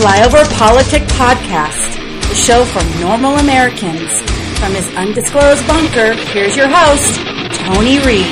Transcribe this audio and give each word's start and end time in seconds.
Flyover 0.00 0.50
Politic 0.56 1.02
Podcast, 1.08 1.96
the 2.26 2.34
show 2.34 2.64
for 2.64 2.82
normal 3.02 3.36
Americans. 3.36 4.10
From 4.58 4.72
his 4.72 4.96
undisclosed 4.96 5.66
bunker, 5.66 6.14
here's 6.32 6.56
your 6.56 6.68
host, 6.68 7.20
Tony 7.58 7.98
Reed. 7.98 8.24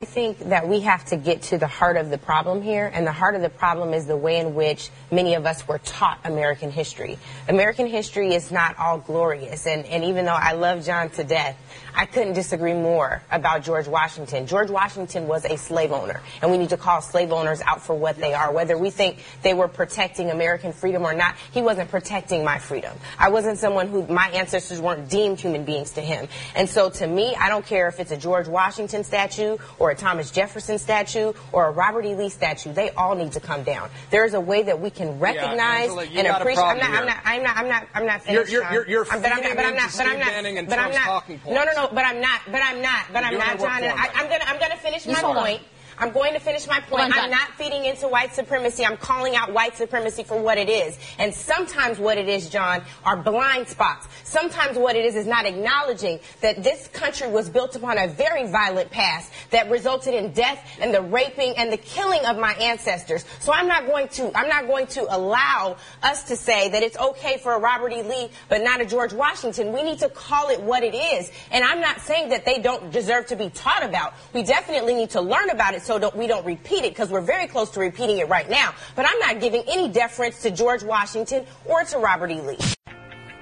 I 0.00 0.04
think 0.04 0.38
that 0.50 0.68
we 0.68 0.80
have 0.80 1.04
to 1.06 1.16
get 1.16 1.42
to 1.42 1.58
the 1.58 1.66
heart 1.66 1.96
of 1.96 2.10
the 2.10 2.18
problem 2.18 2.62
here, 2.62 2.88
and 2.94 3.04
the 3.04 3.12
heart 3.12 3.34
of 3.34 3.42
the 3.42 3.48
problem 3.48 3.92
is 3.92 4.06
the 4.06 4.16
way 4.16 4.38
in 4.38 4.54
which 4.54 4.90
many 5.10 5.34
of 5.34 5.46
us 5.46 5.66
were 5.66 5.78
taught 5.78 6.20
American 6.24 6.70
history. 6.70 7.18
American 7.48 7.88
history 7.88 8.34
is 8.34 8.52
not 8.52 8.78
all 8.78 8.98
glorious, 8.98 9.66
and, 9.66 9.84
and 9.86 10.04
even 10.04 10.26
though 10.26 10.32
I 10.32 10.52
love 10.52 10.84
John 10.84 11.10
to 11.10 11.24
death, 11.24 11.56
I 11.94 12.06
couldn't 12.06 12.34
disagree 12.34 12.72
more 12.74 13.22
about 13.30 13.62
George 13.62 13.88
Washington. 13.88 14.46
George 14.46 14.70
Washington 14.70 15.26
was 15.26 15.44
a 15.44 15.56
slave 15.56 15.92
owner, 15.92 16.20
and 16.42 16.50
we 16.50 16.58
need 16.58 16.70
to 16.70 16.76
call 16.76 17.00
slave 17.02 17.32
owners 17.32 17.60
out 17.62 17.82
for 17.82 17.94
what 17.94 18.16
they 18.16 18.32
are. 18.34 18.52
Whether 18.52 18.76
we 18.78 18.90
think 18.90 19.24
they 19.42 19.54
were 19.54 19.68
protecting 19.68 20.30
American 20.30 20.72
freedom 20.72 21.04
or 21.04 21.14
not, 21.14 21.36
he 21.52 21.62
wasn't 21.62 21.90
protecting 21.90 22.44
my 22.44 22.58
freedom. 22.58 22.96
I 23.18 23.28
wasn't 23.30 23.58
someone 23.58 23.88
who 23.88 24.06
my 24.06 24.28
ancestors 24.30 24.80
weren't 24.80 25.08
deemed 25.08 25.40
human 25.40 25.64
beings 25.64 25.92
to 25.92 26.00
him. 26.00 26.28
And 26.54 26.68
so 26.68 26.90
to 26.90 27.06
me, 27.06 27.34
I 27.38 27.48
don't 27.48 27.66
care 27.66 27.88
if 27.88 28.00
it's 28.00 28.12
a 28.12 28.16
George 28.16 28.48
Washington 28.48 29.04
statue 29.04 29.56
or 29.78 29.90
a 29.90 29.94
Thomas 29.94 30.30
Jefferson 30.30 30.78
statue 30.78 31.32
or 31.52 31.66
a 31.66 31.70
Robert 31.70 32.04
E. 32.04 32.14
Lee 32.14 32.28
statue. 32.28 32.72
They 32.72 32.90
all 32.90 33.14
need 33.14 33.32
to 33.32 33.40
come 33.40 33.62
down. 33.62 33.90
There 34.10 34.24
is 34.24 34.34
a 34.34 34.40
way 34.40 34.62
that 34.62 34.80
we 34.80 34.90
can 34.90 35.18
recognize 35.18 35.90
Angela, 35.90 36.04
you 36.04 36.18
and 36.18 36.28
appreciate. 36.28 36.64
I'm 36.64 36.78
not, 36.78 36.90
I'm 36.90 37.06
not. 37.06 37.16
I'm 37.24 37.42
not. 37.42 37.56
I'm 37.56 37.68
not. 37.68 37.86
I'm 37.94 38.06
not 38.06 38.26
You're- 38.26 38.44
finished. 38.46 38.52
you're- 38.52 38.64
John. 38.64 38.74
you're- 38.74 38.90
you're 38.90 39.06
I'm- 39.10 39.22
but 39.22 39.32
I'm 39.32 39.42
not. 39.42 39.56
But 39.56 39.64
I'm 39.66 39.74
not. 39.76 39.90
But 39.96 40.06
I'm 40.06 40.18
not. 40.18 40.66
But 40.68 40.78
I'm 40.78 40.90
Trump's 40.90 40.96
not. 40.96 41.04
talking 41.04 41.40
No, 41.46 41.64
no, 41.64 41.72
points. 41.80 41.92
no. 41.92 41.96
But 41.96 42.04
I'm 42.04 42.20
not. 42.20 42.40
But 42.50 42.62
I'm 42.62 42.82
not. 42.82 43.04
But 43.12 43.24
I'm 43.24 43.32
You're 43.32 43.40
not, 43.40 43.58
doing 43.58 43.70
John. 43.70 43.82
work 43.82 43.92
for 43.92 43.98
I, 44.00 44.10
I'm 44.14 44.28
gonna. 44.28 44.44
I'm 44.46 44.58
gonna 44.60 44.76
finish 44.76 45.06
my 45.06 45.14
point. 45.22 45.60
on. 45.60 45.79
I'm 46.00 46.12
going 46.12 46.32
to 46.32 46.40
finish 46.40 46.66
my 46.66 46.80
point. 46.80 47.12
I'm 47.14 47.30
not 47.30 47.50
feeding 47.58 47.84
into 47.84 48.08
white 48.08 48.34
supremacy. 48.34 48.86
I'm 48.86 48.96
calling 48.96 49.36
out 49.36 49.52
white 49.52 49.76
supremacy 49.76 50.24
for 50.24 50.40
what 50.40 50.56
it 50.56 50.70
is. 50.70 50.98
And 51.18 51.34
sometimes 51.34 51.98
what 51.98 52.16
it 52.16 52.26
is, 52.26 52.48
John, 52.48 52.82
are 53.04 53.18
blind 53.18 53.68
spots. 53.68 54.08
Sometimes 54.24 54.78
what 54.78 54.96
it 54.96 55.04
is 55.04 55.14
is 55.14 55.26
not 55.26 55.44
acknowledging 55.44 56.18
that 56.40 56.62
this 56.62 56.88
country 56.88 57.28
was 57.28 57.50
built 57.50 57.76
upon 57.76 57.98
a 57.98 58.08
very 58.08 58.50
violent 58.50 58.90
past 58.90 59.30
that 59.50 59.70
resulted 59.70 60.14
in 60.14 60.32
death 60.32 60.78
and 60.80 60.94
the 60.94 61.02
raping 61.02 61.52
and 61.58 61.70
the 61.70 61.76
killing 61.76 62.24
of 62.24 62.38
my 62.38 62.54
ancestors. 62.54 63.26
So 63.40 63.52
I'm 63.52 63.68
not 63.68 63.86
going 63.86 64.08
to 64.08 64.36
I'm 64.36 64.48
not 64.48 64.66
going 64.66 64.86
to 64.88 65.14
allow 65.14 65.76
us 66.02 66.24
to 66.24 66.36
say 66.36 66.70
that 66.70 66.82
it's 66.82 66.96
okay 66.96 67.36
for 67.38 67.52
a 67.52 67.58
Robert 67.58 67.92
E. 67.92 68.02
Lee 68.02 68.30
but 68.48 68.62
not 68.62 68.80
a 68.80 68.86
George 68.86 69.12
Washington. 69.12 69.72
We 69.72 69.82
need 69.82 69.98
to 69.98 70.08
call 70.08 70.48
it 70.48 70.62
what 70.62 70.82
it 70.82 70.94
is. 70.94 71.30
And 71.50 71.62
I'm 71.62 71.80
not 71.80 72.00
saying 72.00 72.30
that 72.30 72.46
they 72.46 72.58
don't 72.58 72.90
deserve 72.90 73.26
to 73.26 73.36
be 73.36 73.50
taught 73.50 73.84
about. 73.84 74.14
We 74.32 74.42
definitely 74.42 74.94
need 74.94 75.10
to 75.10 75.20
learn 75.20 75.50
about 75.50 75.74
it 75.74 75.82
so 75.82 75.89
don't, 75.98 76.14
we 76.16 76.26
don't 76.26 76.44
repeat 76.44 76.84
it 76.84 76.92
because 76.92 77.10
we're 77.10 77.20
very 77.20 77.46
close 77.46 77.70
to 77.70 77.80
repeating 77.80 78.18
it 78.18 78.28
right 78.28 78.48
now. 78.48 78.74
But 78.96 79.06
I'm 79.08 79.18
not 79.18 79.40
giving 79.40 79.62
any 79.68 79.88
deference 79.88 80.42
to 80.42 80.50
George 80.50 80.82
Washington 80.82 81.46
or 81.64 81.84
to 81.84 81.98
Robert 81.98 82.30
E. 82.30 82.40
Lee. 82.40 82.58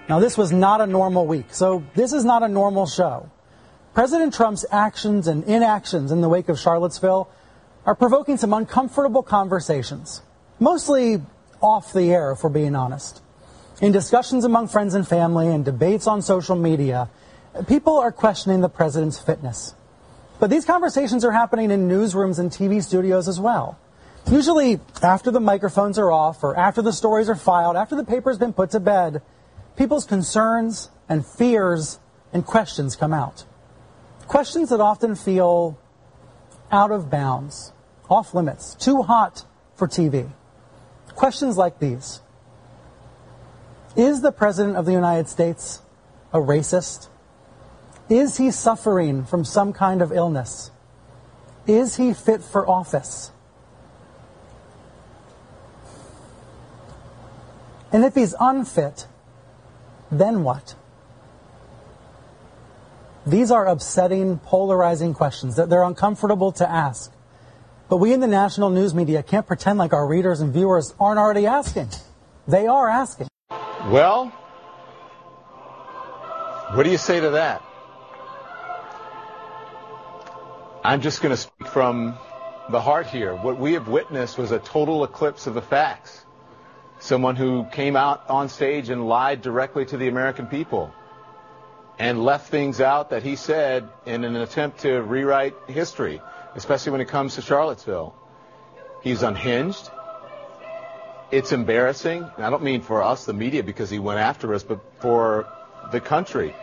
Now, 0.09 0.21
this 0.21 0.39
was 0.39 0.53
not 0.53 0.81
a 0.81 0.87
normal 0.87 1.27
week, 1.27 1.53
so 1.53 1.85
this 1.95 2.13
is 2.13 2.25
not 2.25 2.43
a 2.43 2.49
normal 2.49 2.87
show. 2.87 3.31
President 3.93 4.33
Trump's 4.33 4.65
actions 4.71 5.27
and 5.27 5.45
inactions 5.45 6.13
in 6.13 6.21
the 6.21 6.29
wake 6.29 6.49
of 6.49 6.59
Charlottesville 6.59 7.29
are 7.85 7.95
provoking 7.95 8.37
some 8.37 8.53
uncomfortable 8.53 9.23
conversations, 9.23 10.23
mostly 10.61 11.21
off 11.61 11.93
the 11.93 12.11
air, 12.11 12.33
if 12.33 12.43
we're 12.43 12.51
being 12.51 12.77
honest. 12.77 13.21
In 13.81 13.93
discussions 13.93 14.45
among 14.45 14.69
friends 14.69 14.95
and 14.95 15.07
family 15.07 15.49
and 15.49 15.65
debates 15.65 16.07
on 16.07 16.23
social 16.23 16.57
media, 16.57 17.09
people 17.67 17.99
are 17.99 18.13
questioning 18.13 18.61
the 18.61 18.69
president's 18.69 19.19
fitness. 19.19 19.75
But 20.39 20.51
these 20.51 20.65
conversations 20.65 21.25
are 21.25 21.33
happening 21.33 21.71
in 21.71 21.89
newsrooms 21.89 22.39
and 22.39 22.51
TV 22.51 22.83
studios 22.83 23.29
as 23.29 23.41
well. 23.41 23.79
Usually 24.31 24.81
after 25.03 25.31
the 25.31 25.41
microphones 25.41 25.99
are 25.99 26.13
off 26.13 26.45
or 26.45 26.57
after 26.57 26.83
the 26.83 26.93
stories 26.93 27.29
are 27.29 27.35
filed, 27.35 27.77
after 27.77 27.97
the 27.97 28.05
paper's 28.05 28.39
been 28.39 28.53
put 28.53 28.71
to 28.71 28.81
bed, 28.81 29.23
people's 29.77 30.05
concerns 30.05 30.91
and 31.09 31.25
fears 31.25 31.99
and 32.33 32.45
questions 32.45 32.95
come 32.95 33.13
out. 33.13 33.45
Questions 34.27 34.69
that 34.69 34.81
often 34.81 35.15
feel 35.15 35.79
out 36.71 36.91
of 36.91 37.11
bounds, 37.11 37.73
off 38.11 38.35
limits, 38.35 38.75
too 38.75 39.03
hot 39.03 39.45
for 39.75 39.89
TV. 39.89 40.31
Questions 41.15 41.57
like 41.57 41.79
these. 41.79 42.21
Is 43.97 44.21
the 44.21 44.31
President 44.31 44.77
of 44.77 44.85
the 44.85 44.93
United 44.93 45.29
States 45.29 45.81
a 46.33 46.39
racist? 46.39 47.09
Is 48.09 48.39
he 48.39 48.51
suffering 48.51 49.25
from 49.25 49.45
some 49.45 49.73
kind 49.73 50.01
of 50.01 50.13
illness? 50.13 50.71
Is 51.67 51.97
he 51.97 52.15
fit 52.15 52.43
for 52.43 52.67
office? 52.67 53.31
And 57.93 58.05
if 58.05 58.15
he's 58.15 58.35
unfit, 58.39 59.07
then 60.11 60.43
what? 60.43 60.75
These 63.27 63.51
are 63.51 63.67
upsetting, 63.67 64.39
polarizing 64.39 65.13
questions 65.13 65.57
that 65.57 65.69
they're 65.69 65.83
uncomfortable 65.83 66.53
to 66.53 66.69
ask. 66.69 67.13
But 67.91 67.99
we 67.99 68.15
in 68.15 68.21
the 68.21 68.27
national 68.27 68.71
news 68.71 68.95
media 68.95 69.23
can't 69.23 69.47
pretend 69.47 69.79
like 69.79 69.93
our 69.93 70.07
readers 70.07 70.41
and 70.41 70.53
viewers 70.53 70.95
aren't 70.99 71.19
already 71.19 71.47
asking. 71.47 71.89
They 72.47 72.67
are 72.67 72.89
asking. 72.89 73.29
Well, 73.51 74.27
what 76.73 76.85
do 76.85 76.91
you 76.91 76.99
say 76.99 77.21
to 77.21 77.31
that? 77.31 77.63
I'm 80.89 81.03
just 81.03 81.21
going 81.21 81.35
to 81.35 81.37
speak 81.37 81.69
from 81.69 82.17
the 82.71 82.81
heart 82.81 83.09
here. 83.09 83.35
What 83.35 83.61
we 83.61 83.75
have 83.75 83.89
witnessed 83.89 84.39
was 84.39 84.53
a 84.53 84.59
total 84.59 85.05
eclipse 85.05 85.47
of 85.47 85.53
the 85.53 85.61
facts. 85.61 86.25
Someone 86.99 87.37
who 87.37 87.67
came 87.73 87.95
out 87.95 88.31
on 88.31 88.49
stage 88.49 88.89
and 88.89 89.07
lied 89.07 89.43
directly 89.43 89.85
to 89.85 89.99
the 89.99 90.09
American 90.09 90.47
people 90.47 90.91
and 91.99 92.25
left 92.25 92.49
things 92.49 92.81
out 92.81 93.11
that 93.11 93.23
he 93.23 93.37
said 93.37 93.87
in 94.07 94.25
an 94.25 94.35
attempt 94.37 94.81
to 94.81 95.03
rewrite 95.03 95.55
history, 95.67 96.23
especially 96.55 96.93
when 96.93 97.03
it 97.03 97.09
comes 97.09 97.35
to 97.35 97.43
Charlottesville. 97.43 98.15
He's 99.03 99.23
unhinged. 99.23 99.91
It's 101.31 101.53
embarrassing. 101.53 102.27
And 102.37 102.47
I 102.47 102.49
don't 102.49 102.63
mean 102.63 102.81
for 102.81 103.03
us, 103.03 103.27
the 103.27 103.35
media, 103.35 103.63
because 103.63 103.91
he 103.91 103.99
went 103.99 104.21
after 104.21 104.55
us, 104.55 104.63
but 104.63 104.81
for 105.03 105.47
the 105.93 106.01
country. 106.01 106.55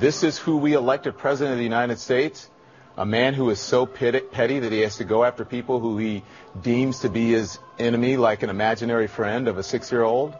This 0.00 0.24
is 0.24 0.36
who 0.36 0.56
we 0.56 0.72
elected 0.72 1.16
president 1.16 1.52
of 1.52 1.58
the 1.58 1.62
United 1.76 2.00
States. 2.00 2.50
A 2.98 3.06
man 3.06 3.34
who 3.34 3.48
is 3.50 3.60
so 3.60 3.86
petty 3.86 4.58
that 4.58 4.72
he 4.72 4.80
has 4.80 4.96
to 4.96 5.04
go 5.04 5.22
after 5.22 5.44
people 5.44 5.78
who 5.78 5.98
he 5.98 6.24
deems 6.60 6.98
to 7.00 7.08
be 7.08 7.30
his 7.30 7.60
enemy, 7.78 8.16
like 8.16 8.42
an 8.42 8.50
imaginary 8.50 9.06
friend 9.06 9.46
of 9.46 9.56
a 9.56 9.62
six-year-old. 9.62 10.34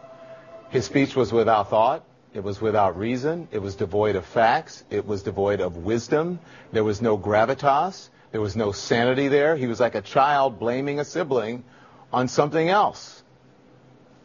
His 0.69 0.83
speech 0.83 1.15
was 1.15 1.31
without 1.31 1.69
thought. 1.69 2.03
It 2.33 2.43
was 2.43 2.59
without 2.59 2.97
reason. 2.97 3.47
It 3.51 3.59
was 3.59 3.75
devoid 3.75 4.17
of 4.17 4.25
facts. 4.25 4.83
It 4.89 5.07
was 5.07 5.23
devoid 5.23 5.61
of 5.61 5.77
wisdom. 5.77 6.41
There 6.73 6.83
was 6.83 7.01
no 7.01 7.17
gravitas. 7.17 8.09
There 8.33 8.41
was 8.41 8.57
no 8.57 8.73
sanity 8.73 9.29
there. 9.29 9.55
He 9.55 9.67
was 9.67 9.79
like 9.79 9.95
a 9.95 10.01
child 10.01 10.59
blaming 10.59 10.99
a 10.99 11.05
sibling 11.05 11.63
on 12.11 12.27
something 12.27 12.67
else. 12.67 13.23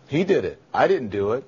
He 0.09 0.25
did 0.25 0.45
it. 0.45 0.61
I 0.73 0.89
didn't 0.89 1.11
do 1.11 1.35
it. 1.35 1.45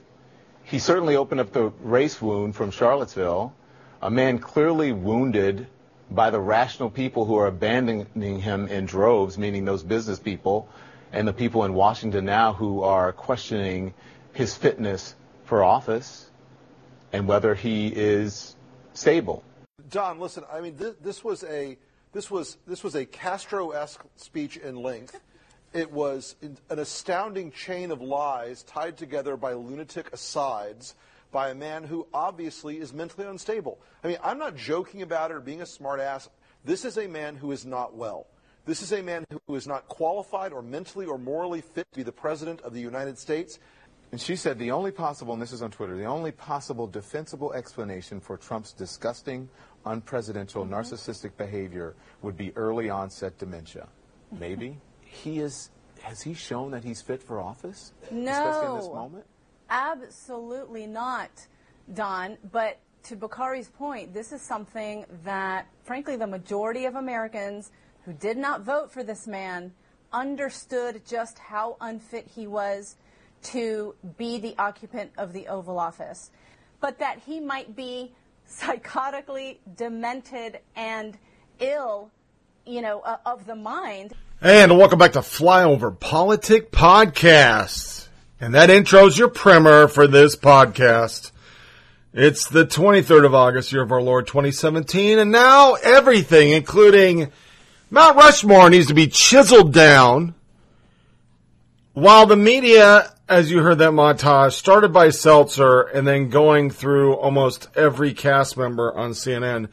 He 0.62 0.78
certainly 0.78 1.16
opened 1.16 1.40
up 1.40 1.52
the 1.52 1.72
race 1.82 2.22
wound 2.22 2.54
from 2.54 2.70
Charlottesville. 2.70 3.52
A 4.00 4.10
man 4.10 4.38
clearly 4.38 4.92
wounded 4.92 5.66
by 6.10 6.30
the 6.30 6.40
rational 6.40 6.90
people 6.90 7.24
who 7.24 7.36
are 7.36 7.46
abandoning 7.46 8.40
him 8.40 8.68
in 8.68 8.86
droves, 8.86 9.38
meaning 9.38 9.64
those 9.64 9.82
business 9.82 10.18
people 10.18 10.68
and 11.12 11.26
the 11.26 11.32
people 11.32 11.64
in 11.64 11.74
Washington 11.74 12.24
now 12.24 12.52
who 12.52 12.82
are 12.82 13.12
questioning 13.12 13.94
his 14.32 14.54
fitness 14.54 15.14
for 15.44 15.64
office 15.64 16.30
and 17.12 17.26
whether 17.26 17.54
he 17.54 17.88
is 17.88 18.56
stable. 18.94 19.42
Don, 19.88 20.18
listen. 20.18 20.44
I 20.52 20.60
mean, 20.60 20.76
this, 20.76 20.94
this 21.00 21.24
was 21.24 21.44
a 21.44 21.78
this 22.12 22.30
was 22.30 22.58
this 22.66 22.82
was 22.82 22.94
a 22.94 23.04
Castro-esque 23.04 24.04
speech 24.16 24.56
in 24.56 24.76
length. 24.76 25.20
It 25.72 25.92
was 25.92 26.36
an 26.42 26.78
astounding 26.78 27.52
chain 27.52 27.90
of 27.90 28.00
lies 28.00 28.62
tied 28.62 28.96
together 28.96 29.36
by 29.36 29.52
lunatic 29.52 30.12
asides 30.12 30.94
by 31.30 31.50
a 31.50 31.54
man 31.54 31.84
who 31.84 32.06
obviously 32.12 32.78
is 32.78 32.92
mentally 32.92 33.26
unstable. 33.26 33.78
I 34.02 34.08
mean, 34.08 34.18
I'm 34.22 34.38
not 34.38 34.56
joking 34.56 35.02
about 35.02 35.30
it 35.30 35.34
or 35.34 35.40
being 35.40 35.60
a 35.60 35.64
smartass. 35.64 36.28
This 36.64 36.84
is 36.84 36.98
a 36.98 37.06
man 37.06 37.36
who 37.36 37.52
is 37.52 37.64
not 37.64 37.94
well. 37.94 38.26
This 38.64 38.82
is 38.82 38.92
a 38.92 39.02
man 39.02 39.24
who 39.46 39.54
is 39.54 39.66
not 39.66 39.86
qualified 39.86 40.52
or 40.52 40.60
mentally 40.60 41.06
or 41.06 41.18
morally 41.18 41.60
fit 41.60 41.86
to 41.92 41.96
be 41.98 42.02
the 42.02 42.12
president 42.12 42.60
of 42.62 42.74
the 42.74 42.80
United 42.80 43.16
States. 43.16 43.60
And 44.12 44.20
she 44.20 44.34
said 44.34 44.58
the 44.58 44.72
only 44.72 44.90
possible, 44.90 45.32
and 45.32 45.42
this 45.42 45.52
is 45.52 45.62
on 45.62 45.70
Twitter, 45.70 45.96
the 45.96 46.04
only 46.04 46.32
possible 46.32 46.86
defensible 46.86 47.52
explanation 47.52 48.20
for 48.20 48.36
Trump's 48.36 48.72
disgusting, 48.72 49.48
unpresidential, 49.84 50.64
mm-hmm. 50.64 50.74
narcissistic 50.74 51.36
behavior 51.36 51.94
would 52.22 52.36
be 52.36 52.52
early 52.56 52.90
onset 52.90 53.38
dementia. 53.38 53.88
Maybe. 54.32 54.78
he 55.00 55.38
is, 55.38 55.70
has 56.02 56.22
he 56.22 56.34
shown 56.34 56.72
that 56.72 56.82
he's 56.82 57.00
fit 57.00 57.22
for 57.22 57.40
office? 57.40 57.92
Especially 58.02 58.66
in 58.66 58.76
this 58.76 58.88
moment? 58.88 59.26
Absolutely 59.68 60.86
not, 60.86 61.30
Don. 61.92 62.38
But 62.52 62.78
to 63.04 63.16
Bakari's 63.16 63.68
point, 63.68 64.12
this 64.14 64.32
is 64.32 64.42
something 64.42 65.04
that, 65.24 65.66
frankly, 65.84 66.16
the 66.16 66.26
majority 66.26 66.84
of 66.86 66.94
Americans 66.94 67.70
who 68.04 68.12
did 68.12 68.36
not 68.36 68.62
vote 68.62 68.92
for 68.92 69.02
this 69.02 69.26
man 69.26 69.72
understood 70.12 71.02
just 71.06 71.38
how 71.38 71.76
unfit 71.80 72.26
he 72.34 72.46
was 72.46 72.96
to 73.42 73.94
be 74.16 74.38
the 74.38 74.54
occupant 74.58 75.10
of 75.18 75.32
the 75.32 75.46
Oval 75.48 75.78
Office. 75.78 76.30
But 76.80 76.98
that 76.98 77.20
he 77.26 77.40
might 77.40 77.76
be 77.76 78.12
psychotically 78.48 79.58
demented 79.76 80.60
and 80.74 81.18
ill, 81.58 82.10
you 82.64 82.80
know, 82.80 83.00
uh, 83.00 83.18
of 83.26 83.46
the 83.46 83.56
mind. 83.56 84.12
And 84.40 84.76
welcome 84.78 84.98
back 84.98 85.12
to 85.12 85.20
Flyover 85.20 85.98
Politic 85.98 86.70
Podcast. 86.70 88.05
And 88.38 88.54
that 88.54 88.68
intro's 88.68 89.16
your 89.16 89.28
primer 89.28 89.88
for 89.88 90.06
this 90.06 90.36
podcast. 90.36 91.30
It's 92.12 92.46
the 92.46 92.66
23rd 92.66 93.24
of 93.24 93.34
August, 93.34 93.72
year 93.72 93.80
of 93.80 93.90
our 93.90 94.02
Lord 94.02 94.26
2017, 94.26 95.18
and 95.18 95.32
now 95.32 95.74
everything, 95.74 96.50
including 96.50 97.32
Mount 97.88 98.16
Rushmore, 98.16 98.68
needs 98.68 98.88
to 98.88 98.94
be 98.94 99.06
chiseled 99.06 99.72
down. 99.72 100.34
While 101.94 102.26
the 102.26 102.36
media, 102.36 103.10
as 103.26 103.50
you 103.50 103.62
heard 103.62 103.78
that 103.78 103.92
montage, 103.92 104.52
started 104.52 104.92
by 104.92 105.08
Seltzer 105.08 105.80
and 105.80 106.06
then 106.06 106.28
going 106.28 106.68
through 106.68 107.14
almost 107.14 107.68
every 107.74 108.12
cast 108.12 108.58
member 108.58 108.94
on 108.94 109.12
CNN, 109.12 109.70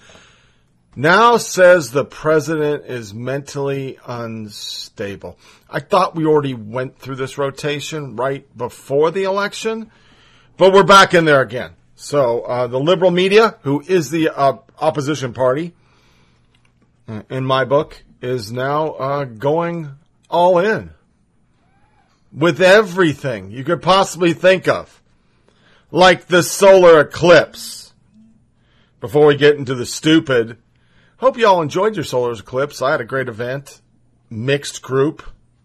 now 0.95 1.37
says 1.37 1.91
the 1.91 2.05
president 2.05 2.85
is 2.85 3.13
mentally 3.13 3.97
unstable. 4.05 5.37
I 5.69 5.79
thought 5.79 6.15
we 6.15 6.25
already 6.25 6.53
went 6.53 6.99
through 6.99 7.15
this 7.15 7.37
rotation 7.37 8.15
right 8.15 8.45
before 8.57 9.09
the 9.11 9.23
election, 9.23 9.91
but 10.57 10.71
we're 10.71 10.83
back 10.83 11.13
in 11.13 11.25
there 11.25 11.41
again. 11.41 11.71
So 11.95 12.41
uh, 12.41 12.67
the 12.67 12.79
liberal 12.79 13.11
media, 13.11 13.57
who 13.61 13.81
is 13.81 14.11
the 14.11 14.29
uh, 14.29 14.57
opposition 14.79 15.33
party, 15.33 15.73
uh, 17.07 17.23
in 17.29 17.45
my 17.45 17.65
book, 17.65 18.03
is 18.21 18.51
now 18.51 18.91
uh, 18.91 19.25
going 19.25 19.91
all 20.29 20.59
in 20.59 20.91
with 22.31 22.61
everything 22.61 23.51
you 23.51 23.63
could 23.63 23.81
possibly 23.81 24.33
think 24.33 24.67
of, 24.67 25.01
like 25.91 26.27
the 26.27 26.43
solar 26.43 26.99
eclipse. 26.99 27.93
Before 28.99 29.27
we 29.27 29.35
get 29.35 29.57
into 29.57 29.75
the 29.75 29.85
stupid, 29.85 30.57
hope 31.23 31.37
you 31.37 31.47
all 31.47 31.61
enjoyed 31.61 31.95
your 31.95 32.05
solar 32.05 32.33
eclipse. 32.33 32.81
I 32.81 32.91
had 32.91 33.01
a 33.01 33.05
great 33.05 33.27
event, 33.27 33.81
mixed 34.29 34.81
group 34.81 35.23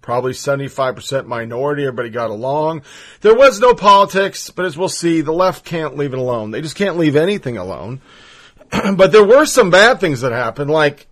probably 0.09 0.33
75% 0.33 1.27
minority. 1.27 1.83
Everybody 1.83 2.09
got 2.09 2.31
along. 2.31 2.81
There 3.21 3.35
was 3.35 3.61
no 3.61 3.75
politics, 3.75 4.49
but 4.49 4.65
as 4.65 4.75
we'll 4.75 4.89
see, 4.89 5.21
the 5.21 5.35
left 5.35 5.67
can't 5.67 5.99
leave 5.99 6.15
it 6.15 6.19
alone. 6.19 6.51
They 6.51 6.63
just 6.63 6.77
can't 6.77 6.97
leave 6.97 7.15
anything 7.15 7.59
alone. 7.59 8.01
but 8.97 9.13
there 9.13 9.27
were 9.27 9.45
some 9.45 9.69
bad 9.69 10.01
things 10.01 10.23
that 10.23 10.33
happened, 10.33 10.71
like 10.71 11.09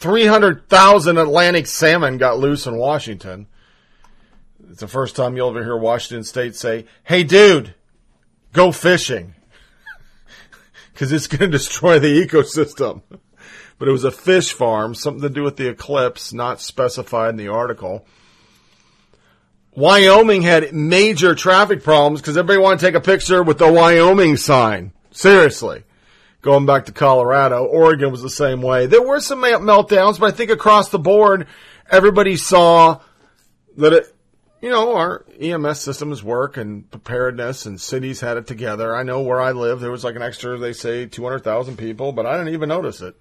300,000 0.00 1.18
Atlantic 1.18 1.68
salmon 1.68 2.18
got 2.18 2.40
loose 2.40 2.66
in 2.66 2.76
Washington. 2.76 3.46
It's 4.72 4.80
the 4.80 4.88
first 4.88 5.14
time 5.14 5.36
you'll 5.36 5.50
ever 5.50 5.62
hear 5.62 5.76
Washington 5.76 6.24
State 6.24 6.56
say, 6.56 6.86
hey 7.04 7.22
dude, 7.22 7.76
go 8.52 8.72
fishing. 8.72 9.36
Cause 10.96 11.12
it's 11.12 11.28
going 11.28 11.38
to 11.52 11.58
destroy 11.58 12.00
the 12.00 12.26
ecosystem. 12.26 13.02
But 13.78 13.88
it 13.88 13.92
was 13.92 14.04
a 14.04 14.10
fish 14.10 14.52
farm, 14.52 14.94
something 14.94 15.22
to 15.22 15.28
do 15.28 15.42
with 15.42 15.56
the 15.56 15.68
eclipse, 15.68 16.32
not 16.32 16.60
specified 16.60 17.30
in 17.30 17.36
the 17.36 17.48
article. 17.48 18.06
Wyoming 19.72 20.40
had 20.40 20.72
major 20.72 21.34
traffic 21.34 21.82
problems 21.82 22.22
because 22.22 22.38
everybody 22.38 22.58
wanted 22.58 22.80
to 22.80 22.86
take 22.86 22.94
a 22.94 23.00
picture 23.00 23.42
with 23.42 23.58
the 23.58 23.70
Wyoming 23.70 24.38
sign. 24.38 24.92
Seriously. 25.10 25.84
Going 26.40 26.64
back 26.64 26.86
to 26.86 26.92
Colorado, 26.92 27.64
Oregon 27.64 28.10
was 28.10 28.22
the 28.22 28.30
same 28.30 28.62
way. 28.62 28.86
There 28.86 29.02
were 29.02 29.20
some 29.20 29.42
meltdowns, 29.42 30.18
but 30.18 30.32
I 30.32 30.36
think 30.36 30.50
across 30.50 30.88
the 30.88 30.98
board, 30.98 31.46
everybody 31.90 32.36
saw 32.36 33.00
that 33.76 33.92
it, 33.92 34.14
you 34.62 34.70
know, 34.70 34.96
our 34.96 35.26
EMS 35.38 35.80
systems 35.80 36.22
work 36.22 36.56
and 36.56 36.90
preparedness 36.90 37.66
and 37.66 37.78
cities 37.78 38.20
had 38.20 38.38
it 38.38 38.46
together. 38.46 38.96
I 38.96 39.02
know 39.02 39.20
where 39.20 39.40
I 39.40 39.52
live, 39.52 39.80
there 39.80 39.90
was 39.90 40.04
like 40.04 40.16
an 40.16 40.22
extra, 40.22 40.56
they 40.56 40.72
say 40.72 41.04
200,000 41.04 41.76
people, 41.76 42.12
but 42.12 42.24
I 42.24 42.38
didn't 42.38 42.54
even 42.54 42.70
notice 42.70 43.02
it. 43.02 43.14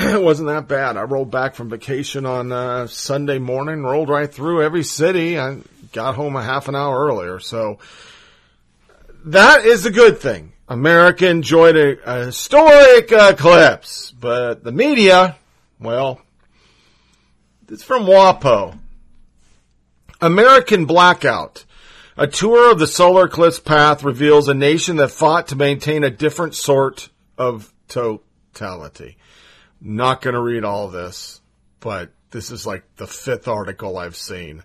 It 0.00 0.22
wasn't 0.22 0.48
that 0.48 0.68
bad. 0.68 0.96
I 0.96 1.02
rolled 1.02 1.30
back 1.30 1.54
from 1.54 1.70
vacation 1.70 2.26
on 2.26 2.52
uh, 2.52 2.86
Sunday 2.86 3.38
morning, 3.38 3.82
rolled 3.82 4.08
right 4.08 4.32
through 4.32 4.62
every 4.62 4.84
city. 4.84 5.38
I 5.38 5.58
got 5.92 6.14
home 6.14 6.36
a 6.36 6.42
half 6.42 6.68
an 6.68 6.74
hour 6.74 7.06
earlier. 7.06 7.38
So 7.40 7.78
that 9.24 9.64
is 9.64 9.86
a 9.86 9.90
good 9.90 10.18
thing. 10.18 10.52
America 10.68 11.28
enjoyed 11.28 11.76
a, 11.76 11.98
a 12.04 12.26
historic 12.26 13.10
eclipse, 13.10 14.12
but 14.12 14.62
the 14.62 14.72
media, 14.72 15.36
well, 15.80 16.20
it's 17.68 17.82
from 17.82 18.04
WAPO. 18.04 18.78
American 20.20 20.84
Blackout. 20.84 21.64
A 22.16 22.26
tour 22.26 22.70
of 22.70 22.78
the 22.78 22.86
solar 22.86 23.26
eclipse 23.26 23.58
path 23.58 24.04
reveals 24.04 24.48
a 24.48 24.54
nation 24.54 24.96
that 24.96 25.10
fought 25.10 25.48
to 25.48 25.56
maintain 25.56 26.04
a 26.04 26.10
different 26.10 26.54
sort 26.54 27.08
of 27.38 27.72
totality. 27.88 29.16
Not 29.80 30.20
going 30.20 30.34
to 30.34 30.40
read 30.40 30.64
all 30.64 30.88
this, 30.88 31.40
but 31.80 32.10
this 32.30 32.50
is 32.50 32.66
like 32.66 32.84
the 32.96 33.06
fifth 33.06 33.48
article 33.48 33.96
I've 33.96 34.16
seen. 34.16 34.62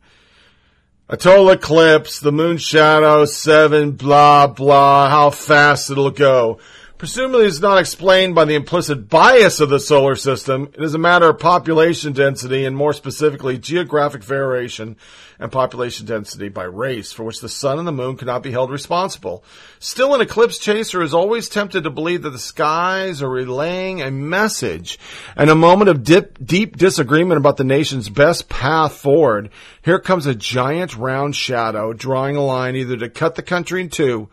A 1.07 1.17
total 1.17 1.51
eclipse, 1.51 2.19
the 2.19 2.31
moon 2.31 2.57
shadow, 2.57 3.25
seven, 3.25 3.91
blah, 3.91 4.47
blah, 4.47 5.09
how 5.09 5.29
fast 5.29 5.91
it'll 5.91 6.11
go. 6.11 6.59
Presumably 6.97 7.45
it's 7.45 7.59
not 7.59 7.77
explained 7.77 8.35
by 8.35 8.45
the 8.45 8.55
implicit 8.55 9.09
bias 9.09 9.59
of 9.59 9.67
the 9.67 9.81
solar 9.81 10.15
system. 10.15 10.69
It 10.73 10.81
is 10.81 10.93
a 10.93 10.97
matter 10.97 11.27
of 11.27 11.39
population 11.39 12.13
density 12.13 12.63
and 12.63 12.73
more 12.73 12.93
specifically 12.93 13.57
geographic 13.57 14.23
variation 14.23 14.95
and 15.37 15.51
population 15.51 16.05
density 16.05 16.47
by 16.47 16.63
race 16.63 17.11
for 17.11 17.25
which 17.25 17.41
the 17.41 17.49
sun 17.49 17.79
and 17.79 17.87
the 17.87 17.91
moon 17.91 18.15
cannot 18.15 18.43
be 18.43 18.51
held 18.51 18.71
responsible. 18.71 19.43
Still, 19.77 20.15
an 20.15 20.21
eclipse 20.21 20.57
chaser 20.57 21.01
is 21.01 21.13
always 21.13 21.49
tempted 21.49 21.83
to 21.83 21.89
believe 21.89 22.21
that 22.21 22.29
the 22.29 22.39
skies 22.39 23.21
are 23.21 23.29
relaying 23.29 24.01
a 24.01 24.09
message. 24.09 24.97
And 25.35 25.49
a 25.49 25.55
moment 25.55 25.89
of 25.89 26.05
dip, 26.05 26.37
deep 26.41 26.77
disagreement 26.77 27.37
about 27.37 27.57
the 27.57 27.65
nation's 27.65 28.07
best 28.07 28.47
path 28.47 28.93
forward, 28.93 29.49
here 29.81 29.99
comes 29.99 30.27
a 30.27 30.33
giant 30.33 30.95
round 30.95 31.35
shadow 31.35 31.91
drawing 31.91 32.37
a 32.37 32.41
line 32.41 32.77
either 32.77 32.95
to 32.95 33.09
cut 33.09 33.35
the 33.35 33.43
country 33.43 33.81
in 33.81 33.89
two 33.89 34.29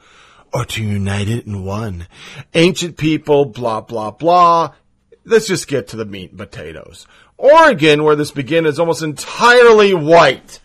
or 0.52 0.64
to 0.66 0.82
unite 0.82 1.28
it 1.28 1.46
in 1.46 1.64
one. 1.64 2.06
Ancient 2.54 2.96
people, 2.96 3.46
blah, 3.46 3.80
blah, 3.80 4.10
blah. 4.10 4.74
Let's 5.24 5.46
just 5.46 5.68
get 5.68 5.88
to 5.88 5.96
the 5.96 6.04
meat 6.04 6.30
and 6.30 6.38
potatoes. 6.38 7.06
Oregon, 7.38 8.04
where 8.04 8.16
this 8.16 8.30
began, 8.30 8.66
is 8.66 8.78
almost 8.78 9.02
entirely 9.02 9.94
white. 9.94 10.60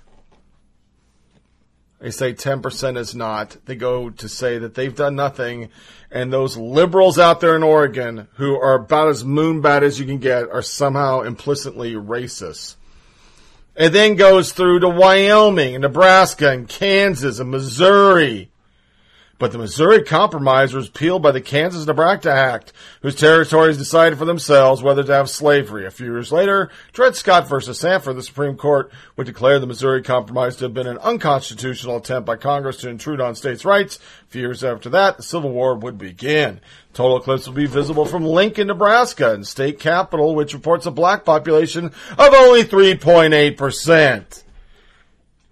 They 2.00 2.12
say 2.12 2.34
10% 2.34 2.98
is 2.98 3.16
not. 3.16 3.58
They 3.66 3.76
go 3.76 4.12
to 4.12 4.30
say 4.30 4.60
that 4.60 4.76
they've 4.76 4.96
done 4.96 5.16
nothing. 5.16 5.70
And 6.12 6.32
those 6.32 6.56
liberals 6.56 7.18
out 7.18 7.42
there 7.42 7.56
in 7.56 7.64
Oregon 7.64 8.28
who 8.36 8.56
are 8.56 8.76
about 8.76 9.10
as 9.10 9.26
moon 9.26 9.62
bad 9.62 9.84
as 9.84 10.00
you 10.00 10.06
can 10.06 10.20
get 10.20 10.50
are 10.50 10.62
somehow 10.62 11.22
implicitly 11.22 11.94
racist. 11.94 12.76
It 13.76 13.90
then 13.90 14.16
goes 14.16 14.52
through 14.52 14.80
to 14.82 14.90
Wyoming 14.90 15.76
and 15.76 15.82
Nebraska 15.82 16.52
and 16.52 16.68
Kansas 16.68 17.40
and 17.40 17.52
Missouri. 17.52 18.50
But 19.40 19.52
the 19.52 19.60
Missouri 19.60 20.02
Compromise 20.02 20.74
was 20.74 20.88
repealed 20.88 21.22
by 21.22 21.32
the 21.32 21.42
Kansas-Nebraska 21.42 22.32
Act, 22.32 22.74
whose 23.04 23.14
territories 23.14 23.78
decided 23.78 24.18
for 24.18 24.26
themselves 24.26 24.82
whether 24.82 25.04
to 25.04 25.14
have 25.14 25.30
slavery. 25.30 25.86
A 25.86 25.92
few 25.92 26.08
years 26.08 26.32
later, 26.32 26.72
Dred 26.92 27.16
Scott 27.16 27.48
versus 27.48 27.80
Sanford, 27.80 28.16
the 28.16 28.24
Supreme 28.24 28.58
Court 28.58 28.92
would 29.16 29.28
declare 29.28 29.60
the 29.60 29.68
Missouri 29.68 30.02
Compromise 30.02 30.56
to 30.56 30.66
have 30.66 30.74
been 30.74 30.88
an 30.88 30.98
unconstitutional 30.98 31.98
attempt 31.98 32.26
by 32.26 32.36
Congress 32.36 32.78
to 32.78 32.90
intrude 32.90 33.22
on 33.22 33.36
states' 33.36 33.64
rights. 33.64 34.00
A 34.28 34.32
few 34.32 34.42
years 34.42 34.64
after 34.64 34.90
that, 34.90 35.18
the 35.18 35.24
Civil 35.24 35.52
War 35.52 35.76
would 35.76 36.00
begin. 36.00 36.60
Total 36.94 37.18
eclipse 37.18 37.46
will 37.46 37.54
be 37.54 37.68
visible 37.68 38.06
from 38.06 38.26
Lincoln, 38.26 38.68
Nebraska, 38.68 39.34
and 39.34 39.46
state 39.46 39.80
capital, 39.80 40.34
which 40.34 40.56
reports 40.56 40.88
a 40.88 40.92
black 40.92 41.26
population 41.26 41.86
of 41.86 42.34
only 42.34 42.64
3.8%. 42.64 44.44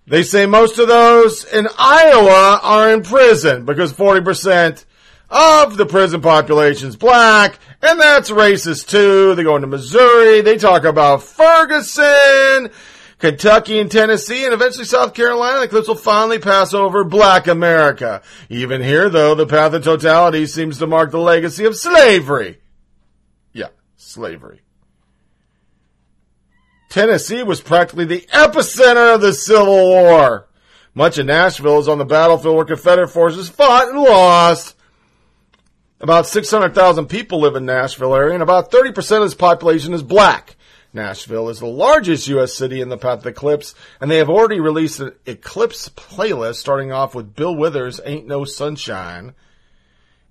They 0.07 0.23
say 0.23 0.45
most 0.45 0.77
of 0.77 0.87
those 0.87 1.45
in 1.45 1.67
Iowa 1.77 2.59
are 2.61 2.93
in 2.93 3.01
prison 3.01 3.65
because 3.65 3.91
40% 3.91 4.85
of 5.29 5.77
the 5.77 5.85
prison 5.87 6.21
population 6.21 6.89
is 6.89 6.95
black, 6.95 7.59
and 7.81 7.99
that's 7.99 8.29
racist 8.29 8.87
too. 8.89 9.33
They 9.33 9.43
go 9.43 9.55
into 9.55 9.67
Missouri, 9.67 10.41
they 10.41 10.57
talk 10.57 10.83
about 10.83 11.23
Ferguson, 11.23 12.69
Kentucky 13.17 13.79
and 13.79 13.91
Tennessee, 13.91 14.45
and 14.45 14.53
eventually 14.53 14.85
South 14.85 15.15
Carolina. 15.15 15.61
The 15.61 15.67
clips 15.69 15.87
will 15.87 15.95
finally 15.95 16.37
pass 16.37 16.75
over 16.75 17.03
black 17.03 17.47
America. 17.47 18.21
Even 18.49 18.81
here, 18.81 19.09
though, 19.09 19.33
the 19.33 19.47
path 19.47 19.73
of 19.73 19.83
totality 19.83 20.45
seems 20.45 20.77
to 20.77 20.87
mark 20.87 21.09
the 21.09 21.19
legacy 21.19 21.65
of 21.65 21.75
slavery. 21.75 22.59
Yeah, 23.53 23.69
slavery. 23.95 24.61
Tennessee 26.95 27.43
was 27.43 27.59
practically 27.59 28.05
the 28.05 28.25
epicenter 28.31 29.15
of 29.15 29.19
the 29.19 29.33
Civil 29.33 29.89
War. 29.89 30.47
Much 30.93 31.17
of 31.17 31.25
Nashville 31.25 31.79
is 31.79 31.89
on 31.89 31.97
the 31.97 32.05
battlefield 32.05 32.55
where 32.55 32.63
Confederate 32.63 33.09
forces 33.09 33.49
fought 33.49 33.89
and 33.89 33.99
lost. 33.99 34.77
About 35.99 36.25
600,000 36.25 37.07
people 37.07 37.41
live 37.41 37.57
in 37.57 37.65
Nashville 37.65 38.15
area, 38.15 38.33
and 38.33 38.41
about 38.41 38.71
30% 38.71 39.17
of 39.17 39.23
its 39.23 39.33
population 39.33 39.93
is 39.93 40.03
black. 40.03 40.55
Nashville 40.93 41.49
is 41.49 41.59
the 41.59 41.65
largest 41.65 42.29
U.S. 42.29 42.53
city 42.53 42.79
in 42.79 42.87
the 42.87 42.97
path 42.97 43.17
of 43.17 43.23
the 43.23 43.29
eclipse, 43.31 43.75
and 43.99 44.09
they 44.09 44.19
have 44.19 44.29
already 44.29 44.61
released 44.61 45.01
an 45.01 45.11
eclipse 45.25 45.89
playlist 45.89 46.55
starting 46.55 46.93
off 46.93 47.13
with 47.13 47.35
Bill 47.35 47.53
Withers' 47.53 47.99
Ain't 48.05 48.25
No 48.25 48.45
Sunshine. 48.45 49.35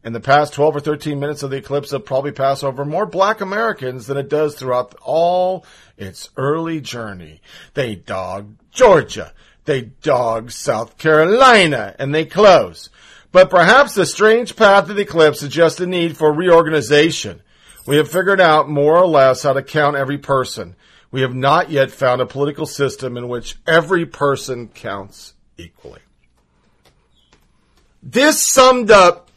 In 0.02 0.12
the 0.12 0.20
past 0.20 0.52
12 0.52 0.76
or 0.76 0.80
13 0.80 1.18
minutes 1.18 1.42
of 1.42 1.50
the 1.50 1.56
eclipse, 1.56 1.88
it'll 1.88 2.04
probably 2.04 2.32
pass 2.32 2.62
over 2.62 2.84
more 2.84 3.06
black 3.06 3.40
Americans 3.40 4.06
than 4.06 4.18
it 4.18 4.28
does 4.28 4.54
throughout 4.54 4.94
all 5.02 5.64
its 5.96 6.30
early 6.36 6.80
journey. 6.80 7.40
They 7.74 7.94
dog 7.94 8.56
Georgia. 8.70 9.32
They 9.64 9.82
dog 9.82 10.50
South 10.50 10.98
Carolina, 10.98 11.94
and 11.98 12.14
they 12.14 12.24
close. 12.24 12.90
But 13.32 13.50
perhaps 13.50 13.94
the 13.94 14.06
strange 14.06 14.56
path 14.56 14.88
of 14.88 14.96
the 14.96 15.02
eclipse 15.02 15.40
suggests 15.40 15.80
a 15.80 15.86
need 15.86 16.16
for 16.16 16.32
reorganization. 16.32 17.42
We 17.86 17.96
have 17.96 18.10
figured 18.10 18.40
out 18.40 18.68
more 18.68 18.96
or 18.96 19.06
less 19.06 19.42
how 19.42 19.54
to 19.54 19.62
count 19.62 19.96
every 19.96 20.18
person. 20.18 20.76
We 21.10 21.22
have 21.22 21.34
not 21.34 21.70
yet 21.70 21.90
found 21.90 22.20
a 22.20 22.26
political 22.26 22.66
system 22.66 23.16
in 23.16 23.28
which 23.28 23.56
every 23.66 24.06
person 24.06 24.68
counts 24.68 25.34
equally. 25.56 26.00
This 28.02 28.42
summed 28.42 28.90
up, 28.90 29.30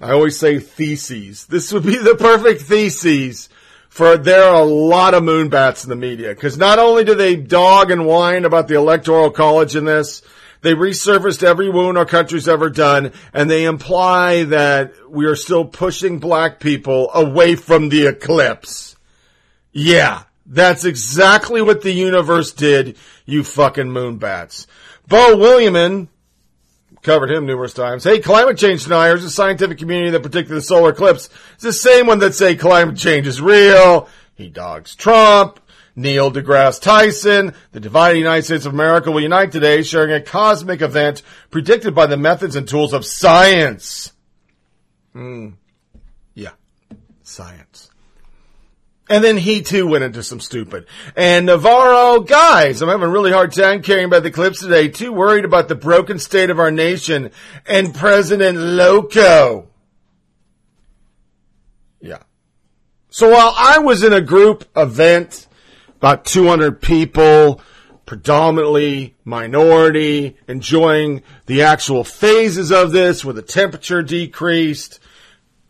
I 0.00 0.12
always 0.12 0.38
say 0.38 0.58
theses. 0.58 1.46
This 1.46 1.72
would 1.72 1.84
be 1.84 1.96
the 1.96 2.16
perfect 2.16 2.62
theses 2.62 3.48
for 3.90 4.16
there 4.16 4.44
are 4.44 4.62
a 4.62 4.64
lot 4.64 5.14
of 5.14 5.22
moonbats 5.24 5.84
in 5.84 5.90
the 5.90 5.96
media 5.96 6.28
because 6.30 6.56
not 6.56 6.78
only 6.78 7.04
do 7.04 7.14
they 7.14 7.36
dog 7.36 7.90
and 7.90 8.06
whine 8.06 8.44
about 8.44 8.68
the 8.68 8.76
electoral 8.76 9.30
college 9.30 9.76
in 9.76 9.84
this, 9.84 10.22
they 10.62 10.74
resurfaced 10.74 11.42
every 11.42 11.68
wound 11.68 11.98
our 11.98 12.06
country's 12.06 12.48
ever 12.48 12.70
done, 12.70 13.12
and 13.32 13.50
they 13.50 13.64
imply 13.64 14.44
that 14.44 14.92
we 15.08 15.26
are 15.26 15.34
still 15.34 15.64
pushing 15.64 16.18
black 16.18 16.60
people 16.60 17.10
away 17.12 17.56
from 17.56 17.88
the 17.88 18.06
eclipse. 18.06 18.96
Yeah, 19.72 20.22
that's 20.46 20.84
exactly 20.84 21.60
what 21.60 21.82
the 21.82 21.92
universe 21.92 22.52
did, 22.52 22.96
you 23.24 23.42
fucking 23.42 23.86
moonbats. 23.86 24.66
Beau 25.08 25.34
Willimon, 25.36 26.08
covered 27.02 27.30
him 27.30 27.46
numerous 27.46 27.74
times. 27.74 28.04
Hey, 28.04 28.20
climate 28.20 28.58
change 28.58 28.84
deniers, 28.84 29.22
the 29.22 29.30
scientific 29.30 29.78
community 29.78 30.10
that 30.10 30.20
predicted 30.20 30.56
the 30.56 30.62
solar 30.62 30.90
eclipse, 30.90 31.28
is 31.56 31.62
the 31.62 31.72
same 31.72 32.06
one 32.06 32.18
that 32.20 32.34
say 32.34 32.56
climate 32.56 32.96
change 32.96 33.26
is 33.26 33.40
real. 33.40 34.08
He 34.34 34.48
dogs 34.48 34.94
Trump. 34.94 35.60
Neil 35.96 36.30
deGrasse 36.30 36.80
Tyson, 36.80 37.52
the 37.72 37.80
divided 37.80 38.18
United 38.18 38.44
States 38.44 38.64
of 38.64 38.72
America 38.72 39.10
will 39.10 39.20
unite 39.20 39.52
today, 39.52 39.82
sharing 39.82 40.12
a 40.12 40.20
cosmic 40.20 40.80
event 40.80 41.22
predicted 41.50 41.94
by 41.94 42.06
the 42.06 42.16
methods 42.16 42.56
and 42.56 42.66
tools 42.66 42.92
of 42.92 43.04
science. 43.04 44.12
Hmm. 45.12 45.50
Yeah. 46.34 46.52
Science. 47.22 47.89
And 49.10 49.24
then 49.24 49.36
he 49.36 49.60
too 49.62 49.88
went 49.88 50.04
into 50.04 50.22
some 50.22 50.38
stupid. 50.38 50.86
Ana 51.16 51.54
Navarro, 51.54 52.20
guys, 52.20 52.80
I'm 52.80 52.88
having 52.88 53.08
a 53.08 53.10
really 53.10 53.32
hard 53.32 53.52
time 53.52 53.82
carrying 53.82 54.04
about 54.04 54.22
the 54.22 54.30
clips 54.30 54.60
today. 54.60 54.86
Too 54.86 55.12
worried 55.12 55.44
about 55.44 55.66
the 55.66 55.74
broken 55.74 56.20
state 56.20 56.48
of 56.48 56.60
our 56.60 56.70
nation 56.70 57.32
and 57.66 57.92
President 57.92 58.56
Loco. 58.56 59.66
Yeah. 62.00 62.18
So 63.10 63.30
while 63.30 63.52
I 63.58 63.80
was 63.80 64.04
in 64.04 64.12
a 64.12 64.20
group 64.20 64.64
event 64.76 65.48
about 65.96 66.24
200 66.24 66.80
people, 66.80 67.60
predominantly 68.06 69.16
minority, 69.24 70.36
enjoying 70.46 71.24
the 71.46 71.62
actual 71.62 72.04
phases 72.04 72.70
of 72.70 72.92
this 72.92 73.24
where 73.24 73.34
the 73.34 73.42
temperature 73.42 74.02
decreased. 74.02 74.99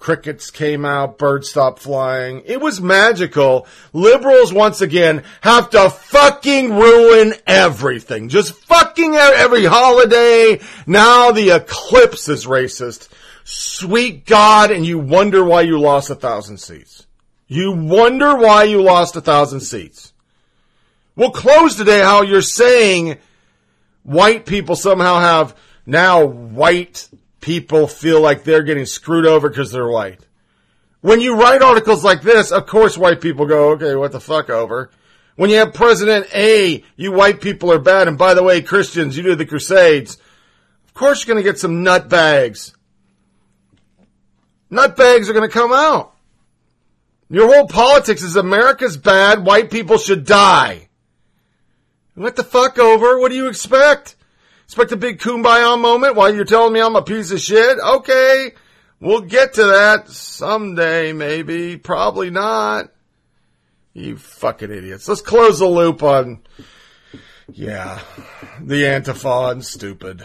Crickets 0.00 0.50
came 0.50 0.87
out, 0.87 1.19
birds 1.19 1.50
stopped 1.50 1.78
flying. 1.78 2.42
It 2.47 2.59
was 2.59 2.80
magical. 2.80 3.66
Liberals 3.92 4.50
once 4.50 4.80
again 4.80 5.25
have 5.42 5.69
to 5.71 5.90
fucking 5.90 6.73
ruin 6.73 7.35
everything. 7.47 8.30
Just 8.30 8.54
fucking 8.54 9.14
every 9.14 9.66
holiday. 9.66 10.59
Now 10.87 11.33
the 11.33 11.50
eclipse 11.50 12.30
is 12.30 12.47
racist. 12.47 13.11
Sweet 13.45 14.25
God, 14.25 14.71
and 14.71 14.87
you 14.87 14.99
wonder 14.99 15.45
why 15.45 15.62
you 15.62 15.78
lost 15.78 16.09
a 16.09 16.14
thousand 16.14 16.57
seats. 16.57 17.07
You 17.47 17.73
wonder 17.73 18.35
why 18.37 18.64
you 18.64 18.83
lost 18.83 19.16
a 19.16 19.21
thousand 19.21 19.61
seats. 19.61 20.14
We'll 21.14 21.30
close 21.30 21.76
today 21.76 22.00
how 22.00 22.23
you're 22.23 22.40
saying 22.40 23.19
white 24.02 24.47
people 24.47 24.76
somehow 24.76 25.21
have 25.21 25.54
now 25.85 26.25
white 26.25 27.07
people 27.40 27.87
feel 27.87 28.20
like 28.20 28.44
they're 28.44 28.62
getting 28.62 28.87
screwed 28.87 29.26
over 29.26 29.49
because 29.49 29.70
they're 29.70 29.88
white. 29.88 30.20
When 31.00 31.20
you 31.20 31.37
write 31.37 31.62
articles 31.62 32.04
like 32.04 32.23
this, 32.23 32.52
of 32.52 32.66
course 32.66 32.99
white 32.99 33.20
people 33.20 33.47
go, 33.47 33.70
okay, 33.70 33.94
what 33.94 34.12
the 34.12 34.20
fuck 34.20 34.50
over. 34.50 34.90
When 35.37 35.49
you 35.49 35.56
have 35.56 35.73
President 35.73 36.26
A, 36.35 36.85
you 36.97 37.12
white 37.12 37.40
people 37.40 37.73
are 37.73 37.78
bad, 37.78 38.09
and 38.09 38.18
by 38.18 38.35
the 38.35 38.42
way, 38.42 38.61
Christians, 38.61 39.16
you 39.16 39.23
do 39.23 39.35
the 39.35 39.47
Crusades. 39.47 40.18
Of 40.87 40.94
course 40.94 41.26
you're 41.26 41.37
to 41.37 41.42
get 41.42 41.59
some 41.59 41.82
nut 41.82 42.11
bags. 42.11 42.75
Nut 44.68 44.97
bags 44.97 45.30
are 45.30 45.32
to 45.49 45.49
come 45.49 45.73
out. 45.73 46.14
Your 47.30 47.52
whole 47.52 47.66
politics 47.66 48.23
is 48.23 48.37
America's 48.37 48.97
bad, 48.97 49.47
white 49.47 49.70
people 49.70 49.99
should 49.99 50.26
die. 50.26 50.88
What 52.14 52.37
the 52.37 52.44
fuck 52.44 52.78
over? 52.78 53.18
What 53.18 53.30
do 53.30 53.37
you 53.37 53.49
expect? 53.49 54.16
Expect 54.70 54.92
a 54.92 54.96
big 54.96 55.18
kumbaya 55.18 55.76
moment 55.80 56.14
while 56.14 56.32
you're 56.32 56.44
telling 56.44 56.72
me 56.72 56.78
I'm 56.78 56.94
a 56.94 57.02
piece 57.02 57.32
of 57.32 57.40
shit? 57.40 57.76
Okay. 57.80 58.52
We'll 59.00 59.22
get 59.22 59.54
to 59.54 59.64
that 59.66 60.08
someday, 60.08 61.12
maybe. 61.12 61.76
Probably 61.76 62.30
not. 62.30 62.92
You 63.94 64.16
fucking 64.16 64.70
idiots. 64.70 65.08
Let's 65.08 65.22
close 65.22 65.58
the 65.58 65.66
loop 65.66 66.04
on, 66.04 66.42
yeah, 67.48 67.98
the 68.60 68.84
Antifa 68.84 69.50
and 69.50 69.66
stupid. 69.66 70.24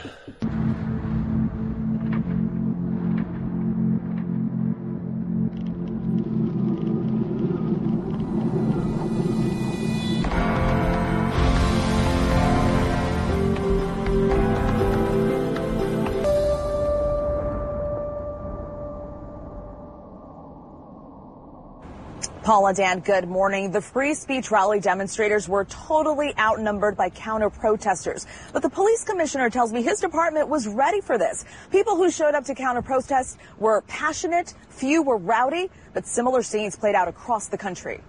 Paula 22.45 22.75
Dan, 22.75 22.99
good 22.99 23.27
morning. 23.27 23.71
The 23.71 23.81
free 23.81 24.13
speech 24.13 24.51
rally 24.51 24.79
demonstrators 24.79 25.49
were 25.49 25.65
totally 25.65 26.31
outnumbered 26.37 26.95
by 26.95 27.09
counter 27.09 27.49
protesters. 27.49 28.27
But 28.53 28.61
the 28.61 28.69
police 28.69 29.03
commissioner 29.03 29.49
tells 29.49 29.73
me 29.73 29.81
his 29.81 29.99
department 29.99 30.47
was 30.47 30.67
ready 30.67 31.01
for 31.01 31.17
this. 31.17 31.43
People 31.71 31.95
who 31.95 32.11
showed 32.11 32.35
up 32.35 32.45
to 32.45 32.53
counter 32.53 32.83
protest 32.83 33.39
were 33.57 33.81
passionate, 33.87 34.53
few 34.69 35.01
were 35.01 35.17
rowdy, 35.17 35.71
but 35.95 36.05
similar 36.05 36.43
scenes 36.43 36.75
played 36.75 36.93
out 36.93 37.07
across 37.07 37.47
the 37.47 37.57
country. 37.57 37.99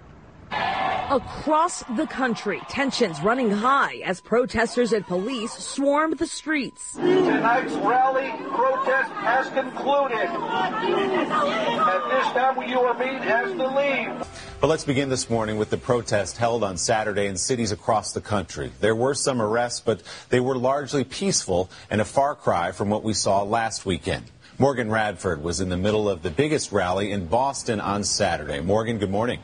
Across 1.08 1.84
the 1.96 2.06
country, 2.08 2.60
tensions 2.68 3.20
running 3.20 3.48
high 3.48 4.02
as 4.04 4.20
protesters 4.20 4.92
and 4.92 5.06
police 5.06 5.52
swarm 5.52 6.14
the 6.16 6.26
streets. 6.26 6.94
Tonight's 6.94 7.74
rally 7.74 8.32
protest 8.48 9.12
has 9.12 9.48
concluded. 9.50 10.18
At 10.18 12.08
this 12.10 12.26
time, 12.32 12.68
you 12.68 12.80
are 12.80 12.94
being 12.94 13.18
asked 13.18 13.56
to 13.56 13.68
leave. 13.68 14.28
But 14.60 14.66
let's 14.66 14.84
begin 14.84 15.08
this 15.08 15.30
morning 15.30 15.58
with 15.58 15.70
the 15.70 15.76
protest 15.76 16.38
held 16.38 16.64
on 16.64 16.76
Saturday 16.76 17.26
in 17.26 17.36
cities 17.36 17.70
across 17.70 18.12
the 18.12 18.20
country. 18.20 18.72
There 18.80 18.96
were 18.96 19.14
some 19.14 19.40
arrests, 19.40 19.80
but 19.80 20.02
they 20.30 20.40
were 20.40 20.56
largely 20.56 21.04
peaceful 21.04 21.70
and 21.88 22.00
a 22.00 22.04
far 22.04 22.34
cry 22.34 22.72
from 22.72 22.90
what 22.90 23.04
we 23.04 23.12
saw 23.12 23.42
last 23.44 23.86
weekend. 23.86 24.24
Morgan 24.58 24.90
Radford 24.90 25.40
was 25.40 25.60
in 25.60 25.68
the 25.68 25.76
middle 25.76 26.08
of 26.08 26.22
the 26.22 26.30
biggest 26.30 26.72
rally 26.72 27.12
in 27.12 27.26
Boston 27.26 27.78
on 27.78 28.02
Saturday. 28.02 28.58
Morgan, 28.58 28.98
good 28.98 29.10
morning. 29.10 29.38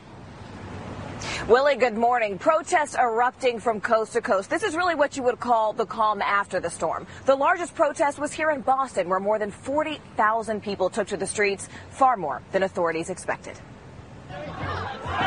Willie, 1.47 1.75
good 1.75 1.97
morning. 1.97 2.37
Protests 2.37 2.95
erupting 2.95 3.59
from 3.59 3.81
coast 3.81 4.13
to 4.13 4.21
coast. 4.21 4.49
This 4.49 4.63
is 4.63 4.75
really 4.75 4.95
what 4.95 5.17
you 5.17 5.23
would 5.23 5.39
call 5.39 5.73
the 5.73 5.85
calm 5.85 6.21
after 6.21 6.59
the 6.59 6.69
storm. 6.69 7.05
The 7.25 7.35
largest 7.35 7.75
protest 7.75 8.19
was 8.19 8.31
here 8.31 8.51
in 8.51 8.61
Boston, 8.61 9.09
where 9.09 9.19
more 9.19 9.39
than 9.39 9.51
40,000 9.51 10.63
people 10.63 10.89
took 10.89 11.07
to 11.07 11.17
the 11.17 11.27
streets, 11.27 11.67
far 11.89 12.17
more 12.17 12.41
than 12.51 12.63
authorities 12.63 13.09
expected. 13.09 13.59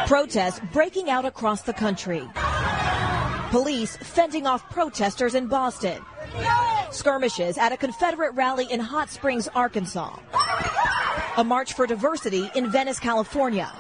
Protests 0.06 0.60
breaking 0.72 1.10
out 1.10 1.24
across 1.24 1.62
the 1.62 1.72
country. 1.72 2.22
Police 3.50 3.96
fending 3.96 4.46
off 4.46 4.68
protesters 4.70 5.34
in 5.34 5.46
Boston. 5.46 6.02
Skirmishes 6.90 7.58
at 7.58 7.72
a 7.72 7.76
Confederate 7.76 8.34
rally 8.34 8.66
in 8.70 8.80
Hot 8.80 9.10
Springs, 9.10 9.48
Arkansas. 9.54 10.18
A 11.36 11.44
march 11.44 11.74
for 11.74 11.86
diversity 11.86 12.50
in 12.54 12.70
Venice, 12.70 12.98
California 12.98 13.72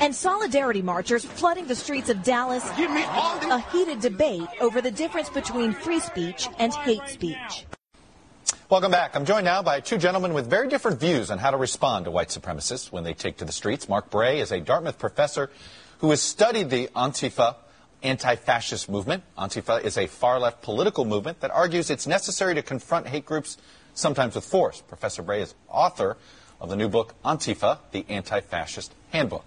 and 0.00 0.14
solidarity 0.14 0.82
marchers 0.82 1.24
flooding 1.24 1.66
the 1.66 1.74
streets 1.74 2.08
of 2.08 2.22
Dallas. 2.22 2.64
A 2.70 3.64
heated 3.72 4.00
debate 4.00 4.46
over 4.60 4.80
the 4.80 4.90
difference 4.90 5.28
between 5.28 5.72
free 5.72 6.00
speech 6.00 6.48
and 6.58 6.72
hate 6.72 7.06
speech. 7.08 7.66
Welcome 8.70 8.90
back. 8.90 9.16
I'm 9.16 9.24
joined 9.24 9.46
now 9.46 9.62
by 9.62 9.80
two 9.80 9.98
gentlemen 9.98 10.34
with 10.34 10.48
very 10.48 10.68
different 10.68 11.00
views 11.00 11.30
on 11.30 11.38
how 11.38 11.50
to 11.50 11.56
respond 11.56 12.04
to 12.04 12.10
white 12.10 12.28
supremacists 12.28 12.92
when 12.92 13.02
they 13.02 13.14
take 13.14 13.38
to 13.38 13.44
the 13.44 13.52
streets. 13.52 13.88
Mark 13.88 14.10
Bray 14.10 14.40
is 14.40 14.52
a 14.52 14.60
Dartmouth 14.60 14.98
professor 14.98 15.50
who 16.00 16.10
has 16.10 16.20
studied 16.20 16.70
the 16.70 16.88
Antifa 16.88 17.56
anti-fascist 18.02 18.88
movement. 18.88 19.22
Antifa 19.36 19.82
is 19.82 19.98
a 19.98 20.06
far-left 20.06 20.62
political 20.62 21.04
movement 21.04 21.40
that 21.40 21.50
argues 21.50 21.90
it's 21.90 22.06
necessary 22.06 22.54
to 22.54 22.62
confront 22.62 23.06
hate 23.06 23.26
groups, 23.26 23.56
sometimes 23.94 24.34
with 24.34 24.44
force. 24.44 24.80
Professor 24.82 25.22
Bray 25.22 25.42
is 25.42 25.54
author 25.68 26.16
of 26.60 26.68
the 26.68 26.76
new 26.76 26.88
book, 26.88 27.14
Antifa, 27.24 27.78
the 27.92 28.04
Anti-Fascist 28.08 28.92
Handbook. 29.10 29.44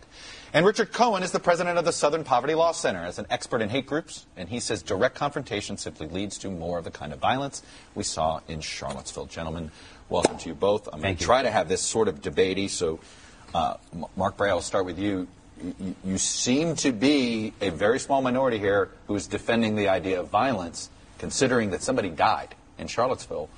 And 0.53 0.65
Richard 0.65 0.91
Cohen 0.91 1.23
is 1.23 1.31
the 1.31 1.39
president 1.39 1.77
of 1.77 1.85
the 1.85 1.93
Southern 1.93 2.25
Poverty 2.25 2.55
Law 2.55 2.73
Center 2.73 3.03
as 3.03 3.19
an 3.19 3.25
expert 3.29 3.61
in 3.61 3.69
hate 3.69 3.85
groups, 3.85 4.25
and 4.35 4.49
he 4.49 4.59
says 4.59 4.83
direct 4.83 5.15
confrontation 5.15 5.77
simply 5.77 6.07
leads 6.07 6.37
to 6.39 6.49
more 6.49 6.77
of 6.77 6.83
the 6.83 6.91
kind 6.91 7.13
of 7.13 7.19
violence 7.19 7.63
we 7.95 8.03
saw 8.03 8.41
in 8.49 8.59
Charlottesville. 8.59 9.27
Gentlemen, 9.27 9.71
welcome 10.09 10.37
to 10.37 10.49
you 10.49 10.55
both. 10.55 10.89
I'm 10.91 11.01
going 11.01 11.15
to 11.15 11.23
try 11.23 11.41
to 11.41 11.51
have 11.51 11.69
this 11.69 11.81
sort 11.81 12.09
of 12.09 12.21
debatey, 12.21 12.69
so 12.69 12.99
uh, 13.55 13.75
Mark 14.17 14.35
Bray, 14.35 14.49
I'll 14.49 14.61
start 14.61 14.85
with 14.85 14.99
you. 14.99 15.27
You. 16.03 16.17
Seem 16.17 16.75
to 16.77 16.91
be 16.91 17.53
a 17.61 17.69
very 17.69 17.99
small 17.99 18.21
minority 18.21 18.57
here 18.57 18.89
who 19.07 19.15
is 19.15 19.27
defending 19.27 19.75
the 19.75 19.89
idea 19.89 20.19
of 20.19 20.29
violence, 20.29 20.89
considering 21.17 21.71
that 21.71 21.81
somebody 21.81 22.09
died 22.09 22.55
in 22.77 22.87
Charlottesville. 22.87 23.49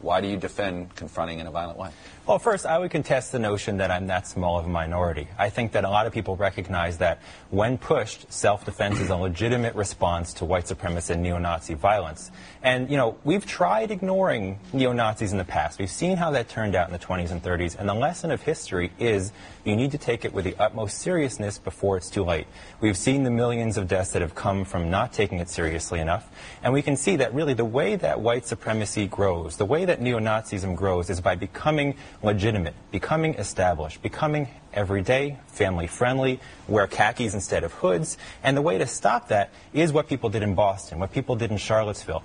Why 0.00 0.20
do 0.20 0.28
you 0.28 0.36
defend 0.36 0.94
confronting 0.96 1.38
in 1.38 1.46
a 1.46 1.50
violent 1.50 1.78
way? 1.78 1.90
Well, 2.24 2.38
first, 2.38 2.66
I 2.66 2.78
would 2.78 2.92
contest 2.92 3.32
the 3.32 3.40
notion 3.40 3.78
that 3.78 3.90
I'm 3.90 4.06
that 4.06 4.28
small 4.28 4.56
of 4.56 4.66
a 4.66 4.68
minority. 4.68 5.26
I 5.36 5.50
think 5.50 5.72
that 5.72 5.84
a 5.84 5.90
lot 5.90 6.06
of 6.06 6.12
people 6.12 6.36
recognize 6.36 6.98
that 6.98 7.18
when 7.50 7.78
pushed, 7.78 8.32
self-defense 8.32 9.00
is 9.00 9.10
a 9.10 9.16
legitimate 9.16 9.74
response 9.74 10.32
to 10.34 10.44
white 10.44 10.66
supremacist 10.66 11.10
and 11.10 11.22
neo-Nazi 11.24 11.74
violence. 11.74 12.30
And, 12.62 12.88
you 12.88 12.96
know, 12.96 13.18
we've 13.24 13.44
tried 13.44 13.90
ignoring 13.90 14.60
neo-Nazis 14.72 15.32
in 15.32 15.38
the 15.38 15.44
past. 15.44 15.80
We've 15.80 15.90
seen 15.90 16.16
how 16.16 16.30
that 16.30 16.48
turned 16.48 16.76
out 16.76 16.86
in 16.86 16.92
the 16.92 16.98
20s 17.00 17.32
and 17.32 17.42
30s. 17.42 17.76
And 17.76 17.88
the 17.88 17.94
lesson 17.94 18.30
of 18.30 18.40
history 18.40 18.92
is 19.00 19.32
you 19.64 19.74
need 19.74 19.90
to 19.90 19.98
take 19.98 20.24
it 20.24 20.32
with 20.32 20.44
the 20.44 20.54
utmost 20.60 20.98
seriousness 20.98 21.58
before 21.58 21.96
it's 21.96 22.08
too 22.08 22.22
late. 22.22 22.46
We've 22.80 22.96
seen 22.96 23.24
the 23.24 23.30
millions 23.30 23.76
of 23.76 23.88
deaths 23.88 24.12
that 24.12 24.22
have 24.22 24.36
come 24.36 24.64
from 24.64 24.90
not 24.90 25.12
taking 25.12 25.40
it 25.40 25.48
seriously 25.48 25.98
enough. 25.98 26.30
And 26.62 26.72
we 26.72 26.82
can 26.82 26.96
see 26.96 27.16
that 27.16 27.34
really 27.34 27.54
the 27.54 27.64
way 27.64 27.96
that 27.96 28.20
white 28.20 28.46
supremacy 28.46 29.08
grows, 29.08 29.56
the 29.56 29.64
way 29.64 29.84
that 29.84 30.00
neo-Nazism 30.00 30.76
grows 30.76 31.10
is 31.10 31.20
by 31.20 31.34
becoming 31.34 31.96
legitimate, 32.22 32.74
becoming 32.90 33.34
established, 33.34 34.02
becoming 34.02 34.48
everyday, 34.72 35.38
family 35.48 35.86
friendly, 35.86 36.40
wear 36.68 36.86
khakis 36.86 37.34
instead 37.34 37.64
of 37.64 37.72
hoods. 37.74 38.16
And 38.42 38.56
the 38.56 38.62
way 38.62 38.78
to 38.78 38.86
stop 38.86 39.28
that 39.28 39.50
is 39.72 39.92
what 39.92 40.08
people 40.08 40.30
did 40.30 40.42
in 40.42 40.54
Boston, 40.54 40.98
what 40.98 41.12
people 41.12 41.36
did 41.36 41.50
in 41.50 41.56
Charlottesville. 41.56 42.22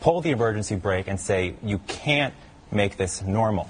Pull 0.00 0.20
the 0.20 0.30
emergency 0.30 0.76
brake 0.76 1.08
and 1.08 1.18
say, 1.18 1.54
you 1.62 1.78
can't 1.78 2.34
make 2.70 2.96
this 2.96 3.22
normal. 3.22 3.68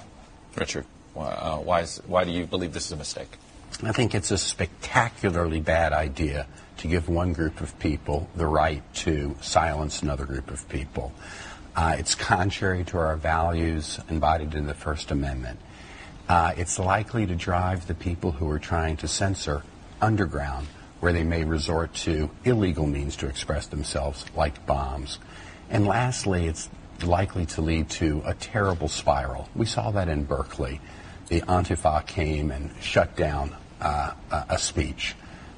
Richard, 0.55 0.85
uh, 1.15 1.57
why, 1.57 1.81
is, 1.81 2.01
why 2.07 2.23
do 2.23 2.31
you 2.31 2.45
believe 2.45 2.73
this 2.73 2.85
is 2.87 2.91
a 2.91 2.97
mistake? 2.97 3.37
I 3.83 3.91
think 3.91 4.13
it's 4.13 4.31
a 4.31 4.37
spectacularly 4.37 5.61
bad 5.61 5.93
idea 5.93 6.47
to 6.77 6.87
give 6.87 7.07
one 7.07 7.33
group 7.33 7.61
of 7.61 7.77
people 7.79 8.29
the 8.35 8.45
right 8.45 8.81
to 8.95 9.35
silence 9.41 10.01
another 10.01 10.25
group 10.25 10.49
of 10.49 10.67
people. 10.69 11.13
Uh, 11.75 11.95
it's 11.97 12.15
contrary 12.15 12.83
to 12.85 12.97
our 12.97 13.15
values 13.15 13.99
embodied 14.09 14.53
in 14.55 14.65
the 14.65 14.73
First 14.73 15.11
Amendment. 15.11 15.59
Uh, 16.29 16.53
it's 16.55 16.77
likely 16.77 17.25
to 17.25 17.35
drive 17.35 17.87
the 17.87 17.95
people 17.95 18.31
who 18.31 18.47
are 18.51 18.59
trying 18.59 18.95
to 18.95 19.07
censor 19.07 19.63
underground, 19.99 20.67
where 20.99 21.11
they 21.11 21.23
may 21.23 21.43
resort 21.43 21.91
to 21.95 22.29
illegal 22.45 22.85
means 22.85 23.15
to 23.15 23.27
express 23.27 23.65
themselves, 23.65 24.23
like 24.35 24.63
bombs. 24.67 25.17
And 25.71 25.87
lastly, 25.87 26.45
it's 26.45 26.69
likely 27.03 27.47
to 27.47 27.61
lead 27.61 27.89
to 27.89 28.21
a 28.25 28.35
terrible 28.35 28.89
spiral. 28.89 29.49
We 29.55 29.65
saw 29.65 29.89
that 29.91 30.07
in 30.07 30.25
Berkeley. 30.25 30.79
The 31.29 31.41
Antifa 31.41 32.05
came 32.05 32.51
and 32.51 32.71
shut 32.79 33.15
down 33.15 33.55
uh, 33.81 34.13
a 34.49 34.59
speech. 34.59 35.15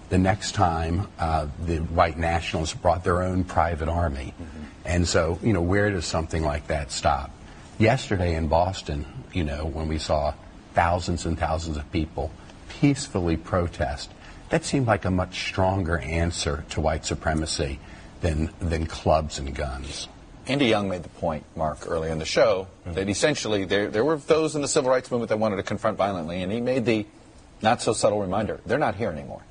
The 0.10 0.18
next 0.18 0.54
time, 0.54 1.08
uh, 1.20 1.48
the 1.66 1.78
white 1.80 2.18
nationalists 2.18 2.74
brought 2.74 3.04
their 3.04 3.22
own 3.22 3.44
private 3.44 3.90
army. 3.90 4.34
Mm-hmm. 4.42 4.64
And 4.86 5.08
so, 5.08 5.40
you 5.42 5.54
know, 5.54 5.62
where 5.62 5.90
does 5.92 6.06
something 6.06 6.44
like 6.44 6.68
that 6.68 6.92
stop? 6.92 7.32
Yesterday 7.78 8.36
in 8.36 8.48
Boston, 8.48 9.06
you 9.34 9.44
know, 9.44 9.66
when 9.66 9.88
we 9.88 9.98
saw 9.98 10.34
thousands 10.74 11.26
and 11.26 11.38
thousands 11.38 11.78
of 11.78 11.92
people 11.92 12.32
peacefully 12.70 13.38
protest, 13.38 14.12
that 14.50 14.66
seemed 14.66 14.88
like 14.88 15.06
a 15.06 15.12
much 15.12 15.48
stronger 15.50 15.98
answer 16.00 16.66
to 16.70 16.82
white 16.82 17.06
supremacy 17.06 17.80
than, 18.22 18.50
than 18.60 18.86
clubs 18.86 19.40
and 19.40 19.56
guns. 19.56 20.08
Andy 20.48 20.66
Young 20.66 20.90
made 20.90 21.04
the 21.04 21.10
point, 21.10 21.44
Mark, 21.56 21.88
earlier 21.88 22.12
in 22.12 22.20
the 22.20 22.26
show, 22.26 22.68
mm-hmm. 22.82 22.94
that 22.94 23.10
essentially 23.10 23.66
there, 23.66 23.90
there 23.90 24.04
were 24.04 24.18
those 24.18 24.56
in 24.56 24.62
the 24.62 24.68
civil 24.68 24.90
rights 24.90 25.12
movement 25.12 25.30
that 25.30 25.38
wanted 25.38 25.58
to 25.58 25.64
confront 25.64 25.98
violently, 25.98 26.42
and 26.42 26.52
he 26.52 26.60
made 26.60 26.86
the 26.86 27.06
not 27.62 27.82
so 27.82 27.94
subtle 27.94 28.20
reminder 28.20 28.60
they're 28.66 28.80
not 28.80 28.96
here 28.96 29.10
anymore. 29.10 29.42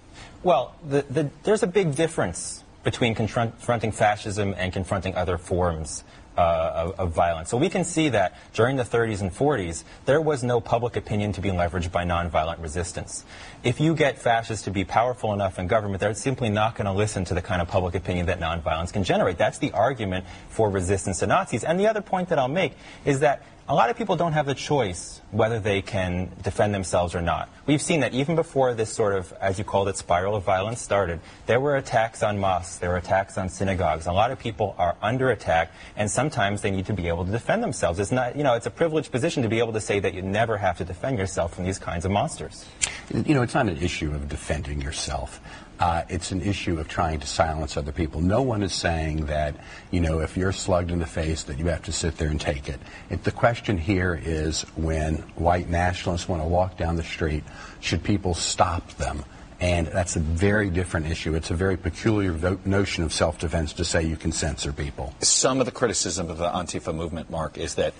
Well, 0.43 0.75
the, 0.89 1.03
the, 1.03 1.31
there's 1.45 1.63
a 1.63 1.69
big 1.69 1.95
difference 1.95 2.65
between 2.83 3.15
confronting 3.15 3.93
fascism 3.93 4.55
and 4.57 4.73
confronting 4.73 5.15
other 5.15 5.39
forms 5.39 6.03
uh, 6.41 6.73
of, 6.75 7.01
of, 7.01 7.13
violence. 7.13 7.51
So 7.51 7.59
we 7.59 7.69
can 7.69 7.85
see 7.85 8.09
that 8.09 8.39
during 8.55 8.77
the 8.77 8.83
30s 8.83 9.21
and 9.21 9.31
40s, 9.31 9.85
there 10.07 10.21
was 10.21 10.43
no 10.43 10.61
public 10.61 10.97
opinion 10.97 11.33
to 11.33 11.41
be 11.41 11.51
leveraged 11.51 11.93
by 11.93 12.05
nonviolent 12.05 12.63
resistance. 12.63 13.25
If 13.63 13.79
you 13.79 13.95
get 13.95 14.19
fascists 14.19 14.65
to 14.65 14.71
be 14.71 14.85
powerful 14.85 15.35
enough 15.35 15.59
in 15.59 15.67
government, 15.67 16.01
they're 16.01 16.15
simply 16.15 16.49
not 16.49 16.77
going 16.77 16.87
to 16.87 16.93
listen 16.93 17.27
to 17.27 17.35
the 17.35 17.43
kind 17.43 17.61
of 17.61 17.69
public 17.69 17.95
opinion 17.95 18.27
that 18.27 18.41
nonviolence 18.41 18.91
can 18.91 19.05
generate. 19.05 19.37
That's 19.37 19.59
the 19.59 19.73
argument 19.73 20.25
for 20.49 20.71
resistance 20.71 21.19
to 21.19 21.27
Nazis. 21.27 21.63
And 21.63 21.79
the 21.79 21.89
other 21.89 22.01
point 22.01 22.31
that 22.31 22.39
I'll 22.39 22.49
make 22.49 22.73
is 23.05 23.21
that 23.21 23.43
a 23.69 23.75
lot 23.75 23.89
of 23.89 23.97
people 23.97 24.17
don't 24.17 24.33
have 24.33 24.47
the 24.47 24.55
choice 24.55 25.21
whether 25.31 25.61
they 25.61 25.81
can 25.81 26.31
defend 26.43 26.75
themselves 26.75 27.15
or 27.15 27.23
not. 27.23 27.49
We've 27.67 27.81
seen 27.81 28.01
that 28.01 28.13
even 28.15 28.35
before 28.35 28.75
this 28.75 28.93
sort 28.93 29.15
of, 29.15 29.33
as 29.41 29.59
you 29.59 29.65
called 29.65 29.89
it, 29.89 29.97
spiral 29.97 30.35
of 30.35 30.43
violence 30.43 30.81
started, 30.81 31.21
there 31.47 31.61
were 31.61 31.77
attacks 31.77 32.23
on 32.23 32.41
mosques, 32.41 32.79
there 32.79 32.91
were 32.91 32.97
attacks 32.97 33.39
on 33.39 33.49
synagogues. 33.49 34.07
A 34.07 34.13
lot 34.13 34.33
of 34.33 34.41
people 34.41 34.75
are 34.77 34.97
under 35.01 35.31
attack, 35.31 35.71
and 35.97 36.11
sometimes 36.11 36.63
they 36.63 36.71
need 36.71 36.87
to 36.87 36.93
be 36.93 37.07
able 37.07 37.25
to 37.25 37.31
defend 37.31 37.63
themselves. 37.63 38.01
It's 38.01 38.11
not, 38.11 38.35
you 38.35 38.43
know, 38.43 38.55
it's 38.55 38.67
a 38.67 38.71
privileged 38.71 39.13
position 39.13 39.45
to 39.45 39.49
be 39.49 39.61
able 39.61 39.73
to 39.75 39.81
say 39.81 40.01
that 40.01 40.15
you 40.15 40.23
never 40.23 40.57
have 40.57 40.79
to 40.79 40.85
defend 40.85 41.19
yourself 41.19 41.55
from 41.55 41.65
these 41.65 41.79
kinds 41.79 42.05
of 42.05 42.11
monsters. 42.11 42.67
You 43.15 43.35
know, 43.35 43.43
it's 43.43 43.55
not 43.55 43.69
an 43.69 43.77
issue 43.77 44.13
of 44.13 44.29
defending 44.29 44.81
yourself. 44.81 45.41
Uh, 45.81 46.03
it's 46.11 46.31
an 46.31 46.43
issue 46.43 46.79
of 46.79 46.89
trying 46.89 47.19
to 47.19 47.27
silence 47.27 47.75
other 47.79 47.91
people. 47.91 48.21
No 48.21 48.43
one 48.43 48.63
is 48.63 48.75
saying 48.75 49.25
that, 49.27 49.55
you 49.91 50.01
know, 50.01 50.21
if 50.21 50.37
you're 50.37 50.53
slugged 50.53 50.91
in 50.91 50.99
the 50.99 51.07
face, 51.07 51.45
that 51.45 51.59
you 51.59 51.69
have 51.69 51.83
to 51.85 51.93
sit 51.93 52.19
there 52.19 52.29
and 52.29 52.39
take 52.39 52.69
it. 52.69 52.79
If 53.09 53.23
the 53.23 53.33
question 53.33 53.79
here 53.79 54.21
is 54.23 54.61
when 54.77 55.17
white 55.37 55.71
nationalists 55.71 56.29
want 56.29 56.43
to 56.43 56.47
walk 56.47 56.77
down 56.77 56.97
the 56.97 57.03
street, 57.03 57.45
should 57.81 58.05
people 58.05 58.35
stop 58.35 58.93
them? 58.99 59.25
And 59.59 59.87
that's 59.87 60.17
a 60.17 60.21
very 60.21 60.69
different 60.69 61.07
issue. 61.07 61.35
It's 61.35 61.51
a 61.51 61.55
very 61.55 61.79
peculiar 61.79 62.33
vo- 62.33 62.61
notion 62.67 63.03
of 63.03 63.13
self 63.13 63.39
defense 63.39 63.73
to 63.75 63.85
say 63.85 64.03
you 64.03 64.17
can 64.17 64.33
censor 64.33 64.73
people. 64.73 65.15
Some 65.21 65.61
of 65.61 65.67
the 65.67 65.73
criticism 65.73 66.29
of 66.31 66.37
the 66.37 66.49
Antifa 66.49 66.95
movement, 66.95 67.31
Mark, 67.31 67.57
is 67.57 67.77
that 67.77 67.95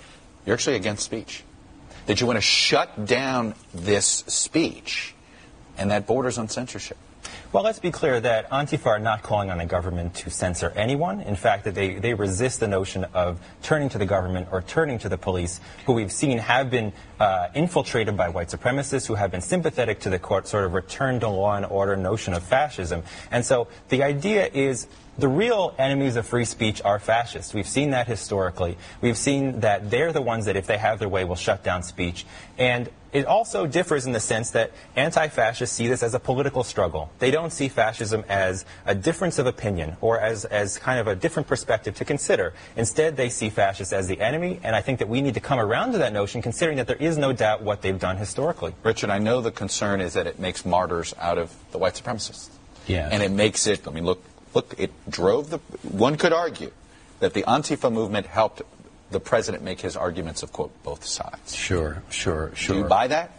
you're 0.45 0.53
actually 0.53 0.75
against 0.75 1.03
speech. 1.03 1.43
That 2.05 2.21
you 2.21 2.27
want 2.27 2.37
to 2.37 2.41
shut 2.41 3.05
down 3.05 3.55
this 3.73 4.05
speech, 4.05 5.13
and 5.77 5.89
that 5.91 6.07
borders 6.07 6.39
on 6.39 6.47
censorship. 6.47 6.97
Well, 7.53 7.63
let's 7.63 7.79
be 7.79 7.91
clear 7.91 8.17
that 8.17 8.49
Antifa 8.49 8.85
are 8.85 8.99
not 8.99 9.23
calling 9.23 9.49
on 9.49 9.57
the 9.57 9.65
government 9.65 10.15
to 10.15 10.29
censor 10.29 10.71
anyone. 10.73 11.19
In 11.19 11.35
fact, 11.35 11.65
that 11.65 11.75
they, 11.75 11.95
they 11.95 12.13
resist 12.13 12.61
the 12.61 12.67
notion 12.69 13.03
of 13.13 13.41
turning 13.61 13.89
to 13.89 13.97
the 13.97 14.05
government 14.05 14.47
or 14.53 14.61
turning 14.61 14.99
to 14.99 15.09
the 15.09 15.17
police, 15.17 15.59
who 15.85 15.91
we've 15.91 16.13
seen 16.13 16.37
have 16.37 16.71
been 16.71 16.93
uh, 17.19 17.49
infiltrated 17.53 18.15
by 18.15 18.29
white 18.29 18.47
supremacists, 18.47 19.05
who 19.05 19.15
have 19.15 19.31
been 19.31 19.41
sympathetic 19.41 19.99
to 19.99 20.09
the 20.09 20.17
court 20.17 20.47
sort 20.47 20.63
of 20.63 20.73
return 20.73 21.19
to 21.19 21.27
law 21.27 21.57
and 21.57 21.65
order 21.65 21.97
notion 21.97 22.33
of 22.33 22.41
fascism. 22.41 23.03
And 23.31 23.45
so 23.45 23.67
the 23.89 24.03
idea 24.03 24.49
is 24.53 24.87
the 25.21 25.27
real 25.27 25.73
enemies 25.77 26.15
of 26.15 26.25
free 26.25 26.45
speech 26.45 26.81
are 26.83 26.99
fascists. 26.99 27.53
We've 27.53 27.67
seen 27.67 27.91
that 27.91 28.07
historically. 28.07 28.77
We've 28.99 29.17
seen 29.17 29.61
that 29.61 29.89
they're 29.91 30.11
the 30.11 30.21
ones 30.21 30.45
that, 30.45 30.57
if 30.57 30.67
they 30.67 30.77
have 30.77 30.99
their 30.99 31.07
way, 31.07 31.23
will 31.23 31.35
shut 31.35 31.63
down 31.63 31.83
speech. 31.83 32.25
And 32.57 32.89
it 33.13 33.25
also 33.25 33.67
differs 33.67 34.05
in 34.05 34.13
the 34.13 34.19
sense 34.19 34.51
that 34.51 34.71
anti-fascists 34.95 35.75
see 35.75 35.87
this 35.87 36.01
as 36.01 36.13
a 36.13 36.19
political 36.19 36.63
struggle. 36.63 37.11
They 37.19 37.29
don't 37.29 37.51
see 37.51 37.67
fascism 37.67 38.23
as 38.29 38.65
a 38.85 38.95
difference 38.95 39.37
of 39.37 39.45
opinion 39.45 39.97
or 40.01 40.19
as, 40.19 40.45
as 40.45 40.77
kind 40.77 40.99
of 40.99 41.07
a 41.07 41.15
different 41.15 41.47
perspective 41.47 41.93
to 41.95 42.05
consider. 42.05 42.53
Instead, 42.75 43.17
they 43.17 43.29
see 43.29 43.49
fascists 43.49 43.93
as 43.93 44.07
the 44.07 44.19
enemy, 44.21 44.59
and 44.63 44.75
I 44.75 44.81
think 44.81 44.99
that 44.99 45.09
we 45.09 45.21
need 45.21 45.35
to 45.35 45.41
come 45.41 45.59
around 45.59 45.91
to 45.91 45.99
that 45.99 46.13
notion, 46.13 46.41
considering 46.41 46.77
that 46.77 46.87
there 46.87 46.95
is 46.95 47.17
no 47.17 47.31
doubt 47.31 47.61
what 47.61 47.81
they've 47.81 47.99
done 47.99 48.17
historically. 48.17 48.73
Richard, 48.81 49.09
I 49.09 49.19
know 49.19 49.41
the 49.41 49.51
concern 49.51 50.01
is 50.01 50.13
that 50.13 50.25
it 50.25 50.39
makes 50.39 50.65
martyrs 50.65 51.13
out 51.19 51.37
of 51.37 51.53
the 51.71 51.77
white 51.77 51.93
supremacists. 51.93 52.49
Yeah. 52.87 53.09
And 53.11 53.21
it 53.21 53.31
makes 53.31 53.67
it, 53.67 53.87
I 53.87 53.91
mean, 53.91 54.05
look, 54.05 54.23
look, 54.53 54.75
it 54.77 54.91
drove 55.09 55.49
the, 55.49 55.57
one 55.83 56.17
could 56.17 56.33
argue 56.33 56.71
that 57.19 57.33
the 57.33 57.43
Antifa 57.43 57.91
movement 57.91 58.25
helped 58.25 58.61
the 59.11 59.19
president 59.19 59.63
make 59.63 59.81
his 59.81 59.95
arguments 59.95 60.41
of, 60.43 60.51
quote, 60.53 60.71
both 60.83 61.05
sides. 61.05 61.55
Sure, 61.55 62.01
sure, 62.09 62.51
sure. 62.55 62.75
Do 62.75 62.81
you 62.81 62.87
buy 62.87 63.07
that? 63.07 63.31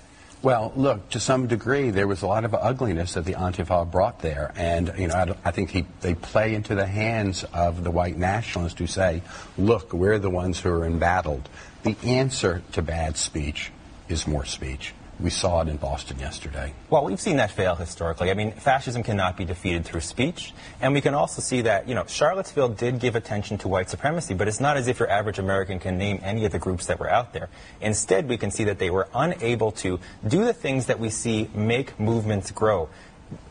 Well, 0.42 0.72
look, 0.75 1.11
to 1.11 1.20
some 1.20 1.46
degree, 1.46 1.90
there 1.90 2.09
was 2.09 2.22
a 2.22 2.27
lot 2.27 2.44
of 2.44 2.53
ugliness 2.53 3.14
that 3.14 3.25
the 3.25 3.35
Antifa 3.35 3.88
brought 3.88 4.18
there. 4.20 4.53
And, 4.57 4.92
you 4.98 5.07
know, 5.07 5.14
I, 5.14 5.48
I 5.48 5.51
think 5.53 5.70
he, 5.70 5.87
they 6.01 6.14
play 6.14 6.55
into 6.55 6.75
the 6.75 6.87
hands 6.87 7.44
of 7.44 7.85
the 7.85 7.92
white 7.92 8.18
nationalists 8.18 8.79
who 8.79 8.88
say, 8.88 9.22
look, 9.57 9.92
we're 9.92 10.18
the 10.18 10.31
ones 10.31 10.59
who 10.59 10.70
are 10.70 10.85
embattled. 10.85 11.48
The 11.85 11.96
answer 12.05 12.62
to 12.72 12.83
bad 12.83 13.16
speech 13.16 13.70
is 14.09 14.27
more 14.27 14.44
speech. 14.44 14.94
We 15.23 15.31
saw 15.31 15.63
it 15.63 15.69
in 15.69 15.77
Boston 15.77 16.19
yesterday. 16.19 16.75
Well, 16.91 17.05
we've 17.05 17.21
seen 17.21 17.37
that 17.37 17.53
fail 17.53 17.77
historically. 17.77 18.33
I 18.33 18.35
mean, 18.35 18.51
fascism 18.51 19.05
cannot 19.05 19.37
be 19.37 19.45
defeated 19.45 19.85
through 19.85 20.01
speech. 20.01 20.53
And 20.81 20.93
we 20.95 21.01
can 21.01 21.15
also 21.15 21.41
see 21.41 21.61
that, 21.61 21.89
you 21.89 21.95
know, 21.95 22.05
Charlottesville 22.09 22.71
did 22.71 22.99
give 22.99 23.15
attention 23.15 23.57
to 23.59 23.69
white 23.69 23.89
supremacy, 23.89 24.35
but 24.35 24.49
it's 24.49 24.59
not 24.59 24.77
as 24.77 24.89
if 24.89 24.99
your 24.99 25.09
average 25.09 25.39
American 25.39 25.79
can 25.79 25.97
name 25.97 26.19
any 26.25 26.45
of 26.45 26.51
the 26.51 26.59
groups 26.59 26.87
that 26.87 26.99
were 26.99 27.09
out 27.09 27.33
there. 27.33 27.49
Instead, 27.81 28.29
we 28.29 28.37
can 28.37 28.51
see 28.51 28.65
that 28.65 28.81
they 28.81 28.91
were 28.91 29.09
unable 29.15 29.71
to 29.71 30.01
do 30.27 30.45
the 30.45 30.53
things 30.53 30.87
that 30.87 30.99
we 30.99 31.09
see 31.09 31.49
make 31.55 32.01
movements 32.01 32.51
grow, 32.51 32.89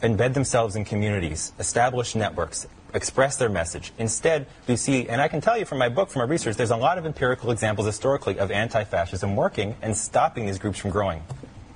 embed 0.01 0.33
themselves 0.33 0.75
in 0.75 0.83
communities, 0.83 1.53
establish 1.57 2.15
networks, 2.15 2.67
express 2.93 3.37
their 3.37 3.47
message. 3.47 3.93
Instead, 3.97 4.45
we 4.67 4.75
see, 4.75 5.07
and 5.07 5.21
I 5.21 5.29
can 5.29 5.39
tell 5.39 5.57
you 5.57 5.63
from 5.63 5.77
my 5.77 5.87
book, 5.87 6.09
from 6.09 6.19
my 6.19 6.27
research, 6.27 6.57
there's 6.57 6.71
a 6.71 6.75
lot 6.75 6.97
of 6.97 7.05
empirical 7.05 7.49
examples 7.49 7.87
historically 7.87 8.39
of 8.39 8.51
anti-fascism 8.51 9.37
working 9.37 9.77
and 9.81 9.95
stopping 9.95 10.45
these 10.47 10.59
groups 10.59 10.77
from 10.77 10.91
growing. 10.91 11.23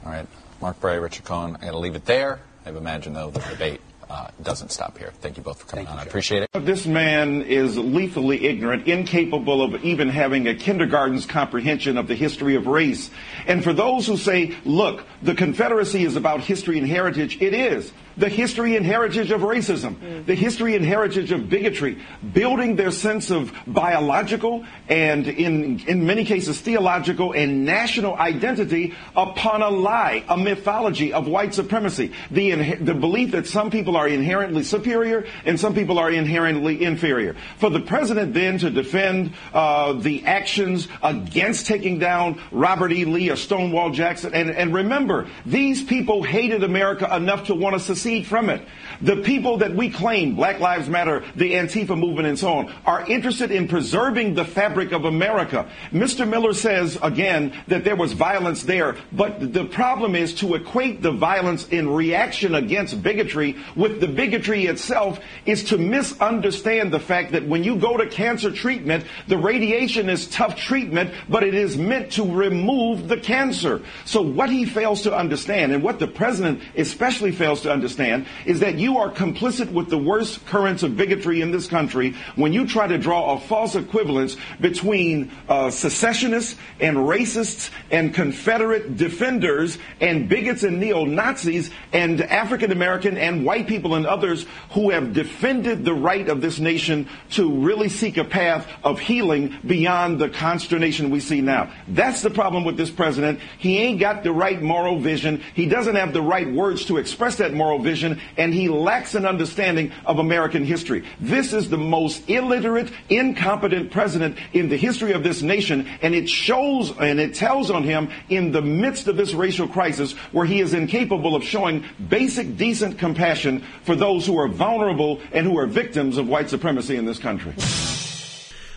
All 0.05 0.11
right. 0.11 0.27
Mark 0.61 0.79
Bray, 0.79 0.99
Richard 0.99 1.25
Cohen, 1.25 1.55
I'm 1.55 1.61
going 1.61 1.73
to 1.73 1.79
leave 1.79 1.95
it 1.95 2.05
there. 2.05 2.39
I've 2.65 2.75
imagined, 2.75 3.15
though, 3.15 3.31
the 3.31 3.39
debate 3.41 3.81
uh, 4.09 4.27
doesn't 4.41 4.71
stop 4.71 4.97
here. 4.97 5.11
Thank 5.19 5.37
you 5.37 5.43
both 5.43 5.59
for 5.59 5.67
coming 5.67 5.87
on. 5.87 5.97
I 5.97 6.03
appreciate 6.03 6.43
it. 6.43 6.49
This 6.65 6.85
man 6.85 7.41
is 7.41 7.77
lethally 7.77 8.45
ignorant, 8.45 8.87
incapable 8.87 9.61
of 9.61 9.83
even 9.83 10.09
having 10.09 10.47
a 10.47 10.55
kindergarten's 10.55 11.25
comprehension 11.25 11.97
of 11.97 12.07
the 12.07 12.15
history 12.15 12.55
of 12.55 12.67
race. 12.67 13.09
And 13.47 13.63
for 13.63 13.73
those 13.73 14.07
who 14.07 14.17
say, 14.17 14.55
look, 14.65 15.03
the 15.21 15.35
Confederacy 15.35 16.03
is 16.03 16.15
about 16.15 16.41
history 16.41 16.77
and 16.77 16.87
heritage, 16.87 17.41
it 17.41 17.53
is. 17.53 17.91
The 18.17 18.29
history 18.29 18.77
and 18.77 18.85
heritage 18.85 19.29
of 19.31 19.41
racism, 19.41 20.25
the 20.25 20.35
history 20.35 20.77
and 20.77 20.85
heritage 20.85 21.33
of 21.33 21.49
bigotry, 21.49 22.01
building 22.33 22.77
their 22.77 22.91
sense 22.91 23.29
of 23.29 23.51
biological 23.67 24.63
and, 24.87 25.27
in, 25.27 25.81
in 25.81 26.05
many 26.05 26.23
cases, 26.23 26.61
theological 26.61 27.33
and 27.33 27.65
national 27.65 28.15
identity 28.15 28.93
upon 29.17 29.61
a 29.61 29.69
lie, 29.69 30.23
a 30.29 30.37
mythology 30.37 31.11
of 31.11 31.27
white 31.27 31.53
supremacy. 31.53 32.13
The, 32.31 32.75
the 32.75 32.93
belief 32.93 33.31
that 33.31 33.47
some 33.47 33.69
people 33.69 33.94
are 33.95 34.07
inherently 34.07 34.63
superior 34.63 35.25
and 35.45 35.59
some 35.59 35.73
people 35.73 35.99
are 35.99 36.11
inherently 36.11 36.83
inferior. 36.83 37.35
For 37.57 37.69
the 37.69 37.79
president 37.79 38.33
then 38.33 38.57
to 38.59 38.69
defend 38.69 39.33
uh, 39.53 39.93
the 39.93 40.25
actions 40.25 40.87
against 41.03 41.67
taking 41.67 41.99
down 41.99 42.41
Robert 42.51 42.91
E. 42.91 43.05
Lee 43.05 43.29
or 43.29 43.35
Stonewall 43.35 43.91
Jackson, 43.91 44.33
and, 44.33 44.49
and 44.49 44.73
remember, 44.73 45.27
these 45.45 45.83
people 45.83 46.23
hated 46.23 46.63
America 46.63 47.13
enough 47.15 47.47
to 47.47 47.55
want 47.55 47.73
to 47.73 47.79
secede 47.79 48.25
from 48.27 48.49
it. 48.49 48.65
The 49.01 49.17
people 49.17 49.57
that 49.57 49.75
we 49.75 49.89
claim, 49.89 50.35
Black 50.35 50.59
Lives 50.59 50.89
Matter, 50.89 51.23
the 51.35 51.53
Antifa 51.53 51.97
movement, 51.97 52.27
and 52.27 52.39
so 52.39 52.53
on, 52.53 52.73
are 52.85 53.05
interested 53.09 53.51
in 53.51 53.67
preserving 53.67 54.35
the 54.35 54.45
fabric 54.45 54.91
of 54.91 55.05
America. 55.05 55.69
Mr. 55.91 56.27
Miller 56.27 56.53
says, 56.53 56.97
again, 57.01 57.53
that 57.67 57.83
there 57.83 57.95
was 57.95 58.13
violence 58.13 58.63
there, 58.63 58.95
but 59.11 59.53
the 59.53 59.65
problem 59.65 60.15
is 60.15 60.33
to 60.35 60.55
equate 60.55 61.01
the 61.01 61.11
violence 61.11 61.67
in 61.69 61.89
reaction 61.89 62.55
against 62.55 63.01
bigotry 63.01 63.55
with 63.85 64.01
the 64.01 64.07
bigotry 64.07 64.65
itself 64.65 65.19
is 65.45 65.65
to 65.65 65.77
misunderstand 65.77 66.91
the 66.91 66.99
fact 66.99 67.33
that 67.33 67.47
when 67.47 67.63
you 67.63 67.75
go 67.75 67.95
to 67.97 68.07
cancer 68.07 68.49
treatment, 68.49 69.05
the 69.27 69.37
radiation 69.37 70.09
is 70.09 70.27
tough 70.27 70.55
treatment, 70.55 71.13
but 71.29 71.43
it 71.43 71.53
is 71.53 71.77
meant 71.77 72.11
to 72.11 72.23
remove 72.23 73.07
the 73.07 73.17
cancer. 73.17 73.83
So 74.03 74.23
what 74.23 74.49
he 74.49 74.65
fails 74.65 75.03
to 75.03 75.15
understand, 75.15 75.71
and 75.71 75.83
what 75.83 75.99
the 75.99 76.07
president 76.07 76.63
especially 76.75 77.31
fails 77.31 77.61
to 77.61 77.71
understand, 77.71 78.25
is 78.47 78.59
that 78.61 78.79
you 78.79 78.97
are 78.97 79.11
complicit 79.11 79.71
with 79.71 79.91
the 79.91 79.99
worst 79.99 80.43
currents 80.47 80.81
of 80.81 80.97
bigotry 80.97 81.41
in 81.41 81.51
this 81.51 81.67
country 81.67 82.15
when 82.35 82.53
you 82.53 82.65
try 82.65 82.87
to 82.87 82.97
draw 82.97 83.35
a 83.35 83.39
false 83.39 83.75
equivalence 83.75 84.35
between 84.59 85.31
uh, 85.47 85.69
secessionists 85.69 86.55
and 86.79 86.97
racists 86.97 87.69
and 87.91 88.15
Confederate 88.15 88.97
defenders 88.97 89.77
and 90.01 90.27
bigots 90.27 90.63
and 90.63 90.79
neo-Nazis 90.79 91.69
and 91.93 92.19
African 92.21 92.71
American 92.71 93.15
and 93.15 93.45
white 93.45 93.67
people 93.67 93.74
and 93.83 94.05
others 94.07 94.45
who 94.71 94.89
have 94.89 95.13
defended 95.13 95.83
the 95.83 95.93
right 95.93 96.29
of 96.29 96.39
this 96.39 96.59
nation 96.59 97.09
to 97.31 97.51
really 97.51 97.89
seek 97.89 98.17
a 98.17 98.23
path 98.23 98.67
of 98.83 98.99
healing 98.99 99.57
beyond 99.65 100.19
the 100.19 100.29
consternation 100.29 101.09
we 101.09 101.19
see 101.19 101.41
now. 101.41 101.71
That's 101.89 102.21
the 102.21 102.29
problem 102.29 102.63
with 102.63 102.77
this 102.77 102.89
president. 102.89 103.39
He 103.57 103.79
ain't 103.79 103.99
got 103.99 104.23
the 104.23 104.31
right 104.31 104.61
moral 104.61 104.99
vision. 104.99 105.41
He 105.53 105.65
doesn't 105.65 105.95
have 105.95 106.13
the 106.13 106.21
right 106.21 106.49
words 106.51 106.85
to 106.85 106.97
express 106.97 107.35
that 107.37 107.53
moral 107.53 107.79
vision, 107.79 108.21
and 108.37 108.53
he 108.53 108.69
lacks 108.69 109.15
an 109.15 109.25
understanding 109.25 109.91
of 110.05 110.19
American 110.19 110.63
history. 110.63 111.03
This 111.19 111.51
is 111.51 111.69
the 111.69 111.77
most 111.77 112.29
illiterate, 112.29 112.91
incompetent 113.09 113.91
president 113.91 114.37
in 114.53 114.69
the 114.69 114.77
history 114.77 115.11
of 115.11 115.23
this 115.23 115.41
nation, 115.41 115.87
and 116.01 116.15
it 116.15 116.29
shows 116.29 116.95
and 116.97 117.19
it 117.19 117.35
tells 117.35 117.69
on 117.69 117.83
him 117.83 118.09
in 118.29 118.51
the 118.51 118.61
midst 118.61 119.07
of 119.07 119.17
this 119.17 119.33
racial 119.33 119.67
crisis 119.67 120.13
where 120.31 120.45
he 120.45 120.61
is 120.61 120.73
incapable 120.73 121.35
of 121.35 121.43
showing 121.43 121.83
basic, 122.09 122.55
decent 122.57 122.97
compassion 122.97 123.63
for 123.83 123.95
those 123.95 124.25
who 124.25 124.37
are 124.37 124.47
vulnerable 124.47 125.21
and 125.31 125.45
who 125.45 125.57
are 125.57 125.67
victims 125.67 126.17
of 126.17 126.27
white 126.27 126.49
supremacy 126.49 126.95
in 126.95 127.05
this 127.05 127.19
country. 127.19 127.53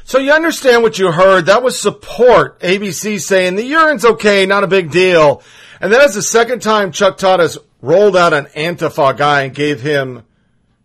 So 0.05 0.19
you 0.19 0.33
understand 0.33 0.83
what 0.83 0.99
you 0.99 1.13
heard. 1.13 1.47
That 1.47 1.63
was 1.63 1.79
support. 1.79 2.61
ABC 2.61 3.21
saying 3.21 3.57
the 3.57 3.65
urine's 3.65 4.05
okay, 4.05 4.47
not 4.47 4.65
a 4.65 4.67
big 4.67 4.91
deal. 4.91 5.43
And 5.81 5.93
that 5.93 6.01
is 6.03 6.15
the 6.15 6.23
second 6.23 6.63
time 6.63 6.93
Chuck 6.93 7.19
Todd 7.19 7.41
has 7.41 7.59
rolled 7.83 8.17
out 8.17 8.33
an 8.33 8.47
Antifa 8.47 9.17
guy 9.17 9.43
and 9.43 9.55
gave 9.55 9.81
him 9.83 10.25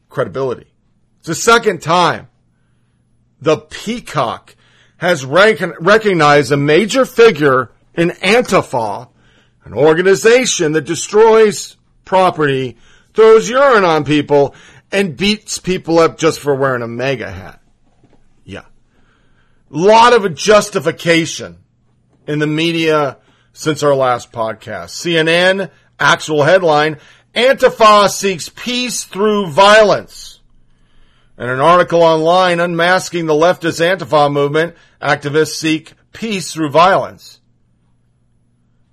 credibility. 0.10 0.74
It's 1.20 1.28
the 1.28 1.36
second 1.36 1.82
time. 1.82 2.28
The 3.40 3.58
Peacock 3.58 4.56
has 4.98 5.26
rec- 5.26 5.80
recognized 5.80 6.52
a 6.52 6.58
major 6.58 7.06
figure 7.06 7.72
in 7.94 8.10
Antifa, 8.10 9.10
an 9.64 9.74
organization 9.74 10.74
that 10.74 10.86
destroys 10.86 11.78
property, 12.06 12.78
throws 13.14 13.50
urine 13.50 13.84
on 13.84 14.04
people, 14.04 14.56
and 14.92 15.18
beats 15.18 15.58
people 15.58 16.00
up 16.00 16.18
just 16.18 16.40
for 16.40 16.56
wearing 16.56 16.84
a 16.84 16.88
MAGA 16.88 17.32
hat. 17.32 17.62
Yeah. 18.44 18.66
Lot 19.70 20.14
of 20.14 20.36
justification 20.36 21.58
in 22.28 22.40
the 22.40 22.48
media 22.48 23.18
since 23.54 23.84
our 23.84 23.96
last 23.96 24.32
podcast. 24.32 24.90
CNN, 24.90 25.72
actual 26.00 26.44
headline, 26.44 26.98
Antifa 27.34 28.10
seeks 28.10 28.50
peace 28.50 29.04
through 29.04 29.48
violence. 29.48 30.40
And 31.38 31.50
an 31.50 31.60
article 31.60 32.04
online 32.04 32.60
unmasking 32.60 33.26
the 33.26 33.34
leftist 33.34 33.82
Antifa 33.82 34.32
movement, 34.32 34.76
activists 35.02 35.56
seek 35.56 35.94
peace 36.12 36.54
through 36.54 36.70
violence. 36.70 37.40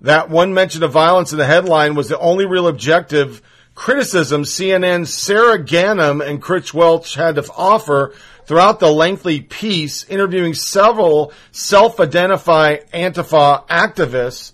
That 0.01 0.31
one 0.31 0.55
mention 0.55 0.81
of 0.81 0.91
violence 0.91 1.31
in 1.31 1.37
the 1.37 1.45
headline 1.45 1.93
was 1.93 2.09
the 2.09 2.17
only 2.17 2.47
real 2.47 2.67
objective 2.67 3.43
criticism 3.75 4.43
CNN's 4.43 5.13
Sara 5.13 5.57
Ganim 5.57 6.25
and 6.25 6.41
Chris 6.41 6.73
Welch 6.73 7.15
had 7.15 7.35
to 7.35 7.45
offer 7.55 8.13
throughout 8.45 8.79
the 8.79 8.91
lengthy 8.91 9.41
piece, 9.41 10.03
interviewing 10.05 10.53
several 10.53 11.31
self-identified 11.51 12.91
Antifa 12.91 13.67
activists. 13.67 14.51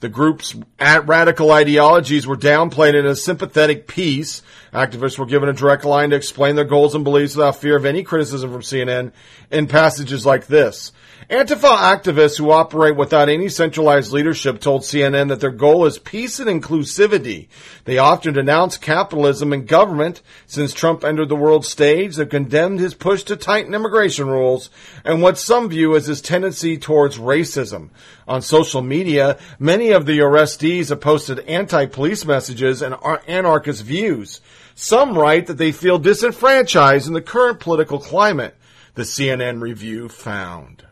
The 0.00 0.08
group's 0.10 0.54
radical 0.78 1.52
ideologies 1.52 2.26
were 2.26 2.36
downplayed 2.36 2.94
in 2.94 3.06
a 3.06 3.16
sympathetic 3.16 3.86
piece. 3.86 4.42
Activists 4.72 5.18
were 5.18 5.26
given 5.26 5.48
a 5.48 5.54
direct 5.54 5.84
line 5.84 6.10
to 6.10 6.16
explain 6.16 6.54
their 6.54 6.64
goals 6.64 6.94
and 6.94 7.02
beliefs 7.02 7.34
without 7.34 7.56
fear 7.56 7.76
of 7.76 7.86
any 7.86 8.02
criticism 8.02 8.52
from 8.52 8.60
CNN 8.60 9.12
in 9.50 9.68
passages 9.68 10.26
like 10.26 10.48
this. 10.48 10.92
Antifa 11.28 11.76
activists 11.76 12.38
who 12.38 12.52
operate 12.52 12.94
without 12.94 13.28
any 13.28 13.48
centralized 13.48 14.12
leadership 14.12 14.60
told 14.60 14.82
CNN 14.82 15.26
that 15.28 15.40
their 15.40 15.50
goal 15.50 15.84
is 15.84 15.98
peace 15.98 16.38
and 16.38 16.48
inclusivity. 16.48 17.48
They 17.84 17.98
often 17.98 18.34
denounce 18.34 18.78
capitalism 18.78 19.52
and 19.52 19.66
government. 19.66 20.22
Since 20.46 20.72
Trump 20.72 21.02
entered 21.02 21.28
the 21.28 21.34
world 21.34 21.66
stage, 21.66 22.14
they've 22.14 22.28
condemned 22.28 22.78
his 22.78 22.94
push 22.94 23.24
to 23.24 23.34
tighten 23.34 23.74
immigration 23.74 24.28
rules 24.28 24.70
and 25.04 25.20
what 25.20 25.36
some 25.36 25.68
view 25.68 25.96
as 25.96 26.06
his 26.06 26.20
tendency 26.20 26.78
towards 26.78 27.18
racism. 27.18 27.90
On 28.28 28.40
social 28.40 28.80
media, 28.80 29.36
many 29.58 29.90
of 29.90 30.06
the 30.06 30.20
arrestees 30.20 30.90
have 30.90 31.00
posted 31.00 31.40
anti-police 31.40 32.24
messages 32.24 32.82
and 32.82 32.94
anarchist 33.26 33.82
views. 33.82 34.40
Some 34.76 35.18
write 35.18 35.48
that 35.48 35.58
they 35.58 35.72
feel 35.72 35.98
disenfranchised 35.98 37.08
in 37.08 37.14
the 37.14 37.20
current 37.20 37.58
political 37.58 37.98
climate, 37.98 38.56
the 38.94 39.02
CNN 39.02 39.60
review 39.60 40.08
found. 40.08 40.85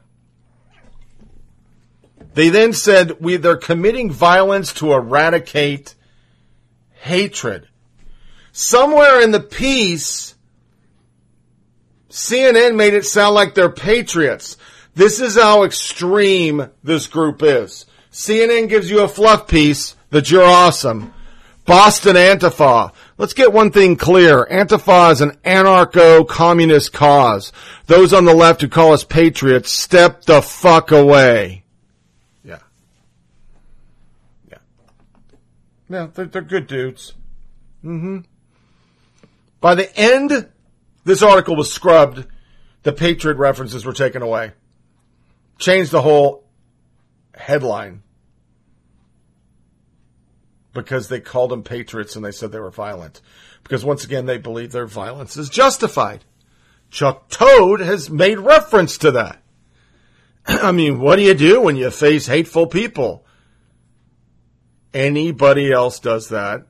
They 2.34 2.48
then 2.48 2.72
said 2.72 3.20
we, 3.20 3.36
they're 3.36 3.56
committing 3.56 4.10
violence 4.10 4.72
to 4.74 4.92
eradicate 4.92 5.94
hatred. 7.00 7.68
Somewhere 8.52 9.20
in 9.20 9.30
the 9.30 9.40
piece, 9.40 10.34
CNN 12.10 12.76
made 12.76 12.94
it 12.94 13.04
sound 13.04 13.34
like 13.34 13.54
they're 13.54 13.70
patriots. 13.70 14.56
This 14.94 15.20
is 15.20 15.36
how 15.36 15.64
extreme 15.64 16.68
this 16.82 17.06
group 17.06 17.42
is. 17.42 17.86
CNN 18.12 18.68
gives 18.68 18.88
you 18.88 19.02
a 19.02 19.08
fluff 19.08 19.48
piece, 19.48 19.96
that 20.10 20.30
you're 20.30 20.44
awesome. 20.44 21.12
Boston 21.64 22.14
Antifa. 22.14 22.92
Let's 23.18 23.32
get 23.32 23.52
one 23.52 23.72
thing 23.72 23.96
clear. 23.96 24.46
Antifa 24.46 25.12
is 25.12 25.20
an 25.20 25.32
anarcho-communist 25.44 26.92
cause. 26.92 27.52
Those 27.86 28.12
on 28.12 28.24
the 28.24 28.34
left 28.34 28.60
who 28.60 28.68
call 28.68 28.92
us 28.92 29.02
patriots, 29.02 29.72
step 29.72 30.22
the 30.22 30.42
fuck 30.42 30.92
away. 30.92 31.64
Yeah. 32.44 32.58
Yeah. 34.48 34.58
Yeah, 35.88 36.08
they're, 36.14 36.26
they're 36.26 36.42
good 36.42 36.66
dudes. 36.66 37.14
hmm 37.82 38.20
By 39.60 39.74
the 39.74 39.94
end, 39.96 40.48
this 41.04 41.22
article 41.22 41.56
was 41.56 41.72
scrubbed. 41.72 42.26
The 42.82 42.92
patriot 42.92 43.36
references 43.36 43.84
were 43.84 43.92
taken 43.92 44.22
away. 44.22 44.52
Changed 45.58 45.90
the 45.90 46.02
whole 46.02 46.44
headline 47.34 48.02
because 50.72 51.08
they 51.08 51.20
called 51.20 51.50
them 51.50 51.62
patriots 51.62 52.16
and 52.16 52.24
they 52.24 52.32
said 52.32 52.52
they 52.52 52.58
were 52.58 52.70
violent. 52.70 53.20
Because 53.62 53.84
once 53.84 54.04
again, 54.04 54.26
they 54.26 54.38
believe 54.38 54.72
their 54.72 54.86
violence 54.86 55.36
is 55.36 55.48
justified. 55.48 56.24
Chuck 56.90 57.28
Todd 57.28 57.80
has 57.80 58.10
made 58.10 58.38
reference 58.38 58.98
to 58.98 59.12
that. 59.12 59.42
I 60.46 60.72
mean, 60.72 61.00
what 61.00 61.16
do 61.16 61.22
you 61.22 61.34
do 61.34 61.60
when 61.62 61.76
you 61.76 61.90
face 61.90 62.26
hateful 62.26 62.66
people? 62.66 63.23
Anybody 64.94 65.72
else 65.72 65.98
does 65.98 66.28
that. 66.28 66.66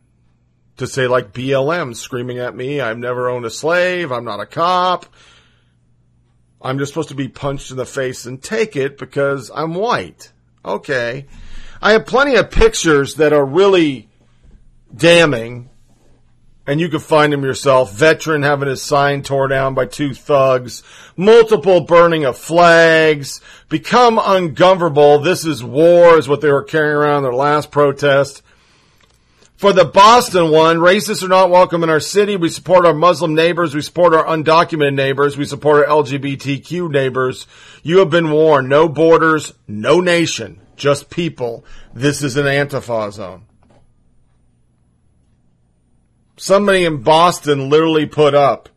To 0.79 0.89
say 0.89 1.07
like 1.07 1.33
BLM 1.33 1.95
screaming 1.95 2.39
at 2.39 2.57
me, 2.57 2.81
I've 2.81 2.99
never 2.99 3.29
owned 3.29 3.45
a 3.45 3.51
slave, 3.51 4.11
I'm 4.11 4.25
not 4.25 4.41
a 4.41 4.47
cop. 4.47 5.07
I'm 6.61 6.79
just 6.79 6.93
supposed 6.93 7.11
to 7.11 7.15
be 7.15 7.29
punched 7.29 7.71
in 7.71 7.77
the 7.77 7.87
face 7.87 8.25
and 8.25 8.43
take 8.43 8.75
it 8.75 8.97
because 8.97 9.51
I'm 9.55 9.75
white. 9.75 10.33
Okay. 10.65 11.27
I 11.83 11.93
have 11.93 12.07
plenty 12.07 12.37
of 12.37 12.51
pictures 12.51 13.17
that 13.17 13.35
are 13.35 13.45
really 13.45 14.09
damning, 14.97 15.69
and 16.67 16.81
you 16.81 16.89
can 16.89 17.01
find 17.01 17.33
him 17.33 17.43
yourself. 17.43 17.93
Veteran 17.93 18.43
having 18.43 18.69
his 18.69 18.83
sign 18.83 19.23
tore 19.23 19.49
down 19.49 19.75
by 19.75 19.87
two 19.87 20.15
thugs, 20.15 20.83
multiple 21.17 21.83
burning 21.83 22.25
of 22.25 22.39
flags, 22.39 23.41
become 23.69 24.21
ungovernable. 24.23 25.19
This 25.19 25.45
is 25.45 25.63
war, 25.63 26.19
is 26.19 26.29
what 26.29 26.41
they 26.41 26.51
were 26.51 26.63
carrying 26.63 26.97
around 26.97 27.23
their 27.23 27.35
last 27.35 27.71
protest. 27.71 28.43
For 29.57 29.73
the 29.73 29.85
Boston 29.85 30.51
one, 30.51 30.79
racists 30.79 31.23
are 31.23 31.29
not 31.29 31.49
welcome 31.49 31.83
in 31.83 31.91
our 31.91 32.01
city. 32.01 32.37
We 32.37 32.49
support 32.49 32.85
our 32.85 32.93
Muslim 32.93 33.35
neighbors. 33.35 33.75
We 33.75 33.83
support 33.83 34.13
our 34.13 34.25
undocumented 34.25 34.95
neighbors. 34.95 35.37
We 35.37 35.45
support 35.45 35.89
our 35.89 36.03
LGBTQ 36.03 36.91
neighbors. 36.91 37.47
You 37.83 37.99
have 37.99 38.11
been 38.11 38.31
warned. 38.31 38.69
No 38.69 38.89
borders, 38.89 39.55
no 39.69 40.01
nation, 40.01 40.61
just 40.77 41.09
people. 41.09 41.65
This 41.95 42.23
is 42.23 42.37
an 42.37 42.47
Antifa 42.47 43.13
zone. 43.13 43.45
Somebody 46.37 46.85
in 46.85 47.03
Boston 47.03 47.69
literally 47.69 48.07
put 48.07 48.35
up, 48.35 48.69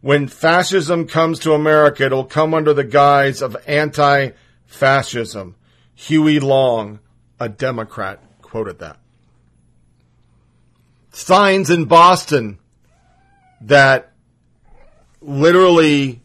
when 0.00 0.28
fascism 0.28 1.06
comes 1.06 1.38
to 1.40 1.52
America, 1.52 2.04
it'll 2.04 2.24
come 2.24 2.54
under 2.54 2.74
the 2.74 2.84
guise 2.84 3.40
of 3.40 3.56
anti-fascism. 3.66 5.56
Huey 5.94 6.40
Long, 6.40 6.98
a 7.38 7.48
Democrat, 7.48 8.20
quoted 8.42 8.80
that 8.80 8.98
signs 11.16 11.70
in 11.70 11.84
Boston 11.84 12.58
that 13.60 14.12
literally 15.20 16.20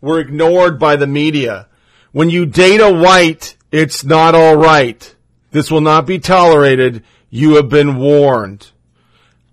were 0.00 0.18
ignored 0.18 0.78
by 0.78 0.96
the 0.96 1.06
media. 1.06 1.68
When 2.10 2.30
you 2.30 2.46
date 2.46 2.80
a 2.80 2.92
white, 2.92 3.56
it's 3.70 4.04
not 4.04 4.34
all 4.34 4.56
right. 4.56 5.14
This 5.50 5.70
will 5.70 5.80
not 5.80 6.06
be 6.06 6.18
tolerated. 6.18 7.04
You 7.30 7.54
have 7.56 7.68
been 7.68 7.96
warned. 7.96 8.71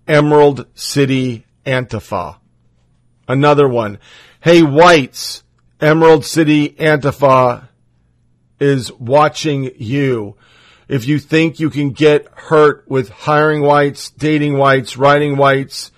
Emerald 0.10 0.66
City 0.74 1.46
Antifa. 1.66 2.38
Another 3.28 3.70
one. 3.70 4.00
Hey, 4.42 4.64
whites, 4.64 5.44
Emerald 5.80 6.26
City 6.26 6.70
Antifa 6.72 7.70
is 8.60 8.92
watching 8.94 9.72
you 9.78 10.36
if 10.90 11.08
you 11.08 11.20
think 11.20 11.60
you 11.60 11.70
can 11.70 11.92
get 11.92 12.28
hurt 12.34 12.84
with 12.90 13.10
hiring 13.10 13.62
whites, 13.62 14.10
dating 14.10 14.58
whites, 14.58 14.98
writing 14.98 15.38
whites, 15.38 15.92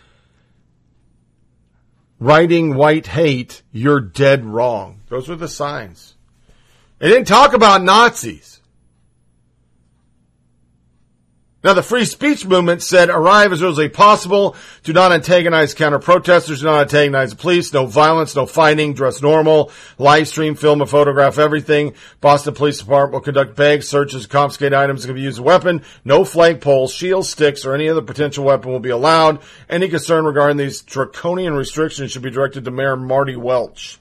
writing 2.20 2.76
white 2.76 3.08
hate, 3.08 3.64
you're 3.72 4.02
dead 4.02 4.46
wrong. 4.46 5.00
Those 5.08 5.30
were 5.30 5.38
the 5.38 5.48
signs. 5.48 6.16
They 7.00 7.08
didn't 7.08 7.28
talk 7.28 7.54
about 7.54 7.82
Nazis. 7.82 8.61
Now, 11.64 11.74
the 11.74 11.84
free 11.84 12.06
speech 12.06 12.44
movement 12.44 12.82
said 12.82 13.10
arrive 13.10 13.54
as 13.54 13.62
early 13.62 13.86
as 13.86 13.92
possible. 13.92 14.56
Do 14.84 14.94
not 14.94 15.12
antagonize 15.12 15.76
counter 15.76 16.00
protesters. 16.00 16.62
Do 16.62 16.66
not 16.66 16.82
antagonize 16.82 17.30
the 17.30 17.36
police. 17.36 17.72
No 17.72 17.86
violence, 17.86 18.36
no 18.36 18.48
fighting. 18.48 18.96
Dress 18.96 19.22
normal. 19.22 19.72
Live 20.00 20.28
stream, 20.28 20.56
film, 20.56 20.82
and 20.82 20.90
photograph 20.90 21.38
everything. 21.38 21.94
Boston 22.20 22.56
Police 22.56 22.80
Department 22.80 23.14
will 23.14 23.22
conduct 23.22 23.56
bag 23.56 23.84
searches, 23.84 24.26
confiscate 24.26 24.74
items 24.74 25.04
that 25.04 25.10
can 25.10 25.16
be 25.16 25.22
used 25.22 25.36
as 25.36 25.40
a 25.40 25.44
weapon. 25.44 25.84
No 26.04 26.26
flag 26.26 26.62
poles, 26.62 26.94
shields, 26.94 27.30
sticks, 27.30 27.64
or 27.64 27.76
any 27.76 27.88
other 27.88 28.02
potential 28.02 28.44
weapon 28.44 28.72
will 28.72 28.80
be 28.80 28.90
allowed. 28.90 29.40
Any 29.70 29.88
concern 29.88 30.26
regarding 30.26 30.58
these 30.58 30.82
draconian 30.82 31.54
restrictions 31.54 32.12
should 32.12 32.24
be 32.24 32.32
directed 32.32 32.66
to 32.66 32.72
Mayor 32.72 32.98
Marty 32.98 33.36
Welch. 33.36 34.00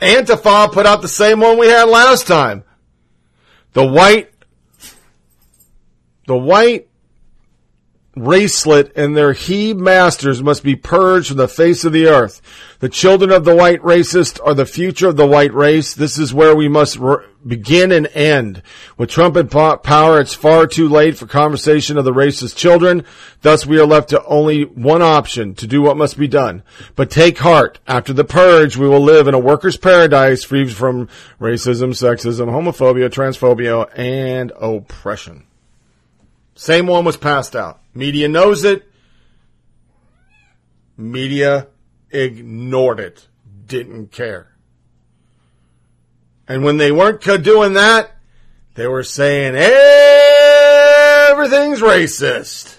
Antifa 0.00 0.72
put 0.72 0.86
out 0.86 1.02
the 1.02 1.08
same 1.08 1.40
one 1.40 1.58
we 1.58 1.66
had 1.68 1.88
last 1.88 2.26
time. 2.26 2.64
The 3.74 3.86
white 3.86 4.33
the 6.26 6.36
white 6.36 6.88
racelet 8.16 8.92
and 8.96 9.16
their 9.16 9.32
he 9.32 9.74
masters 9.74 10.42
must 10.42 10.62
be 10.62 10.76
purged 10.76 11.28
from 11.28 11.36
the 11.36 11.48
face 11.48 11.84
of 11.84 11.92
the 11.92 12.06
earth. 12.06 12.40
The 12.78 12.88
children 12.88 13.30
of 13.30 13.44
the 13.44 13.56
white 13.56 13.80
racist 13.82 14.38
are 14.44 14.54
the 14.54 14.66
future 14.66 15.08
of 15.08 15.16
the 15.16 15.26
white 15.26 15.52
race. 15.52 15.94
This 15.94 16.18
is 16.18 16.32
where 16.32 16.54
we 16.54 16.68
must 16.68 16.96
re- 16.96 17.24
begin 17.46 17.90
and 17.90 18.06
end. 18.08 18.62
With 18.96 19.10
Trump 19.10 19.36
in 19.36 19.48
power, 19.48 20.20
it's 20.20 20.34
far 20.34 20.66
too 20.66 20.88
late 20.88 21.16
for 21.18 21.26
conversation 21.26 21.98
of 21.98 22.04
the 22.04 22.12
racist 22.12 22.56
children. 22.56 23.04
Thus, 23.42 23.66
we 23.66 23.80
are 23.80 23.86
left 23.86 24.10
to 24.10 24.24
only 24.24 24.64
one 24.64 25.02
option 25.02 25.54
to 25.56 25.66
do 25.66 25.82
what 25.82 25.96
must 25.96 26.18
be 26.18 26.28
done. 26.28 26.62
But 26.94 27.10
take 27.10 27.38
heart. 27.38 27.80
After 27.86 28.12
the 28.12 28.24
purge, 28.24 28.76
we 28.76 28.88
will 28.88 29.00
live 29.00 29.26
in 29.26 29.34
a 29.34 29.38
worker's 29.38 29.76
paradise 29.76 30.44
free 30.44 30.68
from 30.68 31.08
racism, 31.40 31.90
sexism, 31.90 32.46
homophobia, 32.46 33.08
transphobia, 33.08 33.88
and 33.98 34.52
oppression. 34.60 35.46
Same 36.54 36.86
one 36.86 37.04
was 37.04 37.16
passed 37.16 37.56
out. 37.56 37.80
Media 37.94 38.28
knows 38.28 38.64
it. 38.64 38.88
Media 40.96 41.66
ignored 42.10 43.00
it. 43.00 43.26
Didn't 43.66 44.12
care. 44.12 44.52
And 46.46 46.62
when 46.62 46.76
they 46.76 46.92
weren't 46.92 47.20
doing 47.42 47.72
that, 47.72 48.12
they 48.74 48.86
were 48.86 49.02
saying 49.02 49.54
everything's 51.30 51.80
racist. 51.80 52.78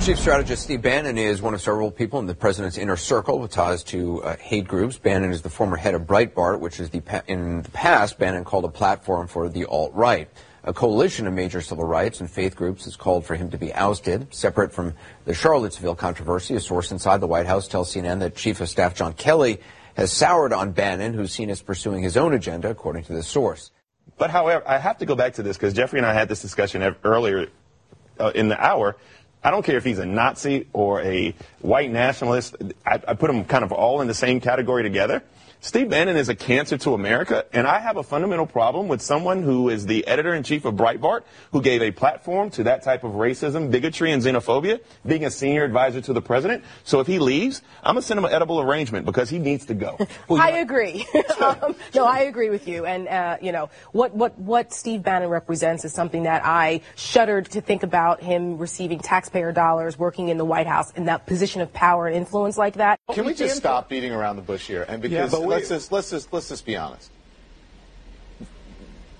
Chief 0.00 0.18
strategist 0.18 0.62
Steve 0.62 0.80
Bannon 0.80 1.18
is 1.18 1.42
one 1.42 1.52
of 1.52 1.60
several 1.60 1.90
people 1.90 2.20
in 2.20 2.26
the 2.26 2.34
president's 2.34 2.78
inner 2.78 2.96
circle 2.96 3.38
with 3.38 3.50
ties 3.50 3.82
to 3.84 4.22
uh, 4.22 4.36
hate 4.36 4.66
groups. 4.66 4.96
Bannon 4.96 5.30
is 5.30 5.42
the 5.42 5.50
former 5.50 5.76
head 5.76 5.94
of 5.94 6.02
Breitbart, 6.02 6.60
which 6.60 6.80
is 6.80 6.88
the 6.88 7.00
pa- 7.00 7.20
in 7.26 7.60
the 7.60 7.70
past 7.70 8.18
Bannon 8.18 8.44
called 8.44 8.64
a 8.64 8.68
platform 8.68 9.28
for 9.28 9.50
the 9.50 9.66
alt 9.66 9.92
right. 9.92 10.30
A 10.70 10.72
coalition 10.72 11.26
of 11.26 11.34
major 11.34 11.60
civil 11.60 11.84
rights 11.84 12.20
and 12.20 12.30
faith 12.30 12.54
groups 12.54 12.84
has 12.84 12.94
called 12.94 13.26
for 13.26 13.34
him 13.34 13.50
to 13.50 13.58
be 13.58 13.74
ousted. 13.74 14.32
Separate 14.32 14.72
from 14.72 14.94
the 15.24 15.34
Charlottesville 15.34 15.96
controversy, 15.96 16.54
a 16.54 16.60
source 16.60 16.92
inside 16.92 17.18
the 17.18 17.26
White 17.26 17.46
House 17.46 17.66
tells 17.66 17.92
CNN 17.92 18.20
that 18.20 18.36
Chief 18.36 18.60
of 18.60 18.68
Staff 18.68 18.94
John 18.94 19.12
Kelly 19.12 19.58
has 19.96 20.12
soured 20.12 20.52
on 20.52 20.70
Bannon, 20.70 21.12
who's 21.12 21.32
seen 21.32 21.50
as 21.50 21.60
pursuing 21.60 22.04
his 22.04 22.16
own 22.16 22.34
agenda, 22.34 22.70
according 22.70 23.02
to 23.02 23.12
this 23.12 23.26
source. 23.26 23.72
But 24.16 24.30
however, 24.30 24.62
I 24.64 24.78
have 24.78 24.98
to 24.98 25.06
go 25.06 25.16
back 25.16 25.34
to 25.34 25.42
this 25.42 25.56
because 25.56 25.74
Jeffrey 25.74 25.98
and 25.98 26.06
I 26.06 26.14
had 26.14 26.28
this 26.28 26.40
discussion 26.40 26.94
earlier 27.02 27.48
uh, 28.20 28.30
in 28.32 28.46
the 28.46 28.64
hour. 28.64 28.96
I 29.42 29.50
don't 29.50 29.64
care 29.64 29.76
if 29.76 29.82
he's 29.82 29.98
a 29.98 30.06
Nazi 30.06 30.68
or 30.72 31.02
a 31.02 31.34
white 31.62 31.90
nationalist. 31.90 32.54
I, 32.86 33.00
I 33.08 33.14
put 33.14 33.26
them 33.26 33.44
kind 33.44 33.64
of 33.64 33.72
all 33.72 34.02
in 34.02 34.06
the 34.06 34.14
same 34.14 34.38
category 34.38 34.84
together. 34.84 35.24
Steve 35.62 35.90
Bannon 35.90 36.16
is 36.16 36.30
a 36.30 36.34
cancer 36.34 36.78
to 36.78 36.94
America, 36.94 37.44
and 37.52 37.66
I 37.66 37.80
have 37.80 37.98
a 37.98 38.02
fundamental 38.02 38.46
problem 38.46 38.88
with 38.88 39.02
someone 39.02 39.42
who 39.42 39.68
is 39.68 39.84
the 39.84 40.06
editor 40.06 40.32
in 40.32 40.42
chief 40.42 40.64
of 40.64 40.74
Breitbart, 40.74 41.20
who 41.52 41.60
gave 41.60 41.82
a 41.82 41.90
platform 41.90 42.48
to 42.52 42.62
that 42.62 42.82
type 42.82 43.04
of 43.04 43.12
racism, 43.12 43.70
bigotry, 43.70 44.10
and 44.10 44.22
xenophobia, 44.22 44.80
being 45.04 45.26
a 45.26 45.30
senior 45.30 45.62
advisor 45.62 46.00
to 46.00 46.14
the 46.14 46.22
president. 46.22 46.64
So 46.84 47.00
if 47.00 47.06
he 47.06 47.18
leaves, 47.18 47.60
I'm 47.82 47.94
gonna 47.94 48.00
send 48.00 48.16
him 48.16 48.24
an 48.24 48.32
edible 48.32 48.58
arrangement 48.58 49.04
because 49.04 49.28
he 49.28 49.38
needs 49.38 49.66
to 49.66 49.74
go. 49.74 49.98
Well, 50.28 50.40
I 50.40 50.58
agree. 50.58 51.06
um, 51.40 51.74
no, 51.94 52.04
I 52.04 52.20
agree 52.20 52.50
with 52.50 52.68
you. 52.68 52.86
And 52.86 53.08
uh, 53.08 53.36
you 53.42 53.52
know 53.52 53.70
what 53.92 54.14
what 54.14 54.38
what 54.38 54.72
Steve 54.72 55.02
Bannon 55.02 55.28
represents 55.28 55.84
is 55.84 55.92
something 55.92 56.22
that 56.22 56.42
I 56.44 56.82
shuddered 56.94 57.50
to 57.52 57.60
think 57.60 57.82
about 57.82 58.22
him 58.22 58.58
receiving 58.58 59.00
taxpayer 59.00 59.50
dollars, 59.50 59.98
working 59.98 60.28
in 60.28 60.38
the 60.38 60.44
White 60.44 60.66
House 60.66 60.92
in 60.92 61.06
that 61.06 61.26
position 61.26 61.60
of 61.62 61.72
power 61.72 62.06
and 62.06 62.16
influence 62.16 62.56
like 62.56 62.74
that. 62.74 63.00
Can 63.12 63.24
we 63.24 63.34
just 63.34 63.56
stop 63.56 63.88
beating 63.88 64.12
around 64.12 64.36
the 64.36 64.42
bush 64.42 64.66
here? 64.66 64.84
And 64.88 65.02
because 65.02 65.32
Yeah, 65.32 65.38
but 65.38 65.49
let's 65.50 65.68
just 65.68 65.92
let's 65.92 66.10
just 66.10 66.32
let's 66.32 66.48
just 66.48 66.64
be 66.64 66.76
honest. 66.76 67.10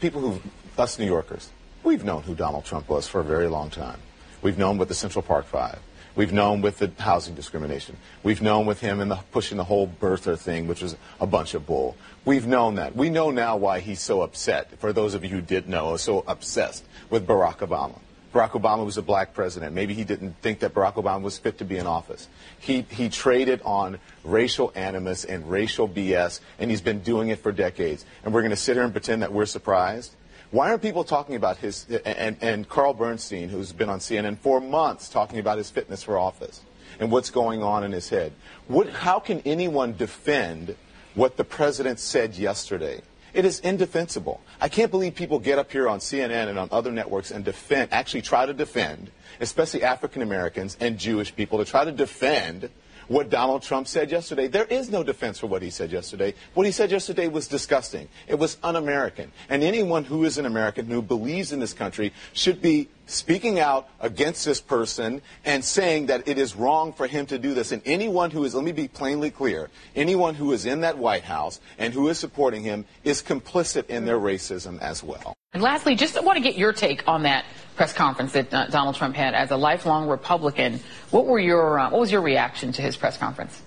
People 0.00 0.20
who 0.20 0.40
us 0.78 0.98
New 0.98 1.04
Yorkers, 1.04 1.50
We've 1.82 2.04
known 2.04 2.22
who 2.22 2.34
Donald 2.34 2.66
Trump 2.66 2.88
was 2.90 3.08
for 3.08 3.20
a 3.20 3.24
very 3.24 3.48
long 3.48 3.70
time. 3.70 3.98
We've 4.42 4.58
known 4.58 4.76
with 4.76 4.88
the 4.88 4.94
Central 4.94 5.22
Park 5.22 5.46
Five. 5.46 5.78
We've 6.14 6.32
known 6.32 6.60
with 6.60 6.78
the 6.78 6.90
housing 6.98 7.34
discrimination. 7.34 7.96
We've 8.22 8.42
known 8.42 8.66
with 8.66 8.80
him 8.80 9.00
and 9.00 9.10
the, 9.10 9.16
pushing 9.30 9.56
the 9.56 9.64
whole 9.64 9.88
birther 9.88 10.38
thing, 10.38 10.66
which 10.66 10.82
was 10.82 10.96
a 11.20 11.26
bunch 11.26 11.54
of 11.54 11.66
bull. 11.66 11.96
We've 12.24 12.46
known 12.46 12.74
that. 12.74 12.96
We 12.96 13.08
know 13.08 13.30
now 13.30 13.56
why 13.56 13.80
he's 13.80 14.00
so 14.00 14.20
upset. 14.20 14.78
For 14.78 14.92
those 14.92 15.14
of 15.14 15.24
you 15.24 15.30
who 15.30 15.40
did 15.40 15.68
know, 15.68 15.96
so 15.96 16.24
obsessed 16.26 16.84
with 17.08 17.26
Barack 17.26 17.58
Obama. 17.58 17.98
Barack 18.32 18.50
Obama 18.50 18.84
was 18.84 18.96
a 18.96 19.02
black 19.02 19.34
president. 19.34 19.74
Maybe 19.74 19.92
he 19.92 20.04
didn't 20.04 20.36
think 20.40 20.60
that 20.60 20.72
Barack 20.72 20.94
Obama 20.94 21.22
was 21.22 21.38
fit 21.38 21.58
to 21.58 21.64
be 21.64 21.78
in 21.78 21.86
office. 21.86 22.28
He, 22.60 22.82
he 22.82 23.08
traded 23.08 23.60
on 23.64 23.98
racial 24.22 24.72
animus 24.76 25.24
and 25.24 25.50
racial 25.50 25.88
BS, 25.88 26.40
and 26.58 26.70
he's 26.70 26.80
been 26.80 27.00
doing 27.00 27.28
it 27.30 27.40
for 27.40 27.50
decades. 27.50 28.04
And 28.24 28.32
we're 28.32 28.42
going 28.42 28.50
to 28.50 28.56
sit 28.56 28.76
here 28.76 28.84
and 28.84 28.92
pretend 28.92 29.22
that 29.22 29.32
we're 29.32 29.46
surprised? 29.46 30.14
Why 30.52 30.70
aren't 30.70 30.82
people 30.82 31.04
talking 31.04 31.36
about 31.36 31.58
his, 31.58 31.86
and, 32.04 32.36
and 32.40 32.68
Carl 32.68 32.94
Bernstein, 32.94 33.48
who's 33.48 33.72
been 33.72 33.88
on 33.88 33.98
CNN 33.98 34.38
for 34.38 34.60
months, 34.60 35.08
talking 35.08 35.38
about 35.38 35.58
his 35.58 35.70
fitness 35.70 36.02
for 36.02 36.18
office 36.18 36.60
and 36.98 37.10
what's 37.10 37.30
going 37.30 37.62
on 37.62 37.84
in 37.84 37.92
his 37.92 38.08
head? 38.08 38.32
What, 38.66 38.90
how 38.90 39.20
can 39.20 39.40
anyone 39.44 39.96
defend 39.96 40.76
what 41.14 41.36
the 41.36 41.44
president 41.44 42.00
said 42.00 42.36
yesterday? 42.36 43.00
It 43.32 43.44
is 43.44 43.60
indefensible. 43.60 44.40
I 44.60 44.68
can't 44.68 44.90
believe 44.90 45.14
people 45.14 45.38
get 45.38 45.58
up 45.58 45.70
here 45.70 45.88
on 45.88 46.00
CNN 46.00 46.48
and 46.48 46.58
on 46.58 46.68
other 46.72 46.90
networks 46.90 47.30
and 47.30 47.44
defend, 47.44 47.92
actually 47.92 48.22
try 48.22 48.46
to 48.46 48.52
defend, 48.52 49.10
especially 49.40 49.82
African 49.82 50.22
Americans 50.22 50.76
and 50.80 50.98
Jewish 50.98 51.34
people, 51.34 51.58
to 51.58 51.64
try 51.64 51.84
to 51.84 51.92
defend 51.92 52.70
what 53.10 53.28
Donald 53.28 53.60
Trump 53.60 53.88
said 53.88 54.08
yesterday. 54.08 54.46
There 54.46 54.66
is 54.66 54.88
no 54.88 55.02
defense 55.02 55.40
for 55.40 55.48
what 55.48 55.62
he 55.62 55.70
said 55.70 55.90
yesterday. 55.90 56.32
What 56.54 56.64
he 56.64 56.70
said 56.70 56.92
yesterday 56.92 57.26
was 57.26 57.48
disgusting. 57.48 58.08
It 58.28 58.36
was 58.36 58.56
un 58.62 58.76
American. 58.76 59.32
And 59.48 59.64
anyone 59.64 60.04
who 60.04 60.22
is 60.22 60.38
an 60.38 60.46
American 60.46 60.86
who 60.86 61.02
believes 61.02 61.50
in 61.50 61.58
this 61.58 61.72
country 61.72 62.12
should 62.34 62.62
be 62.62 62.88
speaking 63.06 63.58
out 63.58 63.88
against 63.98 64.44
this 64.44 64.60
person 64.60 65.22
and 65.44 65.64
saying 65.64 66.06
that 66.06 66.28
it 66.28 66.38
is 66.38 66.54
wrong 66.54 66.92
for 66.92 67.08
him 67.08 67.26
to 67.26 67.36
do 67.36 67.52
this. 67.52 67.72
And 67.72 67.82
anyone 67.84 68.30
who 68.30 68.44
is, 68.44 68.54
let 68.54 68.62
me 68.62 68.70
be 68.70 68.86
plainly 68.86 69.32
clear, 69.32 69.70
anyone 69.96 70.36
who 70.36 70.52
is 70.52 70.64
in 70.64 70.82
that 70.82 70.96
White 70.96 71.24
House 71.24 71.60
and 71.78 71.92
who 71.92 72.08
is 72.10 72.16
supporting 72.16 72.62
him 72.62 72.84
is 73.02 73.22
complicit 73.22 73.88
in 73.88 74.04
their 74.04 74.20
racism 74.20 74.80
as 74.80 75.02
well. 75.02 75.34
And 75.52 75.64
lastly, 75.64 75.96
just 75.96 76.22
want 76.22 76.36
to 76.36 76.42
get 76.42 76.56
your 76.56 76.72
take 76.72 77.08
on 77.08 77.24
that 77.24 77.44
press 77.80 77.94
conference 77.94 78.32
that 78.32 78.52
uh, 78.52 78.66
Donald 78.66 78.94
Trump 78.94 79.16
had 79.16 79.32
as 79.32 79.50
a 79.50 79.56
lifelong 79.56 80.06
Republican. 80.06 80.80
What 81.10 81.24
were 81.24 81.38
your 81.38 81.78
uh, 81.78 81.88
what 81.88 81.98
was 81.98 82.12
your 82.12 82.20
reaction 82.20 82.72
to 82.72 82.82
his 82.82 82.94
press 82.94 83.16
conference? 83.16 83.58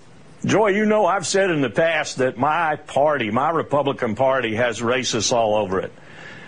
Joy, 0.44 0.68
you 0.68 0.84
know 0.84 1.04
I've 1.04 1.26
said 1.26 1.50
in 1.50 1.62
the 1.62 1.70
past 1.70 2.18
that 2.18 2.38
my 2.38 2.76
party, 2.76 3.32
my 3.32 3.50
Republican 3.50 4.14
Party, 4.14 4.54
has 4.54 4.78
racists 4.78 5.32
all 5.32 5.56
over 5.56 5.80
it. 5.80 5.92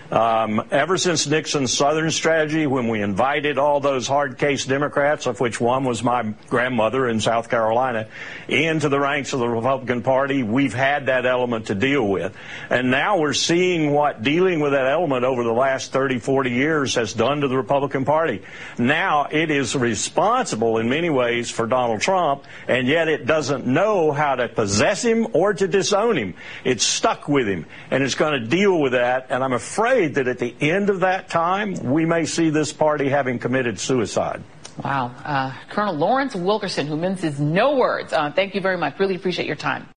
Um, 0.09 0.65
ever 0.71 0.97
since 0.97 1.27
Nixon's 1.27 1.73
Southern 1.73 2.11
strategy, 2.11 2.65
when 2.65 2.87
we 2.87 3.01
invited 3.01 3.57
all 3.57 3.81
those 3.81 4.07
hard 4.07 4.37
case 4.37 4.65
Democrats, 4.65 5.25
of 5.25 5.41
which 5.41 5.59
one 5.59 5.83
was 5.83 6.01
my 6.01 6.33
grandmother 6.47 7.09
in 7.09 7.19
South 7.19 7.49
Carolina, 7.49 8.07
into 8.47 8.87
the 8.87 8.99
ranks 8.99 9.33
of 9.33 9.39
the 9.39 9.49
Republican 9.49 10.01
Party, 10.03 10.43
we've 10.43 10.73
had 10.73 11.07
that 11.07 11.25
element 11.25 11.67
to 11.67 11.75
deal 11.75 12.07
with. 12.07 12.33
And 12.69 12.89
now 12.89 13.19
we're 13.19 13.33
seeing 13.33 13.91
what 13.91 14.23
dealing 14.23 14.61
with 14.61 14.71
that 14.71 14.87
element 14.87 15.25
over 15.25 15.43
the 15.43 15.51
last 15.51 15.91
30, 15.91 16.19
40 16.19 16.51
years 16.51 16.95
has 16.95 17.13
done 17.13 17.41
to 17.41 17.49
the 17.49 17.57
Republican 17.57 18.05
Party. 18.05 18.43
Now 18.77 19.27
it 19.29 19.51
is 19.51 19.75
responsible 19.75 20.77
in 20.77 20.87
many 20.87 21.09
ways 21.09 21.51
for 21.51 21.67
Donald 21.67 21.99
Trump, 21.99 22.45
and 22.69 22.87
yet 22.87 23.09
it 23.09 23.25
doesn't 23.25 23.67
know 23.67 24.13
how 24.13 24.35
to 24.35 24.47
possess 24.47 25.03
him 25.03 25.27
or 25.33 25.53
to 25.53 25.67
disown 25.67 26.17
him. 26.17 26.33
It's 26.63 26.85
stuck 26.85 27.27
with 27.27 27.47
him, 27.47 27.65
and 27.91 28.03
it's 28.03 28.15
going 28.15 28.39
to 28.39 28.47
deal 28.47 28.79
with 28.79 28.93
that, 28.93 29.27
and 29.29 29.43
I'm 29.43 29.51
afraid 29.51 29.96
afraid 29.97 30.15
that 30.15 30.27
at 30.27 30.37
the 30.39 30.53
end 30.61 30.89
of 30.89 30.99
that 30.99 31.29
time, 31.29 31.73
we 31.91 32.05
may 32.05 32.25
see 32.25 32.49
this 32.49 32.71
party 32.71 33.09
having 33.09 33.39
committed 33.39 33.79
suicide. 33.79 34.43
Wow. 34.83 35.11
Uh, 35.25 35.53
Colonel 35.69 35.95
Lawrence 35.95 36.35
Wilkerson, 36.35 36.85
who 36.85 36.95
minces 36.95 37.39
no 37.39 37.77
words. 37.77 38.13
Uh, 38.13 38.31
thank 38.31 38.53
you 38.53 38.61
very 38.61 38.77
much. 38.77 38.99
Really 38.99 39.15
appreciate 39.15 39.47
your 39.47 39.55
time. 39.55 39.87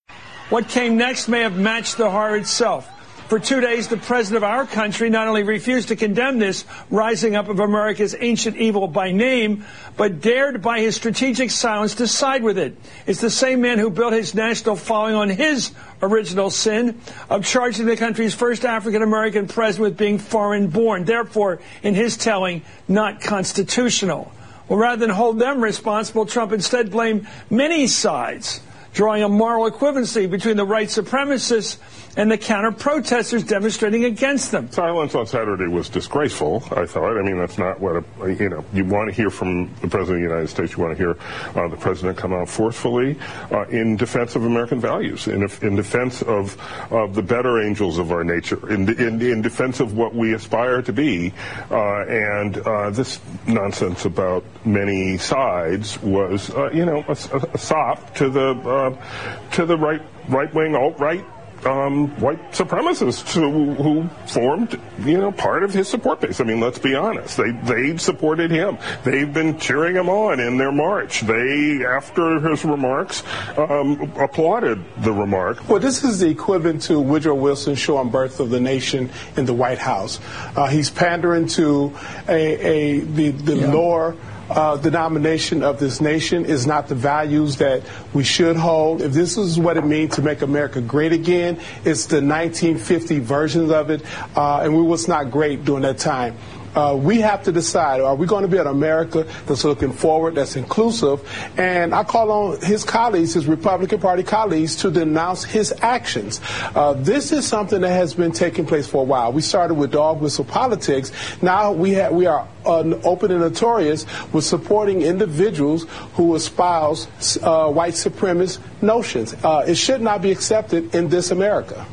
What 0.49 0.69
came 0.69 0.97
next 0.97 1.29
may 1.29 1.43
have 1.43 1.59
matched 1.59 1.99
the 1.99 2.11
horror 2.11 2.37
itself. 2.37 2.89
For 3.31 3.39
two 3.39 3.61
days, 3.61 3.87
the 3.87 3.97
president 3.97 4.39
of 4.39 4.43
our 4.43 4.67
country 4.67 5.09
not 5.09 5.29
only 5.29 5.45
refused 5.45 5.87
to 5.89 5.95
condemn 5.95 6.41
this 6.41 6.65
rising 6.91 7.37
up 7.37 7.49
of 7.49 7.61
America's 7.61 8.17
ancient 8.19 8.57
evil 8.57 8.89
by 8.89 9.13
name, 9.13 9.65
but 9.97 10.21
dared 10.21 10.63
by 10.63 10.81
his 10.81 10.97
strategic 10.97 11.53
silence 11.53 11.95
to 11.95 12.09
side 12.09 12.43
with 12.43 12.59
it. 12.59 12.77
It's 13.07 13.21
the 13.21 13.31
same 13.31 13.61
man 13.61 13.79
who 13.79 13.89
built 13.89 14.15
his 14.15 14.35
national 14.35 14.75
following 14.75 15.15
on 15.15 15.29
his 15.29 15.71
original 16.03 16.51
sin 16.51 17.01
of 17.29 17.47
charging 17.47 17.87
the 17.87 17.97
country's 17.97 18.35
first 18.35 18.65
African 18.65 19.01
American 19.01 19.47
president 19.47 19.91
with 19.91 19.97
being 19.97 20.19
foreign 20.19 20.67
born, 20.67 21.05
therefore, 21.05 21.61
in 21.85 21.95
his 21.95 22.17
telling, 22.17 22.63
not 22.89 23.21
constitutional. 23.21 24.33
Well, 24.69 24.81
rather 24.81 25.07
than 25.07 25.11
hold 25.11 25.39
them 25.39 25.63
responsible, 25.63 26.27
Trump 26.27 26.51
instead 26.51 26.91
blamed 26.91 27.29
many 27.49 27.87
sides, 27.87 28.61
drawing 28.93 29.23
a 29.23 29.29
moral 29.29 29.71
equivalency 29.71 30.29
between 30.29 30.57
the 30.57 30.65
white 30.65 30.89
supremacists 30.89 31.79
and 32.17 32.31
the 32.31 32.39
counter 32.39 32.73
protesters 32.73 33.45
demonstrating 33.45 34.05
against 34.05 34.51
them. 34.51 34.71
Silence 34.71 35.15
on 35.15 35.27
Saturday 35.27 35.69
was 35.69 35.89
disgraceful, 35.89 36.63
I 36.73 36.87
thought. 36.87 37.17
I 37.17 37.23
mean, 37.23 37.39
that's 37.39 37.59
not 37.59 37.81
what, 37.81 38.05
a, 38.21 38.33
you 38.33 38.49
know, 38.49 38.65
you 38.73 38.85
want 38.85 39.09
to 39.09 39.15
hear 39.15 39.31
from 39.31 39.73
the 39.77 39.89
President 39.89 40.01
of 40.01 40.29
the 40.29 40.35
United 40.35 40.49
States. 40.49 40.77
You 40.77 40.83
want 40.83 40.97
to 40.97 41.03
hear 41.03 41.17
uh, 41.55 41.69
the 41.69 41.77
President 41.77 42.19
come 42.19 42.33
out 42.33 42.49
forcefully 42.49 43.19
uh, 43.53 43.67
in 43.69 43.97
defense 43.97 44.35
of 44.35 44.45
American 44.45 44.81
values, 44.81 45.29
in, 45.29 45.43
in 45.63 45.77
defense 45.77 46.23
of, 46.23 46.57
of 46.93 47.15
the 47.15 47.23
better 47.23 47.63
angels 47.63 47.99
of 47.99 48.11
our 48.11 48.25
nature, 48.25 48.71
in, 48.73 48.89
in, 49.01 49.23
in 49.23 49.43
defense 49.43 49.81
of 49.81 49.97
what 49.97 50.15
we 50.15 50.35
aspire 50.35 50.83
to 50.83 50.93
be. 50.93 51.33
Uh, 51.71 52.05
and 52.07 52.59
uh, 52.59 52.91
this 52.91 53.21
nonsense 53.47 54.05
about 54.05 54.45
many 54.65 55.17
sides 55.17 56.01
was, 56.03 56.51
uh, 56.51 56.71
you 56.73 56.85
know, 56.85 57.05
a, 57.07 57.13
a, 57.13 57.59
sop 57.59 58.15
to 58.17 58.29
the, 58.29 58.51
uh, 58.69 59.51
to 59.53 59.65
the 59.65 59.77
right, 59.77 60.03
right-wing, 60.29 60.75
alt-right 60.75 61.25
um, 61.65 62.09
white 62.21 62.53
supremacists 62.53 63.35
who, 63.35 63.75
who, 63.75 64.09
formed, 64.27 64.81
you 65.01 65.19
know, 65.19 65.33
part 65.33 65.63
of 65.63 65.73
his 65.73 65.89
support 65.89 66.21
base. 66.21 66.41
I 66.41 66.45
mean, 66.45 66.61
let's 66.61 66.79
be 66.79 66.95
honest. 66.95 67.37
They 67.37 67.53
they 67.53 67.97
supported 67.97 68.51
him. 68.51 68.79
They've 69.05 69.33
been 69.33 69.59
cheering 69.59 69.97
him 69.97 70.09
on 70.09 70.41
in 70.41 70.57
their 70.57 70.73
march. 70.73 71.21
They, 71.21 71.85
after 71.85 72.41
his 72.41 72.65
remarks, 72.65 73.23
um, 73.57 74.13
applauded 74.17 74.83
the 74.99 75.13
remark. 75.13 75.69
Well, 75.69 75.81
this 75.81 76.05
is 76.05 76.21
the 76.21 76.29
equivalent 76.29 76.83
to 76.83 77.01
Woodrow 77.01 77.35
Wilson's 77.35 77.79
show 77.79 77.97
on 77.97 78.11
Birth 78.11 78.41
of 78.41 78.51
the 78.51 78.61
Nation 78.61 79.11
in 79.37 79.45
the 79.45 79.55
White 79.55 79.79
House. 79.79 80.21
Uh, 80.57 80.67
he's 80.67 80.91
pandering 80.91 81.47
to 81.49 81.97
a, 82.29 82.67
a 82.67 83.01
the 83.01 83.31
the 83.31 83.57
yeah. 83.57 83.73
lower 83.73 84.17
uh, 84.51 84.77
denomination 84.77 85.63
of 85.63 85.79
this 85.79 86.01
nation 86.01 86.45
is 86.45 86.67
not 86.67 86.89
the 86.89 86.95
values 86.95 87.57
that 87.57 87.83
we 88.13 88.25
should 88.25 88.57
hold. 88.57 89.01
If 89.03 89.13
this 89.13 89.37
is 89.37 89.59
what 89.59 89.77
it 89.77 89.85
means 89.85 90.17
to 90.17 90.23
make 90.23 90.43
America 90.43 90.81
great 90.81 91.13
again, 91.13 91.59
it's 91.85 92.07
the 92.07 92.17
1950 92.17 93.21
versions 93.21 93.71
of 93.71 93.91
it, 93.91 94.03
uh, 94.37 94.61
and 94.61 94.77
we 94.77 94.83
was 94.83 95.09
not 95.09 95.31
great 95.31 95.65
during 95.65 95.83
that 95.83 95.99
time 95.99 96.37
uh, 96.75 96.97
we 97.01 97.21
have 97.21 97.43
to 97.45 97.53
decide 97.53 98.01
are 98.01 98.15
we 98.15 98.27
going 98.27 98.43
to 98.43 98.49
be 98.49 98.59
an 98.59 98.67
America 98.67 99.27
that's 99.47 99.65
looking 99.65 99.93
forward, 99.93 100.35
that's 100.35 100.57
inclusive? 100.57 101.21
And 101.59 101.95
I 101.95 102.05
call 102.05 102.31
on 102.31 102.61
his 102.61 102.85
colleagues, 102.85 103.35
his 103.35 103.47
Republican 103.47 104.01
Party 104.01 104.23
colleagues, 104.23 104.77
to 104.77 104.91
denounce 104.91 105.45
his 105.45 105.73
actions. 105.83 106.41
Uh, 106.75 106.95
this 106.95 107.33
is 107.33 107.47
something 107.47 107.81
that 107.81 107.91
has 107.91 108.15
been 108.15 108.33
taking 108.33 108.67
place 108.67 108.87
for 108.87 109.03
a 109.03 109.05
while. 109.05 109.33
We 109.33 109.43
started 109.43 109.75
with 109.75 109.93
dog 109.93 110.21
whistle 110.21 110.45
politics. 110.45 111.13
Now 111.43 111.73
we, 111.73 111.93
have, 111.93 112.13
we 112.13 112.27
are 112.27 112.47
uh, 112.65 112.83
open 113.05 113.31
and 113.31 113.41
notorious 113.41 114.07
with 114.33 114.45
supporting 114.45 115.03
individuals 115.03 115.87
who 116.15 116.35
espouse 116.35 117.07
uh, 117.43 117.69
white 117.71 117.95
supremacist 117.95 118.61
notions. 118.83 119.35
Uh, 119.45 119.65
it 119.67 119.77
should 119.77 120.01
not 120.01 120.23
be 120.23 120.31
accepted 120.31 120.95
in 120.95 121.09
this 121.09 121.31
America. 121.31 121.87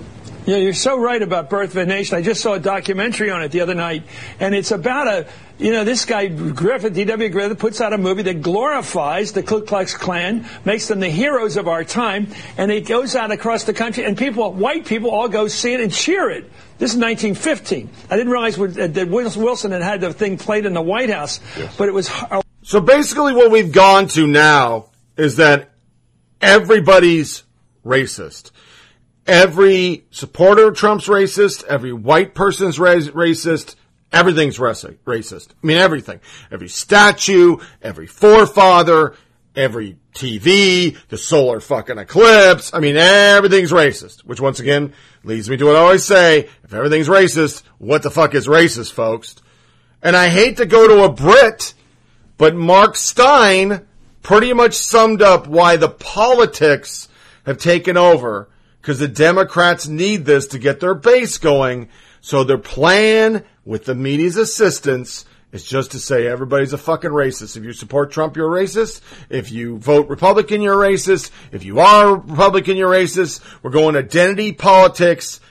Yeah, 0.47 0.55
you're 0.55 0.73
so 0.73 0.97
right 0.97 1.21
about 1.21 1.49
Birth 1.49 1.71
of 1.71 1.77
a 1.77 1.85
Nation. 1.85 2.17
I 2.17 2.21
just 2.21 2.39
saw 2.39 2.53
a 2.53 2.59
documentary 2.59 3.29
on 3.31 3.43
it 3.43 3.51
the 3.51 3.59
other 3.59 3.73
night, 3.73 4.03
and 4.39 4.55
it's 4.55 4.71
about 4.71 5.05
a, 5.05 5.27
you 5.57 5.73
know, 5.73 5.83
this 5.83 6.05
guy 6.05 6.27
Griffith, 6.27 6.93
D.W. 6.93 7.27
Griffith, 7.27 7.59
puts 7.59 7.81
out 7.81 7.91
a 7.91 7.97
movie 7.97 8.21
that 8.21 8.41
glorifies 8.41 9.33
the 9.33 9.43
Ku 9.43 9.63
Klux 9.63 9.93
Klan, 9.93 10.47
makes 10.63 10.87
them 10.87 11.01
the 11.01 11.09
heroes 11.09 11.57
of 11.57 11.67
our 11.67 11.83
time, 11.83 12.27
and 12.57 12.71
it 12.71 12.87
goes 12.87 13.13
out 13.13 13.29
across 13.31 13.65
the 13.65 13.73
country, 13.73 14.05
and 14.05 14.17
people, 14.17 14.53
white 14.53 14.85
people, 14.85 15.11
all 15.11 15.27
go 15.27 15.49
see 15.49 15.73
it 15.73 15.81
and 15.81 15.91
cheer 15.91 16.29
it. 16.29 16.45
This 16.77 16.93
is 16.93 16.97
1915. 16.97 17.89
I 18.09 18.15
didn't 18.15 18.31
realize 18.31 18.57
uh, 18.57 18.87
that 18.87 19.09
Wilson 19.09 19.71
had 19.71 19.81
had 19.81 19.99
the 19.99 20.13
thing 20.13 20.37
played 20.37 20.65
in 20.65 20.73
the 20.73 20.81
White 20.81 21.09
House, 21.09 21.41
yes. 21.57 21.75
but 21.75 21.89
it 21.89 21.93
was. 21.93 22.09
So 22.63 22.79
basically, 22.79 23.33
what 23.33 23.51
we've 23.51 23.73
gone 23.73 24.07
to 24.09 24.25
now 24.25 24.91
is 25.17 25.35
that 25.35 25.71
everybody's 26.39 27.43
racist. 27.85 28.51
Every 29.27 30.05
supporter 30.09 30.69
of 30.69 30.77
Trump's 30.77 31.07
racist. 31.07 31.65
Every 31.65 31.91
white 31.91 32.33
person's 32.33 32.79
racist. 32.79 33.75
Everything's 34.11 34.57
racist. 34.57 35.49
I 35.51 35.67
mean, 35.67 35.77
everything. 35.77 36.21
Every 36.49 36.69
statue, 36.69 37.57
every 37.81 38.07
forefather, 38.07 39.15
every 39.53 39.97
TV, 40.13 40.97
the 41.09 41.17
solar 41.17 41.59
fucking 41.59 41.97
eclipse. 41.97 42.73
I 42.73 42.79
mean, 42.79 42.95
everything's 42.95 43.73
racist. 43.73 44.21
Which 44.21 44.39
once 44.39 44.61
again 44.61 44.93
leads 45.25 45.49
me 45.49 45.57
to 45.57 45.65
what 45.65 45.75
I 45.75 45.79
always 45.79 46.05
say. 46.05 46.47
If 46.63 46.73
everything's 46.73 47.09
racist, 47.09 47.63
what 47.79 48.03
the 48.03 48.11
fuck 48.11 48.33
is 48.33 48.47
racist, 48.47 48.93
folks? 48.93 49.35
And 50.01 50.15
I 50.15 50.29
hate 50.29 50.57
to 50.57 50.65
go 50.65 50.87
to 50.87 51.03
a 51.03 51.11
Brit, 51.11 51.73
but 52.37 52.55
Mark 52.55 52.95
Steyn 52.95 53.85
pretty 54.21 54.53
much 54.53 54.75
summed 54.75 55.21
up 55.21 55.47
why 55.47 55.75
the 55.75 55.89
politics 55.89 57.09
have 57.45 57.57
taken 57.57 57.97
over 57.97 58.49
because 58.87 58.99
the 58.99 59.07
Democrats 59.09 59.89
need 59.89 60.23
this 60.23 60.47
to 60.47 60.57
get 60.57 60.79
their 60.79 60.95
base 60.95 61.37
going. 61.39 61.89
So 62.21 62.45
their 62.45 62.57
plan 62.57 63.43
with 63.65 63.83
the 63.83 63.93
media's 63.93 64.37
assistance 64.37 65.25
is 65.51 65.65
just 65.65 65.91
to 65.91 65.99
say 65.99 66.25
everybody's 66.25 66.71
a 66.71 66.77
fucking 66.77 67.09
racist. 67.09 67.57
If 67.57 67.65
you 67.65 67.73
support 67.73 68.11
Trump, 68.11 68.37
you're 68.37 68.57
a 68.57 68.63
racist. 68.63 69.01
If 69.29 69.51
you 69.51 69.77
vote 69.77 70.07
Republican, 70.07 70.61
you're 70.61 70.81
a 70.81 70.87
racist. 70.87 71.31
If 71.51 71.65
you 71.65 71.81
are 71.81 72.15
Republican, 72.15 72.77
you're 72.77 72.89
racist. 72.89 73.41
We're 73.61 73.71
going 73.71 73.97
identity 73.97 74.53
politics 74.53 75.41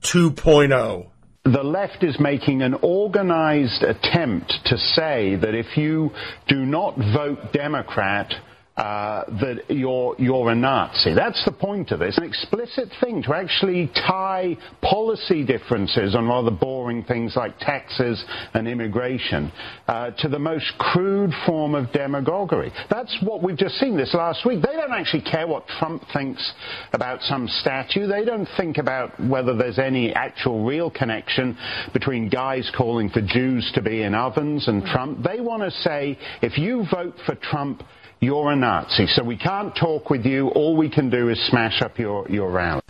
2.0 0.00 1.08
the 1.42 1.62
left 1.62 2.04
is 2.04 2.20
making 2.20 2.60
an 2.60 2.74
organized 2.82 3.82
attempt 3.82 4.52
to 4.66 4.76
say 4.76 5.36
that 5.36 5.54
if 5.54 5.74
you 5.74 6.10
do 6.48 6.66
not 6.66 6.98
vote 6.98 7.50
Democrat, 7.54 8.30
uh, 8.76 9.24
that 9.40 9.64
you're 9.68 10.14
you're 10.18 10.50
a 10.50 10.54
Nazi. 10.54 11.12
That's 11.12 11.44
the 11.44 11.52
point 11.52 11.90
of 11.90 11.98
this. 11.98 12.16
An 12.16 12.24
explicit 12.24 12.88
thing 13.00 13.22
to 13.24 13.34
actually 13.34 13.88
tie 13.88 14.56
policy 14.80 15.44
differences 15.44 16.14
on 16.14 16.28
rather 16.28 16.52
boring 16.52 17.04
things 17.04 17.34
like 17.36 17.58
taxes 17.58 18.24
and 18.54 18.68
immigration 18.68 19.52
uh, 19.86 20.12
to 20.12 20.28
the 20.28 20.38
most 20.38 20.72
crude 20.78 21.32
form 21.44 21.74
of 21.74 21.92
demagoguery. 21.92 22.72
That's 22.88 23.14
what 23.22 23.42
we've 23.42 23.56
just 23.56 23.74
seen 23.74 23.96
this 23.96 24.14
last 24.14 24.46
week. 24.46 24.62
They 24.62 24.76
don't 24.76 24.92
actually 24.92 25.22
care 25.22 25.46
what 25.46 25.66
Trump 25.78 26.02
thinks 26.12 26.52
about 26.92 27.22
some 27.22 27.48
statue. 27.48 28.06
They 28.06 28.24
don't 28.24 28.48
think 28.56 28.78
about 28.78 29.18
whether 29.20 29.54
there's 29.54 29.78
any 29.78 30.14
actual 30.14 30.64
real 30.64 30.90
connection 30.90 31.58
between 31.92 32.28
guys 32.28 32.70
calling 32.76 33.10
for 33.10 33.20
Jews 33.20 33.70
to 33.74 33.82
be 33.82 34.02
in 34.02 34.14
ovens 34.14 34.68
and 34.68 34.84
Trump. 34.84 35.22
They 35.22 35.40
want 35.40 35.64
to 35.64 35.70
say 35.70 36.16
if 36.40 36.56
you 36.56 36.86
vote 36.90 37.16
for 37.26 37.34
Trump 37.34 37.82
you're 38.20 38.52
a 38.52 38.56
Nazi. 38.56 39.06
So 39.06 39.24
we 39.24 39.36
can't 39.36 39.74
talk 39.74 40.10
with 40.10 40.26
you. 40.26 40.48
All 40.48 40.76
we 40.76 40.90
can 40.90 41.08
do 41.08 41.30
is 41.30 41.38
smash 41.48 41.80
up 41.80 41.98
your, 41.98 42.28
your 42.28 42.50
rally. 42.50 42.82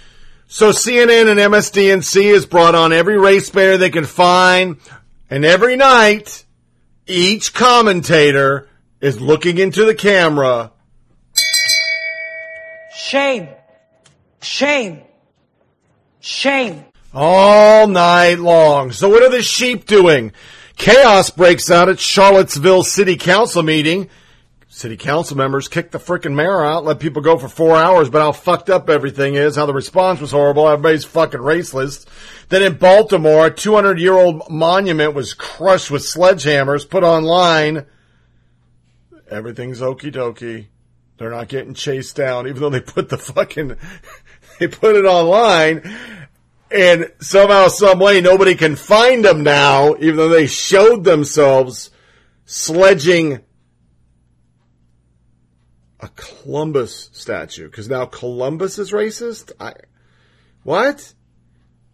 So 0.49 0.71
CNN 0.71 1.31
and 1.31 1.39
MSDNC 1.39 2.33
has 2.33 2.45
brought 2.45 2.75
on 2.75 2.93
every 2.93 3.17
race 3.17 3.49
bear 3.51 3.79
they 3.79 3.91
can 3.91 4.05
find, 4.05 4.79
and 5.31 5.45
every 5.45 5.77
night, 5.77 6.45
each 7.07 7.55
commentator 7.55 8.69
is 9.01 9.21
looking 9.21 9.59
into 9.59 9.85
the 9.85 9.95
camera. 9.95 10.73
Shame. 12.97 13.49
Shame. 14.43 15.03
Shame. 16.19 16.85
All 17.15 17.87
night 17.87 18.41
long. 18.41 18.91
So 18.91 19.09
what 19.09 19.23
are 19.23 19.31
the 19.31 19.43
sheep 19.43 19.87
doing? 19.87 20.33
Chaos 20.77 21.31
breaks 21.31 21.71
out 21.71 21.89
at 21.89 22.01
Charlottesville 22.01 22.83
City 22.83 23.17
Council 23.17 23.63
meeting 23.63 24.11
city 24.81 24.97
council 24.97 25.37
members 25.37 25.69
kicked 25.69 25.93
the 25.93 25.99
freaking 25.99 26.35
mayor 26.35 26.65
out, 26.65 26.85
let 26.85 26.99
people 26.99 27.21
go 27.21 27.37
for 27.37 27.49
four 27.49 27.77
hours, 27.77 28.09
but 28.09 28.23
how 28.23 28.33
fucked 28.33 28.71
up 28.71 28.89
everything 28.89 29.35
is, 29.35 29.55
how 29.55 29.67
the 29.67 29.75
response 29.75 30.21
was 30.21 30.31
horrible, 30.31 30.67
everybody's 30.67 31.05
fucking 31.05 31.41
raceless. 31.41 32.07
Then 32.49 32.63
in 32.63 32.79
Baltimore, 32.79 33.47
a 33.47 33.51
200 33.51 34.01
year 34.01 34.15
old 34.15 34.49
monument 34.49 35.13
was 35.13 35.35
crushed 35.35 35.91
with 35.91 36.03
sledgehammers, 36.03 36.89
put 36.89 37.05
online. 37.05 37.85
Everything's 39.31 39.83
okie 39.83 40.13
dokie. 40.13 40.69
They're 41.19 41.31
not 41.31 41.49
getting 41.49 41.75
chased 41.75 42.17
down, 42.17 42.49
even 42.49 42.63
though 42.63 42.71
they 42.71 42.81
put 42.81 43.11
the 43.11 43.19
fucking, 43.19 43.77
they 44.59 44.67
put 44.67 44.97
it 44.97 45.05
online. 45.05 45.83
And 46.71 47.13
somehow, 47.21 47.69
some 47.69 47.99
way, 47.99 48.23
nobody 48.23 48.55
can 48.55 48.77
find 48.77 49.27
them 49.27 49.43
now, 49.43 49.95
even 49.97 50.17
though 50.17 50.29
they 50.31 50.47
showed 50.47 51.05
themselves 51.05 51.91
sledging 52.47 53.41
a 56.03 56.09
Columbus 56.09 57.11
statue 57.13 57.69
because 57.69 57.89
now 57.89 58.07
Columbus 58.07 58.79
is 58.79 58.93
racist. 58.93 59.53
I 59.61 59.75
what? 60.63 61.15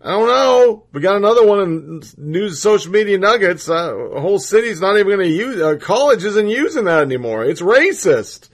I 0.01 0.11
don't 0.11 0.29
know. 0.29 0.87
We 0.93 1.01
got 1.01 1.17
another 1.17 1.47
one 1.47 1.61
in 1.61 2.03
news, 2.17 2.61
social 2.61 2.93
media 2.93 3.19
nuggets. 3.19 3.69
Uh, 3.69 3.95
a 3.97 4.21
whole 4.21 4.39
city's 4.39 4.81
not 4.81 4.97
even 4.97 5.07
going 5.07 5.29
to 5.29 5.29
use. 5.29 5.61
Uh, 5.61 5.77
college 5.77 6.25
isn't 6.25 6.49
using 6.49 6.85
that 6.85 7.03
anymore. 7.03 7.45
It's 7.45 7.63
racist. 7.63 8.51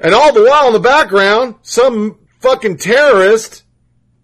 And 0.00 0.14
all 0.14 0.32
the 0.32 0.44
while 0.44 0.68
in 0.68 0.72
the 0.72 0.80
background, 0.80 1.56
some 1.62 2.18
fucking 2.40 2.78
terrorist 2.78 3.64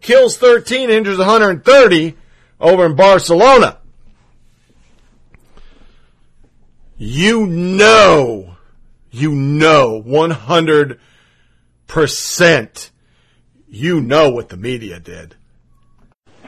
kills 0.01 0.37
13, 0.39 0.91
injures 0.91 1.19
130 1.19 2.17
over 2.61 2.87
in 2.87 2.97
Barcelona. 2.97 3.79
You 6.97 7.47
know 7.47 8.54
you 9.15 9.33
know 9.33 10.03
100% 10.05 12.91
you 13.69 14.01
know 14.01 14.31
what 14.31 14.49
the 14.49 14.57
media 14.57 14.99
did. 14.99 15.37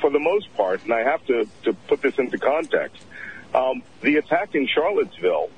For 0.00 0.10
the 0.10 0.18
most 0.18 0.52
part, 0.54 0.82
and 0.82 0.92
I 0.92 1.04
have 1.04 1.24
to, 1.26 1.46
to 1.62 1.72
put 1.86 2.02
this 2.02 2.18
into 2.18 2.38
context, 2.38 3.00
um, 3.54 3.84
the 4.00 4.16
attack 4.16 4.56
in 4.56 4.66
Charlottesville 4.66 5.50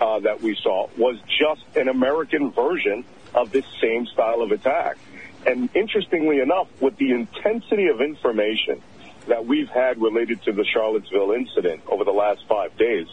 uh, 0.00 0.20
that 0.20 0.40
we 0.40 0.56
saw 0.56 0.88
was 0.96 1.18
just 1.38 1.60
an 1.76 1.88
American 1.88 2.50
version 2.50 3.04
of 3.34 3.52
this 3.52 3.66
same 3.80 4.06
style 4.06 4.40
of 4.40 4.50
attack. 4.50 4.96
And 5.46 5.68
interestingly 5.76 6.40
enough, 6.40 6.68
with 6.80 6.96
the 6.96 7.12
intensity 7.12 7.88
of 7.88 8.00
information 8.00 8.80
that 9.28 9.44
we've 9.44 9.68
had 9.68 10.00
related 10.00 10.40
to 10.44 10.52
the 10.52 10.64
Charlottesville 10.64 11.32
incident 11.32 11.82
over 11.88 12.04
the 12.04 12.12
last 12.12 12.46
five 12.48 12.74
days, 12.78 13.08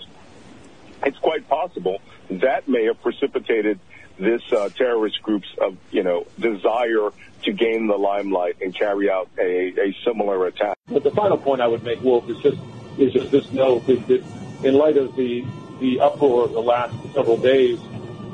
it's 1.04 1.18
quite 1.18 1.50
possible 1.50 2.00
that 2.40 2.68
may 2.68 2.86
have 2.86 3.02
precipitated 3.02 3.80
this 4.18 4.42
uh, 4.52 4.70
terrorist 4.70 5.22
group's 5.22 5.48
uh, 5.62 5.72
you 5.92 6.04
know 6.04 6.26
desire 6.40 7.10
to 7.44 7.52
gain 7.52 7.88
the 7.88 7.98
limelight 7.98 8.58
and 8.62 8.76
carry 8.76 9.10
out 9.10 9.30
a, 9.40 9.74
a 9.80 9.96
similar 10.06 10.46
attack. 10.48 10.78
But 10.88 11.04
the 11.04 11.12
final 11.12 11.38
point 11.38 11.62
I 11.62 11.68
would 11.68 11.84
make, 11.84 12.02
Wolf, 12.02 12.30
is 12.30 12.38
just 12.40 12.58
is 12.98 13.14
just 13.14 13.32
this 13.32 13.52
note 13.52 13.86
that, 13.88 14.08
that 14.08 14.24
in 14.64 14.76
light 14.76 14.98
of 14.98 15.16
the 15.16 15.46
the 15.80 16.00
uproar 16.00 16.46
of 16.46 16.52
the 16.52 16.62
last 16.62 16.96
several 17.14 17.38
days, 17.38 17.80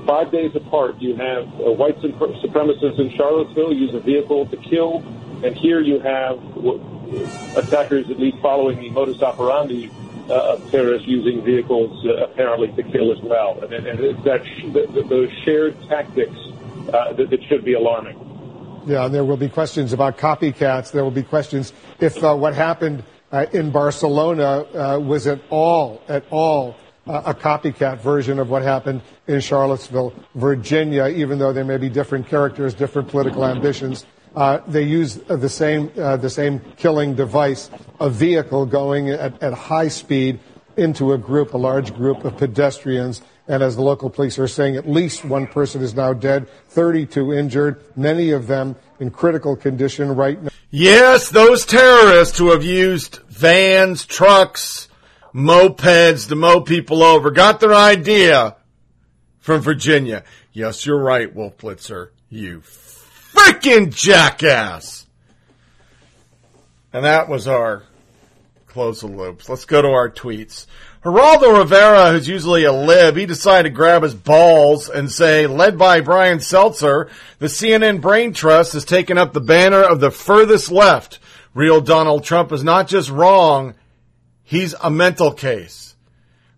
five 0.06 0.32
days 0.32 0.54
apart, 0.56 1.00
you 1.00 1.16
have 1.16 1.48
uh, 1.60 1.72
white 1.72 1.98
supremacists 2.00 3.00
in 3.00 3.16
Charlottesville 3.16 3.74
use 3.74 3.94
a 3.94 4.00
vehicle 4.00 4.46
to 4.48 4.58
kill, 4.58 5.04
and 5.44 5.56
here 5.56 5.80
you 5.80 6.00
have 6.00 6.38
attackers 7.56 8.10
at 8.10 8.20
least 8.20 8.38
following 8.40 8.80
the 8.80 8.90
modus 8.90 9.22
operandi 9.22 9.90
uh, 10.30 10.54
of 10.54 10.72
terrorists 10.72 11.08
using 11.08 11.44
vehicles 11.44 12.06
uh, 12.06 12.26
apparently 12.26 12.68
to 12.74 12.84
kill 12.92 13.12
as 13.12 13.20
well. 13.22 13.60
And, 13.64 13.74
and 13.74 14.00
it's 14.00 14.24
that 14.24 14.46
sh- 14.46 14.64
the, 14.74 15.06
those 15.08 15.32
shared 15.44 15.76
tactics 15.88 16.38
uh, 16.94 17.14
that, 17.14 17.30
that, 17.30 17.44
should 17.44 17.64
be 17.64 17.74
alarming. 17.74 18.18
Yeah, 18.86 19.06
and 19.06 19.14
there 19.14 19.26
will 19.26 19.38
be 19.38 19.50
questions 19.50 19.94
about 19.94 20.18
copycats. 20.18 20.92
There 20.92 21.04
will 21.04 21.12
be 21.12 21.24
questions 21.24 21.74
if 22.00 22.24
uh, 22.24 22.36
what 22.36 22.54
happened 22.54 23.04
uh, 23.32 23.46
in 23.52 23.72
Barcelona 23.72 24.62
uh, 24.62 25.00
was 25.00 25.28
at 25.28 25.42
all, 25.50 26.02
at 26.08 26.24
all 26.30 26.76
a 27.08 27.34
copycat 27.34 28.00
version 28.00 28.38
of 28.38 28.50
what 28.50 28.62
happened 28.64 29.02
in 29.28 29.40
Charlottesville, 29.40 30.14
Virginia, 30.36 31.08
even 31.08 31.40
though 31.40 31.54
there 31.54 31.64
may 31.64 31.78
be 31.78 31.88
different 31.88 32.28
characters, 32.28 32.74
different 32.74 33.08
political 33.08 33.46
ambitions. 33.46 34.06
Uh, 34.38 34.62
they 34.68 34.84
use 34.84 35.16
the 35.16 35.50
same 35.50 35.92
uh, 35.98 36.16
the 36.16 36.30
same 36.30 36.60
killing 36.78 37.16
device, 37.16 37.72
a 38.00 38.08
vehicle 38.08 38.68
going 38.68 39.10
at, 39.10 39.42
at 39.42 39.52
high 39.52 39.88
speed 39.88 40.40
into 40.76 41.14
a 41.14 41.18
group, 41.18 41.56
a 41.56 41.58
large 41.58 41.92
group 41.96 42.24
of 42.24 42.38
pedestrians. 42.38 43.24
And 43.48 43.64
as 43.64 43.76
the 43.76 43.82
local 43.82 44.12
police 44.12 44.38
are 44.38 44.48
saying, 44.48 44.76
at 44.76 44.88
least 44.88 45.26
one 45.26 45.48
person 45.48 45.82
is 45.82 45.96
now 45.96 46.14
dead, 46.14 46.48
32 46.70 47.34
injured, 47.34 47.84
many 47.98 48.30
of 48.30 48.46
them 48.46 48.76
in 49.00 49.10
critical 49.10 49.56
condition 49.56 50.16
right 50.16 50.40
now. 50.40 50.52
Yes, 50.70 51.30
those 51.30 51.66
terrorists 51.66 52.38
who 52.38 52.52
have 52.52 52.64
used 52.64 53.18
vans, 53.30 54.06
trucks, 54.06 54.88
mopeds 55.34 56.28
to 56.28 56.36
mow 56.36 56.62
people 56.62 57.02
over 57.02 57.32
got 57.32 57.60
their 57.60 57.74
idea 57.74 58.56
from 59.40 59.62
Virginia. 59.62 60.24
Yes, 60.54 60.86
you're 60.86 61.02
right, 61.02 61.34
Wolf 61.34 61.58
Blitzer. 61.58 62.10
You 62.30 62.62
freaking 63.38 63.94
jackass. 63.94 65.06
And 66.94 67.06
that 67.06 67.30
was 67.30 67.48
our 67.48 67.84
close 68.66 69.02
the 69.02 69.08
loops. 69.08 69.50
Let's 69.50 69.66
go 69.66 69.82
to 69.82 69.88
our 69.90 70.10
tweets. 70.10 70.68
Geraldo 71.04 71.58
Rivera, 71.58 72.12
who's 72.12 72.28
usually 72.28 72.64
a 72.64 72.72
lib, 72.72 73.16
he 73.16 73.26
decided 73.26 73.70
to 73.70 73.76
grab 73.76 74.04
his 74.04 74.14
balls 74.14 74.90
and 74.90 75.12
say, 75.12 75.48
led 75.48 75.78
by 75.78 76.02
Brian 76.02 76.40
Stelter, 76.40 77.10
the 77.40 77.48
CNN 77.48 78.02
Brain 78.02 78.34
Trust 78.34 78.74
has 78.74 78.86
taken 78.86 79.18
up 79.18 79.34
the 79.34 79.42
banner 79.42 79.82
of 79.82 80.00
the 80.00 80.12
furthest 80.12 80.72
left. 80.72 81.20
Real 81.54 81.82
Donald 81.82 82.24
Trump 82.24 82.52
is 82.52 82.64
not 82.64 82.88
just 82.88 83.10
wrong, 83.10 83.74
he's 84.44 84.76
a 84.82 84.92
mental 84.92 85.32
case. 85.32 85.96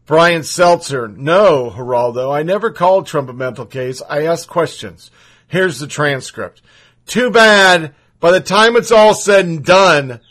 Brian 0.05 0.41
Stelter, 0.41 1.15
no, 1.15 1.69
Geraldo, 1.69 2.33
I 2.33 2.43
never 2.43 2.71
called 2.71 3.05
Trump 3.05 3.29
a 3.29 3.33
mental 3.33 3.65
case. 3.65 4.01
I 4.09 4.25
asked 4.25 4.47
questions. 4.49 5.11
Here's 5.49 5.79
the 5.79 5.87
transcript. 5.87 6.61
Too 7.05 7.29
bad. 7.29 7.93
By 8.19 8.31
the 8.31 8.39
time 8.39 8.75
it's 8.75 8.91
all 8.91 9.13
said 9.13 9.45
and 9.45 9.65
done, 9.65 10.21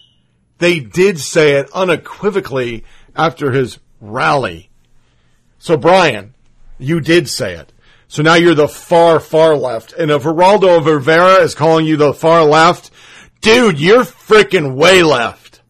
they 0.58 0.80
did 0.80 1.18
say 1.18 1.56
it 1.56 1.70
unequivocally 1.72 2.84
after 3.14 3.50
his 3.50 3.78
rally. 4.00 4.70
So, 5.58 5.76
Brian, 5.76 6.34
you 6.78 7.00
did 7.00 7.28
say 7.28 7.54
it. 7.54 7.72
So 8.06 8.22
now 8.22 8.34
you're 8.34 8.54
the 8.54 8.68
far, 8.68 9.20
far 9.20 9.54
left. 9.54 9.92
And 9.92 10.10
if 10.10 10.22
Geraldo 10.22 10.84
Rivera 10.84 11.42
is 11.42 11.54
calling 11.54 11.84
you 11.84 11.96
the 11.96 12.14
far 12.14 12.44
left, 12.44 12.90
dude, 13.40 13.78
you're 13.78 14.04
freaking 14.04 14.76
way 14.76 15.02
left. 15.02 15.60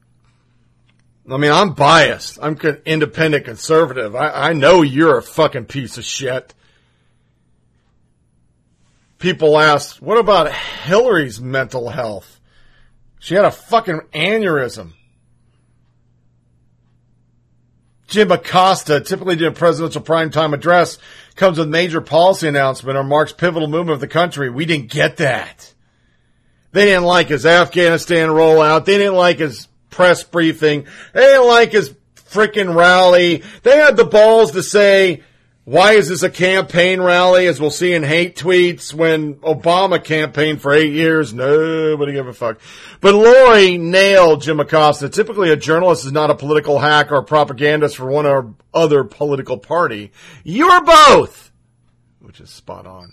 I 1.31 1.37
mean, 1.37 1.51
I'm 1.51 1.75
biased. 1.75 2.39
I'm 2.41 2.57
independent 2.87 3.45
conservative. 3.45 4.15
I, 4.15 4.51
I 4.51 4.53
know 4.53 4.83
you're 4.83 5.19
a 5.19 5.23
fucking 5.23 5.67
piece 5.67 5.99
of 5.99 6.05
shit. 6.05 6.55
People 9.19 9.59
ask, 9.59 9.97
what 9.97 10.19
about 10.19 10.53
Hillary's 10.53 11.41
mental 11.41 11.89
health? 11.89 12.41
She 13.19 13.35
had 13.35 13.45
a 13.45 13.51
fucking 13.51 14.01
aneurysm. 14.15 14.93
Jim 18.07 18.31
Acosta, 18.31 19.01
typically 19.01 19.37
doing 19.37 19.55
presidential 19.55 20.01
primetime 20.01 20.55
address, 20.55 20.99
comes 21.35 21.59
with 21.59 21.69
major 21.69 22.01
policy 22.01 22.49
announcement 22.49 22.97
or 22.97 23.05
marks 23.05 23.33
pivotal 23.33 23.69
movement 23.69 23.95
of 23.95 24.01
the 24.01 24.09
country. 24.09 24.49
We 24.49 24.65
didn't 24.65 24.91
get 24.91 25.19
that. 25.19 25.75
They 26.73 26.87
didn't 26.87 27.05
like 27.05 27.29
his 27.29 27.45
Afghanistan 27.45 28.29
rollout. 28.29 28.85
They 28.85 28.99
didn't 28.99 29.17
like 29.17 29.39
his 29.39 29.69
press 29.91 30.23
briefing. 30.23 30.87
They 31.13 31.21
didn't 31.21 31.47
like 31.47 31.73
his 31.73 31.95
freaking 32.15 32.75
rally. 32.75 33.43
They 33.63 33.77
had 33.77 33.97
the 33.97 34.05
balls 34.05 34.53
to 34.53 34.63
say, 34.63 35.23
why 35.69 35.93
is 35.93 36.09
this 36.09 36.23
a 36.23 36.31
campaign 36.31 36.99
rally? 36.99 37.47
As 37.47 37.61
we'll 37.61 37.71
see 37.71 37.93
in 37.93 38.03
hate 38.03 38.37
tweets 38.37 38.95
when 38.95 39.35
Obama 39.35 40.03
campaigned 40.03 40.63
for 40.63 40.73
eight 40.73 40.95
years, 40.95 41.35
nobody 41.35 42.15
gave 42.15 42.27
a 42.27 42.33
fuck. 42.33 42.59
But 43.03 43.15
Lori 43.15 43.77
nailed 43.77 44.41
Jim 44.41 44.61
Acosta. 44.61 45.11
Typically 45.11 45.51
a 45.51 45.57
journalist 45.57 46.07
is 46.07 46.13
not 46.13 46.31
a 46.31 46.35
political 46.35 46.79
hack 46.79 47.13
or 47.13 47.21
propagandist 47.21 47.99
for 47.99 48.07
one 48.07 48.25
or 48.25 48.55
other 48.73 49.05
political 49.05 49.59
party. 49.59 50.11
You're 50.43 50.83
both! 50.83 51.53
Which 52.21 52.41
is 52.41 52.49
spot 52.49 52.87
on. 52.87 53.13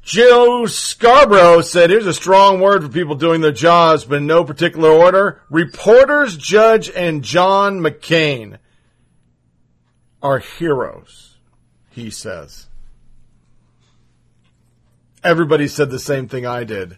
Joe 0.00 0.64
Scarborough 0.64 1.60
said, 1.60 1.90
here's 1.90 2.06
a 2.06 2.14
strong 2.14 2.60
word 2.60 2.82
for 2.82 2.88
people 2.88 3.14
doing 3.14 3.42
their 3.42 3.52
jobs, 3.52 4.06
but 4.06 4.16
in 4.16 4.26
no 4.26 4.42
particular 4.42 4.88
order. 4.88 5.42
Reporters, 5.50 6.34
Judge, 6.38 6.88
and 6.88 7.22
John 7.22 7.80
McCain 7.80 8.56
are 10.22 10.38
heroes 10.38 11.28
he 11.90 12.10
says. 12.10 12.66
Everybody 15.24 15.68
said 15.68 15.90
the 15.90 15.98
same 15.98 16.28
thing 16.28 16.46
I 16.46 16.64
did. 16.64 16.96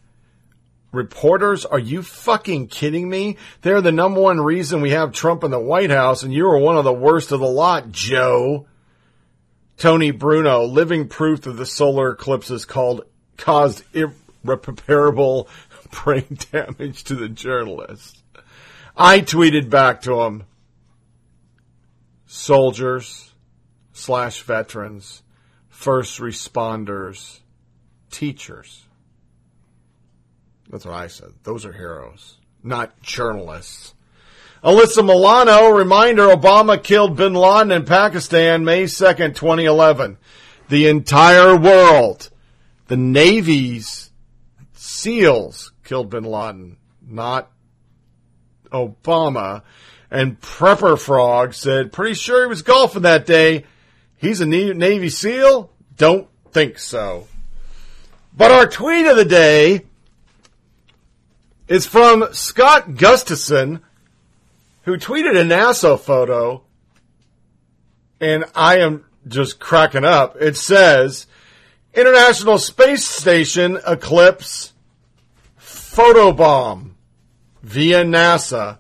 Reporters, 0.93 1.65
are 1.65 1.79
you 1.79 2.03
fucking 2.03 2.67
kidding 2.67 3.09
me? 3.09 3.37
They're 3.63 3.81
the 3.81 3.93
number 3.93 4.21
one 4.21 4.41
reason 4.41 4.81
we 4.81 4.91
have 4.91 5.13
Trump 5.13 5.45
in 5.45 5.53
the 5.53 5.61
White 5.61 5.91
House, 5.91 6.23
and 6.23 6.35
you 6.35 6.47
are 6.49 6.59
one 6.59 6.77
of 6.77 6.85
the 6.85 6.93
worst 6.93 7.31
of 7.31 7.41
the 7.41 7.47
lot, 7.47 7.93
Joe. 7.93 8.67
Tony 9.77 10.11
Bruno, 10.11 10.65
living 10.65 11.09
proof 11.09 11.43
that 11.43 11.53
the 11.53 11.65
solar 11.65 12.11
eclipses 12.11 12.65
called 12.65 13.03
caused 13.37 13.83
irreparable 13.95 15.49
brain 15.91 16.37
damage 16.51 17.05
to 17.05 17.15
the 17.15 17.29
journalist. 17.29 18.23
I 18.97 19.21
tweeted 19.21 19.71
back 19.71 20.03
to 20.03 20.21
him, 20.23 20.45
soldiers, 22.27 23.30
slash 24.01 24.43
veterans, 24.43 25.23
first 25.69 26.19
responders, 26.21 27.41
teachers. 28.11 28.85
That's 30.71 30.85
what 30.85 30.95
I 30.95 31.09
said. 31.09 31.31
Those 31.43 31.65
are 31.67 31.73
heroes, 31.73 32.39
not 32.63 33.01
journalists. 33.03 33.95
Alyssa 34.63 35.05
Milano, 35.05 35.71
reminder 35.71 36.29
Obama 36.29 36.83
killed 36.83 37.17
bin 37.17 37.35
Laden 37.35 37.73
in 37.73 37.85
Pakistan 37.85 38.65
May 38.65 38.85
2nd, 38.85 39.35
2011. 39.35 40.19
The 40.69 40.87
entire 40.89 41.57
world, 41.57 42.31
the 42.89 42.97
Navy's 42.97 44.11
SEALs 44.75 45.73
killed 45.83 46.11
bin 46.11 46.25
Laden, 46.25 46.77
not 47.07 47.51
Obama. 48.71 49.63
And 50.11 50.41
Prepper 50.41 50.99
Frog 50.99 51.55
said, 51.55 51.93
pretty 51.93 52.15
sure 52.15 52.43
he 52.43 52.49
was 52.49 52.63
golfing 52.63 53.03
that 53.03 53.27
day. 53.27 53.65
He's 54.21 54.43
a 54.43 54.47
Navy 54.47 55.09
SEAL? 55.09 55.73
Don't 55.97 56.29
think 56.53 56.79
so. 56.79 57.27
But 58.37 58.51
our 58.51 58.67
tweet 58.67 59.07
of 59.07 59.17
the 59.17 59.25
day 59.25 59.87
is 61.69 61.87
from 61.87 62.29
Scott 62.33 62.97
Gustafson, 62.97 63.81
who 64.83 64.99
tweeted 64.99 65.41
a 65.41 65.45
NASA 65.45 65.99
photo, 65.99 66.63
and 68.21 68.45
I 68.55 68.81
am 68.81 69.07
just 69.27 69.59
cracking 69.59 70.05
up. 70.05 70.37
It 70.39 70.59
says, 70.59 71.27
International 71.95 72.59
Space 72.59 73.07
Station 73.07 73.79
eclipse 73.87 74.75
photobomb 75.59 76.91
via 77.63 78.05
NASA. 78.05 78.77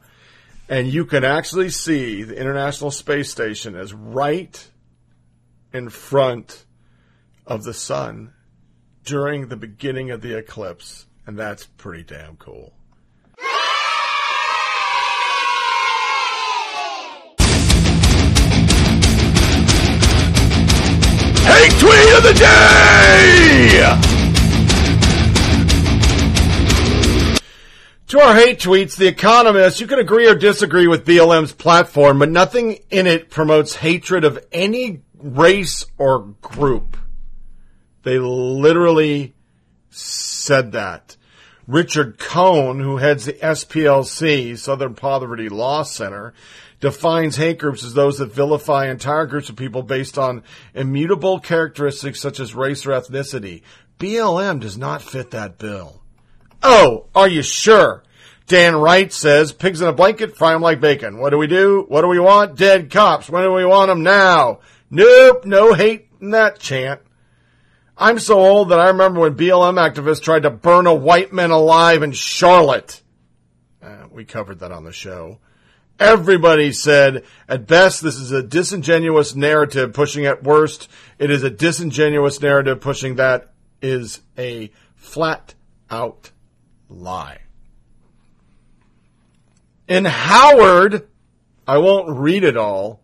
And 0.68 0.86
you 0.86 1.06
can 1.06 1.24
actually 1.24 1.70
see 1.70 2.24
the 2.24 2.38
International 2.38 2.90
Space 2.90 3.30
Station 3.30 3.74
is 3.74 3.94
right 3.94 4.68
in 5.72 5.88
front 5.88 6.64
of 7.46 7.64
the 7.64 7.74
sun 7.74 8.32
during 9.04 9.48
the 9.48 9.56
beginning 9.56 10.10
of 10.10 10.20
the 10.20 10.36
eclipse, 10.36 11.06
and 11.26 11.38
that's 11.38 11.66
pretty 11.66 12.02
damn 12.02 12.36
cool. 12.36 12.72
Hate 21.42 21.72
tweet 21.78 22.14
of 22.16 22.22
the 22.22 22.34
day! 22.38 24.20
To 28.08 28.18
our 28.18 28.34
hate 28.34 28.58
tweets, 28.58 28.96
The 28.96 29.06
Economist, 29.06 29.80
you 29.80 29.86
can 29.86 30.00
agree 30.00 30.26
or 30.26 30.34
disagree 30.34 30.88
with 30.88 31.06
BLM's 31.06 31.52
platform, 31.52 32.18
but 32.18 32.28
nothing 32.28 32.80
in 32.90 33.06
it 33.06 33.30
promotes 33.30 33.76
hatred 33.76 34.24
of 34.24 34.44
any 34.50 35.02
race 35.22 35.86
or 35.98 36.34
group. 36.40 36.96
They 38.02 38.18
literally 38.18 39.34
said 39.90 40.72
that. 40.72 41.16
Richard 41.66 42.18
Cohen, 42.18 42.80
who 42.80 42.96
heads 42.96 43.26
the 43.26 43.34
SPLC, 43.34 44.58
Southern 44.58 44.94
Poverty 44.94 45.48
Law 45.48 45.82
Center, 45.84 46.34
defines 46.80 47.36
hate 47.36 47.58
groups 47.58 47.84
as 47.84 47.94
those 47.94 48.18
that 48.18 48.32
vilify 48.32 48.88
entire 48.88 49.26
groups 49.26 49.50
of 49.50 49.56
people 49.56 49.82
based 49.82 50.18
on 50.18 50.42
immutable 50.74 51.38
characteristics 51.38 52.20
such 52.20 52.40
as 52.40 52.54
race 52.54 52.86
or 52.86 52.90
ethnicity. 52.90 53.62
BLM 53.98 54.60
does 54.60 54.78
not 54.78 55.02
fit 55.02 55.30
that 55.30 55.58
bill. 55.58 56.02
Oh, 56.62 57.06
are 57.14 57.28
you 57.28 57.42
sure? 57.42 58.02
Dan 58.46 58.74
Wright 58.74 59.12
says, 59.12 59.52
pigs 59.52 59.80
in 59.80 59.86
a 59.86 59.92
blanket, 59.92 60.36
fry 60.36 60.52
them 60.54 60.62
like 60.62 60.80
bacon. 60.80 61.18
What 61.18 61.30
do 61.30 61.38
we 61.38 61.46
do? 61.46 61.84
What 61.86 62.00
do 62.00 62.08
we 62.08 62.18
want? 62.18 62.56
Dead 62.56 62.90
cops. 62.90 63.30
When 63.30 63.44
do 63.44 63.52
we 63.52 63.64
want 63.64 63.88
them? 63.88 64.02
Now. 64.02 64.58
Nope, 64.90 65.44
no 65.44 65.72
hate 65.72 66.08
in 66.20 66.30
that 66.30 66.58
chant. 66.58 67.00
I'm 67.96 68.18
so 68.18 68.38
old 68.38 68.70
that 68.70 68.80
I 68.80 68.88
remember 68.88 69.20
when 69.20 69.36
BLM 69.36 69.74
activists 69.78 70.22
tried 70.22 70.44
to 70.44 70.50
burn 70.50 70.86
a 70.86 70.94
white 70.94 71.32
man 71.32 71.50
alive 71.50 72.02
in 72.02 72.12
Charlotte. 72.12 73.02
Uh, 73.82 74.06
we 74.10 74.24
covered 74.24 74.60
that 74.60 74.72
on 74.72 74.84
the 74.84 74.92
show. 74.92 75.38
Everybody 75.98 76.72
said, 76.72 77.24
at 77.46 77.66
best, 77.66 78.02
this 78.02 78.16
is 78.16 78.32
a 78.32 78.42
disingenuous 78.42 79.34
narrative 79.34 79.92
pushing 79.92 80.24
at 80.24 80.42
worst. 80.42 80.88
It 81.18 81.30
is 81.30 81.42
a 81.42 81.50
disingenuous 81.50 82.40
narrative 82.40 82.80
pushing 82.80 83.16
that 83.16 83.52
is 83.82 84.22
a 84.38 84.70
flat 84.96 85.54
out 85.90 86.30
lie. 86.88 87.42
In 89.88 90.06
Howard, 90.06 91.06
I 91.66 91.78
won't 91.78 92.18
read 92.18 92.44
it 92.44 92.56
all, 92.56 92.99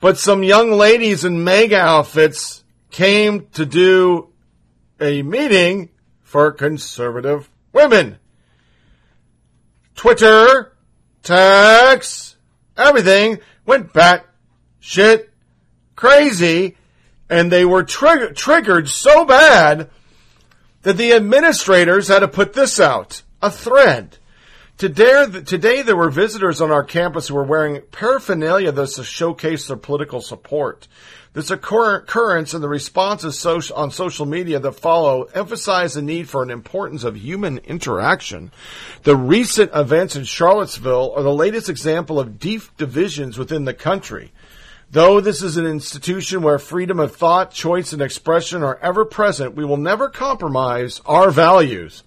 but 0.00 0.18
some 0.18 0.42
young 0.42 0.72
ladies 0.72 1.24
in 1.24 1.44
MAGA 1.44 1.78
outfits 1.78 2.64
came 2.90 3.46
to 3.52 3.66
do 3.66 4.30
a 5.00 5.22
meeting 5.22 5.90
for 6.22 6.50
conservative 6.52 7.50
women. 7.72 8.18
Twitter, 9.94 10.72
text, 11.22 12.36
everything 12.76 13.38
went 13.66 13.92
back 13.92 14.26
shit 14.80 15.30
crazy 15.94 16.76
and 17.28 17.52
they 17.52 17.64
were 17.64 17.84
trigger- 17.84 18.32
triggered 18.32 18.88
so 18.88 19.24
bad 19.24 19.90
that 20.82 20.96
the 20.96 21.12
administrators 21.12 22.08
had 22.08 22.20
to 22.20 22.28
put 22.28 22.54
this 22.54 22.80
out, 22.80 23.22
a 23.42 23.50
thread 23.50 24.16
Today, 24.80 25.26
today 25.44 25.82
there 25.82 25.94
were 25.94 26.08
visitors 26.08 26.62
on 26.62 26.70
our 26.70 26.82
campus 26.82 27.28
who 27.28 27.34
were 27.34 27.44
wearing 27.44 27.82
paraphernalia 27.92 28.72
that 28.72 28.88
showcased 28.88 29.68
their 29.68 29.76
political 29.76 30.22
support. 30.22 30.88
This 31.34 31.50
occurrence 31.50 32.54
and 32.54 32.64
the 32.64 32.68
responses 32.70 33.44
on 33.72 33.90
social 33.90 34.24
media 34.24 34.58
that 34.58 34.72
follow 34.72 35.24
emphasize 35.34 35.92
the 35.92 36.00
need 36.00 36.30
for 36.30 36.42
an 36.42 36.48
importance 36.48 37.04
of 37.04 37.14
human 37.14 37.58
interaction. 37.58 38.52
The 39.02 39.16
recent 39.16 39.70
events 39.74 40.16
in 40.16 40.24
Charlottesville 40.24 41.12
are 41.14 41.22
the 41.22 41.30
latest 41.30 41.68
example 41.68 42.18
of 42.18 42.38
deep 42.38 42.62
divisions 42.78 43.36
within 43.36 43.66
the 43.66 43.74
country. 43.74 44.32
Though 44.90 45.20
this 45.20 45.42
is 45.42 45.58
an 45.58 45.66
institution 45.66 46.40
where 46.40 46.58
freedom 46.58 47.00
of 47.00 47.14
thought, 47.14 47.52
choice, 47.52 47.92
and 47.92 48.00
expression 48.00 48.62
are 48.62 48.78
ever 48.80 49.04
present, 49.04 49.54
we 49.54 49.66
will 49.66 49.76
never 49.76 50.08
compromise 50.08 51.02
our 51.04 51.30
values 51.30 52.02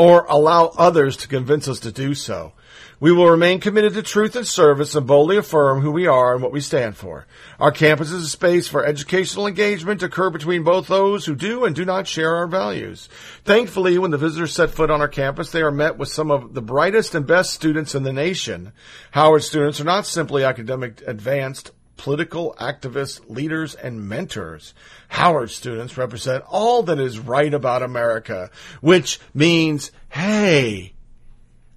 or 0.00 0.24
allow 0.30 0.72
others 0.78 1.14
to 1.14 1.28
convince 1.28 1.68
us 1.68 1.78
to 1.78 1.92
do 1.92 2.14
so. 2.14 2.54
We 3.00 3.12
will 3.12 3.28
remain 3.28 3.60
committed 3.60 3.92
to 3.92 4.02
truth 4.02 4.34
and 4.34 4.46
service 4.46 4.94
and 4.94 5.06
boldly 5.06 5.36
affirm 5.36 5.82
who 5.82 5.90
we 5.90 6.06
are 6.06 6.32
and 6.32 6.42
what 6.42 6.52
we 6.52 6.62
stand 6.62 6.96
for. 6.96 7.26
Our 7.58 7.70
campus 7.70 8.10
is 8.10 8.24
a 8.24 8.28
space 8.28 8.66
for 8.66 8.82
educational 8.82 9.46
engagement 9.46 10.00
to 10.00 10.06
occur 10.06 10.30
between 10.30 10.62
both 10.62 10.86
those 10.86 11.26
who 11.26 11.34
do 11.34 11.66
and 11.66 11.76
do 11.76 11.84
not 11.84 12.08
share 12.08 12.34
our 12.36 12.46
values. 12.46 13.10
Thankfully, 13.44 13.98
when 13.98 14.10
the 14.10 14.16
visitors 14.16 14.54
set 14.54 14.70
foot 14.70 14.90
on 14.90 15.02
our 15.02 15.08
campus, 15.08 15.50
they 15.50 15.60
are 15.60 15.70
met 15.70 15.98
with 15.98 16.08
some 16.08 16.30
of 16.30 16.54
the 16.54 16.62
brightest 16.62 17.14
and 17.14 17.26
best 17.26 17.52
students 17.52 17.94
in 17.94 18.02
the 18.02 18.12
nation. 18.12 18.72
Howard 19.10 19.42
students 19.42 19.82
are 19.82 19.84
not 19.84 20.06
simply 20.06 20.44
academic 20.44 21.02
advanced, 21.06 21.72
political 22.00 22.56
activists, 22.58 23.20
leaders, 23.28 23.74
and 23.74 24.08
mentors. 24.08 24.72
Howard 25.08 25.50
students 25.50 25.98
represent 25.98 26.42
all 26.48 26.82
that 26.84 26.98
is 26.98 27.18
right 27.18 27.52
about 27.52 27.82
America, 27.82 28.50
which 28.80 29.20
means, 29.34 29.92
hey, 30.08 30.94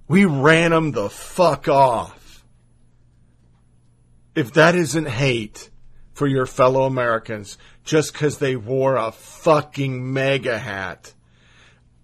we 0.08 0.24
ran 0.24 0.70
them 0.70 0.92
the 0.92 1.10
fuck 1.10 1.68
off. 1.68 2.42
If 4.34 4.54
that 4.54 4.74
isn't 4.74 5.08
hate 5.08 5.68
for 6.14 6.26
your 6.26 6.46
fellow 6.46 6.84
Americans 6.84 7.58
just 7.84 8.14
because 8.14 8.38
they 8.38 8.56
wore 8.56 8.96
a 8.96 9.12
fucking 9.12 10.10
MAGA 10.10 10.58
hat, 10.58 11.12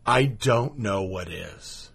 I 0.04 0.26
don't 0.26 0.78
know 0.78 1.04
what 1.04 1.30
is. 1.30 1.90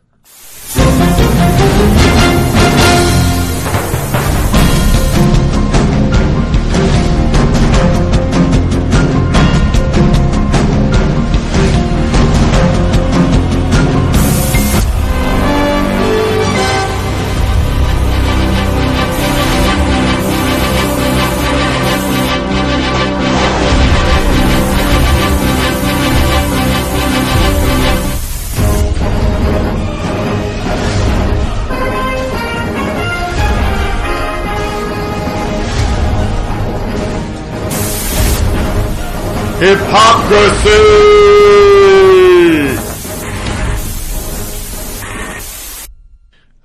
Hypocrisy! 39.60 40.70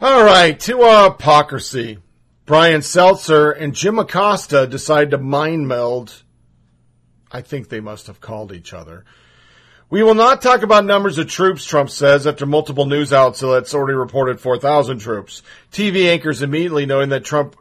All 0.00 0.24
right, 0.24 0.58
to 0.58 0.82
our 0.82 1.12
hypocrisy. 1.12 1.98
Brian 2.46 2.80
Stelter 2.80 3.56
and 3.56 3.74
Jim 3.76 4.00
Acosta 4.00 4.66
decide 4.66 5.12
to 5.12 5.18
mind 5.18 5.68
meld. 5.68 6.24
I 7.30 7.42
think 7.42 7.68
they 7.68 7.78
must 7.78 8.08
have 8.08 8.20
called 8.20 8.52
each 8.52 8.72
other. 8.72 9.04
We 9.88 10.02
will 10.02 10.14
not 10.14 10.42
talk 10.42 10.62
about 10.62 10.84
numbers 10.84 11.18
of 11.18 11.28
troops, 11.28 11.64
Trump 11.64 11.90
says, 11.90 12.26
after 12.26 12.44
multiple 12.44 12.86
news 12.86 13.12
outlets 13.12 13.72
already 13.72 13.94
reported 13.94 14.40
4,000 14.40 14.98
troops. 14.98 15.44
TV 15.70 16.08
anchors 16.08 16.42
immediately 16.42 16.86
knowing 16.86 17.10
that 17.10 17.24
Trump 17.24 17.54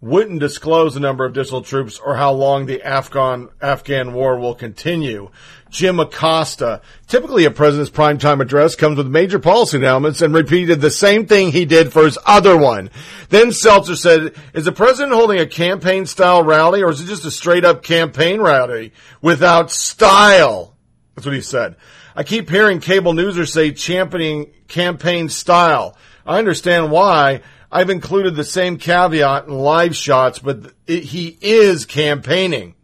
wouldn't 0.00 0.40
disclose 0.40 0.94
the 0.94 1.00
number 1.00 1.26
of 1.26 1.32
additional 1.32 1.62
troops 1.62 1.98
or 1.98 2.16
how 2.16 2.32
long 2.32 2.64
the 2.64 2.82
Afghan 2.82 3.48
Afghan 3.60 4.14
war 4.14 4.38
will 4.38 4.54
continue. 4.54 5.30
Jim 5.68 6.00
Acosta, 6.00 6.80
typically 7.06 7.44
a 7.44 7.50
president's 7.50 7.90
primetime 7.90 8.40
address 8.40 8.74
comes 8.74 8.96
with 8.96 9.06
major 9.06 9.38
policy 9.38 9.84
elements 9.84 10.22
and 10.22 10.34
repeated 10.34 10.80
the 10.80 10.90
same 10.90 11.26
thing 11.26 11.52
he 11.52 11.64
did 11.64 11.92
for 11.92 12.04
his 12.04 12.18
other 12.26 12.56
one. 12.56 12.90
Then 13.28 13.48
Stelter 13.48 13.96
said, 13.96 14.34
is 14.54 14.64
the 14.64 14.72
president 14.72 15.14
holding 15.14 15.38
a 15.38 15.46
campaign 15.46 16.06
style 16.06 16.42
rally 16.42 16.82
or 16.82 16.90
is 16.90 17.00
it 17.00 17.06
just 17.06 17.24
a 17.24 17.30
straight 17.30 17.64
up 17.64 17.82
campaign 17.82 18.40
rally 18.40 18.92
without 19.20 19.70
style? 19.70 20.76
That's 21.14 21.26
what 21.26 21.34
he 21.34 21.42
said. 21.42 21.76
I 22.16 22.24
keep 22.24 22.48
hearing 22.50 22.80
cable 22.80 23.12
newsers 23.12 23.52
say 23.52 23.70
championing 23.70 24.50
campaign 24.66 25.28
style. 25.28 25.96
I 26.26 26.38
understand 26.38 26.90
why. 26.90 27.42
I've 27.72 27.90
included 27.90 28.34
the 28.34 28.44
same 28.44 28.78
caveat 28.78 29.46
in 29.46 29.54
live 29.54 29.94
shots, 29.94 30.38
but 30.38 30.72
it, 30.86 31.04
he 31.04 31.38
is 31.40 31.86
campaigning. 31.86 32.74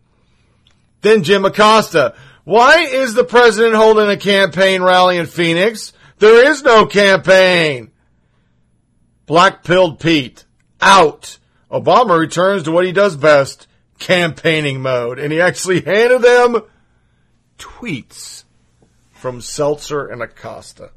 Then 1.01 1.25
Jim 1.25 1.45
Acosta. 1.45 2.15
Why 2.45 2.83
is 2.83 3.15
the 3.15 3.25
president 3.25 3.75
holding 3.75 4.09
a 4.09 4.17
campaign 4.17 4.83
rally 4.83 5.19
in 5.19 5.27
Phoenix? 5.27 5.93
There 6.19 6.49
is 6.49 6.63
no 6.63 6.87
campaign. 6.87 7.91
Black 9.27 9.65
pilled 9.65 9.99
Pete. 9.99 10.45
Out. 10.81 11.39
Obama 11.71 12.19
returns 12.19 12.63
to 12.65 12.73
what 12.73 12.85
he 12.85 12.93
does 12.93 13.17
best, 13.17 13.67
campaigning 13.99 14.81
mode. 14.81 15.19
And 15.19 15.33
he 15.33 15.41
actually 15.41 15.81
handed 15.81 16.23
them 16.23 16.63
tweets 17.59 18.45
from 19.13 19.41
Stelter 19.41 20.11
and 20.13 20.23
Acosta. 20.23 20.91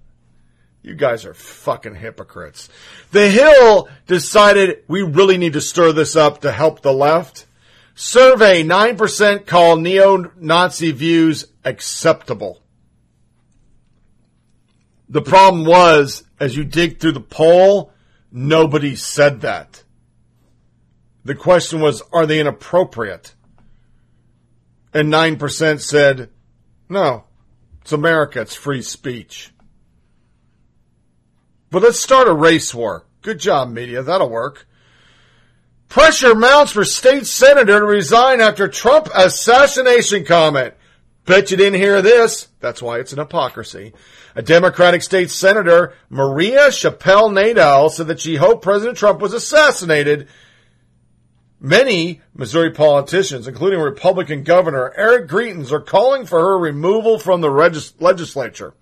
You 0.82 0.96
guys 0.96 1.26
are 1.26 1.34
fucking 1.34 1.96
hypocrites. 1.96 2.70
The 3.12 3.30
Hill 3.30 3.90
decided 4.08 4.84
we 4.88 5.02
really 5.02 5.38
need 5.38 5.54
to 5.54 5.62
stir 5.62 5.92
this 5.92 6.16
up 6.16 6.42
to 6.42 6.52
help 6.52 6.82
the 6.82 6.94
left. 6.94 7.46
Survey 7.96 8.64
9% 8.64 9.46
call 9.46 9.76
neo-Nazi 9.76 10.92
views 10.92 11.46
acceptable. 11.66 12.62
The 15.10 15.22
problem 15.22 15.66
was, 15.66 16.24
as 16.40 16.56
you 16.56 16.64
dig 16.64 17.00
through 17.00 17.12
the 17.14 17.20
poll, 17.20 17.92
nobody 18.32 18.96
said 18.96 19.42
that. 19.42 19.84
The 21.26 21.36
question 21.36 21.82
was, 21.82 22.02
are 22.14 22.26
they 22.26 22.40
inappropriate? 22.40 23.36
And 24.94 25.12
9% 25.12 25.82
said, 25.82 26.30
no, 26.88 27.26
it's 27.82 27.92
America, 27.92 28.42
it's 28.42 28.56
free 28.56 28.82
speech. 28.82 29.52
But 31.72 31.84
let's 31.84 32.00
start 32.00 32.28
a 32.28 32.34
race 32.34 32.74
war. 32.74 33.06
Good 33.22 33.40
job, 33.40 33.70
media. 33.70 34.02
That'll 34.02 34.30
work. 34.30 34.68
Pressure 35.88 36.36
mounts 36.36 36.72
for 36.72 36.86
state 36.86 37.26
senator 37.26 37.80
to 37.80 37.86
resign 37.86 38.42
after 38.42 38.68
Trump 38.68 39.10
assassination 39.14 40.24
comment. 40.24 40.76
Bet 41.26 41.52
you 41.52 41.58
didn't 41.58 41.80
hear 41.80 42.02
this. 42.02 42.48
That's 42.60 42.82
why 42.82 43.00
it's 43.00 43.14
an 43.14 43.20
hypocrisy. 43.20 43.94
A 44.36 44.42
Democratic 44.42 45.04
state 45.04 45.32
senator, 45.32 45.94
Maria 46.10 46.70
Chappelle 46.70 47.32
Nadal, 47.32 47.90
said 47.92 48.08
that 48.08 48.20
she 48.20 48.36
hoped 48.36 48.64
President 48.64 48.98
Trump 48.98 49.20
was 49.20 49.34
assassinated. 49.34 50.28
Many 51.60 52.22
Missouri 52.34 52.72
politicians, 52.72 53.48
including 53.48 53.80
Republican 53.80 54.44
Governor 54.44 54.94
Eric 54.96 55.28
Greitens, 55.28 55.72
are 55.72 55.82
calling 55.82 56.26
for 56.26 56.40
her 56.40 56.58
removal 56.58 57.20
from 57.20 57.42
the 57.42 57.50
regis- 57.52 57.94
legislature. 58.00 58.74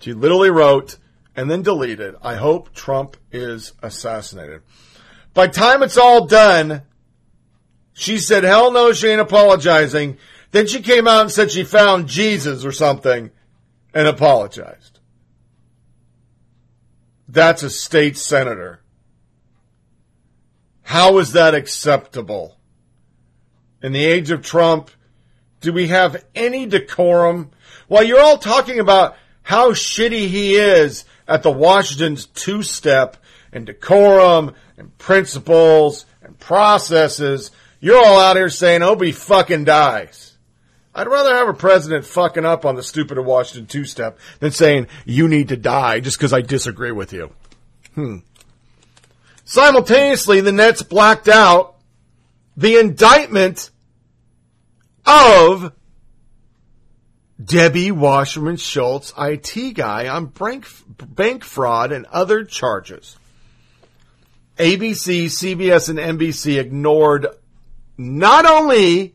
She 0.00 0.12
literally 0.14 0.50
wrote, 0.50 0.96
and 1.36 1.50
then 1.50 1.62
deleted. 1.62 2.16
I 2.22 2.36
hope 2.36 2.72
Trump 2.72 3.16
is 3.30 3.74
assassinated. 3.82 4.62
By 5.34 5.48
time 5.48 5.82
it's 5.82 5.98
all 5.98 6.26
done, 6.26 6.82
she 7.92 8.18
said, 8.18 8.42
hell 8.42 8.72
no, 8.72 8.92
she 8.92 9.08
ain't 9.08 9.20
apologizing. 9.20 10.16
Then 10.50 10.66
she 10.66 10.80
came 10.80 11.06
out 11.06 11.20
and 11.20 11.30
said 11.30 11.50
she 11.50 11.62
found 11.62 12.08
Jesus 12.08 12.64
or 12.64 12.72
something 12.72 13.30
and 13.92 14.08
apologized. 14.08 15.00
That's 17.28 17.62
a 17.62 17.70
state 17.70 18.16
senator. 18.16 18.80
How 20.82 21.18
is 21.18 21.32
that 21.32 21.54
acceptable? 21.54 22.56
In 23.82 23.92
the 23.92 24.04
age 24.04 24.30
of 24.30 24.42
Trump, 24.42 24.90
do 25.60 25.72
we 25.72 25.88
have 25.88 26.24
any 26.34 26.64
decorum? 26.64 27.50
While 27.88 28.04
you're 28.04 28.20
all 28.20 28.38
talking 28.38 28.78
about 28.78 29.16
how 29.42 29.72
shitty 29.72 30.28
he 30.28 30.54
is 30.54 31.04
at 31.28 31.42
the 31.42 31.50
Washington's 31.50 32.26
two 32.26 32.62
step 32.62 33.16
and 33.52 33.66
decorum 33.66 34.54
and 34.76 34.96
principles 34.98 36.06
and 36.22 36.38
processes. 36.38 37.50
You're 37.80 38.04
all 38.04 38.18
out 38.20 38.36
here 38.36 38.48
saying 38.48 38.82
Obie 38.82 39.12
fucking 39.12 39.64
dies. 39.64 40.36
I'd 40.94 41.08
rather 41.08 41.34
have 41.34 41.48
a 41.48 41.54
president 41.54 42.06
fucking 42.06 42.46
up 42.46 42.64
on 42.64 42.74
the 42.74 42.82
stupid 42.82 43.18
of 43.18 43.26
Washington 43.26 43.66
two 43.66 43.84
step 43.84 44.18
than 44.40 44.50
saying 44.50 44.86
you 45.04 45.28
need 45.28 45.48
to 45.48 45.56
die 45.56 46.00
just 46.00 46.16
because 46.16 46.32
I 46.32 46.40
disagree 46.40 46.92
with 46.92 47.12
you. 47.12 47.30
Hmm. 47.94 48.18
Simultaneously, 49.44 50.40
the 50.40 50.52
Nets 50.52 50.82
blacked 50.82 51.28
out 51.28 51.76
the 52.56 52.78
indictment 52.78 53.70
of 55.04 55.72
Debbie 57.42 57.90
Wasserman 57.90 58.56
Schultz, 58.56 59.12
IT 59.18 59.74
guy, 59.74 60.08
on 60.08 60.26
bank, 60.26 60.66
bank 60.88 61.44
fraud 61.44 61.92
and 61.92 62.06
other 62.06 62.44
charges. 62.44 63.18
ABC, 64.58 65.26
CBS, 65.26 65.90
and 65.90 65.98
NBC 65.98 66.58
ignored 66.58 67.26
not 67.98 68.46
only 68.46 69.14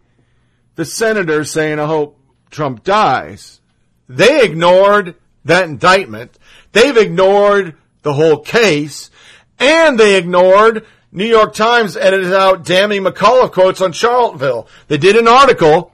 the 0.75 0.85
senator 0.85 1.43
saying, 1.43 1.79
I 1.79 1.85
hope 1.87 2.19
Trump 2.51 2.83
dies, 2.83 3.59
they 4.07 4.43
ignored 4.43 5.15
that 5.45 5.65
indictment. 5.65 6.37
They've 6.73 6.97
ignored 6.97 7.75
the 8.03 8.13
whole 8.13 8.39
case, 8.39 9.09
and 9.59 9.99
they 9.99 10.17
ignored 10.17 10.85
New 11.11 11.25
York 11.25 11.53
Times 11.53 11.97
edited 11.97 12.33
out 12.33 12.65
damning 12.65 13.03
McAuliffe 13.03 13.51
quotes 13.51 13.81
on 13.81 13.91
Charlottesville. 13.91 14.67
They 14.87 14.97
did 14.97 15.15
an 15.15 15.27
article, 15.27 15.91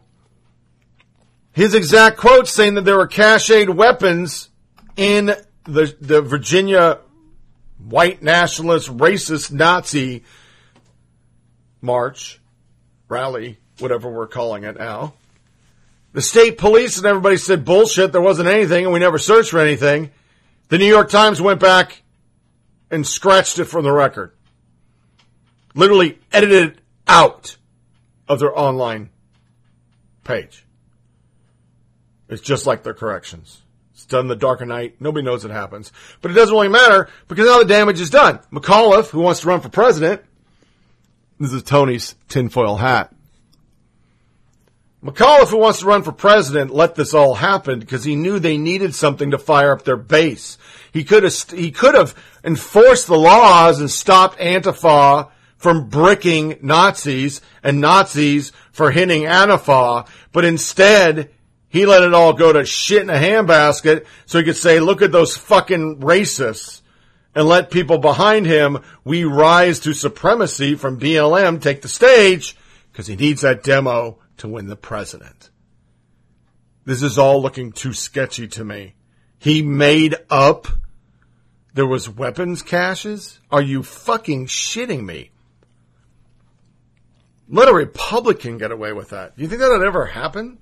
his 1.57 1.73
exact 1.73 2.17
quote 2.17 2.47
saying 2.47 2.75
that 2.75 2.85
there 2.85 2.97
were 2.97 3.07
cached 3.07 3.67
weapons 3.67 4.49
in 4.95 5.33
the, 5.63 5.97
the 5.99 6.21
Virginia 6.21 6.99
white 7.79 8.21
nationalist, 8.21 8.95
racist 8.95 9.51
Nazi 9.51 10.23
march, 11.81 12.39
rally, 13.09 13.57
whatever 13.79 14.07
we're 14.07 14.27
calling 14.27 14.65
it 14.65 14.77
now. 14.77 15.15
The 16.13 16.21
state 16.21 16.59
police 16.59 16.97
and 16.97 17.07
everybody 17.07 17.37
said 17.37 17.65
bullshit, 17.65 18.11
there 18.11 18.21
wasn't 18.21 18.49
anything, 18.49 18.85
and 18.85 18.93
we 18.93 18.99
never 18.99 19.17
searched 19.17 19.49
for 19.49 19.59
anything. 19.59 20.11
The 20.67 20.77
New 20.77 20.85
York 20.85 21.09
Times 21.09 21.41
went 21.41 21.59
back 21.59 22.03
and 22.91 23.05
scratched 23.05 23.57
it 23.57 23.65
from 23.65 23.83
the 23.83 23.91
record. 23.91 24.31
Literally 25.73 26.19
edited 26.31 26.73
it 26.73 26.79
out 27.07 27.57
of 28.27 28.37
their 28.37 28.55
online 28.55 29.09
page. 30.23 30.66
It's 32.29 32.41
just 32.41 32.65
like 32.65 32.83
their 32.83 32.93
corrections. 32.93 33.61
It's 33.93 34.05
done 34.05 34.25
in 34.25 34.27
the 34.27 34.35
dark 34.35 34.61
of 34.61 34.67
night. 34.67 34.97
Nobody 34.99 35.25
knows 35.25 35.43
it 35.43 35.51
happens. 35.51 35.91
But 36.21 36.31
it 36.31 36.35
doesn't 36.35 36.53
really 36.53 36.67
matter 36.67 37.09
because 37.27 37.47
now 37.47 37.59
the 37.59 37.65
damage 37.65 37.99
is 37.99 38.09
done. 38.09 38.39
McAuliffe, 38.51 39.09
who 39.09 39.21
wants 39.21 39.41
to 39.41 39.47
run 39.47 39.61
for 39.61 39.69
president, 39.69 40.21
this 41.39 41.53
is 41.53 41.63
Tony's 41.63 42.15
tinfoil 42.27 42.77
hat. 42.77 43.13
McAuliffe, 45.03 45.49
who 45.49 45.57
wants 45.57 45.79
to 45.79 45.85
run 45.85 46.03
for 46.03 46.11
president, 46.11 46.73
let 46.73 46.95
this 46.95 47.13
all 47.13 47.35
happen 47.35 47.79
because 47.79 48.03
he 48.03 48.15
knew 48.15 48.39
they 48.39 48.57
needed 48.57 48.93
something 48.93 49.31
to 49.31 49.37
fire 49.37 49.71
up 49.71 49.83
their 49.83 49.97
base. 49.97 50.57
He 50.91 51.03
could 51.03 51.23
have, 51.23 51.33
he 51.51 51.71
could 51.71 51.95
have 51.95 52.15
enforced 52.43 53.07
the 53.07 53.17
laws 53.17 53.79
and 53.79 53.89
stopped 53.89 54.39
Antifa 54.39 55.29
from 55.55 55.89
bricking 55.89 56.57
Nazis 56.61 57.41
and 57.63 57.79
Nazis 57.79 58.51
for 58.71 58.91
hitting 58.91 59.23
Antifa, 59.23 60.07
but 60.31 60.45
instead 60.45 61.31
he 61.69 61.85
let 61.85 62.03
it 62.03 62.13
all 62.13 62.33
go 62.33 62.53
to 62.53 62.65
shit 62.65 63.01
in 63.01 63.09
a 63.09 63.13
handbasket 63.13 64.05
so 64.25 64.39
he 64.39 64.45
could 64.45 64.57
say, 64.57 64.79
look 64.79 65.01
at 65.01 65.11
those 65.11 65.35
fucking 65.35 65.99
racists 65.99 66.81
and 67.35 67.47
let 67.47 67.71
people 67.71 67.97
behind 67.97 68.45
him, 68.45 68.79
we 69.03 69.23
rise 69.23 69.79
to 69.81 69.93
supremacy 69.93 70.75
from 70.75 70.99
BLM 70.99 71.61
take 71.61 71.81
the 71.81 71.87
stage 71.87 72.57
because 72.91 73.07
he 73.07 73.15
needs 73.15 73.41
that 73.41 73.63
demo 73.63 74.17
to 74.37 74.47
win 74.47 74.67
the 74.67 74.75
president. 74.75 75.49
This 76.85 77.03
is 77.03 77.17
all 77.17 77.41
looking 77.41 77.73
too 77.73 77.93
sketchy 77.93 78.47
to 78.47 78.63
me. 78.63 78.95
He 79.39 79.61
made 79.61 80.15
up 80.29 80.67
there 81.77 81.85
was 81.85 82.09
weapons 82.09 82.63
caches? 82.63 83.39
Are 83.51 83.61
you 83.61 83.83
fucking 83.83 84.47
shitting 84.47 85.05
me? 85.05 85.29
Let 87.47 87.69
a 87.69 87.73
Republican 87.73 88.57
get 88.57 88.71
away 88.71 88.93
with 88.93 89.09
that. 89.09 89.35
Do 89.35 89.43
you 89.43 89.47
think 89.47 89.61
that 89.61 89.69
would 89.69 89.85
ever 89.85 90.07
happen? 90.07 90.57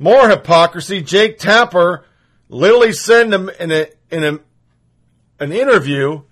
More 0.00 0.30
hypocrisy. 0.30 1.02
Jake 1.02 1.38
Tapper 1.38 2.06
literally 2.48 2.94
said 2.94 3.26
in, 3.26 3.34
a, 3.34 3.62
in, 3.62 3.70
a, 3.70 3.86
in 4.10 4.24
a, 4.24 4.38
an 5.44 5.52
interview, 5.52 6.22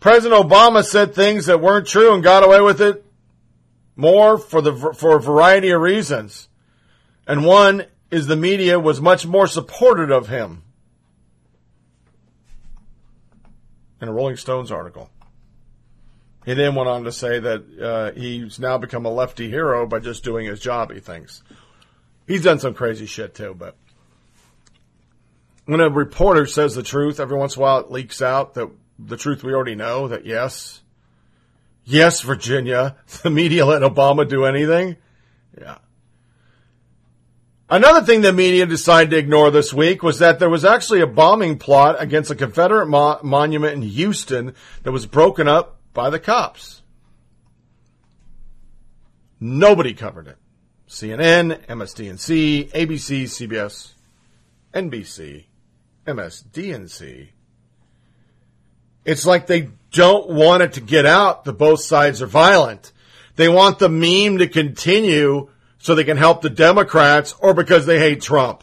President 0.00 0.42
Obama 0.42 0.84
said 0.84 1.14
things 1.14 1.46
that 1.46 1.60
weren't 1.60 1.86
true 1.86 2.12
and 2.12 2.24
got 2.24 2.42
away 2.42 2.60
with 2.60 2.80
it 2.80 3.06
more 3.94 4.36
for 4.36 4.60
the 4.60 4.74
for 4.74 5.14
a 5.14 5.20
variety 5.20 5.70
of 5.70 5.80
reasons. 5.80 6.48
And 7.24 7.44
one 7.44 7.86
is 8.10 8.26
the 8.26 8.34
media 8.34 8.80
was 8.80 9.00
much 9.00 9.24
more 9.24 9.46
supportive 9.46 10.10
of 10.10 10.26
him. 10.26 10.64
In 14.02 14.08
a 14.08 14.12
Rolling 14.12 14.36
Stones 14.36 14.72
article. 14.72 15.08
He 16.44 16.54
then 16.54 16.74
went 16.74 16.88
on 16.88 17.04
to 17.04 17.12
say 17.12 17.38
that 17.38 17.80
uh, 17.80 18.18
he's 18.18 18.58
now 18.58 18.76
become 18.76 19.06
a 19.06 19.10
lefty 19.10 19.48
hero 19.48 19.86
by 19.86 20.00
just 20.00 20.24
doing 20.24 20.46
his 20.46 20.58
job, 20.58 20.92
he 20.92 20.98
thinks. 20.98 21.44
He's 22.26 22.42
done 22.42 22.58
some 22.58 22.74
crazy 22.74 23.06
shit 23.06 23.34
too, 23.34 23.54
but 23.56 23.76
when 25.66 25.80
a 25.80 25.90
reporter 25.90 26.46
says 26.46 26.74
the 26.74 26.82
truth, 26.82 27.20
every 27.20 27.36
once 27.36 27.56
in 27.56 27.60
a 27.60 27.62
while 27.62 27.80
it 27.80 27.90
leaks 27.90 28.22
out 28.22 28.54
that 28.54 28.70
the 28.98 29.16
truth 29.16 29.42
we 29.42 29.52
already 29.52 29.74
know 29.74 30.08
that 30.08 30.24
yes, 30.26 30.82
yes, 31.84 32.20
Virginia, 32.20 32.96
the 33.22 33.30
media 33.30 33.66
let 33.66 33.82
Obama 33.82 34.28
do 34.28 34.44
anything. 34.44 34.96
Yeah. 35.58 35.78
Another 37.68 38.02
thing 38.02 38.20
the 38.20 38.32
media 38.32 38.66
decided 38.66 39.10
to 39.10 39.16
ignore 39.16 39.50
this 39.50 39.72
week 39.72 40.02
was 40.02 40.18
that 40.18 40.38
there 40.38 40.50
was 40.50 40.64
actually 40.64 41.00
a 41.00 41.06
bombing 41.06 41.58
plot 41.58 41.96
against 41.98 42.30
a 42.30 42.34
Confederate 42.34 42.86
mo- 42.86 43.18
monument 43.22 43.74
in 43.74 43.82
Houston 43.82 44.54
that 44.82 44.92
was 44.92 45.06
broken 45.06 45.48
up 45.48 45.80
by 45.94 46.10
the 46.10 46.18
cops. 46.18 46.82
Nobody 49.40 49.94
covered 49.94 50.28
it. 50.28 50.36
CNN, 50.94 51.66
MSDNC, 51.66 52.70
ABC, 52.70 53.24
CBS, 53.24 53.94
NBC, 54.72 55.46
MSDNC. 56.06 57.30
It's 59.04 59.26
like 59.26 59.48
they 59.48 59.70
don't 59.90 60.30
want 60.30 60.62
it 60.62 60.74
to 60.74 60.80
get 60.80 61.04
out 61.04 61.44
that 61.44 61.54
both 61.54 61.80
sides 61.80 62.22
are 62.22 62.28
violent. 62.28 62.92
They 63.34 63.48
want 63.48 63.80
the 63.80 63.88
meme 63.88 64.38
to 64.38 64.46
continue 64.46 65.50
so 65.78 65.96
they 65.96 66.04
can 66.04 66.16
help 66.16 66.42
the 66.42 66.48
Democrats 66.50 67.34
or 67.40 67.54
because 67.54 67.86
they 67.86 67.98
hate 67.98 68.22
Trump. 68.22 68.62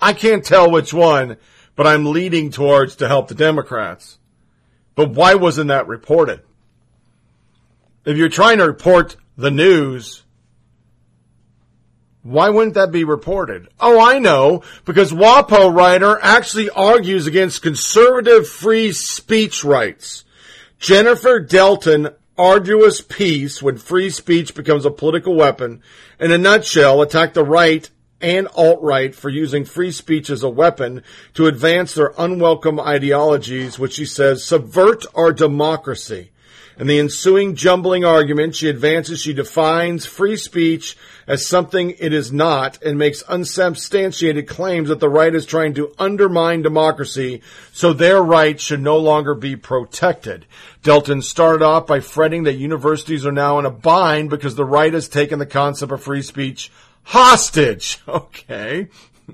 I 0.00 0.12
can't 0.12 0.44
tell 0.44 0.70
which 0.70 0.94
one, 0.94 1.36
but 1.74 1.84
I'm 1.84 2.12
leading 2.12 2.50
towards 2.52 2.94
to 2.96 3.08
help 3.08 3.26
the 3.26 3.34
Democrats. 3.34 4.18
But 4.94 5.10
why 5.10 5.34
wasn't 5.34 5.68
that 5.68 5.88
reported? 5.88 6.42
If 8.04 8.16
you're 8.16 8.28
trying 8.28 8.58
to 8.58 8.66
report 8.66 9.16
the 9.36 9.50
news, 9.50 10.22
why 12.22 12.50
wouldn't 12.50 12.74
that 12.74 12.92
be 12.92 13.04
reported? 13.04 13.68
Oh, 13.80 13.98
I 13.98 14.18
know, 14.18 14.62
because 14.84 15.12
WAPO 15.12 15.74
writer 15.74 16.18
actually 16.22 16.68
argues 16.70 17.26
against 17.26 17.62
conservative 17.62 18.46
free 18.46 18.92
speech 18.92 19.64
rights. 19.64 20.24
Jennifer 20.78 21.40
Delton 21.40 22.10
arduous 22.36 23.02
piece 23.02 23.62
when 23.62 23.76
free 23.76 24.08
speech 24.08 24.54
becomes 24.54 24.86
a 24.86 24.90
political 24.90 25.34
weapon. 25.34 25.82
In 26.18 26.32
a 26.32 26.38
nutshell, 26.38 27.02
attack 27.02 27.34
the 27.34 27.44
right 27.44 27.88
and 28.20 28.48
alt-right 28.54 29.14
for 29.14 29.28
using 29.28 29.64
free 29.64 29.92
speech 29.92 30.30
as 30.30 30.42
a 30.42 30.48
weapon 30.48 31.02
to 31.34 31.46
advance 31.46 31.94
their 31.94 32.12
unwelcome 32.18 32.80
ideologies, 32.80 33.78
which 33.78 33.94
she 33.94 34.04
says 34.04 34.44
subvert 34.44 35.04
our 35.14 35.32
democracy. 35.32 36.30
In 36.78 36.86
the 36.86 36.98
ensuing 36.98 37.56
jumbling 37.56 38.06
argument, 38.06 38.54
she 38.54 38.68
advances 38.68 39.20
she 39.20 39.34
defines 39.34 40.06
free 40.06 40.36
speech 40.36 40.96
as 41.30 41.46
something 41.46 41.94
it 42.00 42.12
is 42.12 42.32
not 42.32 42.82
and 42.82 42.98
makes 42.98 43.22
unsubstantiated 43.22 44.48
claims 44.48 44.88
that 44.88 44.98
the 44.98 45.08
right 45.08 45.32
is 45.32 45.46
trying 45.46 45.72
to 45.72 45.94
undermine 45.96 46.60
democracy, 46.60 47.40
so 47.72 47.92
their 47.92 48.20
rights 48.20 48.64
should 48.64 48.80
no 48.80 48.96
longer 48.96 49.32
be 49.32 49.54
protected. 49.54 50.44
Delton 50.82 51.22
started 51.22 51.64
off 51.64 51.86
by 51.86 52.00
fretting 52.00 52.42
that 52.42 52.54
universities 52.54 53.24
are 53.24 53.30
now 53.30 53.60
in 53.60 53.64
a 53.64 53.70
bind 53.70 54.28
because 54.28 54.56
the 54.56 54.64
right 54.64 54.92
has 54.92 55.08
taken 55.08 55.38
the 55.38 55.46
concept 55.46 55.92
of 55.92 56.02
free 56.02 56.22
speech 56.22 56.72
hostage. 57.04 57.98
Okay. 58.08 58.88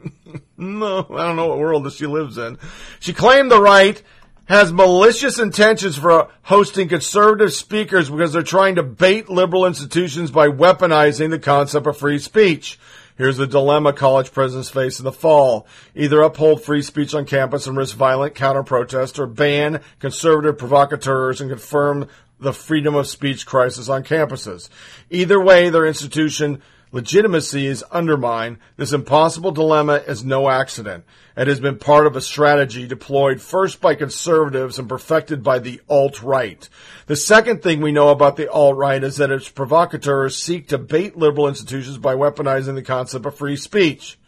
no, 0.58 0.98
I 0.98 1.26
don't 1.26 1.36
know 1.36 1.46
what 1.46 1.58
world 1.58 1.90
she 1.92 2.06
lives 2.06 2.36
in. 2.36 2.58
She 3.00 3.14
claimed 3.14 3.50
the 3.50 3.62
right 3.62 4.02
has 4.46 4.72
malicious 4.72 5.38
intentions 5.38 5.96
for 5.96 6.28
hosting 6.42 6.88
conservative 6.88 7.52
speakers 7.52 8.08
because 8.08 8.32
they're 8.32 8.42
trying 8.42 8.76
to 8.76 8.82
bait 8.82 9.28
liberal 9.28 9.66
institutions 9.66 10.30
by 10.30 10.48
weaponizing 10.48 11.30
the 11.30 11.38
concept 11.38 11.86
of 11.86 11.96
free 11.96 12.18
speech. 12.18 12.78
Here's 13.16 13.38
the 13.38 13.46
dilemma 13.46 13.92
college 13.92 14.30
presidents 14.30 14.70
face 14.70 14.98
in 14.98 15.04
the 15.04 15.12
fall. 15.12 15.66
Either 15.94 16.20
uphold 16.20 16.62
free 16.62 16.82
speech 16.82 17.14
on 17.14 17.24
campus 17.24 17.66
and 17.66 17.76
risk 17.76 17.96
violent 17.96 18.34
counter 18.34 18.62
protest 18.62 19.18
or 19.18 19.26
ban 19.26 19.80
conservative 20.00 20.58
provocateurs 20.58 21.40
and 21.40 21.50
confirm 21.50 22.08
the 22.38 22.52
freedom 22.52 22.94
of 22.94 23.06
speech 23.06 23.46
crisis 23.46 23.88
on 23.88 24.04
campuses. 24.04 24.68
Either 25.08 25.40
way, 25.40 25.70
their 25.70 25.86
institution 25.86 26.60
legitimacy 26.96 27.66
is 27.66 27.82
undermined. 27.92 28.56
This 28.78 28.94
impossible 28.94 29.52
dilemma 29.52 30.02
is 30.06 30.24
no 30.24 30.48
accident. 30.48 31.04
It 31.36 31.46
has 31.46 31.60
been 31.60 31.76
part 31.78 32.06
of 32.06 32.16
a 32.16 32.22
strategy 32.22 32.86
deployed 32.86 33.42
first 33.42 33.82
by 33.82 33.94
conservatives 33.96 34.78
and 34.78 34.88
perfected 34.88 35.42
by 35.42 35.58
the 35.58 35.82
alt-right. 35.90 36.66
The 37.04 37.14
second 37.14 37.62
thing 37.62 37.82
we 37.82 37.92
know 37.92 38.08
about 38.08 38.36
the 38.36 38.50
alt-right 38.50 39.04
is 39.04 39.18
that 39.18 39.30
its 39.30 39.50
provocateurs 39.50 40.42
seek 40.42 40.68
to 40.68 40.78
bait 40.78 41.18
liberal 41.18 41.48
institutions 41.48 41.98
by 41.98 42.14
weaponizing 42.14 42.76
the 42.76 42.82
concept 42.82 43.26
of 43.26 43.36
free 43.36 43.56
speech. 43.56 44.18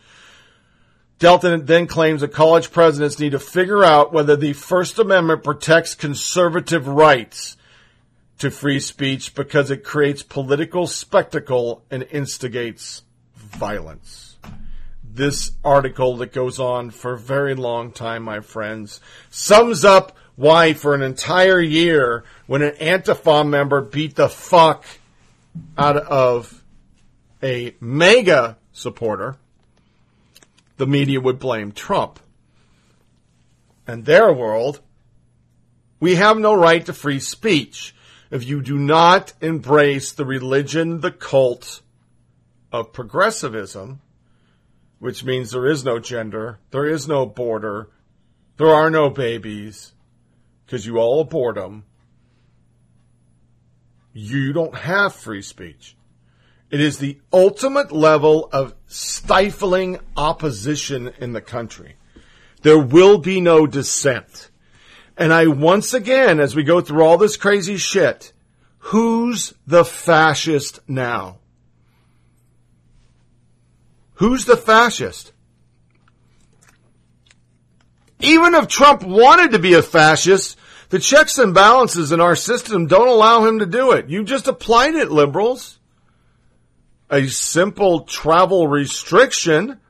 Delton 1.18 1.64
then 1.64 1.86
claims 1.86 2.20
that 2.20 2.34
college 2.34 2.70
presidents 2.70 3.18
need 3.18 3.32
to 3.32 3.38
figure 3.38 3.82
out 3.82 4.12
whether 4.12 4.36
the 4.36 4.52
First 4.52 4.98
Amendment 4.98 5.42
protects 5.42 5.94
conservative 5.94 6.86
rights 6.86 7.56
to 8.38 8.50
free 8.50 8.80
speech 8.80 9.34
because 9.34 9.70
it 9.70 9.84
creates 9.84 10.22
political 10.22 10.86
spectacle 10.86 11.84
and 11.90 12.04
instigates 12.10 13.02
violence. 13.34 14.36
This 15.02 15.52
article 15.64 16.16
that 16.18 16.32
goes 16.32 16.60
on 16.60 16.90
for 16.90 17.14
a 17.14 17.18
very 17.18 17.54
long 17.54 17.90
time, 17.90 18.22
my 18.22 18.40
friends, 18.40 19.00
sums 19.30 19.84
up 19.84 20.16
why 20.36 20.72
for 20.72 20.94
an 20.94 21.02
entire 21.02 21.60
year 21.60 22.22
when 22.46 22.62
an 22.62 22.74
Antifa 22.74 23.46
member 23.48 23.80
beat 23.80 24.14
the 24.14 24.28
fuck 24.28 24.84
out 25.76 25.96
of 25.96 26.62
a 27.42 27.74
MAGA 27.80 28.56
supporter, 28.72 29.36
the 30.76 30.86
media 30.86 31.20
would 31.20 31.40
blame 31.40 31.72
Trump. 31.72 32.20
And 33.84 34.04
their 34.04 34.32
world, 34.32 34.80
we 35.98 36.14
have 36.14 36.38
no 36.38 36.54
right 36.54 36.86
to 36.86 36.92
free 36.92 37.18
speech 37.18 37.94
if 38.30 38.44
you 38.44 38.60
do 38.62 38.78
not 38.78 39.32
embrace 39.40 40.12
the 40.12 40.24
religion, 40.24 41.00
the 41.00 41.10
cult 41.10 41.82
of 42.72 42.92
progressivism, 42.92 44.00
which 44.98 45.24
means 45.24 45.50
there 45.50 45.66
is 45.66 45.84
no 45.84 45.98
gender, 45.98 46.58
there 46.70 46.86
is 46.86 47.08
no 47.08 47.24
border, 47.24 47.88
there 48.56 48.68
are 48.68 48.90
no 48.90 49.08
babies, 49.08 49.92
because 50.66 50.84
you 50.84 50.98
all 50.98 51.20
abort 51.20 51.54
them, 51.54 51.84
you 54.12 54.52
don't 54.52 54.74
have 54.74 55.14
free 55.14 55.42
speech. 55.42 55.96
It 56.70 56.80
is 56.80 56.98
the 56.98 57.18
ultimate 57.32 57.92
level 57.92 58.48
of 58.52 58.74
stifling 58.86 60.00
opposition 60.16 61.12
in 61.18 61.32
the 61.32 61.40
country. 61.40 61.94
There 62.62 62.78
will 62.78 63.18
be 63.18 63.40
no 63.40 63.66
dissent. 63.66 64.47
And 65.18 65.34
I 65.34 65.48
once 65.48 65.94
again, 65.94 66.38
as 66.38 66.54
we 66.54 66.62
go 66.62 66.80
through 66.80 67.02
all 67.02 67.18
this 67.18 67.36
crazy 67.36 67.76
shit, 67.76 68.32
who's 68.78 69.52
the 69.66 69.84
fascist 69.84 70.78
now? 70.86 71.38
Who's 74.14 74.44
the 74.44 74.56
fascist? 74.56 75.32
Even 78.20 78.54
if 78.54 78.68
Trump 78.68 79.02
wanted 79.02 79.50
to 79.52 79.58
be 79.58 79.74
a 79.74 79.82
fascist, 79.82 80.56
the 80.90 81.00
checks 81.00 81.36
and 81.38 81.52
balances 81.52 82.12
in 82.12 82.20
our 82.20 82.36
system 82.36 82.86
don't 82.86 83.08
allow 83.08 83.44
him 83.44 83.58
to 83.58 83.66
do 83.66 83.90
it. 83.92 84.08
You 84.08 84.22
just 84.22 84.46
applied 84.46 84.94
it, 84.94 85.10
liberals. 85.10 85.80
A 87.10 87.26
simple 87.26 88.02
travel 88.02 88.68
restriction, 88.68 89.80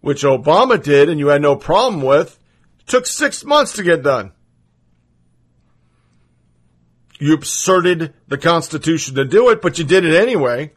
which 0.00 0.22
Obama 0.22 0.80
did 0.80 1.08
and 1.08 1.18
you 1.18 1.28
had 1.28 1.42
no 1.42 1.56
problem 1.56 2.02
with, 2.02 2.38
took 2.86 3.04
six 3.06 3.44
months 3.44 3.72
to 3.74 3.82
get 3.82 4.04
done. 4.04 4.32
You 7.18 7.34
absurded 7.34 8.14
the 8.28 8.38
Constitution 8.38 9.14
to 9.14 9.24
do 9.24 9.48
it, 9.50 9.62
but 9.62 9.78
you 9.78 9.84
did 9.84 10.04
it 10.04 10.14
anyway. 10.14 10.72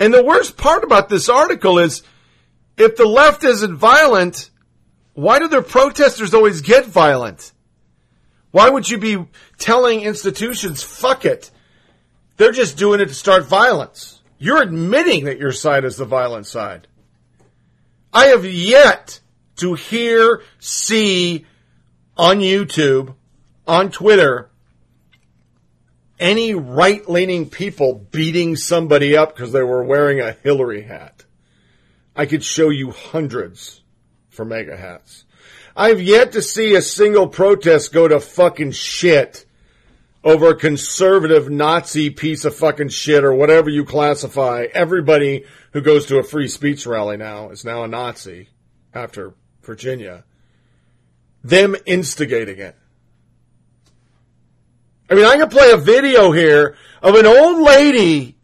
And 0.00 0.12
the 0.12 0.24
worst 0.24 0.56
part 0.56 0.82
about 0.82 1.08
this 1.08 1.28
article 1.28 1.78
is 1.78 2.02
if 2.76 2.96
the 2.96 3.06
left 3.06 3.44
isn't 3.44 3.76
violent, 3.76 4.50
why 5.14 5.38
do 5.38 5.46
their 5.46 5.62
protesters 5.62 6.34
always 6.34 6.60
get 6.60 6.86
violent? 6.86 7.52
Why 8.50 8.68
would 8.68 8.88
you 8.90 8.98
be 8.98 9.24
telling 9.58 10.00
institutions, 10.00 10.82
fuck 10.82 11.24
it? 11.24 11.50
They're 12.36 12.52
just 12.52 12.76
doing 12.76 13.00
it 13.00 13.06
to 13.06 13.14
start 13.14 13.46
violence. 13.46 14.20
You're 14.38 14.62
admitting 14.62 15.26
that 15.26 15.38
your 15.38 15.52
side 15.52 15.84
is 15.84 15.96
the 15.96 16.04
violent 16.04 16.46
side. 16.46 16.88
I 18.12 18.26
have 18.26 18.44
yet 18.44 19.20
to 19.56 19.74
hear, 19.74 20.42
see 20.58 21.46
on 22.16 22.40
YouTube 22.40 23.14
on 23.66 23.90
Twitter 23.90 24.50
any 26.18 26.54
right 26.54 27.08
leaning 27.08 27.50
people 27.50 27.94
beating 27.94 28.54
somebody 28.56 29.16
up 29.16 29.34
because 29.34 29.52
they 29.52 29.62
were 29.62 29.82
wearing 29.82 30.20
a 30.20 30.32
Hillary 30.32 30.82
hat. 30.82 31.24
I 32.14 32.26
could 32.26 32.44
show 32.44 32.68
you 32.68 32.92
hundreds 32.92 33.82
for 34.28 34.44
MAGA 34.44 34.76
hats. 34.76 35.24
I've 35.74 36.02
yet 36.02 36.32
to 36.32 36.42
see 36.42 36.74
a 36.74 36.82
single 36.82 37.26
protest 37.26 37.92
go 37.92 38.06
to 38.06 38.20
fucking 38.20 38.72
shit 38.72 39.46
over 40.22 40.50
a 40.50 40.56
conservative 40.56 41.50
Nazi 41.50 42.10
piece 42.10 42.44
of 42.44 42.54
fucking 42.54 42.90
shit 42.90 43.24
or 43.24 43.34
whatever 43.34 43.70
you 43.70 43.84
classify. 43.84 44.66
Everybody 44.72 45.44
who 45.72 45.80
goes 45.80 46.06
to 46.06 46.18
a 46.18 46.22
free 46.22 46.48
speech 46.48 46.86
rally 46.86 47.16
now 47.16 47.50
is 47.50 47.64
now 47.64 47.82
a 47.82 47.88
Nazi 47.88 48.48
after 48.94 49.34
Virginia. 49.62 50.24
Them 51.42 51.74
instigating 51.86 52.58
it. 52.58 52.76
I 55.12 55.14
mean, 55.14 55.26
I 55.26 55.36
can 55.36 55.50
play 55.50 55.70
a 55.72 55.76
video 55.76 56.32
here 56.32 56.74
of 57.02 57.16
an 57.16 57.26
old 57.26 57.60
lady 57.60 58.34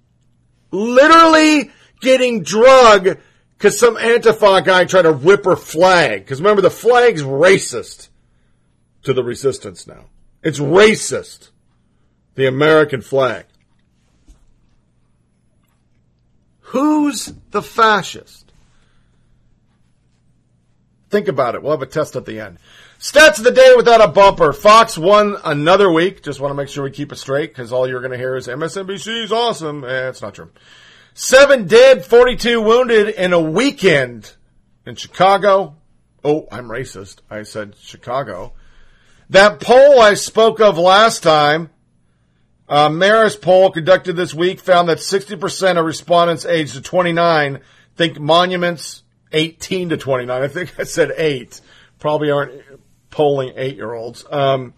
literally 0.70 1.70
getting 2.02 2.42
drug 2.42 3.16
because 3.56 3.80
some 3.80 3.96
Antifa 3.96 4.62
guy 4.66 4.84
tried 4.84 5.02
to 5.02 5.12
rip 5.12 5.46
her 5.46 5.56
flag. 5.56 6.26
Because 6.26 6.42
remember, 6.42 6.60
the 6.60 6.68
flag's 6.68 7.22
racist 7.22 8.10
to 9.04 9.14
the 9.14 9.24
resistance 9.24 9.86
now. 9.86 10.10
It's 10.42 10.58
racist. 10.58 11.48
The 12.34 12.46
American 12.46 13.00
flag. 13.00 13.46
Who's 16.60 17.32
the 17.50 17.62
fascist? 17.62 18.52
Think 21.08 21.28
about 21.28 21.54
it. 21.54 21.62
We'll 21.62 21.72
have 21.72 21.80
a 21.80 21.86
test 21.86 22.14
at 22.14 22.26
the 22.26 22.40
end. 22.40 22.58
Stats 22.99 23.38
of 23.38 23.44
the 23.44 23.53
day 23.53 23.74
without 23.76 24.01
a 24.01 24.09
bumper. 24.09 24.53
Fox 24.53 24.99
won 24.99 25.36
another 25.44 25.90
week. 25.90 26.20
Just 26.20 26.40
want 26.40 26.51
to 26.51 26.57
make 26.57 26.68
sure 26.68 26.82
we 26.82 26.90
keep 26.90 27.12
it 27.12 27.16
straight 27.16 27.51
because 27.51 27.72
all 27.72 27.88
you're 27.88 28.01
going 28.01 28.11
to 28.11 28.18
hear 28.18 28.34
is 28.34 28.49
MSNBC 28.49 29.22
is 29.22 29.30
awesome. 29.30 29.84
Eh, 29.84 30.09
it's 30.09 30.20
not 30.20 30.34
true. 30.34 30.51
Seven 31.14 31.68
dead, 31.68 32.05
42 32.05 32.61
wounded 32.61 33.09
in 33.09 33.32
a 33.32 33.40
weekend 33.40 34.34
in 34.84 34.96
Chicago. 34.96 35.76
Oh, 36.24 36.49
I'm 36.51 36.66
racist. 36.66 37.20
I 37.30 37.44
said 37.44 37.76
Chicago. 37.80 38.55
That 39.30 39.61
poll 39.61 40.01
I 40.01 40.14
spoke 40.14 40.61
of 40.61 40.76
last 40.76 41.22
time, 41.22 41.70
uh, 42.68 42.88
Marist 42.88 43.40
poll 43.40 43.70
conducted 43.70 44.16
this 44.16 44.34
week 44.34 44.59
found 44.59 44.88
that 44.88 44.99
60% 44.99 45.78
of 45.78 45.84
respondents 45.84 46.44
aged 46.44 46.74
to 46.74 46.80
29 46.80 47.61
think 47.94 48.18
monuments 48.18 49.05
18 49.32 49.90
to 49.90 49.96
29. 49.96 50.42
I 50.42 50.49
think 50.49 50.74
I 50.80 50.82
said 50.82 51.12
8. 51.16 51.61
Probably 52.01 52.32
aren't 52.32 52.61
polling 53.18 53.52
eight 53.56 53.74
year 53.74 53.92
olds, 53.94 54.24
um, 54.30 54.72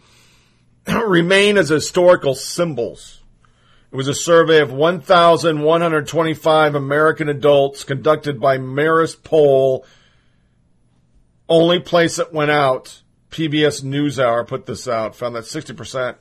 remain 1.07 1.59
as 1.59 1.69
historical 1.69 2.35
symbols. 2.35 3.21
It 3.93 3.97
was 3.97 4.09
a 4.09 4.15
survey 4.15 4.63
of 4.63 4.73
1,125 4.73 6.75
American 6.75 7.29
adults 7.29 7.85
conducted 7.85 8.41
by 8.41 8.57
Marist 8.57 9.23
Poll. 9.25 9.85
Only 11.51 11.81
place 11.81 12.17
that 12.17 12.33
went 12.33 12.51
out, 12.51 13.03
PBS 13.31 13.85
NewsHour 13.85 14.47
put 14.47 14.65
this 14.65 14.89
out, 14.89 15.15
found 15.15 15.37
that 15.37 15.45
60% 15.45 16.15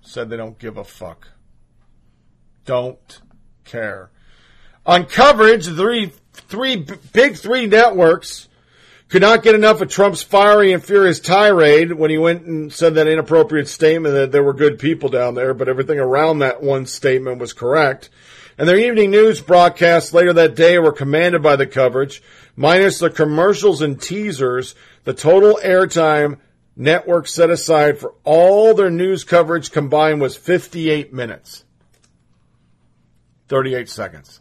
said 0.00 0.30
they 0.30 0.38
don't 0.38 0.58
give 0.58 0.78
a 0.78 0.84
fuck. 0.84 1.28
Don't 2.64 3.20
care. 3.66 4.08
On 4.86 5.04
coverage, 5.04 5.66
three, 5.66 6.10
three, 6.32 6.86
big 7.12 7.36
three 7.36 7.66
networks 7.66 8.47
could 9.08 9.22
not 9.22 9.42
get 9.42 9.54
enough 9.54 9.80
of 9.80 9.88
Trump's 9.88 10.22
fiery 10.22 10.72
and 10.72 10.84
furious 10.84 11.18
tirade 11.18 11.92
when 11.92 12.10
he 12.10 12.18
went 12.18 12.44
and 12.44 12.72
said 12.72 12.94
that 12.94 13.08
inappropriate 13.08 13.68
statement 13.68 14.14
that 14.14 14.32
there 14.32 14.42
were 14.42 14.52
good 14.52 14.78
people 14.78 15.08
down 15.08 15.34
there, 15.34 15.54
but 15.54 15.68
everything 15.68 15.98
around 15.98 16.40
that 16.40 16.62
one 16.62 16.84
statement 16.84 17.38
was 17.38 17.54
correct. 17.54 18.10
And 18.58 18.68
their 18.68 18.76
evening 18.76 19.10
news 19.10 19.40
broadcasts 19.40 20.12
later 20.12 20.32
that 20.34 20.56
day 20.56 20.78
were 20.78 20.92
commanded 20.92 21.42
by 21.42 21.56
the 21.56 21.66
coverage, 21.66 22.22
minus 22.54 22.98
the 22.98 23.08
commercials 23.08 23.80
and 23.80 24.00
teasers, 24.00 24.74
the 25.04 25.14
total 25.14 25.58
airtime 25.64 26.38
network 26.76 27.28
set 27.28 27.50
aside 27.50 27.98
for 27.98 28.14
all 28.24 28.74
their 28.74 28.90
news 28.90 29.24
coverage 29.24 29.70
combined 29.70 30.20
was 30.20 30.36
58 30.36 31.12
minutes. 31.14 31.64
38 33.48 33.88
seconds. 33.88 34.40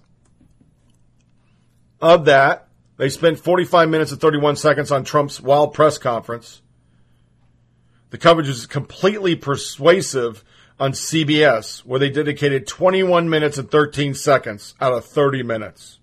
of 2.01 2.25
that. 2.25 2.66
They 2.97 3.09
spent 3.09 3.39
45 3.39 3.89
minutes 3.89 4.11
and 4.11 4.19
31 4.19 4.55
seconds 4.55 4.91
on 4.91 5.03
Trump's 5.03 5.39
wild 5.39 5.73
press 5.73 5.97
conference. 5.97 6.61
The 8.09 8.17
coverage 8.17 8.47
was 8.47 8.65
completely 8.65 9.35
persuasive 9.35 10.43
on 10.79 10.93
CBS, 10.93 11.79
where 11.85 11.99
they 11.99 12.09
dedicated 12.09 12.67
21 12.67 13.29
minutes 13.29 13.57
and 13.57 13.69
13 13.69 14.13
seconds 14.13 14.75
out 14.79 14.93
of 14.93 15.05
30 15.05 15.43
minutes. 15.43 15.99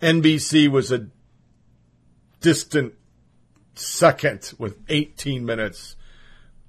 NBC 0.00 0.68
was 0.68 0.92
a 0.92 1.08
distant 2.40 2.94
second 3.74 4.52
with 4.58 4.78
18 4.88 5.44
minutes, 5.44 5.96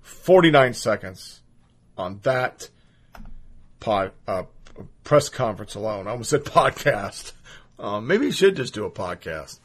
49 0.02 0.74
seconds 0.74 1.42
on 1.98 2.20
that 2.24 2.70
pod, 3.80 4.12
uh, 4.28 4.44
press 5.04 5.30
conference 5.30 5.76
alone. 5.76 6.08
I 6.08 6.12
almost 6.12 6.30
said 6.30 6.44
podcast. 6.46 7.34
Um, 7.80 8.08
maybe 8.08 8.26
he 8.26 8.32
should 8.32 8.58
just 8.58 8.74
do 8.74 8.86
a 8.86 8.92
podcast. 8.92 9.60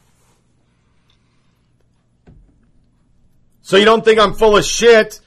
So 3.60 3.76
you 3.76 3.84
don't 3.84 4.04
think 4.04 4.20
I'm 4.20 4.34
full 4.34 4.56
of 4.56 4.64
shit? 4.64 5.20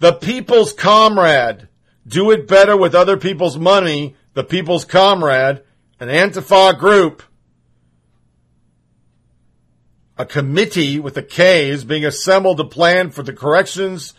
The 0.00 0.12
people's 0.12 0.72
comrade. 0.72 1.68
Do 2.06 2.30
it 2.30 2.46
better 2.46 2.76
with 2.76 2.94
other 2.94 3.16
people's 3.16 3.56
money. 3.56 4.14
The 4.34 4.44
people's 4.44 4.84
comrade. 4.84 5.62
An 6.00 6.08
Antifa 6.08 6.78
group. 6.78 7.22
A 10.18 10.26
committee 10.26 10.98
with 10.98 11.16
a 11.16 11.22
K 11.22 11.70
is 11.70 11.84
being 11.84 12.04
assembled 12.04 12.58
to 12.58 12.64
plan 12.64 13.10
for 13.10 13.22
the 13.22 13.32
corrections 13.32 14.12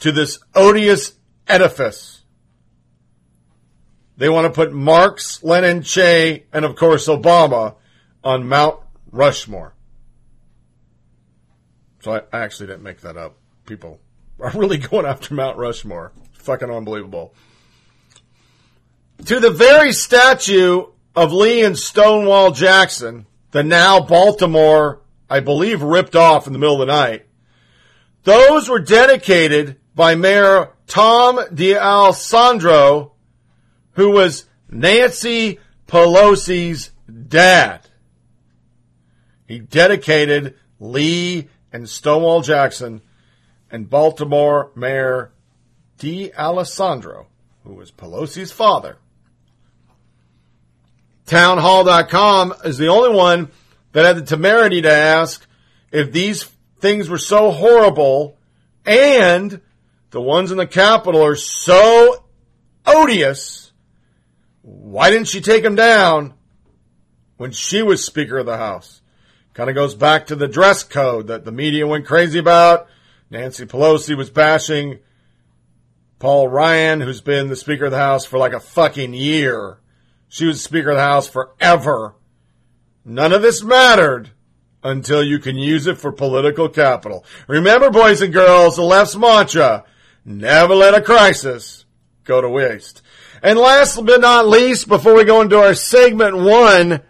to 0.00 0.12
this 0.12 0.38
odious 0.54 1.14
edifice. 1.48 2.15
They 4.16 4.28
want 4.28 4.46
to 4.46 4.52
put 4.52 4.72
Marx, 4.72 5.42
Lenin, 5.42 5.82
Che, 5.82 6.44
and 6.52 6.64
of 6.64 6.76
course 6.76 7.06
Obama 7.06 7.76
on 8.24 8.48
Mount 8.48 8.80
Rushmore. 9.10 9.74
So 12.00 12.24
I, 12.32 12.44
actually 12.44 12.68
didn't 12.68 12.82
make 12.82 13.00
that 13.00 13.16
up. 13.16 13.36
People 13.66 14.00
are 14.40 14.52
really 14.52 14.78
going 14.90 15.06
after 15.06 15.34
Mount 15.34 15.58
Rushmore. 15.58 16.12
Fucking 16.34 16.70
unbelievable. 16.70 17.34
To 19.26 19.40
the 19.40 19.50
very 19.50 19.92
statue 19.92 20.86
of 21.14 21.32
Lee 21.32 21.64
and 21.64 21.76
Stonewall 21.76 22.52
Jackson, 22.52 23.26
the 23.50 23.64
now 23.64 24.00
Baltimore, 24.00 25.02
I 25.28 25.40
believe, 25.40 25.82
ripped 25.82 26.14
off 26.14 26.46
in 26.46 26.52
the 26.52 26.58
middle 26.58 26.80
of 26.80 26.86
the 26.86 26.92
night. 26.92 27.26
Those 28.24 28.68
were 28.68 28.78
dedicated 28.78 29.76
by 29.94 30.14
Mayor 30.14 30.74
Tom 30.86 31.40
D'Alesandro, 31.52 33.12
who 33.96 34.12
was 34.12 34.46
Nancy 34.70 35.58
Pelosi's 35.86 36.90
dad. 37.28 37.80
He 39.46 39.58
dedicated 39.58 40.54
Lee 40.78 41.48
and 41.72 41.88
Stonewall 41.88 42.42
Jackson 42.42 43.02
and 43.70 43.90
Baltimore 43.90 44.70
Mayor 44.74 45.32
D'Alesandro, 45.98 47.26
who 47.64 47.74
was 47.74 47.90
Pelosi's 47.90 48.52
father. 48.52 48.98
Townhall.com 51.26 52.54
is 52.64 52.78
the 52.78 52.88
only 52.88 53.16
one 53.16 53.50
that 53.92 54.04
had 54.04 54.16
the 54.16 54.22
temerity 54.22 54.82
to 54.82 54.92
ask 54.92 55.46
if 55.90 56.12
these 56.12 56.44
things 56.78 57.08
were 57.08 57.18
so 57.18 57.50
horrible 57.50 58.38
and 58.84 59.60
the 60.10 60.20
ones 60.20 60.52
in 60.52 60.58
the 60.58 60.66
Capitol 60.66 61.24
are 61.24 61.34
so 61.34 62.24
odious, 62.86 63.65
why 64.66 65.10
didn't 65.10 65.28
she 65.28 65.40
take 65.40 65.64
him 65.64 65.76
down 65.76 66.34
when 67.36 67.52
she 67.52 67.82
was 67.82 68.04
Speaker 68.04 68.38
of 68.38 68.46
the 68.46 68.56
House? 68.56 69.00
Kind 69.54 69.70
of 69.70 69.76
goes 69.76 69.94
back 69.94 70.26
to 70.26 70.34
the 70.34 70.48
dress 70.48 70.82
code 70.82 71.28
that 71.28 71.44
the 71.44 71.52
media 71.52 71.86
went 71.86 72.04
crazy 72.04 72.40
about. 72.40 72.88
Nancy 73.30 73.64
Pelosi 73.64 74.16
was 74.16 74.28
bashing 74.28 74.98
Paul 76.18 76.48
Ryan, 76.48 77.00
who's 77.00 77.20
been 77.20 77.46
the 77.46 77.54
Speaker 77.54 77.84
of 77.84 77.92
the 77.92 77.98
House 77.98 78.24
for 78.24 78.38
like 78.38 78.52
a 78.52 78.58
fucking 78.58 79.14
year. 79.14 79.78
She 80.28 80.46
was 80.46 80.64
Speaker 80.64 80.90
of 80.90 80.96
the 80.96 81.02
House 81.02 81.28
forever. 81.28 82.16
None 83.04 83.32
of 83.32 83.42
this 83.42 83.62
mattered 83.62 84.30
until 84.82 85.22
you 85.22 85.38
can 85.38 85.56
use 85.56 85.86
it 85.86 85.98
for 85.98 86.10
political 86.10 86.68
capital. 86.68 87.24
Remember, 87.46 87.88
boys 87.88 88.20
and 88.20 88.32
girls, 88.32 88.74
the 88.74 88.82
left's 88.82 89.14
mantra, 89.14 89.84
never 90.24 90.74
let 90.74 90.94
a 90.94 91.00
crisis 91.00 91.84
go 92.24 92.40
to 92.40 92.48
waste. 92.48 93.02
And 93.42 93.58
last 93.58 94.04
but 94.04 94.20
not 94.20 94.46
least, 94.46 94.88
before 94.88 95.14
we 95.14 95.24
go 95.24 95.40
into 95.40 95.58
our 95.58 95.74
segment 95.74 96.36
one, 96.36 97.00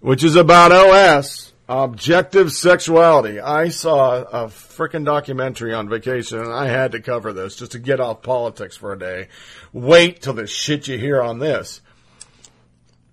which 0.00 0.24
is 0.24 0.36
about 0.36 0.72
OS, 0.72 1.52
objective 1.68 2.52
sexuality. 2.52 3.40
I 3.40 3.68
saw 3.68 4.22
a 4.22 4.46
freaking 4.48 5.04
documentary 5.04 5.72
on 5.72 5.88
vacation 5.88 6.40
and 6.40 6.52
I 6.52 6.66
had 6.66 6.92
to 6.92 7.00
cover 7.00 7.32
this 7.32 7.56
just 7.56 7.72
to 7.72 7.78
get 7.78 8.00
off 8.00 8.22
politics 8.22 8.76
for 8.76 8.92
a 8.92 8.98
day. 8.98 9.28
Wait 9.72 10.20
till 10.20 10.34
the 10.34 10.46
shit 10.46 10.88
you 10.88 10.98
hear 10.98 11.22
on 11.22 11.38
this. 11.38 11.80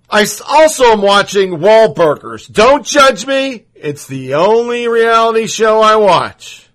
I 0.10 0.26
also 0.48 0.86
am 0.86 1.02
watching 1.02 1.52
Wahlburgers. 1.52 2.52
Don't 2.52 2.86
judge 2.86 3.28
me. 3.28 3.66
It's 3.76 4.08
the 4.08 4.34
only 4.34 4.88
reality 4.88 5.46
show 5.46 5.82
I 5.82 5.98
watch. 5.98 6.68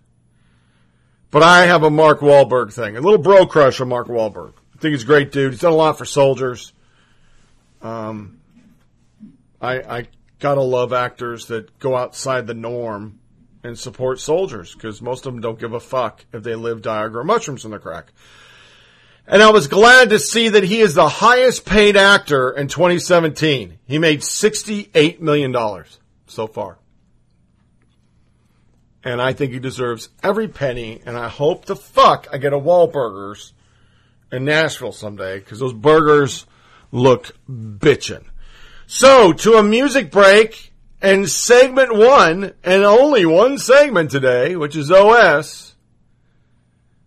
But 1.33 1.43
I 1.43 1.67
have 1.67 1.83
a 1.83 1.91
Mark 1.91 2.21
Wahlberg 2.21 2.73
thing. 2.73 2.97
A 2.97 3.01
little 3.01 3.19
bro 3.19 3.45
crush 3.45 3.81
on 3.81 3.89
Mark 3.89 4.07
Wahlberg. 4.07 4.53
Think 4.85 4.93
he's 4.93 5.05
a 5.05 5.07
great 5.07 5.33
dude. 5.33 5.53
He's 5.53 5.63
done 5.63 5.73
a 5.73 5.77
lot 5.77 5.97
for 5.97 6.05
soldiers. 6.05 6.75
Um, 7.81 8.39
I, 9.59 9.81
I 9.81 10.09
gotta 10.41 10.61
love 10.61 10.93
actors 10.93 11.47
that 11.47 11.79
go 11.79 11.97
outside 11.97 12.47
the 12.47 12.53
norm 12.53 13.19
and 13.63 13.79
support 13.79 14.21
soldiers 14.21 14.75
because 14.75 15.01
most 15.01 15.25
of 15.25 15.33
them 15.33 15.41
don't 15.41 15.59
give 15.59 15.73
a 15.73 15.81
fuck 15.81 16.27
if 16.35 16.43
they 16.43 16.55
live, 16.55 16.83
die, 16.83 17.01
or 17.01 17.09
grow 17.09 17.25
mushrooms 17.25 17.65
in 17.65 17.71
their 17.71 17.81
crack. 17.81 18.13
And 19.27 19.43
I 19.43 19.53
was 19.53 19.69
glad 19.69 20.11
to 20.11 20.19
see 20.19 20.51
that 20.51 20.65
he 20.65 20.81
is 20.81 20.93
the 20.93 21.09
highest 21.09 21.65
paid 21.65 21.97
actor 21.97 22.51
in 22.51 22.69
2017. 22.69 23.79
He 23.87 23.99
made 23.99 24.21
$68 24.21 25.19
million 25.19 25.57
so 26.27 26.47
far. 26.47 26.77
And 29.03 29.23
I 29.23 29.33
think 29.33 29.55
he 29.55 29.61
deserves 29.61 30.11
every 30.23 30.49
penny. 30.49 31.01
And 31.07 31.17
I 31.17 31.29
hope 31.29 31.65
the 31.65 31.75
fuck 31.75 32.29
I 32.31 32.37
get 32.37 32.53
a 32.53 32.59
Wahlburgers 32.59 33.53
in 34.33 34.45
Nashville 34.45 34.93
someday 34.93 35.39
because 35.39 35.59
those 35.59 35.73
burgers 35.73 36.47
look 36.93 37.37
bitchin'. 37.49 38.25
So, 38.87 39.33
to 39.33 39.55
a 39.55 39.63
music 39.63 40.11
break 40.11 40.73
and 41.01 41.29
segment 41.29 41.95
one, 41.95 42.55
and 42.65 42.85
only 42.85 43.27
one 43.27 43.59
segment 43.59 44.11
today, 44.11 44.57
which 44.57 44.75
is 44.75 44.91
OS. 44.91 45.75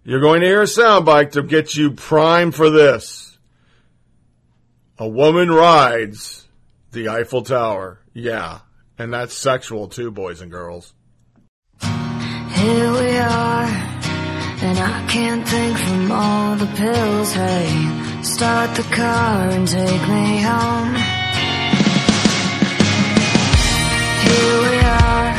You're 0.04 0.22
going 0.22 0.42
to 0.42 0.48
hear 0.48 0.62
a 0.62 0.66
soundbite 0.66 1.32
to 1.32 1.44
get 1.44 1.76
you 1.76 1.92
primed 1.92 2.56
for 2.56 2.70
this. 2.70 3.38
A 5.00 5.08
woman 5.08 5.50
rides 5.50 6.48
the 6.92 7.10
Eiffel 7.10 7.42
Tower. 7.42 8.00
Yeah. 8.14 8.60
And 8.98 9.14
that's 9.14 9.34
sexual 9.34 9.88
too, 9.88 10.12
boys 10.12 10.42
and 10.42 10.52
girls. 10.52 10.94
Here 11.82 12.94
we 12.94 13.18
are, 13.18 13.97
and 14.62 14.80
I 14.80 15.06
can't 15.08 15.48
think 15.48 15.78
from 15.78 16.12
all 16.12 16.56
the 16.56 16.66
pills. 16.66 17.32
Hey, 17.34 18.22
start 18.24 18.76
the 18.76 18.84
car 18.84 19.50
and 19.50 19.68
take 19.68 20.02
me 20.16 20.42
home. 20.42 20.96
Here 24.26 24.58
we 24.66 24.78
are, 25.02 25.30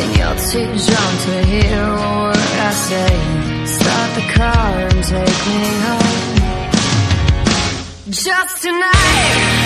and 0.00 0.10
you're 0.18 0.38
too 0.50 0.70
drunk 0.86 1.14
to 1.26 1.36
hear 1.52 1.82
a 1.82 2.00
word 2.20 2.50
I 2.68 2.72
say. 2.88 3.12
Start 3.66 4.10
the 4.18 4.26
car 4.34 4.72
and 4.90 5.04
take 5.04 5.40
me 5.50 5.62
home. 5.86 6.36
Just 8.10 8.62
tonight, 8.62 9.65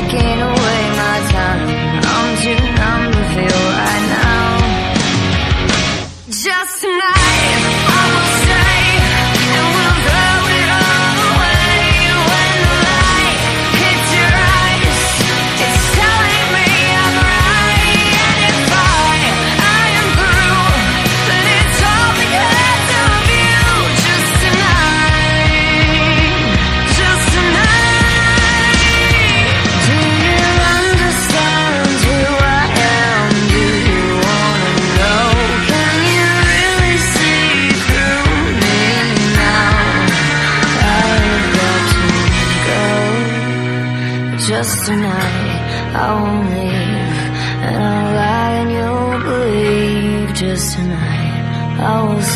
that's 0.00 0.12
ticking 0.12 0.57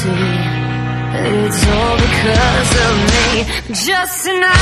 see 0.03 0.63
it's 1.15 1.67
all 1.69 1.97
because 1.97 2.73
of 2.87 2.95
me. 3.13 3.25
Just 3.87 4.25
tonight, 4.25 4.62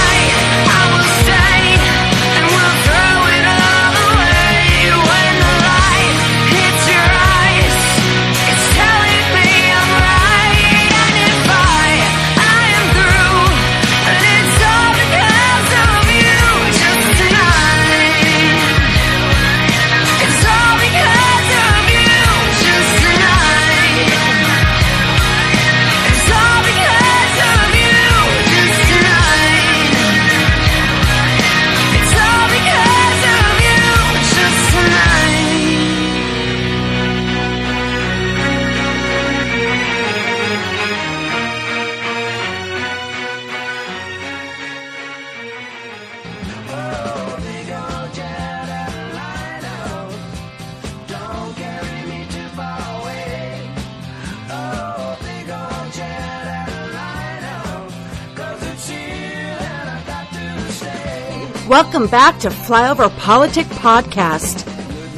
Welcome 61.82 62.08
back 62.08 62.38
to 62.40 62.50
Flyover 62.50 63.08
Politic 63.16 63.66
Podcast 63.68 64.66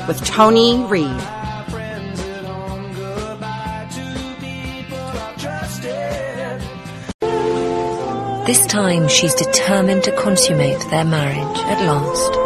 with 0.07 0.25
Tony 0.25 0.85
Reed. 0.85 1.09
This 8.47 8.65
time 8.69 9.09
she's 9.09 9.35
determined 9.35 10.05
to 10.05 10.13
consummate 10.17 10.79
their 10.89 11.05
marriage 11.05 11.59
at 11.65 11.85
last. 11.85 12.42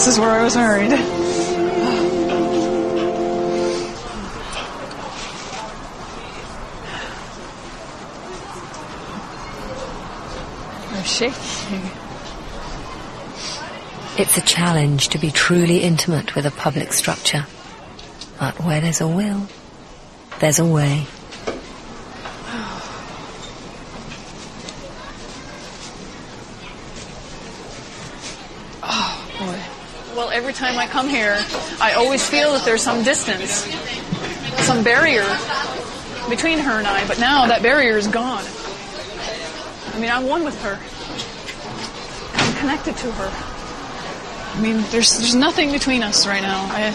This 0.00 0.14
is 0.14 0.18
where 0.18 0.30
I 0.30 0.42
was 0.42 0.56
married. 0.56 0.92
I'm 10.90 11.04
shaking. 11.04 11.90
It's 14.16 14.38
a 14.38 14.40
challenge 14.40 15.08
to 15.08 15.18
be 15.18 15.30
truly 15.30 15.82
intimate 15.82 16.34
with 16.34 16.46
a 16.46 16.50
public 16.50 16.94
structure. 16.94 17.44
But 18.38 18.58
where 18.60 18.80
there's 18.80 19.02
a 19.02 19.06
will, 19.06 19.48
there's 20.38 20.58
a 20.58 20.64
way. 20.64 21.06
Oh 28.82 29.36
boy. 29.38 29.60
Well, 30.16 30.30
every 30.30 30.52
time 30.52 30.76
I 30.76 30.86
come 31.00 31.08
here, 31.08 31.42
I 31.80 31.94
always 31.94 32.28
feel 32.28 32.52
that 32.52 32.66
there's 32.66 32.82
some 32.82 33.02
distance, 33.02 33.64
some 34.66 34.84
barrier 34.84 35.24
between 36.28 36.58
her 36.58 36.72
and 36.72 36.86
I, 36.86 37.08
but 37.08 37.18
now 37.18 37.46
that 37.46 37.62
barrier 37.62 37.96
is 37.96 38.06
gone. 38.06 38.44
I 39.94 39.98
mean, 39.98 40.10
I'm 40.10 40.26
one 40.26 40.44
with 40.44 40.60
her. 40.60 40.78
I'm 42.34 42.54
connected 42.56 42.98
to 42.98 43.12
her. 43.12 43.30
I 44.58 44.60
mean, 44.60 44.84
there's 44.90 45.16
there's 45.16 45.34
nothing 45.34 45.72
between 45.72 46.02
us 46.02 46.26
right 46.26 46.42
now. 46.42 46.68
I, 46.70 46.92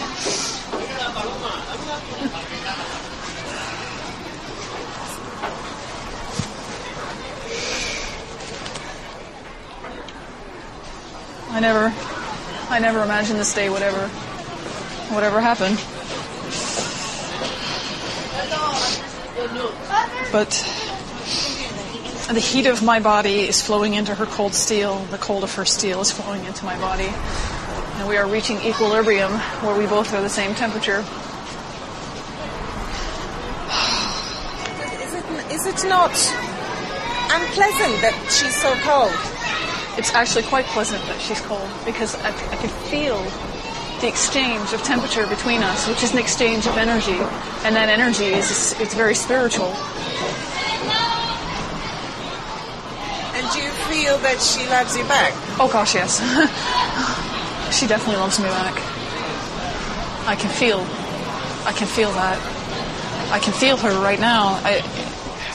I 11.50 11.58
never, 11.58 11.92
I 12.76 12.78
never 12.78 13.02
imagined 13.02 13.40
this 13.40 13.54
day 13.54 13.70
would 13.70 13.80
ever, 13.80 14.02
would 15.14 15.22
happen. 15.40 15.78
But 20.30 20.50
the 22.34 22.38
heat 22.38 22.66
of 22.66 22.82
my 22.82 23.00
body 23.00 23.48
is 23.48 23.62
flowing 23.62 23.94
into 23.94 24.14
her 24.14 24.26
cold 24.26 24.52
steel. 24.52 24.98
The 25.10 25.16
cold 25.16 25.42
of 25.42 25.54
her 25.54 25.64
steel 25.64 26.02
is 26.02 26.10
flowing 26.10 26.44
into 26.44 26.66
my 26.66 26.78
body. 26.78 27.08
And 27.94 28.08
we 28.10 28.18
are 28.18 28.28
reaching 28.28 28.58
equilibrium 28.58 29.32
where 29.32 29.78
we 29.78 29.86
both 29.86 30.12
are 30.12 30.20
the 30.20 30.28
same 30.28 30.54
temperature. 30.54 31.02
Is 35.00 35.14
it, 35.14 35.24
is 35.50 35.66
it 35.66 35.88
not 35.88 36.10
unpleasant 37.32 38.02
that 38.02 38.28
she's 38.28 38.54
so 38.54 38.74
cold? 38.84 39.35
It's 39.98 40.12
actually 40.12 40.42
quite 40.44 40.66
pleasant 40.66 41.02
that 41.06 41.20
she's 41.20 41.40
cold 41.40 41.68
because 41.84 42.14
I, 42.16 42.28
I 42.28 42.56
can 42.56 42.68
feel 42.90 43.16
the 44.00 44.08
exchange 44.08 44.72
of 44.74 44.82
temperature 44.82 45.26
between 45.26 45.62
us, 45.62 45.88
which 45.88 46.02
is 46.02 46.12
an 46.12 46.18
exchange 46.18 46.66
of 46.66 46.76
energy, 46.76 47.16
and 47.64 47.74
that 47.74 47.88
energy 47.88 48.26
is 48.26 48.78
it's 48.78 48.94
very 48.94 49.14
spiritual. 49.14 49.72
And 53.32 53.44
do 53.52 53.60
you 53.60 53.70
feel 53.88 54.18
that 54.18 54.40
she 54.40 54.68
loves 54.68 54.96
you 54.96 55.04
back? 55.04 55.32
Oh 55.58 55.68
gosh, 55.72 55.94
yes. 55.94 56.20
she 57.78 57.86
definitely 57.86 58.20
loves 58.20 58.38
me 58.38 58.46
back. 58.46 58.74
I 60.28 60.36
can 60.36 60.50
feel, 60.50 60.80
I 61.64 61.72
can 61.72 61.86
feel 61.86 62.12
that. 62.12 62.38
I 63.32 63.38
can 63.38 63.52
feel 63.54 63.76
her 63.78 64.00
right 64.02 64.20
now. 64.20 64.60
I, 64.62 64.82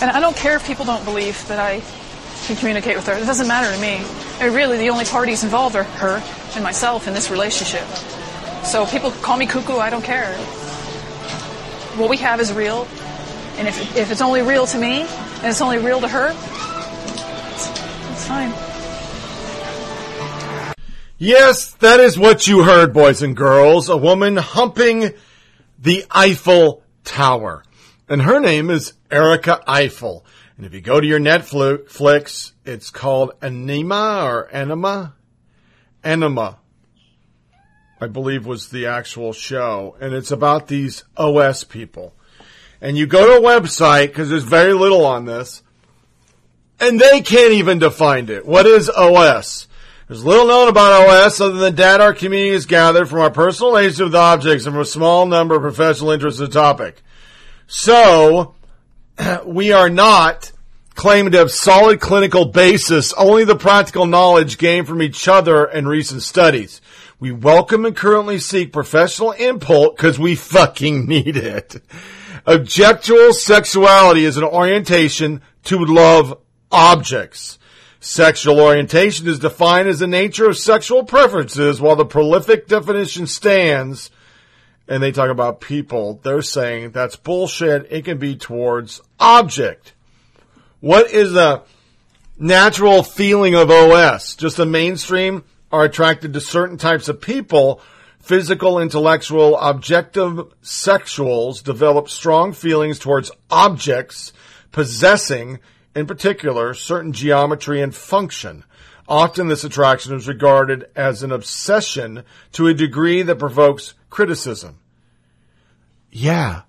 and 0.01 0.09
I 0.09 0.19
don't 0.19 0.35
care 0.35 0.55
if 0.55 0.65
people 0.65 0.85
don't 0.85 1.05
believe 1.05 1.47
that 1.47 1.59
I 1.59 1.81
can 2.45 2.55
communicate 2.55 2.95
with 2.95 3.05
her. 3.07 3.13
It 3.13 3.25
doesn't 3.25 3.47
matter 3.47 3.73
to 3.73 3.81
me. 3.81 4.03
Really, 4.41 4.77
the 4.77 4.89
only 4.89 5.05
parties 5.05 5.43
involved 5.43 5.75
are 5.75 5.83
her 5.83 6.21
and 6.55 6.63
myself 6.63 7.07
in 7.07 7.13
this 7.13 7.29
relationship. 7.29 7.85
So 8.65 8.85
people 8.87 9.11
call 9.11 9.37
me 9.37 9.45
cuckoo. 9.45 9.77
I 9.77 9.89
don't 9.89 10.03
care. 10.03 10.33
What 11.97 12.09
we 12.09 12.17
have 12.17 12.39
is 12.39 12.51
real, 12.51 12.87
and 13.57 13.67
if 13.67 13.95
if 13.95 14.11
it's 14.11 14.21
only 14.21 14.41
real 14.41 14.65
to 14.65 14.77
me 14.77 15.01
and 15.01 15.45
it's 15.45 15.61
only 15.61 15.77
real 15.77 16.01
to 16.01 16.07
her, 16.07 16.29
it's, 17.51 17.69
it's 18.11 18.27
fine. 18.27 18.51
Yes, 21.17 21.73
that 21.75 21.99
is 21.99 22.17
what 22.17 22.47
you 22.47 22.63
heard, 22.63 22.93
boys 22.93 23.21
and 23.21 23.37
girls. 23.37 23.89
A 23.89 23.97
woman 23.97 24.37
humping 24.37 25.11
the 25.77 26.03
Eiffel 26.09 26.83
Tower. 27.03 27.63
And 28.09 28.23
her 28.23 28.39
name 28.39 28.71
is 28.71 28.93
Erika 29.11 29.61
Eiffel. 29.67 30.25
And 30.57 30.65
if 30.65 30.73
you 30.73 30.81
go 30.81 30.99
to 30.99 31.07
your 31.07 31.19
Netflix, 31.19 32.51
it's 32.65 32.89
called 32.89 33.31
Anima 33.41 34.23
or 34.23 34.53
Anima? 34.53 35.15
Anima, 36.03 36.59
I 37.99 38.07
believe 38.07 38.45
was 38.45 38.69
the 38.69 38.87
actual 38.87 39.33
show. 39.33 39.95
And 39.99 40.13
it's 40.13 40.31
about 40.31 40.67
these 40.67 41.03
OS 41.15 41.63
people. 41.63 42.13
And 42.81 42.97
you 42.97 43.05
go 43.05 43.27
to 43.27 43.45
a 43.45 43.59
website, 43.59 44.07
because 44.07 44.29
there's 44.29 44.43
very 44.43 44.73
little 44.73 45.05
on 45.05 45.25
this, 45.25 45.61
and 46.79 46.99
they 46.99 47.21
can't 47.21 47.53
even 47.53 47.77
define 47.77 48.27
it. 48.29 48.45
What 48.45 48.65
is 48.65 48.89
OS? 48.89 49.67
There's 50.07 50.25
little 50.25 50.47
known 50.47 50.67
about 50.67 51.07
OS 51.07 51.39
other 51.39 51.59
than 51.59 51.75
data 51.75 52.03
our 52.03 52.13
community 52.13 52.51
has 52.51 52.65
gathered 52.65 53.07
from 53.07 53.19
our 53.19 53.29
personal 53.29 53.71
relationship 53.71 54.07
with 54.07 54.15
objects 54.15 54.65
and 54.65 54.73
from 54.73 54.81
a 54.81 54.85
small 54.85 55.25
number 55.27 55.55
of 55.55 55.61
professional 55.61 56.09
interests 56.09 56.39
in 56.39 56.47
the 56.47 56.51
topic. 56.51 57.01
So, 57.67 58.55
we 59.45 59.71
are 59.71 59.89
not 59.89 60.51
claiming 60.95 61.31
to 61.31 61.39
have 61.39 61.51
solid 61.51 61.99
clinical 61.99 62.45
basis, 62.45 63.13
only 63.13 63.43
the 63.43 63.55
practical 63.55 64.05
knowledge 64.05 64.57
gained 64.57 64.87
from 64.87 65.01
each 65.01 65.27
other 65.27 65.65
and 65.65 65.87
recent 65.87 66.21
studies. 66.21 66.81
We 67.19 67.31
welcome 67.31 67.85
and 67.85 67.95
currently 67.95 68.39
seek 68.39 68.73
professional 68.73 69.31
input 69.31 69.95
because 69.95 70.17
we 70.17 70.35
fucking 70.35 71.05
need 71.05 71.37
it. 71.37 71.81
Objectual 72.45 73.33
sexuality 73.33 74.25
is 74.25 74.37
an 74.37 74.43
orientation 74.43 75.41
to 75.65 75.85
love 75.85 76.37
objects. 76.71 77.59
Sexual 77.99 78.59
orientation 78.59 79.27
is 79.27 79.37
defined 79.37 79.87
as 79.87 79.99
the 79.99 80.07
nature 80.07 80.49
of 80.49 80.57
sexual 80.57 81.03
preferences, 81.03 81.79
while 81.79 81.95
the 81.95 82.05
prolific 82.05 82.67
definition 82.67 83.27
stands, 83.27 84.09
and 84.91 85.01
they 85.01 85.13
talk 85.13 85.29
about 85.29 85.61
people, 85.61 86.19
they're 86.21 86.41
saying 86.41 86.91
that's 86.91 87.15
bullshit. 87.15 87.87
It 87.89 88.03
can 88.03 88.17
be 88.17 88.35
towards 88.35 88.99
object. 89.21 89.93
What 90.81 91.09
is 91.11 91.31
the 91.31 91.63
natural 92.37 93.01
feeling 93.01 93.55
of 93.55 93.71
OS? 93.71 94.35
Just 94.35 94.57
the 94.57 94.65
mainstream 94.65 95.45
are 95.71 95.85
attracted 95.85 96.33
to 96.33 96.41
certain 96.41 96.77
types 96.77 97.07
of 97.07 97.21
people. 97.21 97.79
Physical, 98.19 98.79
intellectual, 98.79 99.57
objective 99.57 100.41
sexuals 100.61 101.63
develop 101.63 102.09
strong 102.09 102.51
feelings 102.51 102.99
towards 102.99 103.31
objects 103.49 104.33
possessing, 104.73 105.59
in 105.95 106.05
particular, 106.05 106.73
certain 106.73 107.13
geometry 107.13 107.81
and 107.81 107.95
function. 107.95 108.65
Often 109.07 109.47
this 109.47 109.63
attraction 109.63 110.17
is 110.17 110.27
regarded 110.27 110.89
as 110.97 111.23
an 111.23 111.31
obsession 111.31 112.25
to 112.51 112.67
a 112.67 112.73
degree 112.73 113.21
that 113.21 113.39
provokes 113.39 113.93
criticism. 114.09 114.79
Yeah. 116.11 116.63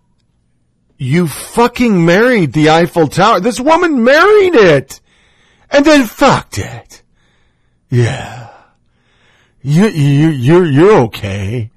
You 0.96 1.26
fucking 1.26 2.04
married 2.04 2.52
the 2.52 2.70
Eiffel 2.70 3.08
Tower. 3.08 3.40
This 3.40 3.58
woman 3.58 4.04
married 4.04 4.54
it. 4.54 5.00
And 5.70 5.84
then 5.84 6.06
fucked 6.06 6.58
it. 6.58 7.02
Yeah. 7.90 8.50
You, 9.62 9.88
you, 9.88 10.28
you're, 10.28 10.66
you're 10.66 10.98
okay. 11.04 11.70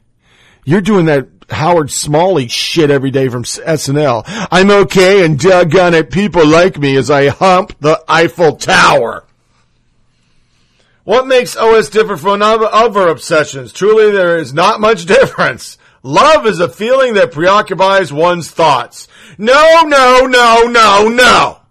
You're 0.63 0.81
doing 0.81 1.05
that 1.05 1.27
Howard 1.49 1.91
Smalley 1.91 2.47
shit 2.47 2.89
every 2.89 3.11
day 3.11 3.29
from 3.29 3.43
SNL. 3.43 4.23
I'm 4.51 4.71
okay 4.71 5.23
and 5.23 5.39
doggone 5.39 5.93
it, 5.93 6.11
people 6.11 6.45
like 6.45 6.77
me 6.77 6.95
as 6.97 7.09
I 7.09 7.27
hump 7.27 7.75
the 7.79 8.03
Eiffel 8.07 8.55
Tower. 8.55 9.25
What 11.03 11.27
makes 11.27 11.55
OS 11.55 11.89
different 11.89 12.21
from 12.21 12.41
other 12.41 13.07
obsessions? 13.07 13.71
Truly, 13.71 14.11
there 14.11 14.37
is 14.37 14.53
not 14.53 14.81
much 14.81 15.05
difference. 15.07 15.77
Love 16.05 16.45
is 16.45 16.59
a 16.59 16.69
feeling 16.69 17.15
that 17.15 17.31
preoccupies 17.31 18.13
one's 18.13 18.51
thoughts. 18.51 19.07
No, 19.39 19.81
no, 19.87 20.27
no, 20.27 20.67
no, 20.67 21.07
no. 21.09 21.61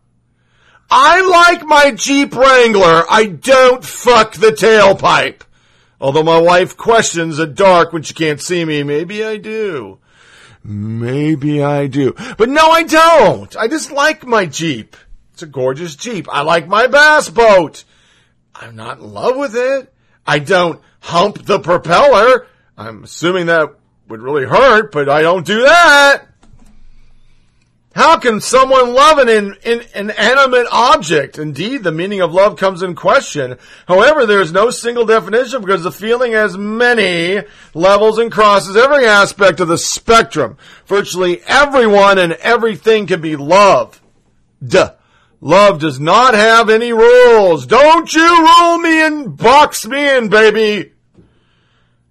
I 0.91 1.21
like 1.21 1.65
my 1.65 1.93
Jeep 1.93 2.35
Wrangler. 2.35 3.05
I 3.09 3.27
don't 3.27 3.85
fuck 3.85 4.33
the 4.33 4.49
tailpipe. 4.49 5.43
Although 6.01 6.25
my 6.25 6.39
wife 6.39 6.77
questions 6.77 7.39
at 7.39 7.55
dark 7.55 7.93
when 7.93 8.03
she 8.03 8.13
can't 8.13 8.41
see 8.41 8.65
me, 8.65 8.83
maybe 8.83 9.23
I 9.23 9.37
do. 9.37 10.01
Maybe 10.65 11.63
I 11.63 11.87
do. 11.87 12.13
But 12.37 12.49
no, 12.49 12.71
I 12.71 12.83
don't. 12.83 13.57
I 13.57 13.69
just 13.69 13.93
like 13.93 14.27
my 14.27 14.47
Jeep. 14.47 14.97
It's 15.35 15.45
a 15.45 15.47
gorgeous 15.47 15.95
Jeep. 15.95 16.27
I 16.29 16.43
like 16.43 16.67
my 16.67 16.89
bass 16.89 17.29
boat. 17.29 17.85
I'm 18.53 18.75
not 18.75 18.99
in 18.99 19.15
love 19.15 19.37
with 19.37 19.55
it. 19.55 19.95
I 20.27 20.41
don't 20.41 20.83
hump 20.99 21.45
the 21.45 21.61
propeller. 21.61 22.49
I'm 22.77 23.05
assuming 23.05 23.47
that 23.47 23.77
would 24.09 24.23
really 24.23 24.45
hurt, 24.45 24.93
but 24.93 25.09
I 25.09 25.23
don't 25.23 25.47
do 25.47 25.63
that. 25.63 26.27
How 27.95 28.19
can 28.19 28.41
someone 28.41 28.93
love 28.93 29.19
an 29.19 29.29
in, 29.29 29.55
in, 29.63 29.81
inanimate 29.95 30.67
object? 30.73 31.39
Indeed, 31.39 31.85
the 31.85 31.93
meaning 31.93 32.21
of 32.21 32.35
love 32.35 32.57
comes 32.57 32.83
in 32.83 32.97
question. 32.97 33.57
However, 33.87 34.27
there 34.27 34.41
is 34.41 34.51
no 34.51 34.71
single 34.71 35.07
definition 35.07 35.61
because 35.61 35.85
the 35.85 35.93
feeling 35.93 36.33
has 36.33 36.59
many 36.59 37.43
levels 37.73 38.19
and 38.19 38.33
crosses 38.33 38.77
every 38.77 39.07
aspect 39.07 39.61
of 39.61 39.69
the 39.69 39.79
spectrum. 39.79 40.59
Virtually 40.87 41.41
everyone 41.47 42.19
and 42.19 42.33
everything 42.33 43.07
can 43.07 43.21
be 43.21 43.37
love. 43.37 44.03
Duh. 44.67 44.95
Love 45.41 45.79
does 45.79 46.01
not 46.01 46.35
have 46.35 46.71
any 46.71 46.93
rules. 46.93 47.65
Don't 47.65 48.13
you 48.13 48.45
rule 48.45 48.79
me 48.79 49.07
and 49.07 49.37
box 49.37 49.87
me 49.87 50.17
in, 50.17 50.29
baby. 50.29 50.94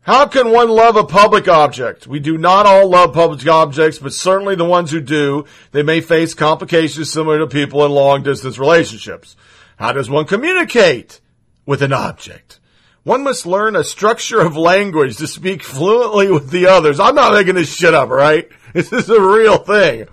How 0.04 0.28
can 0.28 0.52
one 0.52 0.68
love 0.68 0.98
a 0.98 1.06
public 1.06 1.48
object? 1.48 2.08
We 2.08 2.20
do 2.20 2.38
not 2.38 2.66
all 2.66 2.90
love 2.90 3.14
public 3.14 3.48
objects, 3.48 4.00
but 4.00 4.14
certainly 4.14 4.54
the 4.56 4.66
ones 4.66 4.92
who 4.92 5.00
do, 5.00 5.46
they 5.72 5.82
may 5.82 6.02
face 6.02 6.34
complications 6.34 7.10
similar 7.10 7.40
to 7.40 7.48
people 7.48 7.86
in 7.86 7.92
long 7.92 8.22
distance 8.22 8.60
relationships. 8.60 9.38
How 9.78 9.94
does 9.94 10.10
one 10.10 10.26
communicate 10.26 11.22
with 11.66 11.82
an 11.82 11.94
object? 11.94 12.60
One 13.04 13.24
must 13.24 13.46
learn 13.46 13.78
a 13.78 13.84
structure 13.86 14.42
of 14.42 14.58
language 14.58 15.16
to 15.18 15.28
speak 15.28 15.64
fluently 15.64 16.30
with 16.30 16.50
the 16.50 16.68
others. 16.68 17.00
I'm 17.00 17.16
not 17.16 17.34
making 17.34 17.56
this 17.56 17.74
shit 17.74 17.94
up, 17.94 18.10
right? 18.10 18.50
This 18.74 18.92
is 18.92 19.08
a 19.08 19.22
real 19.22 19.60
thing. 19.60 20.08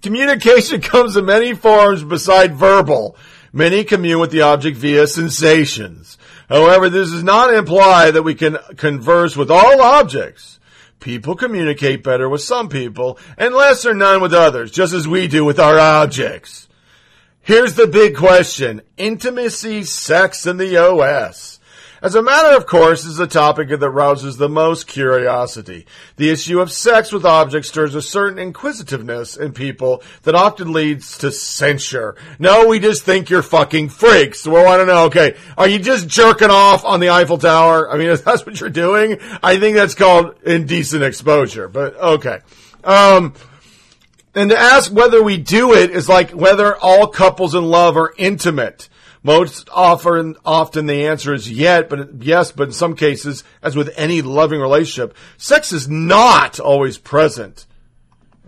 Communication 0.00 0.80
comes 0.92 1.14
in 1.14 1.26
many 1.26 1.54
forms 1.54 2.02
beside 2.02 2.54
verbal. 2.54 3.16
Many 3.52 3.84
commune 3.84 4.18
with 4.18 4.30
the 4.30 4.40
object 4.40 4.78
via 4.78 5.06
sensations. 5.06 6.16
However, 6.48 6.88
this 6.90 7.10
does 7.10 7.24
not 7.24 7.54
imply 7.54 8.10
that 8.10 8.22
we 8.22 8.34
can 8.34 8.58
converse 8.76 9.36
with 9.36 9.50
all 9.50 9.80
objects. 9.80 10.58
People 11.00 11.34
communicate 11.34 12.02
better 12.02 12.28
with 12.28 12.40
some 12.40 12.68
people 12.68 13.18
and 13.36 13.54
less 13.54 13.84
or 13.84 13.94
none 13.94 14.22
with 14.22 14.32
others, 14.32 14.70
just 14.70 14.92
as 14.94 15.06
we 15.06 15.28
do 15.28 15.44
with 15.44 15.58
our 15.58 15.78
objects. 15.78 16.68
Here's 17.40 17.74
the 17.74 17.86
big 17.86 18.16
question. 18.16 18.80
Intimacy, 18.96 19.84
sex, 19.84 20.46
and 20.46 20.58
the 20.58 20.78
OS. 20.78 21.53
As 22.04 22.14
a 22.14 22.22
matter 22.22 22.54
of 22.54 22.66
course, 22.66 23.06
is 23.06 23.18
a 23.18 23.26
topic 23.26 23.70
that 23.70 23.78
rouses 23.88 24.36
the 24.36 24.46
most 24.46 24.86
curiosity. 24.86 25.86
The 26.16 26.28
issue 26.28 26.60
of 26.60 26.70
sex 26.70 27.10
with 27.12 27.24
objects 27.24 27.70
stirs 27.70 27.94
a 27.94 28.02
certain 28.02 28.38
inquisitiveness 28.38 29.38
in 29.38 29.54
people 29.54 30.02
that 30.24 30.34
often 30.34 30.74
leads 30.74 31.16
to 31.16 31.32
censure. 31.32 32.14
No, 32.38 32.68
we 32.68 32.78
just 32.78 33.04
think 33.04 33.30
you're 33.30 33.40
fucking 33.40 33.88
freaks. 33.88 34.42
So 34.42 34.50
we 34.50 34.62
want 34.62 34.82
to 34.82 34.86
know, 34.86 35.04
okay, 35.06 35.34
are 35.56 35.66
you 35.66 35.78
just 35.78 36.06
jerking 36.06 36.50
off 36.50 36.84
on 36.84 37.00
the 37.00 37.08
Eiffel 37.08 37.38
Tower? 37.38 37.90
I 37.90 37.96
mean, 37.96 38.08
if 38.10 38.22
that's 38.22 38.44
what 38.44 38.60
you're 38.60 38.68
doing, 38.68 39.18
I 39.42 39.58
think 39.58 39.74
that's 39.74 39.94
called 39.94 40.34
indecent 40.42 41.02
exposure, 41.02 41.68
but 41.68 41.96
okay. 41.96 42.40
Um, 42.84 43.32
and 44.34 44.50
to 44.50 44.58
ask 44.58 44.92
whether 44.92 45.22
we 45.22 45.38
do 45.38 45.72
it 45.72 45.90
is 45.90 46.06
like 46.06 46.32
whether 46.32 46.76
all 46.76 47.06
couples 47.06 47.54
in 47.54 47.64
love 47.64 47.96
are 47.96 48.12
intimate. 48.18 48.90
Most 49.26 49.70
often, 49.72 50.36
often 50.44 50.84
the 50.84 51.06
answer 51.06 51.32
is 51.32 51.50
yet, 51.50 51.88
but 51.88 52.22
yes, 52.22 52.52
but 52.52 52.68
in 52.68 52.72
some 52.74 52.94
cases, 52.94 53.42
as 53.62 53.74
with 53.74 53.90
any 53.96 54.20
loving 54.20 54.60
relationship, 54.60 55.16
sex 55.38 55.72
is 55.72 55.88
not 55.88 56.60
always 56.60 56.98
present. 56.98 57.64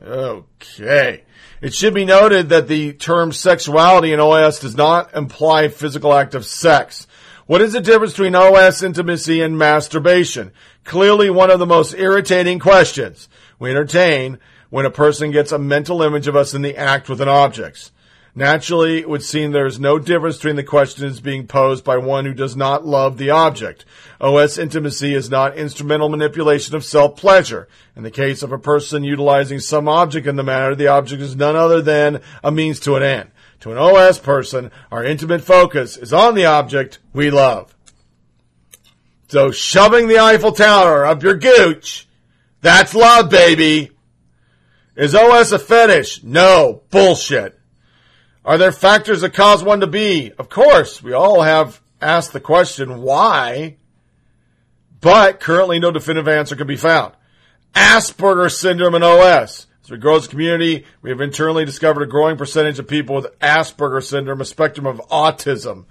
Okay. 0.04 1.22
It 1.62 1.72
should 1.72 1.94
be 1.94 2.04
noted 2.04 2.50
that 2.50 2.68
the 2.68 2.92
term 2.92 3.32
sexuality 3.32 4.12
in 4.12 4.20
OS 4.20 4.60
does 4.60 4.76
not 4.76 5.14
imply 5.14 5.68
physical 5.68 6.12
act 6.12 6.34
of 6.34 6.44
sex. 6.44 7.06
What 7.46 7.62
is 7.62 7.72
the 7.72 7.80
difference 7.80 8.12
between 8.12 8.34
OS 8.34 8.82
intimacy 8.82 9.40
and 9.40 9.56
masturbation? 9.56 10.52
Clearly 10.84 11.30
one 11.30 11.50
of 11.50 11.58
the 11.58 11.64
most 11.64 11.94
irritating 11.94 12.58
questions 12.58 13.30
we 13.58 13.70
entertain 13.70 14.38
when 14.68 14.84
a 14.84 14.90
person 14.90 15.30
gets 15.30 15.52
a 15.52 15.58
mental 15.58 16.02
image 16.02 16.28
of 16.28 16.36
us 16.36 16.52
in 16.52 16.60
the 16.60 16.76
act 16.76 17.08
with 17.08 17.22
an 17.22 17.28
object. 17.28 17.90
Naturally, 18.38 18.98
it 18.98 19.08
would 19.08 19.22
seem 19.22 19.52
there 19.52 19.64
is 19.64 19.80
no 19.80 19.98
difference 19.98 20.36
between 20.36 20.56
the 20.56 20.62
questions 20.62 21.22
being 21.22 21.46
posed 21.46 21.82
by 21.82 21.96
one 21.96 22.26
who 22.26 22.34
does 22.34 22.54
not 22.54 22.84
love 22.84 23.16
the 23.16 23.30
object. 23.30 23.86
OS 24.20 24.58
intimacy 24.58 25.14
is 25.14 25.30
not 25.30 25.56
instrumental 25.56 26.10
manipulation 26.10 26.74
of 26.74 26.84
self-pleasure. 26.84 27.66
In 27.96 28.02
the 28.02 28.10
case 28.10 28.42
of 28.42 28.52
a 28.52 28.58
person 28.58 29.04
utilizing 29.04 29.58
some 29.58 29.88
object 29.88 30.26
in 30.26 30.36
the 30.36 30.42
manner, 30.42 30.74
the 30.74 30.88
object 30.88 31.22
is 31.22 31.34
none 31.34 31.56
other 31.56 31.80
than 31.80 32.20
a 32.44 32.52
means 32.52 32.78
to 32.80 32.96
an 32.96 33.02
end. 33.02 33.30
To 33.60 33.72
an 33.72 33.78
OS 33.78 34.18
person, 34.18 34.70
our 34.92 35.02
intimate 35.02 35.40
focus 35.40 35.96
is 35.96 36.12
on 36.12 36.34
the 36.34 36.44
object 36.44 36.98
we 37.14 37.30
love. 37.30 37.74
So 39.28 39.50
shoving 39.50 40.08
the 40.08 40.18
Eiffel 40.18 40.52
Tower 40.52 41.06
up 41.06 41.22
your 41.22 41.36
gooch, 41.36 42.06
that's 42.60 42.94
love, 42.94 43.30
baby. 43.30 43.92
Is 44.94 45.14
OS 45.14 45.52
a 45.52 45.58
fetish? 45.58 46.22
No. 46.22 46.82
Bullshit. 46.90 47.58
Are 48.46 48.58
there 48.58 48.70
factors 48.70 49.22
that 49.22 49.34
cause 49.34 49.64
one 49.64 49.80
to 49.80 49.88
be? 49.88 50.30
Of 50.38 50.48
course, 50.48 51.02
we 51.02 51.12
all 51.12 51.42
have 51.42 51.82
asked 52.00 52.32
the 52.32 52.38
question, 52.38 53.02
why? 53.02 53.76
But 55.00 55.40
currently 55.40 55.80
no 55.80 55.90
definitive 55.90 56.28
answer 56.28 56.54
can 56.54 56.68
be 56.68 56.76
found. 56.76 57.14
Asperger's 57.74 58.56
syndrome 58.56 58.94
and 58.94 59.02
OS. 59.02 59.66
As 59.82 59.90
we 59.90 59.98
grow 59.98 60.14
as 60.14 60.26
a 60.26 60.28
community, 60.28 60.86
we 61.02 61.10
have 61.10 61.20
internally 61.20 61.64
discovered 61.64 62.02
a 62.02 62.06
growing 62.06 62.36
percentage 62.36 62.78
of 62.78 62.86
people 62.86 63.16
with 63.16 63.36
Asperger's 63.40 64.08
syndrome, 64.08 64.40
a 64.40 64.44
spectrum 64.44 64.86
of 64.86 65.00
autism. 65.10 65.86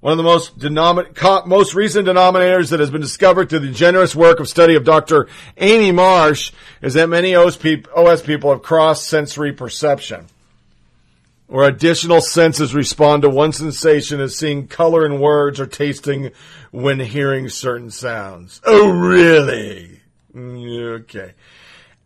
one 0.00 0.12
of 0.12 0.16
the 0.16 0.22
most, 0.22 1.46
most 1.46 1.74
recent 1.74 2.08
denominators 2.08 2.70
that 2.70 2.80
has 2.80 2.90
been 2.90 3.02
discovered 3.02 3.50
through 3.50 3.58
the 3.60 3.70
generous 3.70 4.16
work 4.16 4.40
of 4.40 4.48
study 4.48 4.74
of 4.74 4.84
Dr. 4.84 5.28
Amy 5.58 5.92
Marsh 5.92 6.52
is 6.80 6.94
that 6.94 7.08
many 7.08 7.34
OS, 7.34 7.56
people 7.56 8.50
have 8.50 8.62
cross 8.62 9.04
sensory 9.04 9.52
perception, 9.52 10.26
where 11.48 11.68
additional 11.68 12.22
senses 12.22 12.74
respond 12.74 13.22
to 13.22 13.28
one 13.28 13.52
sensation 13.52 14.20
as 14.20 14.38
seeing 14.38 14.68
color 14.68 15.04
in 15.04 15.20
words 15.20 15.60
or 15.60 15.66
tasting 15.66 16.30
when 16.70 16.98
hearing 16.98 17.50
certain 17.50 17.90
sounds. 17.90 18.62
Oh, 18.64 18.88
really? 18.88 20.00
Mm, 20.34 21.00
okay. 21.00 21.34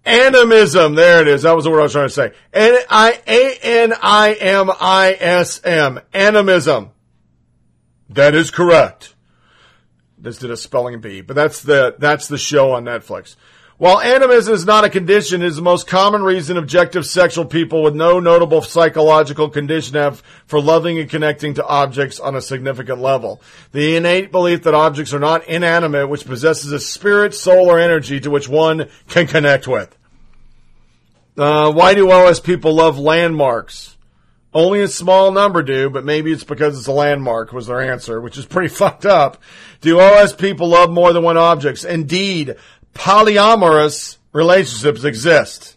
Animism. 0.04 0.96
There 0.96 1.22
it 1.22 1.28
is. 1.28 1.42
That 1.42 1.54
was 1.54 1.64
the 1.64 1.70
word 1.70 1.80
I 1.80 1.82
was 1.84 1.92
trying 1.92 2.08
to 2.08 2.14
say. 2.14 2.32
N 2.52 2.78
I 2.90 3.20
A 3.26 3.58
N 3.62 3.94
I 4.02 4.32
M 4.32 4.70
I 4.80 5.16
S 5.18 5.60
M. 5.64 6.00
Animism. 6.12 6.90
That 8.10 8.34
is 8.34 8.50
correct. 8.50 9.14
This 10.18 10.38
did 10.38 10.50
a 10.50 10.56
spelling 10.56 11.00
bee, 11.00 11.20
but 11.20 11.36
that's 11.36 11.62
the 11.62 11.96
that's 11.98 12.28
the 12.28 12.38
show 12.38 12.72
on 12.72 12.84
Netflix. 12.84 13.36
While 13.76 14.00
animism 14.00 14.54
is 14.54 14.64
not 14.64 14.84
a 14.84 14.88
condition, 14.88 15.42
it 15.42 15.46
is 15.46 15.56
the 15.56 15.62
most 15.62 15.88
common 15.88 16.22
reason 16.22 16.56
objective 16.56 17.04
sexual 17.04 17.44
people 17.44 17.82
with 17.82 17.96
no 17.96 18.20
notable 18.20 18.62
psychological 18.62 19.50
condition 19.50 19.96
have 19.96 20.22
for 20.46 20.60
loving 20.60 20.98
and 21.00 21.10
connecting 21.10 21.54
to 21.54 21.66
objects 21.66 22.20
on 22.20 22.36
a 22.36 22.40
significant 22.40 23.00
level. 23.00 23.42
The 23.72 23.96
innate 23.96 24.30
belief 24.30 24.62
that 24.62 24.74
objects 24.74 25.12
are 25.12 25.18
not 25.18 25.48
inanimate, 25.48 26.08
which 26.08 26.24
possesses 26.24 26.70
a 26.70 26.78
spirit, 26.78 27.34
soul, 27.34 27.68
or 27.68 27.80
energy 27.80 28.20
to 28.20 28.30
which 28.30 28.48
one 28.48 28.88
can 29.08 29.26
connect 29.26 29.66
with. 29.66 29.94
Uh, 31.36 31.72
why 31.72 31.94
do 31.94 32.08
OS 32.12 32.38
people 32.38 32.74
love 32.74 32.96
landmarks? 32.96 33.93
Only 34.54 34.82
a 34.82 34.88
small 34.88 35.32
number 35.32 35.62
do, 35.62 35.90
but 35.90 36.04
maybe 36.04 36.30
it's 36.32 36.44
because 36.44 36.78
it's 36.78 36.86
a 36.86 36.92
landmark 36.92 37.52
was 37.52 37.66
their 37.66 37.80
answer, 37.80 38.20
which 38.20 38.38
is 38.38 38.46
pretty 38.46 38.68
fucked 38.74 39.04
up. 39.04 39.42
Do 39.80 39.98
OS 39.98 40.32
people 40.32 40.68
love 40.68 40.90
more 40.90 41.12
than 41.12 41.24
one 41.24 41.36
objects? 41.36 41.84
Indeed, 41.84 42.54
polyamorous 42.94 44.18
relationships 44.32 45.02
exist. 45.02 45.76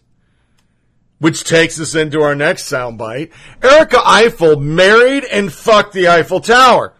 Which 1.18 1.42
takes 1.42 1.80
us 1.80 1.96
into 1.96 2.22
our 2.22 2.36
next 2.36 2.70
soundbite. 2.70 3.32
Erika 3.60 4.00
Eiffel 4.04 4.60
married 4.60 5.24
and 5.24 5.52
fucked 5.52 5.92
the 5.92 6.06
Eiffel 6.06 6.40
Tower. 6.40 6.94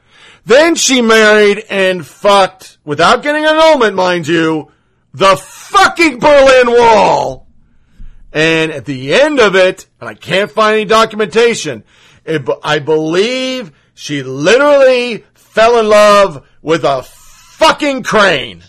Then 0.44 0.74
she 0.74 1.00
married 1.00 1.62
and 1.70 2.04
fucked, 2.04 2.78
without 2.84 3.22
getting 3.22 3.44
an 3.44 3.54
annulment, 3.54 3.94
mind 3.94 4.26
you, 4.26 4.72
the 5.12 5.36
fucking 5.36 6.18
Berlin 6.18 6.70
Wall. 6.70 7.47
And 8.32 8.70
at 8.70 8.84
the 8.84 9.14
end 9.14 9.40
of 9.40 9.54
it, 9.54 9.86
and 10.00 10.08
I 10.08 10.14
can't 10.14 10.50
find 10.50 10.76
any 10.76 10.84
documentation, 10.84 11.84
it, 12.24 12.46
I 12.62 12.78
believe 12.78 13.72
she 13.94 14.22
literally 14.22 15.24
fell 15.34 15.78
in 15.78 15.88
love 15.88 16.46
with 16.62 16.84
a 16.84 17.02
fucking 17.02 18.02
crane. 18.02 18.62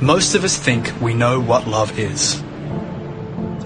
Most 0.00 0.34
of 0.34 0.44
us 0.44 0.58
think 0.58 0.92
we 1.00 1.14
know 1.14 1.40
what 1.40 1.66
love 1.66 1.98
is. 1.98 2.42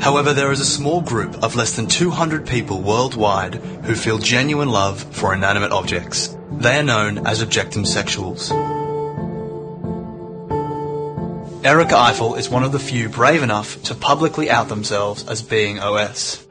However, 0.01 0.33
there 0.33 0.53
is 0.53 0.61
a 0.61 0.65
small 0.65 1.01
group 1.01 1.43
of 1.43 1.57
less 1.57 1.75
than 1.75 1.87
200 1.87 2.47
people 2.47 2.83
worldwide 2.83 3.57
who 3.57 3.95
feel 3.95 4.19
genuine 4.19 4.69
love 4.69 5.03
for 5.15 5.35
inanimate 5.35 5.73
objects. 5.73 6.37
They 6.53 6.79
are 6.79 6.83
known 6.83 7.27
as 7.27 7.43
objectum 7.43 7.85
sexuals. 7.85 8.53
Erika 11.65 11.97
Eiffel 11.97 12.37
is 12.37 12.49
one 12.49 12.63
of 12.63 12.71
the 12.71 12.79
few 12.79 13.09
brave 13.09 13.43
enough 13.43 13.83
to 13.83 13.95
publicly 13.97 14.49
out 14.49 14.69
themselves 14.69 15.27
as 15.27 15.43
being 15.43 15.81
OS. 15.81 16.47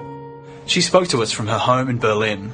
She 0.66 0.82
spoke 0.82 1.08
to 1.10 1.24
us 1.24 1.32
from 1.32 1.48
her 1.48 1.58
home 1.58 1.90
in 1.90 1.98
Berlin. 1.98 2.52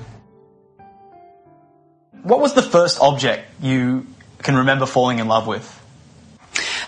What 2.21 2.39
was 2.39 2.53
the 2.53 2.61
first 2.61 3.01
object 3.01 3.49
you 3.59 4.05
can 4.43 4.55
remember 4.55 4.85
falling 4.85 5.17
in 5.17 5.27
love 5.27 5.47
with? 5.47 5.65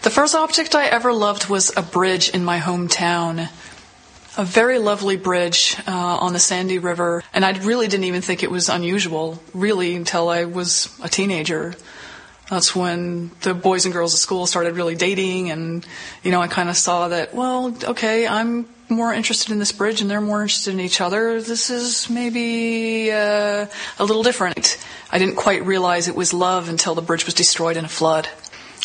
The 0.03 0.11
first 0.11 0.35
object 0.35 0.75
I 0.75 0.85
ever 0.85 1.11
loved 1.11 1.49
was 1.49 1.75
a 1.75 1.81
bridge 1.81 2.29
in 2.29 2.45
my 2.45 2.59
hometown. 2.59 3.49
A 4.37 4.45
very 4.45 4.77
lovely 4.77 5.17
bridge 5.17 5.77
uh, 5.87 5.91
on 5.91 6.33
the 6.33 6.39
Sandy 6.39 6.77
River, 6.77 7.23
and 7.33 7.43
I 7.43 7.57
really 7.57 7.87
didn't 7.87 8.03
even 8.03 8.21
think 8.21 8.43
it 8.43 8.51
was 8.51 8.69
unusual, 8.69 9.41
really, 9.53 9.95
until 9.95 10.29
I 10.29 10.45
was 10.45 10.95
a 11.01 11.09
teenager. 11.09 11.73
That's 12.49 12.75
when 12.75 13.31
the 13.41 13.53
boys 13.53 13.85
and 13.85 13.93
girls 13.93 14.13
at 14.13 14.19
school 14.19 14.45
started 14.45 14.75
really 14.75 14.95
dating, 14.95 15.49
and 15.49 15.85
you 16.23 16.31
know, 16.31 16.41
I 16.41 16.47
kind 16.47 16.69
of 16.69 16.77
saw 16.77 17.07
that. 17.07 17.33
Well, 17.33 17.75
okay, 17.83 18.27
I'm 18.27 18.67
more 18.87 19.13
interested 19.13 19.51
in 19.51 19.59
this 19.59 19.71
bridge, 19.71 20.01
and 20.01 20.11
they're 20.11 20.21
more 20.21 20.43
interested 20.43 20.73
in 20.73 20.79
each 20.79 21.01
other. 21.01 21.41
This 21.41 21.69
is 21.69 22.09
maybe 22.09 23.11
uh, 23.11 23.65
a 23.97 24.05
little 24.05 24.21
different. 24.21 24.77
I 25.11 25.17
didn't 25.17 25.37
quite 25.37 25.65
realize 25.65 26.07
it 26.07 26.15
was 26.15 26.33
love 26.33 26.69
until 26.69 26.93
the 26.93 27.01
bridge 27.01 27.25
was 27.25 27.33
destroyed 27.33 27.77
in 27.77 27.85
a 27.85 27.89
flood. 27.89 28.27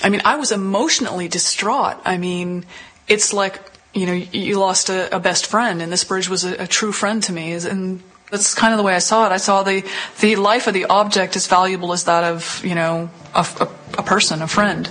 I 0.03 0.09
mean, 0.09 0.23
I 0.25 0.37
was 0.37 0.53
emotionally 0.53 1.29
distraught. 1.29 1.99
I 2.05 2.17
mean, 2.17 2.65
it's 3.09 3.33
like, 3.33 3.61
you 3.93 4.07
know, 4.07 4.13
you 4.13 4.59
lost 4.59 4.89
a, 4.89 5.15
a 5.15 5.21
best 5.21 5.47
friend 5.47 5.83
and 5.83 5.93
this 5.93 6.05
bridge 6.05 6.29
was 6.29 6.45
a, 6.45 6.63
a, 6.63 6.67
true 6.67 6.93
friend 6.93 7.23
to 7.25 7.33
me. 7.33 7.53
And 7.53 8.03
that's 8.31 8.55
kind 8.55 8.73
of 8.73 8.79
the 8.79 8.85
way 8.85 8.95
I 8.95 9.01
saw 9.01 9.27
it. 9.27 9.33
I 9.33 9.37
saw 9.39 9.63
the, 9.63 9.85
the 10.21 10.37
life 10.37 10.67
of 10.67 10.75
the 10.75 10.87
object 10.87 11.37
as 11.37 11.47
valuable 11.47 11.93
as 11.93 12.05
that 12.05 12.25
of, 12.25 12.65
you 12.65 12.75
know, 12.75 13.11
a, 13.35 13.47
a, 13.61 13.69
a 13.99 14.03
person, 14.03 14.41
a 14.43 14.49
friend. 14.49 14.89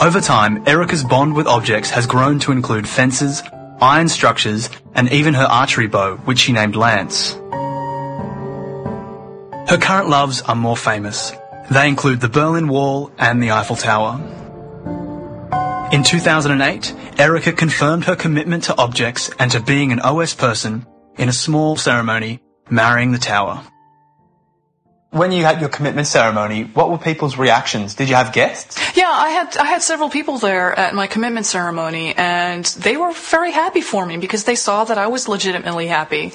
Over 0.00 0.20
time, 0.20 0.66
Erika's 0.66 1.04
bond 1.04 1.34
with 1.34 1.46
objects 1.46 1.90
has 1.90 2.06
grown 2.06 2.38
to 2.40 2.52
include 2.52 2.88
fences, 2.88 3.42
iron 3.80 4.08
structures, 4.08 4.70
and 4.94 5.10
even 5.12 5.34
her 5.34 5.44
archery 5.44 5.86
bow, 5.86 6.16
which 6.24 6.38
she 6.38 6.52
named 6.52 6.76
Lance. 6.76 7.34
Her 9.68 9.78
current 9.78 10.08
loves 10.08 10.42
are 10.42 10.56
more 10.56 10.76
famous. 10.76 11.32
They 11.70 11.88
include 11.88 12.20
the 12.20 12.28
Berlin 12.28 12.68
Wall 12.68 13.12
and 13.18 13.42
the 13.42 13.52
Eiffel 13.52 13.76
Tower. 13.76 14.20
In 15.92 16.02
2008, 16.02 16.94
Erika 17.18 17.52
confirmed 17.52 18.04
her 18.06 18.16
commitment 18.16 18.64
to 18.64 18.76
objects 18.76 19.30
and 19.38 19.50
to 19.52 19.60
being 19.60 19.92
an 19.92 20.00
OS 20.00 20.34
person 20.34 20.86
in 21.18 21.28
a 21.28 21.32
small 21.32 21.76
ceremony 21.76 22.40
marrying 22.72 23.12
the 23.12 23.18
tower. 23.18 23.62
When 25.10 25.30
you 25.30 25.44
had 25.44 25.60
your 25.60 25.68
commitment 25.68 26.06
ceremony, 26.06 26.64
what 26.64 26.90
were 26.90 26.96
people's 26.96 27.36
reactions? 27.36 27.94
Did 27.94 28.08
you 28.08 28.14
have 28.14 28.32
guests? 28.32 28.80
Yeah, 28.96 29.10
I 29.10 29.28
had 29.28 29.56
I 29.58 29.66
had 29.66 29.82
several 29.82 30.08
people 30.08 30.38
there 30.38 30.72
at 30.72 30.94
my 30.94 31.06
commitment 31.06 31.44
ceremony 31.44 32.14
and 32.16 32.64
they 32.64 32.96
were 32.96 33.12
very 33.12 33.52
happy 33.52 33.82
for 33.82 34.06
me 34.06 34.16
because 34.16 34.44
they 34.44 34.54
saw 34.54 34.84
that 34.84 34.96
I 34.96 35.08
was 35.08 35.28
legitimately 35.28 35.86
happy. 35.86 36.32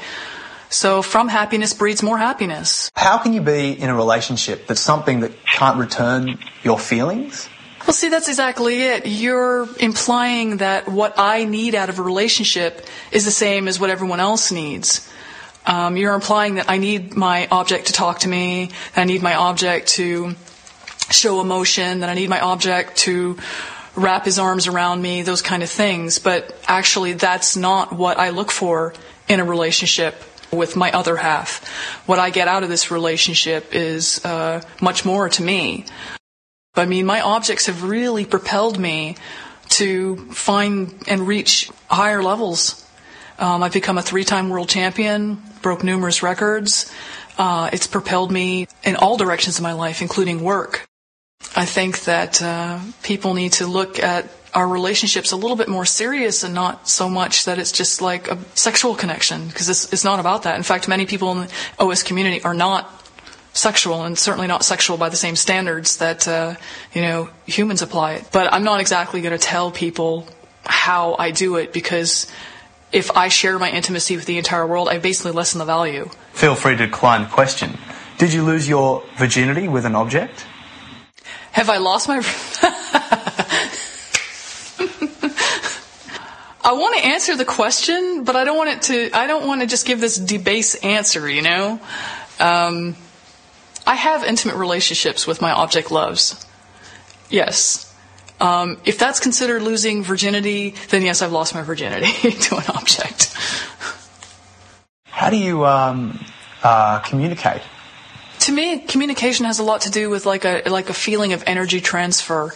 So 0.70 1.02
from 1.02 1.28
happiness 1.28 1.74
breeds 1.74 2.04
more 2.04 2.20
happiness. 2.20 2.92
How 2.96 3.18
can 3.18 3.34
you 3.34 3.42
be 3.42 3.72
in 3.72 3.90
a 3.90 3.96
relationship 3.96 4.68
that's 4.68 4.82
something 4.82 5.22
that 5.22 5.32
can't 5.46 5.80
return 5.80 6.38
your 6.62 6.78
feelings? 6.78 7.50
Well, 7.88 7.94
see, 7.94 8.10
that's 8.10 8.28
exactly 8.28 8.84
it. 8.84 9.08
You're 9.08 9.68
implying 9.80 10.58
that 10.58 10.88
what 10.88 11.14
I 11.18 11.46
need 11.46 11.74
out 11.74 11.90
of 11.90 11.98
a 11.98 12.04
relationship 12.04 12.86
is 13.12 13.26
the 13.26 13.32
same 13.32 13.68
as 13.68 13.80
what 13.80 13.90
everyone 13.90 14.20
else 14.20 14.52
needs. 14.52 15.10
Um, 15.68 15.98
you're 15.98 16.14
implying 16.14 16.56
that 16.56 16.70
I 16.70 16.78
need 16.78 17.16
my 17.16 17.48
object 17.52 17.88
to 17.88 17.94
talk 17.94 18.20
to 18.20 18.28
me, 18.30 18.72
that 18.96 19.02
I 19.02 19.04
need 19.04 19.22
my 19.22 19.36
object 19.36 19.90
to 19.90 20.36
show 21.12 21.42
emotion, 21.42 22.00
that 22.00 22.10
I 22.10 22.14
need 22.14 22.30
my 22.30 22.40
object 22.40 22.98
to 23.00 23.38
wrap 23.96 24.24
his 24.24 24.40
arms 24.40 24.68
around 24.68 25.02
me, 25.02 25.24
those 25.24 25.42
kind 25.42 25.64
of 25.64 25.70
things. 25.70 26.20
But 26.20 26.56
actually, 26.68 27.14
that's 27.14 27.58
not 27.58 27.92
what 27.92 28.18
I 28.18 28.30
look 28.30 28.50
for 28.50 28.94
in 29.28 29.42
a 29.42 29.46
relationship 29.46 30.16
with 30.52 30.78
my 30.78 30.92
other 30.92 31.18
half. 31.18 31.68
What 32.08 32.18
I 32.18 32.30
get 32.30 32.48
out 32.48 32.64
of 32.64 32.70
this 32.70 32.90
relationship 32.90 33.76
is 33.76 34.24
uh, 34.24 34.62
much 34.82 35.04
more 35.04 35.28
to 35.28 35.44
me. 35.44 35.86
I 36.76 36.86
mean, 36.86 37.06
my 37.06 37.20
objects 37.20 37.66
have 37.66 37.84
really 37.84 38.24
propelled 38.24 38.80
me 38.80 39.18
to 39.70 40.16
find 40.32 41.04
and 41.10 41.28
reach 41.28 41.70
higher 41.90 42.24
levels. 42.24 42.87
Um, 43.40 43.64
I've 43.64 43.74
become 43.74 43.98
a 43.98 44.02
three-time 44.02 44.50
world 44.50 44.70
champion, 44.70 45.42
broke 45.62 45.84
numerous 45.84 46.24
records. 46.24 46.92
Uh, 47.38 47.70
it's 47.72 47.88
propelled 47.88 48.32
me 48.32 48.68
in 48.84 48.96
all 48.96 49.18
directions 49.18 49.58
of 49.58 49.64
my 49.64 49.74
life, 49.74 50.02
including 50.02 50.44
work. 50.44 50.88
I 51.56 51.66
think 51.66 52.04
that 52.06 52.42
uh, 52.42 52.80
people 53.04 53.34
need 53.34 53.54
to 53.54 53.68
look 53.68 54.00
at 54.00 54.28
our 54.54 54.68
relationships 54.68 55.32
a 55.32 55.36
little 55.36 55.56
bit 55.56 55.68
more 55.68 55.86
serious 55.86 56.44
and 56.44 56.56
not 56.56 56.90
so 56.90 57.10
much 57.10 57.46
that 57.46 57.60
it's 57.60 57.72
just 57.72 58.02
like 58.02 58.28
a 58.32 58.38
sexual 58.56 58.96
connection 58.96 59.48
because 59.48 59.70
it's, 59.70 59.94
it's 59.94 60.04
not 60.04 60.20
about 60.20 60.44
that. 60.44 60.56
In 60.56 60.64
fact, 60.64 60.88
many 60.88 61.06
people 61.06 61.32
in 61.32 61.48
the 61.48 61.54
OS 61.80 62.02
community 62.02 62.44
are 62.44 62.56
not 62.56 62.92
sexual 63.54 64.04
and 64.04 64.18
certainly 64.18 64.48
not 64.48 64.64
sexual 64.64 64.98
by 64.98 65.10
the 65.10 65.16
same 65.16 65.36
standards 65.36 65.98
that 65.98 66.28
uh, 66.28 66.56
you 66.94 67.02
know 67.02 67.30
humans 67.46 67.82
apply. 67.82 68.24
But 68.32 68.52
I'm 68.52 68.64
not 68.64 68.80
exactly 68.80 69.22
going 69.22 69.38
to 69.38 69.44
tell 69.44 69.70
people 69.72 70.28
how 70.66 71.16
I 71.20 71.32
do 71.32 71.58
it 71.58 71.74
because 71.74 72.32
if 72.92 73.12
I 73.12 73.28
share 73.28 73.60
my 73.60 73.70
intimacy 73.70 74.16
with 74.16 74.26
the 74.26 74.38
entire 74.38 74.66
world, 74.66 74.90
I 74.90 74.98
basically 74.98 75.32
lessen 75.32 75.60
the 75.60 75.66
value. 75.66 76.10
Feel 76.34 76.56
free 76.56 76.76
to 76.76 76.86
decline 76.86 77.24
the 77.24 77.30
question. 77.30 77.78
Did 78.18 78.34
you 78.34 78.44
lose 78.44 78.68
your 78.68 79.04
virginity 79.16 79.68
with 79.68 79.86
an 79.86 79.96
object? 79.96 80.46
Have 81.52 81.70
I 81.70 81.78
lost 81.78 82.08
my? 82.08 82.18
I 86.64 86.74
want 86.74 86.98
to 86.98 87.06
answer 87.06 87.36
the 87.38 87.46
question, 87.46 88.26
but 88.26 88.36
I 88.36 88.44
don't 88.44 88.58
want 88.58 88.70
it 88.70 88.82
to. 88.84 89.18
I 89.18 89.26
don't 89.26 89.48
want 89.48 89.62
to 89.62 89.68
just 89.68 89.86
give 89.86 90.02
this 90.02 90.18
debase 90.18 90.76
answer. 90.76 91.30
You 91.30 91.42
know, 91.42 91.80
um, 92.40 92.96
I 93.86 93.96
have 93.96 94.24
intimate 94.24 94.58
relationships 94.58 95.26
with 95.26 95.42
my 95.42 95.52
object 95.52 95.92
loves. 95.92 96.46
Yes. 97.30 97.87
Um, 98.40 98.78
if 98.86 99.00
that's 99.00 99.20
considered 99.20 99.64
losing 99.64 100.04
virginity, 100.04 100.76
then 100.90 101.02
yes, 101.02 101.22
I've 101.22 101.32
lost 101.32 101.56
my 101.56 101.64
virginity 101.64 102.32
to 102.32 102.58
an 102.58 102.64
object. 102.76 103.36
How 105.06 105.30
do 105.30 105.38
you 105.38 105.66
um, 105.66 106.24
uh, 106.64 107.00
communicate? 107.00 107.62
To 108.42 108.52
me, 108.52 108.80
communication 108.80 109.46
has 109.46 109.60
a 109.60 109.64
lot 109.64 109.82
to 109.82 109.92
do 109.92 110.10
with 110.10 110.26
like 110.26 110.46
a 110.46 110.62
like 110.68 110.90
a 110.90 110.94
feeling 110.94 111.34
of 111.34 111.44
energy 111.48 111.82
transfer. 111.82 112.54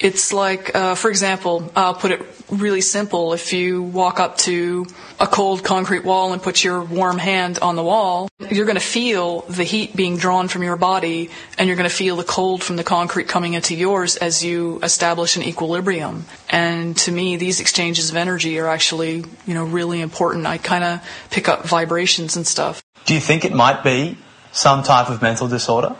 It's 0.00 0.32
like, 0.32 0.74
uh, 0.74 0.94
for 0.94 1.10
example, 1.10 1.70
I'll 1.76 1.94
put 1.94 2.10
it 2.10 2.22
really 2.48 2.80
simple. 2.80 3.34
If 3.34 3.52
you 3.52 3.82
walk 3.82 4.18
up 4.18 4.38
to 4.38 4.86
a 5.20 5.26
cold 5.26 5.62
concrete 5.62 6.04
wall 6.04 6.32
and 6.32 6.42
put 6.42 6.64
your 6.64 6.82
warm 6.82 7.18
hand 7.18 7.58
on 7.58 7.76
the 7.76 7.82
wall, 7.82 8.30
you're 8.50 8.64
going 8.64 8.78
to 8.78 8.84
feel 8.84 9.42
the 9.42 9.62
heat 9.62 9.94
being 9.94 10.16
drawn 10.16 10.48
from 10.48 10.62
your 10.62 10.76
body 10.76 11.28
and 11.58 11.68
you're 11.68 11.76
going 11.76 11.88
to 11.88 11.94
feel 11.94 12.16
the 12.16 12.24
cold 12.24 12.64
from 12.64 12.76
the 12.76 12.82
concrete 12.82 13.28
coming 13.28 13.52
into 13.52 13.74
yours 13.74 14.16
as 14.16 14.42
you 14.42 14.80
establish 14.82 15.36
an 15.36 15.42
equilibrium. 15.42 16.24
And 16.48 16.96
to 16.98 17.12
me, 17.12 17.36
these 17.36 17.60
exchanges 17.60 18.08
of 18.08 18.16
energy 18.16 18.58
are 18.58 18.68
actually, 18.68 19.24
you 19.46 19.54
know, 19.54 19.64
really 19.64 20.00
important. 20.00 20.46
I 20.46 20.56
kind 20.56 20.82
of 20.82 21.06
pick 21.30 21.46
up 21.46 21.66
vibrations 21.66 22.36
and 22.36 22.46
stuff. 22.46 22.82
Do 23.04 23.12
you 23.12 23.20
think 23.20 23.44
it 23.44 23.52
might 23.52 23.84
be 23.84 24.16
some 24.52 24.82
type 24.82 25.10
of 25.10 25.20
mental 25.20 25.46
disorder? 25.46 25.94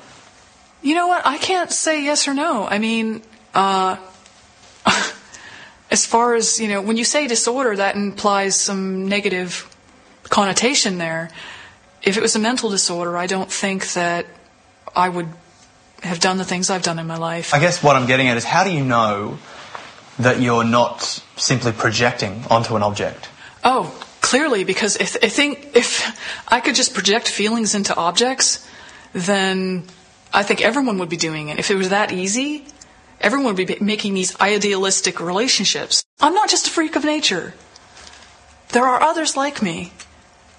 You 0.83 0.95
know 0.95 1.09
what? 1.09 1.27
I 1.27 1.37
can't 1.37 1.71
say 1.71 2.03
yes 2.03 2.27
or 2.27 2.33
no. 2.33 2.67
I 2.67 2.79
mean, 2.79 3.23
uh, 3.55 3.97
as 5.91 6.07
far 6.07 6.35
as, 6.35 6.61
you 6.61 6.69
know, 6.69 6.81
when 6.81 6.97
you 6.97 7.05
say 7.05 7.27
disorder, 7.27 7.77
that 7.77 7.97
implies 7.97 8.57
some 8.57 9.09
negative 9.09 9.69
connotation 10.25 10.99
there. 10.99 11.31
If 12.03 12.17
it 12.17 12.23
was 12.23 12.37
a 12.37 12.39
mental 12.39 12.71
disorder, 12.71 13.17
I 13.17 13.27
don't 13.27 13.51
think 13.51 13.93
that 13.93 14.27
I 14.95 15.09
would 15.09 15.29
have 16.03 16.21
done 16.21 16.39
the 16.39 16.45
things 16.45 16.71
I've 16.71 16.83
done 16.83 16.99
in 16.99 17.07
my 17.07 17.17
life. 17.17 17.53
I 17.53 17.61
guess 17.61 17.83
what 17.83 17.97
I'm 17.97 18.07
getting 18.07 18.29
at 18.29 18.37
is 18.37 18.45
how 18.45 18.65
do 18.65 18.71
you 18.71 18.85
know 18.85 19.39
that 20.19 20.41
you're 20.41 20.65
not 20.65 21.03
simply 21.37 21.73
projecting 21.73 22.45
onto 22.51 22.77
an 22.77 22.83
object? 22.83 23.29
Oh, 23.65 23.95
clearly, 24.21 24.65
because 24.65 24.97
if 24.97 25.17
I 25.23 25.29
think 25.29 25.77
if 25.77 26.17
I 26.49 26.61
could 26.61 26.75
just 26.75 26.95
project 26.95 27.29
feelings 27.29 27.75
into 27.75 27.95
objects, 27.95 28.67
then 29.13 29.85
I 30.33 30.43
think 30.43 30.63
everyone 30.63 30.99
would 30.99 31.09
be 31.09 31.17
doing 31.17 31.49
it. 31.49 31.59
If 31.59 31.71
it 31.71 31.77
was 31.77 31.91
that 31.91 32.13
easy, 32.13 32.65
everyone 33.21 33.55
would 33.55 33.67
be 33.67 33.77
making 33.81 34.15
these 34.15 34.39
idealistic 34.41 35.21
relationships. 35.21 36.05
I'm 36.21 36.35
not 36.35 36.49
just 36.49 36.67
a 36.67 36.71
freak 36.71 36.97
of 36.97 37.05
nature. 37.05 37.55
There 38.71 38.87
are 38.87 39.03
others 39.03 39.37
like 39.37 39.63
me. 39.63 39.93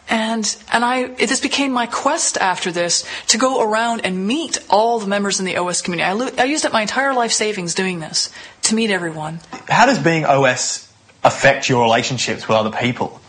And, 0.10 0.58
and 0.74 0.84
I, 0.84 1.08
this 1.08 1.40
became 1.40 1.72
my 1.72 1.86
quest 1.86 2.38
after 2.38 2.70
this 2.70 3.06
to 3.28 3.38
go 3.38 3.62
around 3.62 4.02
and 4.06 4.28
meet 4.28 4.60
all 4.70 5.00
the 5.00 5.08
members 5.08 5.40
in 5.40 5.46
the 5.46 5.56
OS 5.56 5.82
community. 5.82 6.06
I, 6.06 6.12
lo- 6.12 6.30
I 6.38 6.44
used 6.44 6.66
up 6.66 6.74
my 6.74 6.82
entire 6.82 7.14
life 7.14 7.32
savings 7.32 7.74
doing 7.74 8.02
this, 8.02 8.30
to 8.64 8.76
meet 8.76 8.92
everyone. 8.92 9.40
How 9.70 9.86
does 9.86 10.00
being 10.00 10.26
OS 10.26 10.92
affect 11.24 11.70
your 11.70 11.82
relationships 11.84 12.46
with 12.46 12.58
other 12.58 12.72
people? 12.72 13.22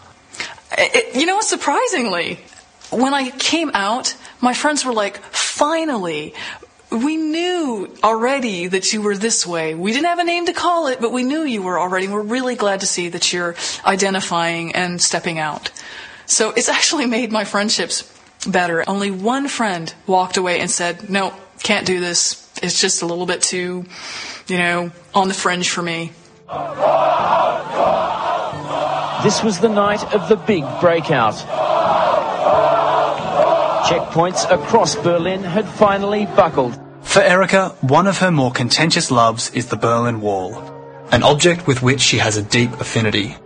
It, 0.76 1.14
you 1.14 1.26
know, 1.26 1.40
surprisingly, 1.40 2.40
when 2.90 3.14
I 3.14 3.30
came 3.30 3.70
out, 3.74 4.16
my 4.40 4.54
friends 4.54 4.84
were 4.84 4.92
like, 4.92 5.18
finally, 5.18 6.34
we 6.92 7.16
knew 7.16 7.88
already 8.04 8.66
that 8.66 8.92
you 8.92 9.00
were 9.00 9.16
this 9.16 9.46
way. 9.46 9.74
We 9.74 9.92
didn't 9.92 10.06
have 10.06 10.18
a 10.18 10.24
name 10.24 10.46
to 10.46 10.52
call 10.52 10.88
it, 10.88 11.00
but 11.00 11.10
we 11.12 11.22
knew 11.22 11.42
you 11.42 11.62
were 11.62 11.78
already. 11.78 12.08
We're 12.08 12.20
really 12.20 12.54
glad 12.54 12.80
to 12.80 12.86
see 12.86 13.08
that 13.08 13.32
you're 13.32 13.54
identifying 13.84 14.74
and 14.74 15.00
stepping 15.00 15.38
out. 15.38 15.70
So 16.26 16.50
it's 16.50 16.68
actually 16.78 17.06
made 17.06 17.32
my 17.32 17.44
friendships 17.44 18.02
better. 18.46 18.84
Only 18.88 19.10
one 19.10 19.48
friend 19.48 19.92
walked 20.06 20.36
away 20.36 20.60
and 20.60 20.70
said, 20.70 21.08
no, 21.08 21.32
can't 21.62 21.86
do 21.86 22.00
this. 22.00 22.38
It's 22.62 22.80
just 22.80 23.02
a 23.02 23.06
little 23.06 23.26
bit 23.26 23.40
too, 23.40 23.86
you 24.46 24.58
know, 24.58 24.92
on 25.14 25.28
the 25.28 25.34
fringe 25.34 25.70
for 25.70 25.82
me. 25.82 26.12
This 29.22 29.42
was 29.42 29.60
the 29.60 29.68
night 29.68 30.02
of 30.12 30.28
the 30.28 30.36
big 30.36 30.64
breakout. 30.80 31.34
Checkpoints 33.86 34.50
across 34.50 34.96
Berlin 34.96 35.42
had 35.42 35.66
finally 35.68 36.26
buckled. 36.26 36.81
For 37.02 37.20
Erika, 37.20 37.70
one 37.80 38.06
of 38.06 38.18
her 38.18 38.30
more 38.30 38.52
contentious 38.52 39.10
loves 39.10 39.50
is 39.50 39.68
the 39.68 39.76
Berlin 39.76 40.20
Wall, 40.20 40.56
an 41.10 41.22
object 41.22 41.66
with 41.66 41.82
which 41.82 42.00
she 42.00 42.18
has 42.18 42.36
a 42.36 42.42
deep 42.42 42.72
affinity. 42.80 43.36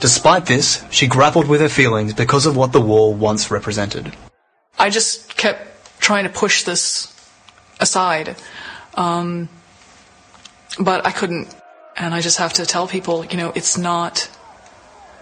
Despite 0.00 0.46
this, 0.46 0.84
she 0.90 1.06
grappled 1.06 1.48
with 1.48 1.60
her 1.60 1.68
feelings 1.68 2.14
because 2.14 2.46
of 2.46 2.56
what 2.56 2.72
the 2.72 2.80
wall 2.80 3.14
once 3.14 3.50
represented. 3.50 4.12
I 4.78 4.90
just 4.90 5.36
kept 5.36 6.00
trying 6.00 6.24
to 6.24 6.30
push 6.30 6.64
this 6.64 7.14
aside. 7.80 8.36
Um, 8.94 9.48
but 10.78 11.06
I 11.06 11.10
couldn't. 11.10 11.54
And 11.96 12.14
I 12.14 12.20
just 12.20 12.38
have 12.38 12.52
to 12.54 12.66
tell 12.66 12.86
people, 12.86 13.24
you 13.26 13.36
know, 13.36 13.52
it's 13.54 13.76
not 13.76 14.30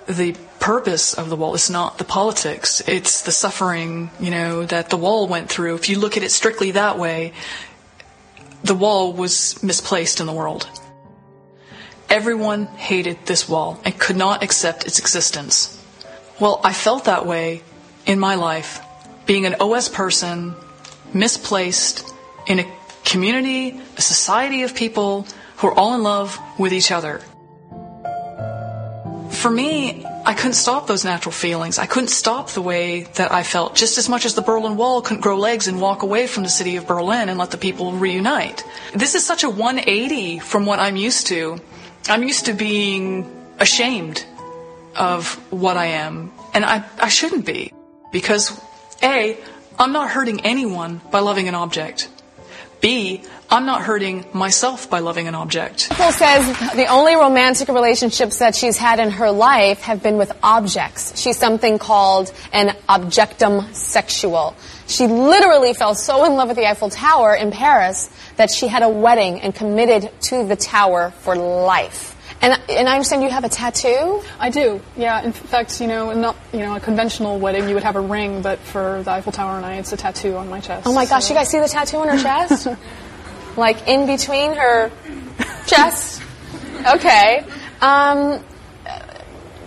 the 0.07 0.37
purpose 0.61 1.15
of 1.15 1.31
the 1.31 1.37
wall. 1.37 1.55
It's 1.55 1.71
not 1.71 1.99
the 1.99 2.05
politics. 2.05 2.83
It's 2.87 3.23
the 3.23 3.33
suffering, 3.33 4.11
you 4.21 4.31
know, 4.31 4.65
that 4.65 4.91
the 4.91 4.97
wall 4.97 5.29
went 5.29 5.49
through. 5.49 5.75
If 5.77 5.89
you 5.89 5.99
look 5.99 6.17
at 6.17 6.23
it 6.23 6.31
strictly 6.31 6.73
that 6.73 6.99
way, 6.99 7.33
the 8.63 8.75
wall 8.75 9.13
was 9.13 9.63
misplaced 9.63 10.21
in 10.21 10.27
the 10.27 10.33
world. 10.33 10.69
Everyone 12.11 12.67
hated 12.67 13.19
this 13.27 13.49
wall 13.49 13.81
and 13.85 13.99
could 13.99 14.17
not 14.17 14.43
accept 14.43 14.87
its 14.87 14.99
existence. 14.99 15.75
Well, 16.41 16.61
I 16.65 16.73
felt 16.73 17.05
that 17.05 17.27
way 17.27 17.63
in 18.07 18.19
my 18.19 18.37
life, 18.37 18.81
being 19.27 19.45
an 19.45 19.57
OS 19.61 19.89
person, 19.89 20.55
misplaced 21.13 22.07
in 22.47 22.61
a 22.61 22.73
community, 23.05 23.81
a 23.97 24.01
society 24.01 24.63
of 24.63 24.75
people 24.75 25.27
who 25.57 25.69
are 25.69 25.75
all 25.75 25.95
in 25.95 26.03
love 26.03 26.39
with 26.59 26.73
each 26.73 26.91
other. 26.91 27.21
For 29.31 29.51
me, 29.51 30.05
I 30.29 30.35
couldn't 30.35 30.61
stop 30.61 30.87
those 30.87 31.07
natural 31.07 31.33
feelings. 31.33 31.79
I 31.79 31.87
couldn't 31.87 32.11
stop 32.11 32.51
the 32.51 32.61
way 32.61 33.05
that 33.15 33.33
I 33.33 33.43
felt, 33.43 33.75
just 33.75 33.97
as 33.97 34.11
much 34.11 34.27
as 34.27 34.35
the 34.35 34.43
Berlin 34.43 34.77
Wall 34.77 35.01
couldn't 35.01 35.23
grow 35.23 35.39
legs 35.39 35.69
and 35.69 35.81
walk 35.81 36.03
away 36.03 36.27
from 36.27 36.43
the 36.43 36.51
city 36.51 36.77
of 36.77 36.87
Berlin 36.87 37.31
and 37.31 37.39
let 37.39 37.51
the 37.51 37.57
people 37.57 37.93
reunite. 37.93 38.63
This 38.95 39.15
is 39.15 39.25
such 39.25 39.43
a 39.43 39.49
180 39.49 40.41
from 40.41 40.67
what 40.67 40.81
I'm 40.81 40.97
used 40.97 41.29
to. 41.29 41.59
I'm 42.11 42.23
used 42.23 42.45
to 42.45 42.53
being 42.53 43.25
ashamed 43.59 44.27
of 44.95 45.33
what 45.51 45.79
I 45.79 45.87
am, 45.87 46.31
and 46.53 46.63
I, 46.63 46.85
I 46.99 47.09
shouldn't 47.09 47.47
be. 47.47 47.73
Because, 48.13 48.53
A, 49.03 49.39
I'm 49.79 49.93
not 49.93 50.11
hurting 50.11 50.45
anyone 50.45 51.01
by 51.11 51.21
loving 51.21 51.49
an 51.49 51.55
object. 51.55 52.11
B, 52.83 53.25
I'm 53.51 53.65
not 53.65 53.81
hurting 53.81 54.27
myself 54.35 54.91
by 54.91 54.99
loving 54.99 55.27
an 55.27 55.35
object. 55.35 55.89
Nicole 55.89 56.13
says 56.13 56.47
the 56.77 56.85
only 56.87 57.15
romantic 57.15 57.69
relationships 57.69 58.41
that 58.41 58.55
she's 58.55 58.77
had 58.77 59.01
in 59.01 59.11
her 59.11 59.31
life 59.31 59.81
have 59.81 60.03
been 60.03 60.19
with 60.19 60.31
objects. 60.43 61.19
She's 61.19 61.39
something 61.39 61.79
called 61.79 62.31
an 62.53 62.77
objectum 62.91 63.73
sexual. 63.73 64.55
She 64.87 65.07
literally 65.07 65.73
fell 65.73 65.95
so 65.95 66.27
in 66.27 66.35
love 66.35 66.49
with 66.49 66.59
the 66.59 66.67
Eiffel 66.67 66.91
Tower 66.91 67.35
in 67.35 67.51
Paris 67.51 68.11
that 68.37 68.51
she 68.51 68.69
had 68.69 68.83
a 68.83 68.89
wedding 68.89 69.41
and 69.41 69.55
committed 69.55 70.11
to 70.25 70.45
the 70.47 70.57
tower 70.57 71.13
for 71.21 71.35
life. 71.35 72.17
And, 72.43 72.61
and 72.69 72.87
I 72.87 72.93
understand 72.93 73.23
you 73.23 73.31
have 73.31 73.45
a 73.45 73.49
tattoo? 73.49 74.23
I 74.39 74.51
do. 74.51 74.81
Yeah. 74.95 75.23
In 75.23 75.33
fact, 75.33 75.81
you 75.81 75.87
know, 75.87 76.13
not 76.13 76.37
you 76.53 76.61
know 76.61 76.77
a 76.77 76.81
conventional 76.81 77.39
wedding, 77.39 77.67
you 77.67 77.75
would 77.75 77.83
have 77.83 77.97
a 77.97 78.01
ring, 78.01 78.43
but 78.43 78.59
for 78.59 79.03
the 79.03 79.11
Eiffel 79.11 79.33
Tower 79.33 79.57
and 79.57 79.65
I, 79.65 79.77
it's 79.77 79.93
a 79.93 79.97
tattoo 79.97 80.37
on 80.37 80.51
my 80.51 80.61
chest. 80.61 80.87
Oh 80.87 80.93
my 80.93 81.07
gosh, 81.07 81.31
you 81.31 81.35
guys 81.35 81.49
see 81.49 81.59
the 81.59 81.67
tattoo 81.67 81.97
on 81.97 82.09
her 82.09 82.23
chest? 82.23 82.69
like 83.59 83.87
in 83.87 84.07
between 84.07 84.55
her 84.55 84.91
chest? 85.67 86.23
Okay. 86.87 87.45
Um, 87.81 88.43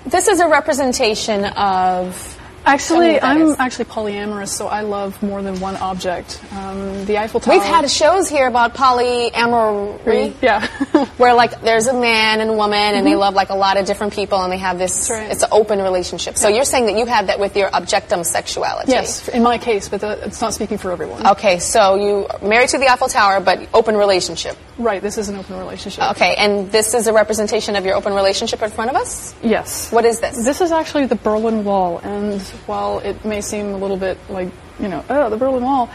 this 0.06 0.28
is 0.28 0.40
a 0.40 0.48
representation 0.48 1.46
of. 1.46 2.31
Actually, 2.66 3.20
Tell 3.20 3.34
me 3.36 3.44
what 3.44 3.50
that 3.58 3.60
I'm 3.60 3.66
actually 3.66 3.86
polyamorous, 3.86 4.50
so 4.50 4.68
I 4.68 4.82
love 4.82 5.22
more 5.24 5.42
than 5.42 5.60
one 5.60 5.76
object. 5.78 6.40
Um, 6.56 7.06
the 7.06 7.18
Eiffel 7.18 7.40
Tower. 7.40 7.56
We've 7.56 7.64
had 7.64 7.90
shows 7.90 8.30
here 8.30 8.48
about 8.48 8.76
polyamory. 8.76 10.34
Yeah. 10.42 10.68
where 11.18 11.34
like 11.34 11.62
there's 11.62 11.88
a 11.88 11.94
man 11.94 12.40
and 12.40 12.50
a 12.52 12.54
woman 12.54 12.78
and 12.78 13.06
they 13.06 13.12
Mhm. 13.12 13.20
love 13.20 13.34
like 13.34 13.50
a 13.50 13.56
lot 13.56 13.78
of 13.78 13.86
different 13.86 14.14
people 14.14 14.42
and 14.44 14.52
they 14.52 14.58
have 14.58 14.78
this 14.78 15.10
right. 15.10 15.32
it's 15.32 15.44
an 15.44 15.50
open 15.52 15.82
relationship. 15.82 16.38
So 16.38 16.48
you're 16.50 16.66
saying 16.66 16.86
that 16.86 16.96
you 16.96 17.06
have 17.06 17.28
that 17.28 17.40
with 17.40 17.58
your 17.58 17.70
objectum 17.70 18.26
sexuality. 18.26 18.92
Yes, 18.92 19.28
in 19.28 19.42
my 19.44 19.58
case, 19.58 19.90
but 19.90 20.02
the, 20.02 20.24
it's 20.26 20.42
not 20.42 20.54
speaking 20.54 20.78
for 20.78 20.92
everyone. 20.92 21.26
Okay, 21.28 21.60
so 21.60 21.96
you 21.96 22.28
married 22.48 22.70
to 22.70 22.78
the 22.78 22.88
Eiffel 22.88 23.08
Tower 23.08 23.40
but 23.40 23.68
open 23.74 23.98
relationship. 23.98 24.56
Right, 24.78 25.02
this 25.02 25.18
is 25.18 25.30
an 25.30 25.36
open 25.36 25.58
relationship. 25.58 26.04
Okay, 26.12 26.36
and 26.36 26.72
this 26.72 26.94
is 26.94 27.08
a 27.08 27.14
representation 27.14 27.76
of 27.76 27.86
your 27.86 27.96
open 27.96 28.14
relationship 28.14 28.62
in 28.62 28.70
front 28.72 28.90
of 28.90 28.96
us? 28.96 29.34
Yes. 29.44 29.92
What 29.92 30.06
is 30.06 30.20
this? 30.20 30.44
This 30.44 30.62
is 30.62 30.72
actually 30.72 31.06
the 31.08 31.16
Berlin 31.16 31.64
Wall, 31.64 32.00
and 32.00 32.42
while 32.66 33.00
it 33.00 33.24
may 33.26 33.42
seem 33.42 33.74
a 33.74 33.78
little 33.78 33.98
bit 33.98 34.18
like, 34.30 34.52
you 34.80 34.88
know, 34.88 35.04
oh, 35.10 35.30
the 35.30 35.38
Berlin 35.38 35.64
Wall, 35.64 35.90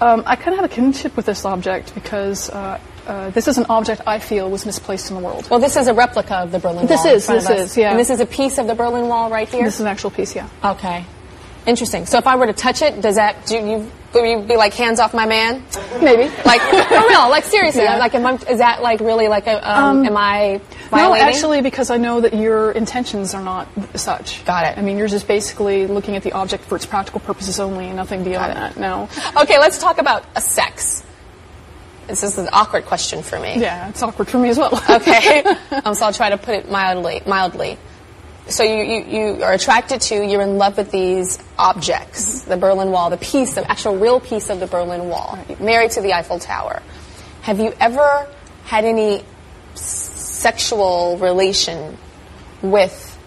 um, 0.00 0.22
I 0.26 0.36
kind 0.36 0.50
of 0.54 0.60
have 0.60 0.70
a 0.70 0.74
kinship 0.74 1.16
with 1.16 1.26
this 1.26 1.44
object 1.44 1.94
because 1.94 2.50
uh, 2.50 2.80
uh, 3.06 3.30
this 3.30 3.48
is 3.48 3.58
an 3.58 3.66
object 3.68 4.02
I 4.06 4.18
feel 4.18 4.50
was 4.50 4.64
misplaced 4.64 5.10
in 5.10 5.16
the 5.16 5.22
world. 5.22 5.48
Well, 5.50 5.60
this 5.60 5.76
is 5.76 5.88
a 5.88 5.94
replica 5.94 6.36
of 6.36 6.52
the 6.52 6.58
Berlin 6.58 6.86
This 6.86 6.98
Wall. 7.04 7.08
in 7.08 7.16
is, 7.16 7.26
this 7.26 7.50
is, 7.50 7.76
yeah. 7.76 7.90
And 7.90 7.98
this 7.98 8.10
is 8.10 8.20
a 8.20 8.26
piece 8.26 8.58
of 8.58 8.66
the 8.66 8.74
Berlin 8.74 9.08
Wall 9.08 9.30
right 9.30 9.48
here? 9.48 9.64
This 9.64 9.74
is 9.74 9.80
an 9.80 9.86
actual 9.86 10.10
piece, 10.10 10.36
yeah. 10.36 10.48
Okay. 10.64 11.04
Interesting. 11.68 12.06
So 12.06 12.16
if 12.16 12.26
I 12.26 12.36
were 12.36 12.46
to 12.46 12.54
touch 12.54 12.80
it, 12.80 13.02
does 13.02 13.16
that, 13.16 13.44
do 13.46 13.56
you, 13.58 13.90
would 14.14 14.24
you 14.24 14.40
be 14.40 14.56
like, 14.56 14.72
hands 14.72 15.00
off 15.00 15.12
my 15.12 15.26
man? 15.26 15.62
Maybe. 16.02 16.34
Like, 16.46 16.60
for 16.88 17.06
real, 17.08 17.28
like 17.28 17.44
seriously, 17.44 17.82
Yeah. 17.82 17.98
like, 17.98 18.14
am 18.14 18.24
I, 18.26 18.34
is 18.34 18.58
that 18.58 18.80
like 18.82 19.00
really 19.00 19.28
like 19.28 19.46
a, 19.46 19.56
um, 19.70 19.98
Um, 20.00 20.06
am 20.06 20.16
I 20.16 20.62
violating? 20.88 21.26
No, 21.26 21.30
actually, 21.30 21.60
because 21.60 21.90
I 21.90 21.98
know 21.98 22.22
that 22.22 22.32
your 22.32 22.72
intentions 22.72 23.34
are 23.34 23.42
not 23.42 23.68
such. 23.96 24.44
Got 24.46 24.64
it. 24.64 24.78
I 24.78 24.82
mean, 24.82 24.96
you're 24.96 25.08
just 25.08 25.28
basically 25.28 25.86
looking 25.86 26.16
at 26.16 26.22
the 26.22 26.32
object 26.32 26.64
for 26.64 26.76
its 26.76 26.86
practical 26.86 27.20
purposes 27.20 27.60
only, 27.60 27.86
and 27.88 27.96
nothing 27.96 28.24
beyond 28.24 28.56
that. 28.56 28.78
No. 28.78 29.06
Okay, 29.42 29.58
let's 29.58 29.78
talk 29.78 29.98
about 29.98 30.24
a 30.34 30.40
sex. 30.40 31.04
This 32.06 32.22
is 32.22 32.38
an 32.38 32.48
awkward 32.54 32.86
question 32.86 33.22
for 33.22 33.38
me. 33.38 33.60
Yeah, 33.60 33.90
it's 33.90 34.02
awkward 34.02 34.28
for 34.28 34.38
me 34.38 34.48
as 34.48 34.56
well. 34.58 34.72
okay. 34.88 35.44
Um, 35.84 35.94
so 35.94 36.06
I'll 36.06 36.12
try 36.14 36.30
to 36.30 36.38
put 36.38 36.54
it 36.54 36.70
mildly. 36.70 37.20
Mildly. 37.26 37.76
So 38.48 38.62
you, 38.62 38.82
you, 38.82 39.04
you 39.04 39.42
are 39.44 39.52
attracted 39.52 40.00
to, 40.02 40.26
you're 40.26 40.40
in 40.40 40.56
love 40.56 40.78
with 40.78 40.90
these 40.90 41.38
objects, 41.58 42.42
the 42.42 42.56
Berlin 42.56 42.90
Wall, 42.90 43.10
the 43.10 43.18
piece, 43.18 43.54
the 43.54 43.70
actual 43.70 43.98
real 43.98 44.20
piece 44.20 44.48
of 44.48 44.58
the 44.58 44.66
Berlin 44.66 45.08
Wall, 45.08 45.38
married 45.60 45.90
to 45.92 46.00
the 46.00 46.14
Eiffel 46.14 46.38
Tower. 46.38 46.82
Have 47.42 47.60
you 47.60 47.74
ever 47.78 48.26
had 48.64 48.86
any 48.86 49.22
sexual 49.74 51.18
relation 51.18 51.98
with 52.62 53.18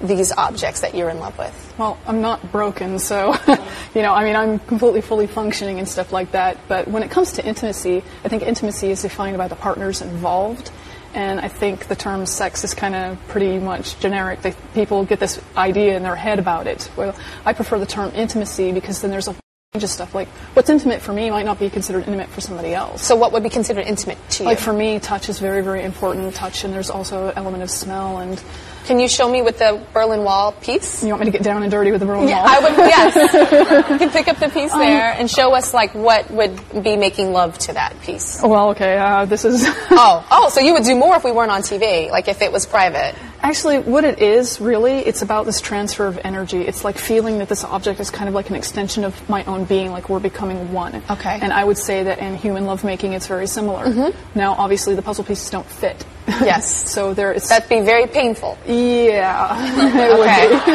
these 0.00 0.32
objects 0.32 0.82
that 0.82 0.94
you're 0.94 1.10
in 1.10 1.18
love 1.18 1.36
with? 1.38 1.74
Well, 1.76 1.98
I'm 2.06 2.20
not 2.20 2.52
broken, 2.52 2.98
so, 2.98 3.34
you 3.94 4.02
know, 4.02 4.14
I 4.14 4.24
mean, 4.24 4.36
I'm 4.36 4.58
completely 4.60 5.00
fully 5.00 5.26
functioning 5.26 5.78
and 5.78 5.88
stuff 5.88 6.12
like 6.12 6.32
that. 6.32 6.56
But 6.68 6.88
when 6.88 7.02
it 7.02 7.10
comes 7.10 7.32
to 7.32 7.44
intimacy, 7.44 8.02
I 8.24 8.28
think 8.28 8.42
intimacy 8.42 8.90
is 8.90 9.02
defined 9.02 9.38
by 9.38 9.48
the 9.48 9.56
partners 9.56 10.02
involved. 10.02 10.70
And 11.18 11.40
I 11.40 11.48
think 11.48 11.88
the 11.88 11.96
term 11.96 12.26
sex 12.26 12.62
is 12.62 12.74
kind 12.74 12.94
of 12.94 13.18
pretty 13.26 13.58
much 13.58 13.98
generic. 13.98 14.40
They, 14.40 14.54
people 14.72 15.04
get 15.04 15.18
this 15.18 15.42
idea 15.56 15.96
in 15.96 16.04
their 16.04 16.14
head 16.14 16.38
about 16.38 16.68
it. 16.68 16.88
Well, 16.96 17.12
I 17.44 17.54
prefer 17.54 17.80
the 17.80 17.86
term 17.86 18.12
intimacy 18.14 18.70
because 18.70 19.00
then 19.02 19.10
there's 19.10 19.26
a 19.26 19.34
range 19.74 19.82
of 19.82 19.90
stuff. 19.90 20.14
Like, 20.14 20.28
what's 20.54 20.70
intimate 20.70 21.02
for 21.02 21.12
me 21.12 21.28
might 21.30 21.44
not 21.44 21.58
be 21.58 21.70
considered 21.70 22.06
intimate 22.06 22.28
for 22.28 22.40
somebody 22.40 22.72
else. 22.72 23.02
So 23.02 23.16
what 23.16 23.32
would 23.32 23.42
be 23.42 23.48
considered 23.48 23.84
intimate 23.84 24.16
to 24.30 24.44
you? 24.44 24.48
Like 24.48 24.60
for 24.60 24.72
me, 24.72 25.00
touch 25.00 25.28
is 25.28 25.40
very, 25.40 25.60
very 25.60 25.82
important. 25.82 26.32
Touch, 26.36 26.62
and 26.62 26.72
there's 26.72 26.88
also 26.88 27.30
an 27.30 27.32
element 27.34 27.64
of 27.64 27.70
smell. 27.70 28.18
And 28.18 28.40
can 28.86 28.98
you 28.98 29.08
show 29.08 29.28
me 29.28 29.42
with 29.42 29.58
the 29.58 29.80
Berlin 29.92 30.24
Wall 30.24 30.52
piece? 30.52 31.02
You 31.02 31.10
want 31.10 31.20
me 31.20 31.26
to 31.26 31.30
get 31.32 31.42
down 31.42 31.62
and 31.62 31.70
dirty 31.70 31.90
with 31.90 32.00
the 32.00 32.06
Berlin 32.06 32.28
Yeah, 32.28 32.42
Wall? 32.44 32.48
I 32.48 32.58
would. 32.60 32.78
Yes, 32.88 33.90
you 33.90 33.98
can 33.98 34.10
pick 34.10 34.28
up 34.28 34.38
the 34.38 34.48
piece 34.48 34.72
Um, 34.72 34.80
there 34.80 35.12
and 35.12 35.30
show 35.30 35.54
us 35.54 35.74
like 35.74 35.94
what 35.94 36.30
would 36.30 36.58
be 36.82 36.96
making 36.96 37.32
love 37.32 37.58
to 37.58 37.72
that 37.74 38.00
piece. 38.02 38.40
Well, 38.42 38.70
okay. 38.70 38.96
Uh, 38.96 39.24
this 39.26 39.44
is. 39.44 39.64
oh, 39.90 40.26
oh, 40.30 40.48
so 40.50 40.60
you 40.60 40.72
would 40.72 40.84
do 40.84 40.94
more 40.96 41.16
if 41.16 41.24
we 41.24 41.32
weren't 41.32 41.50
on 41.50 41.62
TV, 41.62 42.10
like 42.10 42.28
if 42.28 42.40
it 42.42 42.50
was 42.52 42.66
private. 42.66 43.14
Actually, 43.40 43.78
what 43.78 44.02
it 44.04 44.20
is 44.20 44.60
really, 44.60 44.98
it's 44.98 45.22
about 45.22 45.46
this 45.46 45.60
transfer 45.60 46.06
of 46.06 46.18
energy. 46.24 46.62
It's 46.62 46.84
like 46.84 46.98
feeling 46.98 47.38
that 47.38 47.48
this 47.48 47.62
object 47.62 48.00
is 48.00 48.10
kind 48.10 48.28
of 48.28 48.34
like 48.34 48.50
an 48.50 48.56
extension 48.56 49.04
of 49.04 49.28
my 49.28 49.44
own 49.44 49.64
being, 49.64 49.92
like 49.92 50.08
we're 50.08 50.18
becoming 50.18 50.72
one. 50.72 51.02
Okay. 51.08 51.38
And 51.40 51.52
I 51.52 51.62
would 51.62 51.78
say 51.78 52.02
that 52.02 52.18
in 52.18 52.34
human 52.36 52.66
lovemaking, 52.66 53.12
it's 53.12 53.28
very 53.28 53.46
similar. 53.46 53.84
Mhm. 53.86 54.14
Now, 54.34 54.54
obviously, 54.54 54.96
the 54.96 55.02
puzzle 55.02 55.22
pieces 55.24 55.50
don't 55.50 55.66
fit. 55.66 56.04
Yes. 56.28 56.90
so 56.90 57.14
there, 57.14 57.32
it's 57.32 57.48
That'd 57.48 57.68
be 57.68 57.80
very 57.80 58.06
painful. 58.06 58.58
Yeah. 58.66 59.56
Okay. 60.18 60.50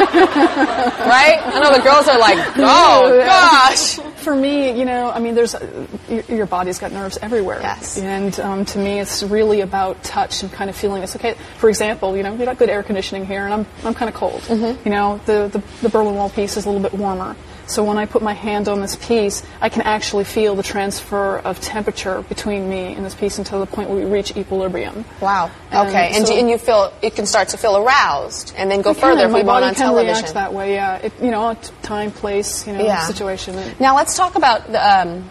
right? 1.04 1.40
I 1.44 1.60
know 1.60 1.76
the 1.76 1.82
girls 1.82 2.08
are 2.08 2.18
like, 2.18 2.38
oh 2.56 3.22
gosh. 3.26 3.96
For 4.22 4.34
me, 4.34 4.76
you 4.78 4.84
know, 4.84 5.10
I 5.10 5.18
mean, 5.18 5.34
there's 5.34 5.54
your, 6.08 6.22
your 6.22 6.46
body's 6.46 6.78
got 6.78 6.92
nerves 6.92 7.18
everywhere. 7.20 7.60
Yes. 7.60 7.98
And 7.98 8.38
um, 8.40 8.64
to 8.66 8.78
me, 8.78 9.00
it's 9.00 9.22
really 9.22 9.60
about 9.60 10.02
touch 10.02 10.42
and 10.42 10.52
kind 10.52 10.70
of 10.70 10.76
feeling 10.76 11.02
it's 11.02 11.16
okay. 11.16 11.34
For 11.58 11.68
example, 11.68 12.16
you 12.16 12.22
know, 12.22 12.34
we 12.34 12.44
got 12.44 12.58
good 12.58 12.70
air 12.70 12.82
conditioning 12.82 13.26
here, 13.26 13.44
and 13.44 13.52
I'm 13.54 13.66
I'm 13.84 13.94
kind 13.94 14.08
of 14.08 14.14
cold. 14.14 14.40
Mm-hmm. 14.42 14.88
You 14.88 14.94
know, 14.94 15.20
the, 15.26 15.48
the 15.48 15.62
the 15.82 15.88
Berlin 15.88 16.14
Wall 16.14 16.30
piece 16.30 16.56
is 16.56 16.64
a 16.64 16.70
little 16.70 16.82
bit 16.82 16.98
warmer. 16.98 17.36
So 17.66 17.82
when 17.82 17.96
I 17.96 18.04
put 18.06 18.20
my 18.22 18.34
hand 18.34 18.68
on 18.68 18.80
this 18.80 18.94
piece, 18.96 19.42
I 19.60 19.68
can 19.70 19.82
actually 19.82 20.24
feel 20.24 20.54
the 20.54 20.62
transfer 20.62 21.38
of 21.38 21.60
temperature 21.60 22.22
between 22.22 22.68
me 22.68 22.92
and 22.94 23.04
this 23.04 23.14
piece 23.14 23.38
until 23.38 23.60
the 23.60 23.66
point 23.66 23.88
where 23.88 23.98
we 23.98 24.04
reach 24.04 24.36
equilibrium. 24.36 25.04
Wow. 25.20 25.50
And 25.70 25.88
okay. 25.88 26.10
And, 26.14 26.26
so- 26.26 26.34
you, 26.34 26.40
and 26.40 26.50
you 26.50 26.58
feel 26.58 26.92
it 27.00 27.14
can 27.16 27.24
start 27.26 27.48
to 27.48 27.56
feel 27.56 27.76
aroused 27.76 28.52
and 28.56 28.70
then 28.70 28.82
go 28.82 28.92
further 28.92 29.22
can. 29.22 29.26
if 29.26 29.32
my 29.32 29.38
we 29.40 29.44
went 29.46 29.64
on 29.64 29.74
can 29.74 29.82
television. 29.86 30.14
react 30.14 30.34
that 30.34 30.52
way. 30.52 30.74
Yeah. 30.74 30.96
It, 30.96 31.12
you 31.22 31.30
know, 31.30 31.54
time, 31.82 32.10
place, 32.10 32.66
you 32.66 32.74
know, 32.74 32.84
Yeah. 32.84 33.06
situation. 33.06 33.56
Now 33.80 33.96
let's 33.96 34.16
talk 34.16 34.34
about 34.34 34.70
the, 34.70 35.00
um, 35.08 35.30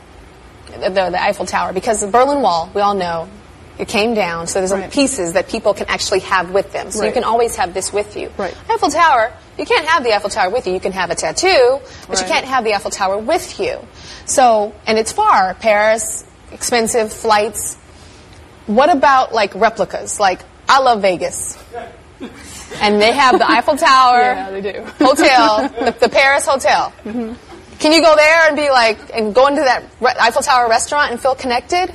the, 0.80 0.89
the 0.89 1.22
Eiffel 1.22 1.45
Tower 1.45 1.72
because 1.72 2.01
the 2.01 2.07
Berlin 2.07 2.41
Wall, 2.41 2.69
we 2.73 2.81
all 2.81 2.95
know, 2.95 3.30
it 3.77 3.88
came 3.88 4.14
down. 4.15 4.47
So 4.47 4.60
there's 4.60 4.72
Right. 4.72 4.91
pieces 4.91 5.34
that 5.34 5.49
people 5.49 5.73
can 5.73 5.88
actually 5.88 6.19
have 6.22 6.51
with 6.51 6.72
them. 6.73 6.89
So 6.91 7.05
you 7.05 7.11
can 7.11 7.23
always 7.23 7.55
have 7.57 7.73
this 7.73 7.91
with 7.93 8.15
you. 8.18 8.31
Right. 8.38 8.55
Eiffel 8.69 8.89
Tower, 8.89 9.31
you 9.57 9.65
can't 9.65 9.85
have 9.85 10.03
the 10.03 10.13
Eiffel 10.13 10.30
Tower 10.30 10.49
with 10.49 10.67
you. 10.67 10.73
You 10.73 10.80
can 10.80 10.91
have 10.93 11.09
a 11.11 11.15
tattoo, 11.15 11.80
but 12.07 12.19
you 12.19 12.25
can't 12.25 12.45
have 12.45 12.63
the 12.63 12.73
Eiffel 12.73 12.91
Tower 12.91 13.17
with 13.17 13.59
you. 13.59 13.80
So, 14.25 14.73
and 14.88 14.97
it's 14.97 15.11
far, 15.11 15.53
Paris, 15.55 16.25
expensive 16.51 17.11
flights. 17.13 17.75
What 18.67 18.89
about 18.89 19.34
like 19.34 19.53
replicas? 19.55 20.19
Like, 20.19 20.41
I 20.67 20.80
love 20.80 21.01
Vegas. 21.01 21.57
And 22.81 22.99
they 22.99 23.11
have 23.11 23.38
the 23.38 23.47
Eiffel 23.49 23.77
Tower 23.77 24.17
Yeah, 24.19 24.49
they 24.49 24.61
do. 24.61 24.84
hotel, 24.99 25.67
the, 25.69 25.95
the 25.99 26.09
Paris 26.09 26.45
hotel. 26.47 26.91
Mhm. 27.03 27.35
Can 27.80 27.91
you 27.91 28.01
go 28.01 28.15
there 28.15 28.47
and 28.47 28.55
be 28.55 28.69
like, 28.69 28.97
and 29.13 29.35
go 29.35 29.45
into 29.47 29.61
that 29.61 29.84
Eiffel 30.19 30.41
Tower 30.41 30.67
restaurant 30.69 31.11
and 31.11 31.19
feel 31.21 31.35
connected? 31.35 31.93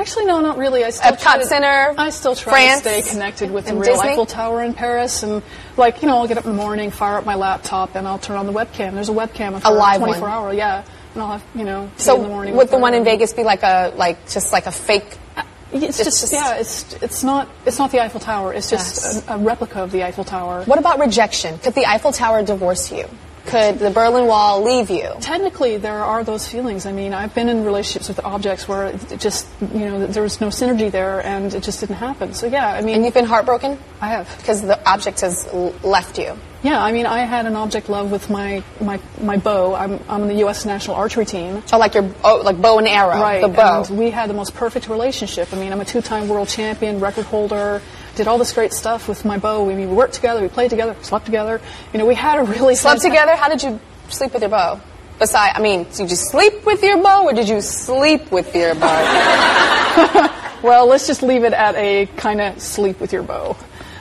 Actually, 0.00 0.26
no, 0.26 0.40
not 0.40 0.58
really. 0.58 0.84
I 0.84 0.90
still 0.90 1.16
try 1.16 1.36
Epcot 1.36 1.40
to- 1.40 1.46
Center, 1.46 1.94
I 1.98 2.10
still 2.10 2.34
try 2.36 2.52
France, 2.52 2.82
to 2.82 3.02
stay 3.02 3.10
connected 3.10 3.50
with 3.50 3.66
the 3.66 3.74
real 3.74 3.82
Disney? 3.94 4.10
Eiffel 4.10 4.26
Tower 4.26 4.62
in 4.62 4.72
Paris, 4.74 5.22
and 5.22 5.42
like 5.76 6.02
you 6.02 6.08
know, 6.08 6.18
I'll 6.18 6.28
get 6.28 6.38
up 6.38 6.44
in 6.44 6.52
the 6.52 6.56
morning, 6.56 6.90
fire 6.90 7.18
up 7.18 7.26
my 7.26 7.34
laptop, 7.34 7.96
and 7.96 8.06
I'll 8.06 8.18
turn 8.18 8.36
on 8.36 8.46
the 8.46 8.52
webcam. 8.52 8.94
There's 8.94 9.08
a 9.08 9.12
webcam 9.12 9.60
A 9.64 9.72
live 9.72 9.98
24 9.98 10.20
one. 10.22 10.30
hour, 10.30 10.52
yeah, 10.52 10.84
and 11.14 11.22
I'll 11.22 11.32
have 11.32 11.44
you 11.54 11.64
know. 11.64 11.90
So 11.96 12.16
in 12.16 12.22
the 12.22 12.28
morning 12.28 12.56
would 12.56 12.68
the 12.68 12.78
one 12.78 12.94
in 12.94 13.02
Vegas 13.04 13.32
be 13.32 13.42
like 13.42 13.62
a 13.64 13.92
like 13.96 14.28
just 14.28 14.52
like 14.52 14.66
a 14.66 14.72
fake? 14.72 15.16
Uh, 15.36 15.42
it's, 15.72 15.98
just, 15.98 16.32
yeah, 16.32 16.54
it's 16.56 16.94
it's 17.02 17.22
not 17.24 17.48
it's 17.66 17.78
not 17.78 17.90
the 17.90 18.00
Eiffel 18.00 18.20
Tower. 18.20 18.54
It's 18.54 18.70
just 18.70 18.96
Yes. 19.16 19.28
a, 19.28 19.34
a 19.34 19.38
replica 19.38 19.80
of 19.82 19.90
the 19.90 20.04
Eiffel 20.04 20.24
Tower. 20.24 20.62
What 20.64 20.78
about 20.78 20.98
rejection? 21.00 21.58
Could 21.58 21.74
the 21.74 21.86
Eiffel 21.86 22.12
Tower 22.12 22.42
divorce 22.42 22.90
you? 22.92 23.06
Could 23.48 23.78
the 23.78 23.90
Berlin 23.90 24.26
Wall 24.26 24.62
leave 24.62 24.90
you? 24.90 25.10
Technically, 25.20 25.78
there 25.78 26.04
are 26.04 26.22
those 26.22 26.46
feelings. 26.46 26.86
I 26.86 26.92
mean, 26.92 27.14
I've 27.14 27.34
been 27.34 27.48
in 27.48 27.64
relationships 27.64 28.08
with 28.08 28.20
objects 28.24 28.68
where 28.68 28.88
it 28.88 29.18
just, 29.18 29.46
you 29.60 29.86
know, 29.86 30.06
there 30.06 30.22
was 30.22 30.40
no 30.40 30.48
synergy 30.48 30.90
there, 30.90 31.24
and 31.24 31.54
it 31.54 31.62
just 31.62 31.80
didn't 31.80 31.96
happen. 31.96 32.34
So 32.34 32.46
yeah, 32.46 32.68
I 32.68 32.82
mean, 32.82 32.96
And 32.96 33.04
you've 33.04 33.14
been 33.14 33.24
heartbroken? 33.24 33.78
I 34.00 34.08
have. 34.08 34.34
Because 34.38 34.62
the 34.62 34.78
object 34.88 35.20
has 35.22 35.52
left 35.82 36.18
you. 36.18 36.36
Yeah, 36.62 36.82
I 36.82 36.90
mean, 36.92 37.06
I 37.06 37.20
had 37.20 37.46
an 37.46 37.54
object 37.54 37.88
love 37.88 38.10
with 38.10 38.28
my 38.30 38.64
my 38.80 38.98
my 39.22 39.36
bow. 39.36 39.74
I'm 39.74 40.00
I'm 40.08 40.22
on 40.22 40.28
the 40.28 40.34
U.S. 40.44 40.64
national 40.66 40.96
archery 40.96 41.24
team. 41.24 41.62
Oh, 41.72 41.78
like 41.78 41.94
your 41.94 42.10
oh, 42.24 42.42
like 42.44 42.60
bow 42.60 42.78
and 42.78 42.88
arrow, 42.88 43.20
right? 43.20 43.40
the 43.40 43.48
bow. 43.48 43.84
And 43.84 43.96
we 43.96 44.10
had 44.10 44.28
the 44.28 44.34
most 44.34 44.54
perfect 44.54 44.88
relationship. 44.88 45.52
I 45.52 45.56
mean, 45.56 45.72
I'm 45.72 45.80
a 45.80 45.84
two-time 45.84 46.28
world 46.28 46.48
champion, 46.48 46.98
record 46.98 47.26
holder. 47.26 47.80
Did 48.18 48.26
all 48.26 48.36
this 48.36 48.52
great 48.52 48.72
stuff 48.72 49.08
with 49.08 49.24
my 49.24 49.38
bow. 49.38 49.62
We, 49.62 49.74
we 49.74 49.86
worked 49.86 50.14
together, 50.14 50.42
we 50.42 50.48
played 50.48 50.70
together, 50.70 50.96
slept 51.02 51.24
together. 51.24 51.60
You 51.92 52.00
know, 52.00 52.04
we 52.04 52.16
had 52.16 52.40
a 52.40 52.42
really 52.42 52.74
Slept 52.74 53.00
together? 53.00 53.36
How 53.36 53.48
did 53.48 53.62
you 53.62 53.78
sleep 54.08 54.32
with 54.32 54.42
your 54.42 54.50
bow? 54.50 54.80
Beside, 55.20 55.52
I 55.54 55.60
mean, 55.60 55.84
did 55.84 56.10
you 56.10 56.16
sleep 56.16 56.66
with 56.66 56.82
your 56.82 57.00
bow 57.00 57.26
or 57.26 57.32
did 57.32 57.48
you 57.48 57.60
sleep 57.60 58.32
with 58.32 58.54
your 58.56 58.74
bow? 58.74 60.34
Well, 60.60 60.88
let's 60.88 61.06
just 61.06 61.22
leave 61.22 61.44
it 61.44 61.52
at 61.52 61.76
a 61.76 62.06
kind 62.16 62.40
of 62.40 62.60
sleep 62.60 63.00
with 63.00 63.12
your 63.12 63.22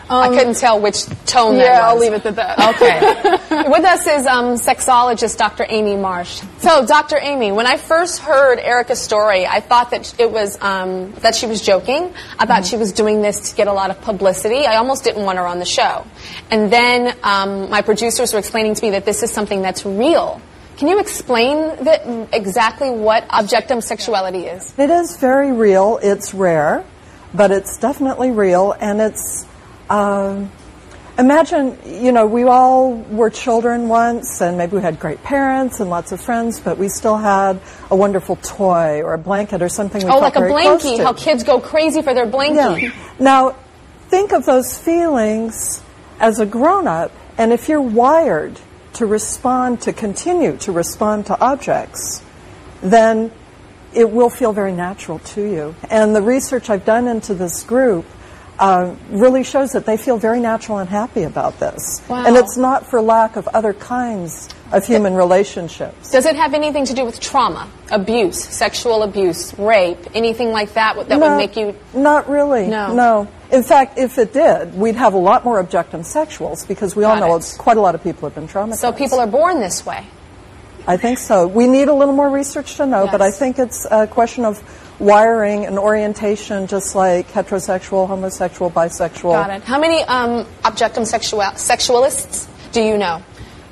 bow. 0.07 0.21
I 0.21 0.29
couldn't 0.29 0.57
tell 0.57 0.79
which 0.79 1.05
tone 1.25 1.55
that 1.55 1.65
Yeah, 1.65 1.87
I'll 1.87 1.97
leave 1.97 2.13
it 2.13 2.25
at 2.25 2.35
that. 2.35 2.57
Okay. 2.77 3.69
With 3.69 3.85
us 3.85 4.05
is 4.07 4.25
um, 4.25 4.55
sexologist 4.55 5.37
Dr. 5.37 5.65
Amy 5.67 5.95
Marsh. 5.95 6.41
So, 6.59 6.85
Dr. 6.85 7.17
Amy, 7.17 7.51
when 7.51 7.65
I 7.65 7.77
first 7.77 8.19
heard 8.19 8.59
Erika's 8.59 9.01
story, 9.01 9.45
I 9.45 9.61
thought 9.61 9.91
that 9.91 10.19
it 10.19 10.31
was 10.31 10.61
um, 10.61 11.13
that 11.21 11.35
she 11.35 11.45
was 11.45 11.61
joking. 11.61 12.13
I 12.37 12.45
thought 12.45 12.65
she 12.65 12.77
was 12.77 12.91
doing 12.91 13.21
this 13.21 13.51
to 13.51 13.55
get 13.55 13.67
a 13.67 13.73
lot 13.73 13.89
of 13.89 14.01
publicity. 14.01 14.65
I 14.65 14.75
almost 14.75 15.03
didn't 15.03 15.23
want 15.23 15.37
her 15.37 15.47
on 15.47 15.59
the 15.59 15.65
show. 15.65 16.05
And 16.51 16.71
then 16.71 17.15
um, 17.23 17.69
my 17.69 17.81
producers 17.81 18.33
were 18.33 18.39
explaining 18.39 18.75
to 18.75 18.83
me 18.83 18.91
that 18.91 19.05
this 19.05 19.23
is 19.23 19.31
something 19.31 19.61
that's 19.61 19.85
real. 19.85 20.41
Can 20.77 20.89
you 20.89 20.99
explain 20.99 21.83
that, 21.85 22.29
exactly 22.31 22.91
what 22.91 23.27
objectum 23.29 23.81
sexuality 23.81 24.45
is? 24.45 24.77
It 24.77 24.91
is 24.91 25.17
very 25.17 25.51
real. 25.51 25.99
It's 26.03 26.35
rare, 26.35 26.85
but 27.33 27.49
it's 27.49 27.77
definitely 27.77 28.29
real, 28.29 28.73
and 28.79 29.01
it's. 29.01 29.45
Um, 29.89 30.51
imagine, 31.17 31.77
you 31.85 32.11
know, 32.11 32.25
we 32.25 32.43
all 32.43 32.93
were 32.93 33.29
children 33.29 33.87
once, 33.87 34.41
and 34.41 34.57
maybe 34.57 34.75
we 34.75 34.81
had 34.81 34.99
great 34.99 35.23
parents 35.23 35.79
and 35.79 35.89
lots 35.89 36.11
of 36.11 36.21
friends, 36.21 36.59
but 36.59 36.77
we 36.77 36.89
still 36.89 37.17
had 37.17 37.59
a 37.89 37.95
wonderful 37.95 38.35
toy 38.37 39.01
or 39.01 39.13
a 39.13 39.17
blanket 39.17 39.61
or 39.61 39.69
something. 39.69 40.03
We 40.03 40.11
oh, 40.11 40.19
like 40.19 40.35
a 40.35 40.41
blankie. 40.41 41.01
How 41.01 41.13
kids 41.13 41.43
go 41.43 41.59
crazy 41.59 42.01
for 42.01 42.13
their 42.13 42.27
blankie. 42.27 42.81
Yeah. 42.81 42.91
Now, 43.19 43.55
think 44.09 44.31
of 44.31 44.45
those 44.45 44.77
feelings 44.77 45.81
as 46.19 46.39
a 46.39 46.45
grown 46.45 46.87
up, 46.87 47.11
and 47.37 47.53
if 47.53 47.69
you're 47.69 47.81
wired 47.81 48.59
to 48.93 49.05
respond, 49.05 49.81
to 49.81 49.93
continue 49.93 50.57
to 50.57 50.71
respond 50.71 51.27
to 51.27 51.39
objects, 51.39 52.23
then 52.81 53.31
it 53.93 54.11
will 54.11 54.29
feel 54.29 54.53
very 54.53 54.73
natural 54.73 55.19
to 55.19 55.41
you. 55.41 55.75
And 55.89 56.15
the 56.15 56.21
research 56.21 56.69
I've 56.69 56.85
done 56.85 57.07
into 57.07 57.33
this 57.33 57.63
group 57.63 58.05
uh, 58.59 58.95
really 59.09 59.43
shows 59.43 59.71
that 59.73 59.85
they 59.85 59.97
feel 59.97 60.17
very 60.17 60.39
natural 60.39 60.79
and 60.79 60.89
happy 60.89 61.23
about 61.23 61.59
this. 61.59 62.01
Wow. 62.07 62.25
And 62.25 62.35
it's 62.35 62.57
not 62.57 62.87
for 62.89 63.01
lack 63.01 63.35
of 63.35 63.47
other 63.49 63.73
kinds 63.73 64.49
of 64.71 64.85
human 64.85 65.13
relationships. 65.13 66.11
Does 66.11 66.25
it 66.25 66.35
have 66.35 66.53
anything 66.53 66.85
to 66.85 66.93
do 66.93 67.05
with 67.05 67.19
trauma, 67.19 67.69
abuse, 67.91 68.43
sexual 68.43 69.03
abuse, 69.03 69.57
rape, 69.57 69.99
anything 70.13 70.51
like 70.51 70.73
that 70.73 70.95
that 70.95 71.19
No, 71.19 71.19
would 71.19 71.37
make 71.37 71.55
you? 71.55 71.75
Not 71.93 72.29
really. 72.29 72.67
No. 72.67 72.93
No. 72.93 73.27
In 73.51 73.63
fact, 73.63 73.97
if 73.97 74.17
it 74.17 74.33
did, 74.33 74.73
we'd 74.73 74.95
have 74.95 75.13
a 75.13 75.17
lot 75.19 75.45
more 75.45 75.63
objectum 75.63 76.01
sexuals 76.01 76.67
because 76.67 76.95
we 76.95 77.03
all 77.05 77.17
know 77.17 77.35
it. 77.35 77.55
quite 77.57 77.77
a 77.77 77.81
lot 77.81 77.95
of 77.95 78.03
people 78.03 78.27
have 78.27 78.35
been 78.35 78.47
traumatized. 78.47 78.77
So 78.77 78.91
people 78.91 79.19
are 79.19 79.27
born 79.27 79.59
this 79.61 79.85
way. 79.85 80.05
I 80.85 80.97
think 80.97 81.17
so. 81.17 81.47
We 81.47 81.67
need 81.67 81.89
a 81.89 81.93
little 81.93 82.13
more 82.13 82.29
research 82.29 82.75
to 82.77 82.85
know, 82.85 83.07
but 83.11 83.21
I 83.21 83.29
think 83.29 83.59
it's 83.59 83.85
a 83.91 84.07
question 84.07 84.45
of 84.45 84.61
wiring 84.99 85.65
and 85.65 85.77
orientation 85.77 86.67
just 86.67 86.95
like 86.95 87.27
heterosexual, 87.31 88.07
homosexual, 88.07 88.71
bisexual. 88.71 89.33
Got 89.33 89.49
it. 89.51 89.63
How 89.63 89.79
many 89.79 90.01
um, 90.03 90.45
objectum 90.63 91.05
sexual- 91.05 91.41
sexualists 91.41 92.47
do 92.71 92.81
you 92.81 92.97
know? 92.97 93.23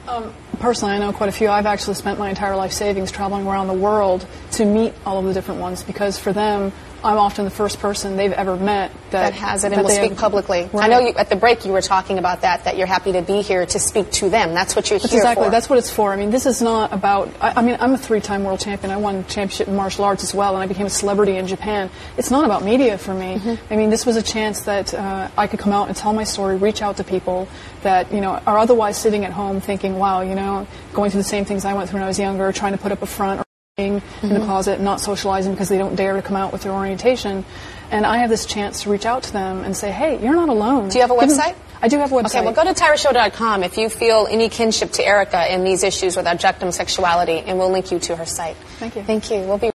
Um, 0.08 0.34
personally, 0.60 0.94
I 0.96 1.00
know 1.00 1.12
quite 1.14 1.30
a 1.30 1.32
few. 1.32 1.50
I've 1.50 1.66
actually 1.66 1.96
spent 1.96 2.20
my 2.20 2.30
entire 2.30 2.56
life 2.56 2.72
savings 2.72 3.12
traveling 3.12 3.48
around 3.48 3.68
the 3.68 3.74
world 3.74 4.26
to 4.54 4.66
meet 4.66 4.94
all 5.06 5.18
of 5.18 5.26
the 5.26 5.34
different 5.34 5.62
ones 5.62 5.82
because 5.82 6.20
for 6.20 6.32
them, 6.32 6.72
I'm 7.06 7.18
often 7.18 7.46
the 7.46 7.52
first 7.52 7.80
person 7.80 8.18
they've 8.18 8.32
ever 8.32 8.56
met 8.56 8.92
that, 9.12 9.32
that 9.32 9.34
has 9.34 9.64
it 9.64 9.72
and 9.72 9.82
will 9.82 9.90
speak 9.90 10.12
have- 10.12 10.18
publicly. 10.20 10.70
I 10.74 10.88
know 10.88 11.00
you, 11.00 11.14
at 11.14 11.30
the 11.30 11.36
break 11.36 11.64
you 11.66 11.72
were 11.72 11.82
talking 11.82 12.18
about 12.18 12.42
that, 12.42 12.66
that 12.66 12.78
you're 12.78 12.88
happy 12.88 13.12
to 13.14 13.22
be 13.22 13.42
here 13.42 13.66
to 13.66 13.80
speak 13.80 14.12
to 14.14 14.30
them. 14.30 14.54
That's 14.54 14.76
what 14.76 14.90
you're 14.90 15.00
That's 15.00 15.12
here 15.12 15.22
exactly. 15.22 15.46
for. 15.46 15.52
That's 15.52 15.70
what 15.70 15.80
it's 15.80 15.90
for. 15.90 16.12
I 16.12 16.16
mean, 16.16 16.32
this 16.32 16.46
is 16.46 16.62
not 16.62 16.92
about. 16.92 17.30
I, 17.40 17.54
I 17.58 17.62
mean, 17.62 17.78
I'm 17.80 17.94
a 17.94 17.98
three-time 17.98 18.44
world 18.44 18.60
champion. 18.60 18.92
I 18.92 18.98
won 18.98 19.24
championship 19.26 19.68
in 19.68 19.76
martial 19.76 20.04
arts 20.04 20.24
as 20.24 20.34
well, 20.34 20.56
and 20.56 20.64
I 20.64 20.68
became 20.68 20.88
a 20.88 20.90
celebrity 20.90 21.38
in 21.38 21.48
Japan. 21.48 21.90
It's 22.18 22.32
not 22.32 22.44
about 22.44 22.64
media 22.64 22.98
for 22.98 23.14
me. 23.14 23.36
Mm-hmm. 23.36 23.74
I 23.74 23.78
mean, 23.78 23.90
this 23.92 24.06
was 24.06 24.16
a 24.16 24.24
chance 24.24 24.62
that 24.62 24.94
uh, 24.94 25.30
I 25.38 25.48
could 25.48 25.60
come 25.60 25.74
out 25.74 25.88
and 25.88 25.96
tell 25.96 26.14
my 26.14 26.24
story, 26.24 26.58
reach 26.58 26.82
out 26.82 26.98
to 26.98 27.04
people 27.04 27.48
that 27.84 28.12
you 28.12 28.22
know 28.22 28.42
are 28.48 28.58
otherwise 28.58 28.98
sitting 28.98 29.26
at 29.26 29.32
home 29.32 29.62
thinking, 29.62 30.00
"Wow, 30.00 30.22
you 30.22 30.34
know, 30.34 30.68
going 30.94 31.12
through 31.12 31.22
the 31.22 31.30
same 31.30 31.46
things 31.46 31.66
I 31.66 31.74
went 31.74 31.90
through 31.90 31.98
when 31.98 32.04
I 32.06 32.08
was 32.08 32.20
younger, 32.20 32.52
trying 32.52 32.72
to 32.74 32.80
put 32.80 32.92
up 32.92 33.02
a 33.04 33.06
front." 33.06 33.45
Or 33.78 33.84
being 33.84 34.02
in 34.24 34.30
the 34.30 34.40
Mhm. 34.40 34.46
closet, 34.46 34.80
not 34.80 35.02
socializing 35.02 35.52
because 35.52 35.68
they 35.68 35.78
don't 35.78 35.98
dare 35.98 36.14
to 36.14 36.22
come 36.22 36.38
out 36.38 36.54
with 36.54 36.62
their 36.62 36.72
orientation. 36.72 37.44
And 37.92 38.06
I 38.06 38.20
have 38.20 38.30
this 38.30 38.46
chance 38.46 38.84
to 38.84 38.90
reach 38.90 39.06
out 39.06 39.24
to 39.24 39.34
them 39.34 39.66
and 39.66 39.76
say, 39.76 39.92
hey, 39.92 40.18
you're 40.24 40.34
not 40.34 40.48
alone. 40.48 40.88
Do 40.88 40.96
you 40.98 41.02
have 41.02 41.12
a 41.12 41.14
website? 41.14 41.56
I 41.82 41.90
do 41.90 42.00
have 42.00 42.10
a 42.10 42.16
website. 42.16 42.28
Okay, 42.38 42.42
well, 42.46 42.54
go 42.54 42.64
to 42.64 42.74
tyrashow.com 42.74 43.64
if 43.64 43.78
you 43.78 43.90
feel 43.90 44.30
any 44.32 44.48
kinship 44.48 44.94
to 44.94 45.06
Erika 45.06 45.54
in 45.54 45.66
these 45.66 45.84
issues 45.84 46.16
with 46.16 46.26
objectum 46.26 46.72
sexuality, 46.72 47.44
and 47.46 47.60
we'll 47.60 47.70
link 47.70 47.92
you 47.92 48.00
to 48.00 48.16
her 48.16 48.26
site. 48.26 48.56
Thank 48.80 48.96
you. 48.96 49.04
Thank 49.04 49.30
you. 49.30 49.40
We'll 49.42 49.58
be 49.58 49.72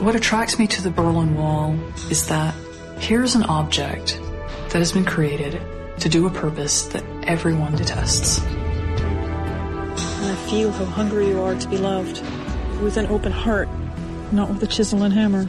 What 0.00 0.16
attracts 0.16 0.58
me 0.58 0.66
to 0.66 0.82
the 0.82 0.90
Berlin 0.90 1.36
Wall 1.36 1.76
is 2.10 2.26
that 2.26 2.54
here's 2.98 3.36
an 3.36 3.44
object 3.44 4.18
that 4.70 4.78
has 4.80 4.90
been 4.90 5.04
created 5.04 5.60
to 6.00 6.08
do 6.08 6.26
a 6.26 6.30
purpose 6.30 6.82
that 6.88 7.04
everyone 7.28 7.76
detests. 7.76 8.40
Feel 10.50 10.72
how 10.72 10.84
hungry 10.84 11.28
you 11.28 11.40
are 11.40 11.54
to 11.54 11.68
be 11.68 11.78
loved, 11.78 12.20
with 12.82 12.96
an 12.96 13.06
open 13.06 13.30
heart, 13.30 13.68
not 14.32 14.48
with 14.48 14.60
a 14.64 14.66
chisel 14.66 15.04
and 15.04 15.14
hammer. 15.14 15.46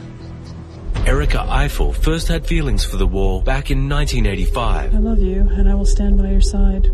Erika 1.04 1.40
Eiffel 1.40 1.92
first 1.92 2.28
had 2.28 2.46
feelings 2.46 2.84
for 2.84 2.98
the 2.98 3.06
wall 3.06 3.40
back 3.40 3.72
in 3.72 3.88
1985. 3.88 4.94
I 4.94 4.98
love 4.98 5.18
you, 5.18 5.40
and 5.40 5.68
I 5.68 5.74
will 5.74 5.84
stand 5.84 6.18
by 6.18 6.30
your 6.30 6.40
side. 6.40 6.86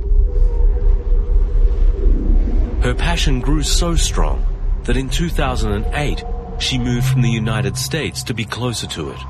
Her 2.82 2.94
passion 2.96 3.40
grew 3.40 3.62
so 3.62 3.94
strong 3.94 4.42
that 4.84 4.96
in 4.96 5.10
2008 5.10 6.24
she 6.58 6.78
moved 6.78 7.06
from 7.06 7.20
the 7.20 7.30
United 7.30 7.76
States 7.76 8.22
to 8.22 8.32
be 8.32 8.46
closer 8.46 8.86
to 8.86 9.10
it. 9.10 9.20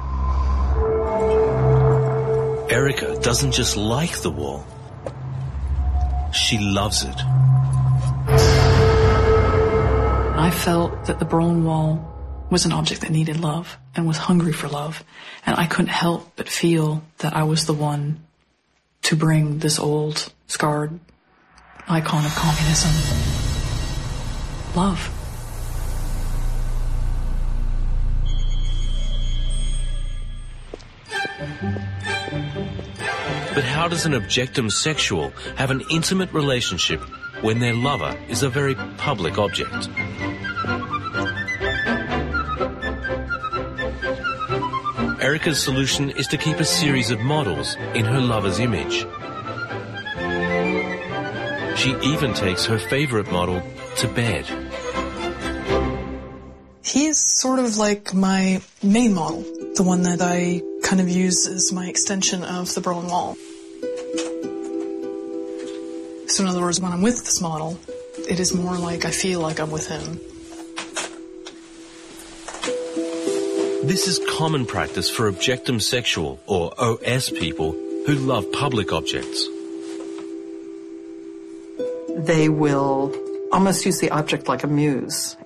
Erika 2.70 3.18
doesn't 3.22 3.50
just 3.50 3.76
like 3.76 4.20
the 4.20 4.30
wall, 4.30 4.64
she 6.32 6.58
loves 6.60 7.02
it. 7.02 8.57
I 10.38 10.52
felt 10.52 11.06
that 11.06 11.18
the 11.18 11.24
Berlin 11.24 11.64
Wall 11.64 12.46
was 12.48 12.64
an 12.64 12.70
object 12.70 13.00
that 13.00 13.10
needed 13.10 13.40
love 13.40 13.76
and 13.96 14.06
was 14.06 14.16
hungry 14.16 14.52
for 14.52 14.68
love. 14.68 15.02
And 15.44 15.56
I 15.56 15.66
couldn't 15.66 15.90
help 15.90 16.30
but 16.36 16.48
feel 16.48 17.02
that 17.18 17.34
I 17.34 17.42
was 17.42 17.66
the 17.66 17.74
one 17.74 18.24
to 19.02 19.16
bring 19.16 19.58
this 19.58 19.80
old, 19.80 20.32
scarred 20.46 21.00
icon 21.88 22.24
of 22.24 22.32
communism 22.36 22.92
love. 24.76 25.10
But 33.54 33.64
how 33.64 33.88
does 33.88 34.06
an 34.06 34.12
objectum 34.12 34.70
sexual 34.70 35.32
have 35.56 35.72
an 35.72 35.82
intimate 35.90 36.32
relationship 36.32 37.02
when 37.42 37.58
their 37.60 37.74
lover 37.74 38.16
is 38.28 38.42
a 38.42 38.48
very 38.48 38.74
public 38.96 39.38
object? 39.38 39.88
Erika's 45.20 45.62
solution 45.62 46.10
is 46.10 46.26
to 46.28 46.36
keep 46.36 46.56
a 46.56 46.64
series 46.64 47.10
of 47.10 47.20
models 47.20 47.76
in 47.94 48.04
her 48.04 48.20
lover's 48.20 48.58
image. 48.58 49.06
She 51.78 51.94
even 52.02 52.34
takes 52.34 52.64
her 52.66 52.78
favorite 52.78 53.30
model 53.30 53.62
to 53.96 54.08
bed. 54.08 54.46
He's 56.82 57.18
sort 57.18 57.58
of 57.58 57.76
like 57.76 58.14
my 58.14 58.62
main 58.82 59.14
model, 59.14 59.42
the 59.76 59.82
one 59.82 60.02
that 60.02 60.22
I 60.22 60.62
kind 60.82 61.00
of 61.00 61.08
use 61.08 61.46
as 61.46 61.72
my 61.72 61.86
extension 61.86 62.42
of 62.42 62.74
the 62.74 62.80
Berlin 62.80 63.08
Wall. 63.08 63.36
So 66.38 66.44
in 66.44 66.50
other 66.50 66.60
words, 66.60 66.80
when 66.80 66.92
I'm 66.92 67.02
with 67.02 67.24
this 67.24 67.40
model, 67.40 67.76
it 68.28 68.38
is 68.38 68.54
more 68.54 68.78
like 68.78 69.04
I 69.04 69.10
feel 69.10 69.40
like 69.40 69.58
I'm 69.58 69.72
with 69.72 69.88
him. 69.88 70.20
This 73.84 74.06
is 74.06 74.20
common 74.38 74.64
practice 74.64 75.10
for 75.10 75.28
objectum 75.28 75.82
sexual 75.82 76.38
or 76.46 76.72
OS 76.78 77.30
people 77.30 77.72
who 78.06 78.14
love 78.14 78.46
public 78.52 78.92
objects. 78.92 79.48
they 82.14 82.48
will 82.48 83.12
almost 83.50 83.84
use 83.84 83.98
the 83.98 84.10
object 84.10 84.46
like 84.46 84.62
a 84.62 84.68
muse. 84.68 85.36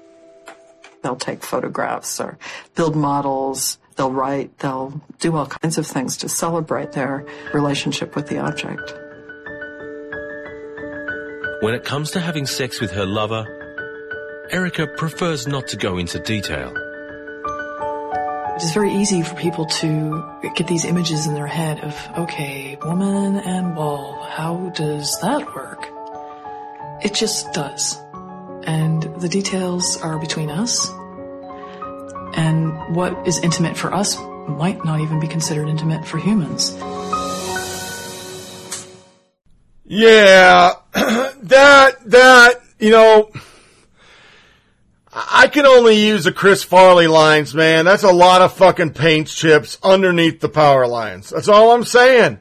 They'll 1.02 1.16
take 1.16 1.42
photographs 1.42 2.20
or 2.20 2.36
build 2.74 2.96
models, 2.96 3.78
they'll 3.96 4.12
write, 4.12 4.58
they'll 4.58 5.00
do 5.20 5.36
all 5.36 5.46
kinds 5.46 5.78
of 5.78 5.86
things 5.86 6.18
to 6.18 6.28
celebrate 6.28 6.92
their 6.92 7.24
relationship 7.54 8.14
with 8.14 8.28
the 8.28 8.38
object. 8.38 9.01
When 11.62 11.74
it 11.74 11.84
comes 11.84 12.10
to 12.10 12.20
having 12.20 12.46
sex 12.46 12.80
with 12.80 12.90
her 12.90 13.06
lover, 13.06 13.46
Erika 14.50 14.88
prefers 14.88 15.46
not 15.46 15.68
to 15.68 15.76
go 15.76 15.96
into 15.96 16.18
detail. 16.18 16.74
It's 18.56 18.72
very 18.74 18.92
easy 18.92 19.22
for 19.22 19.36
people 19.36 19.66
to 19.66 20.40
get 20.56 20.66
these 20.66 20.84
images 20.84 21.28
in 21.28 21.34
their 21.34 21.46
head 21.46 21.78
of, 21.84 21.96
okay, 22.18 22.76
woman 22.84 23.36
and 23.36 23.76
wall, 23.76 24.24
how 24.28 24.72
does 24.74 25.16
that 25.20 25.54
work? 25.54 25.86
It 27.04 27.14
just 27.14 27.52
does. 27.52 27.96
And 28.64 29.04
the 29.20 29.28
details 29.28 29.96
are 30.02 30.18
between 30.18 30.50
us. 30.50 30.88
And 32.36 32.96
what 32.96 33.24
is 33.24 33.38
intimate 33.38 33.76
for 33.76 33.94
us 33.94 34.18
might 34.48 34.84
not 34.84 34.98
even 34.98 35.20
be 35.20 35.28
considered 35.28 35.68
intimate 35.68 36.04
for 36.06 36.18
humans. 36.18 36.76
Yeah, 39.84 40.72
that 41.42 41.96
that 42.06 42.54
you 42.78 42.90
know, 42.90 43.30
I 45.12 45.46
can 45.46 45.66
only 45.66 46.04
use 46.04 46.24
the 46.24 46.32
Chris 46.32 46.64
Farley 46.64 47.06
lines, 47.06 47.54
man. 47.54 47.84
That's 47.84 48.02
a 48.02 48.12
lot 48.12 48.42
of 48.42 48.54
fucking 48.54 48.94
paint 48.94 49.28
chips 49.28 49.78
underneath 49.82 50.40
the 50.40 50.48
power 50.48 50.86
lines. 50.86 51.30
That's 51.30 51.48
all 51.48 51.72
I'm 51.72 51.84
saying. 51.84 52.40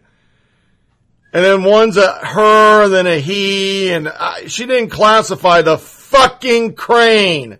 And 1.33 1.45
then 1.45 1.63
one's 1.63 1.95
a 1.95 2.11
her, 2.25 2.85
and 2.85 2.93
then 2.93 3.07
a 3.07 3.19
he, 3.19 3.91
and 3.91 4.09
I, 4.09 4.47
she 4.47 4.65
didn't 4.65 4.89
classify 4.89 5.61
the 5.61 5.77
fucking 5.77 6.75
crane. 6.75 7.57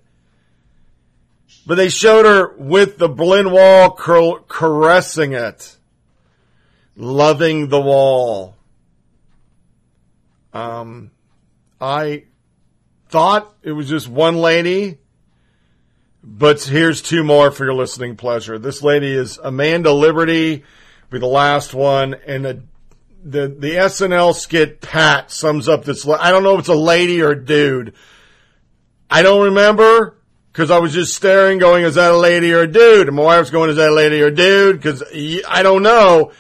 But 1.66 1.76
they 1.76 1.90
showed 1.90 2.26
her 2.26 2.54
with 2.58 2.98
the 2.98 3.08
Berlin 3.08 3.52
Wall 3.52 3.92
caressing 3.92 5.34
it, 5.34 5.78
loving 6.98 7.70
the 7.70 7.80
wall. 7.80 8.56
Um, 10.54 11.12
I 11.80 12.26
thought 13.10 13.54
it 13.62 13.72
was 13.72 13.90
just 13.90 14.08
one 14.08 14.38
lady, 14.38 14.98
but 16.24 16.62
here's 16.64 17.02
two 17.02 17.24
more 17.24 17.52
for 17.52 17.66
your 17.66 17.74
listening 17.74 18.16
pleasure. 18.16 18.60
This 18.60 18.82
lady 18.82 19.12
is 19.12 19.40
Amanda 19.42 19.92
Liberty, 19.92 20.64
be 21.10 21.20
the 21.20 21.26
last 21.26 21.74
one, 21.74 22.16
and 22.26 22.46
the 22.46 22.64
the 23.24 23.48
the 23.48 23.72
SNL 23.72 24.34
skit 24.34 24.82
Pat 24.82 25.32
sums 25.32 25.68
up 25.68 25.86
this. 25.86 26.08
I 26.08 26.32
don't 26.32 26.44
know 26.44 26.54
if 26.54 26.62
it's 26.62 26.70
a 26.70 26.76
lady 26.76 27.22
or 27.22 27.32
a 27.32 27.46
dude. 27.46 27.94
I 29.10 29.22
don't 29.22 29.46
remember 29.46 30.18
because 30.52 30.72
I 30.72 30.80
was 30.80 30.94
just 30.94 31.16
staring, 31.16 31.60
going, 31.60 31.84
"Is 31.84 31.96
that 31.96 32.12
a 32.12 32.18
lady 32.18 32.54
or 32.54 32.62
a 32.62 32.72
dude?" 32.72 33.08
And 33.08 33.16
my 33.16 33.24
wife's 33.24 33.50
going, 33.50 33.70
"Is 33.70 33.76
that 33.76 33.90
a 33.90 33.94
lady 33.94 34.22
or 34.22 34.28
a 34.28 34.36
dude?" 34.36 34.78
Because 34.78 35.04
I 35.48 35.64
don't 35.64 35.84
know, 35.84 36.32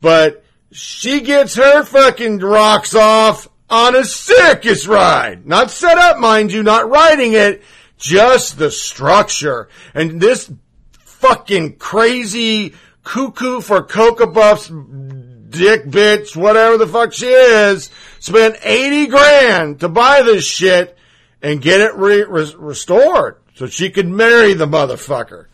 but 0.00 0.44
she 0.70 1.20
gets 1.20 1.54
her 1.56 1.84
fucking 1.84 2.38
rocks 2.38 2.94
off 2.94 3.48
on 3.72 3.96
a 3.96 4.04
circus 4.04 4.86
ride. 4.86 5.46
Not 5.46 5.70
set 5.70 5.96
up, 5.96 6.18
mind 6.18 6.52
you, 6.52 6.62
not 6.62 6.90
riding 6.90 7.32
it, 7.32 7.62
just 7.96 8.58
the 8.58 8.70
structure. 8.70 9.68
And 9.94 10.20
this 10.20 10.52
fucking 11.00 11.76
crazy 11.76 12.74
cuckoo 13.02 13.62
for 13.62 13.82
Cocoa 13.82 14.30
Puffs 14.30 14.68
dick 14.68 15.86
bitch, 15.86 16.36
whatever 16.36 16.76
the 16.76 16.86
fuck 16.86 17.14
she 17.14 17.28
is, 17.28 17.90
spent 18.18 18.56
80 18.62 19.06
grand 19.06 19.80
to 19.80 19.88
buy 19.88 20.22
this 20.22 20.44
shit 20.44 20.96
and 21.40 21.62
get 21.62 21.80
it 21.80 21.94
re- 21.94 22.24
re- 22.24 22.54
restored. 22.58 23.38
so 23.54 23.66
she 23.66 23.90
could 23.90 24.08
marry 24.08 24.52
the 24.52 24.66
motherfucker, 24.66 25.46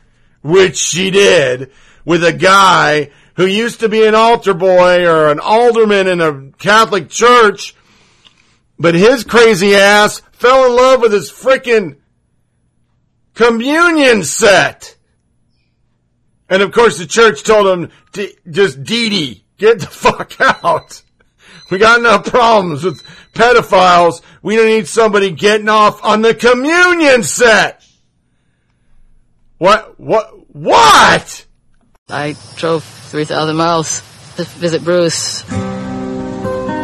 which 0.43 0.77
she 0.77 1.11
did 1.11 1.71
with 2.05 2.25
a 2.25 2.33
guy 2.33 3.11
who 3.37 3.47
used 3.47 3.81
to 3.81 3.89
be 3.89 4.05
an 4.05 4.15
altar 4.17 4.55
boy 4.55 5.07
or 5.07 5.29
an 5.29 5.39
alderman 5.39 6.09
in 6.09 6.21
a 6.21 6.51
Catholic 6.59 7.09
church, 7.09 7.75
but 8.79 8.95
his 8.95 9.25
crazy 9.25 9.75
ass 9.75 10.21
fell 10.33 10.67
in 10.67 10.77
love 10.77 11.01
with 11.01 11.13
his 11.13 11.31
frickin' 11.31 11.97
communion 13.35 14.25
set. 14.25 14.97
And 16.49 16.63
of 16.63 16.73
course 16.73 16.99
the 16.99 17.07
church 17.07 17.43
told 17.43 17.67
him, 17.67 17.91
"D- 18.13 18.37
just 18.51 18.83
Dee, 18.83 19.45
get 19.59 19.81
the 19.81 19.87
fuck 20.05 20.41
out. 20.41 21.03
We 21.71 21.79
got 21.79 22.01
enough 22.01 22.25
problems 22.25 22.83
with 22.83 23.03
pedophiles. 23.35 24.23
We 24.43 24.57
don't 24.57 24.69
need 24.69 24.89
somebody 24.89 25.31
getting 25.33 25.69
off 25.69 26.03
on 26.03 26.23
the 26.23 26.35
communion 26.35 27.23
set. 27.23 27.85
What, 29.59 29.99
what, 30.01 30.31
what? 30.55 31.47
I 32.09 32.37
drove 32.57 32.85
3,000 32.85 33.57
miles 33.57 34.01
to 34.37 34.45
visit 34.45 34.83
Bruce. 34.83 35.45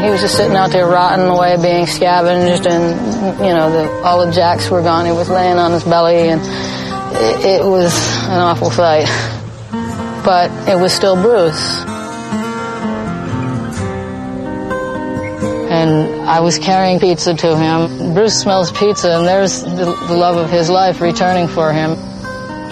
He 0.05 0.11
was 0.11 0.21
just 0.21 0.37
sitting 0.37 0.55
out 0.55 0.71
there 0.71 0.87
rotting 0.87 1.25
away, 1.25 1.57
being 1.57 1.87
scavenged, 1.87 2.67
and 2.67 3.41
you 3.41 3.55
know 3.55 3.73
the, 3.73 3.91
all 4.05 4.27
the 4.27 4.33
jacks 4.33 4.69
were 4.69 4.83
gone. 4.83 5.07
He 5.07 5.13
was 5.13 5.31
laying 5.31 5.57
on 5.57 5.73
his 5.73 5.83
belly, 5.83 6.29
and 6.29 6.43
it, 6.43 7.63
it 7.63 7.65
was 7.65 7.95
an 8.25 8.39
awful 8.39 8.71
sight. 8.71 9.07
But 10.23 10.51
it 10.69 10.79
was 10.79 10.93
still 10.93 11.17
Bruce, 11.17 11.85
and 15.71 16.29
I 16.29 16.41
was 16.41 16.59
carrying 16.59 17.01
pizza 17.01 17.33
to 17.33 17.57
him. 17.57 18.13
Bruce 18.13 18.39
smells 18.39 18.71
pizza, 18.73 19.17
and 19.17 19.27
there's 19.27 19.63
the, 19.63 19.87
the 20.07 20.15
love 20.15 20.37
of 20.37 20.51
his 20.51 20.69
life 20.69 21.01
returning 21.01 21.49
for 21.49 21.73
him. 21.73 21.97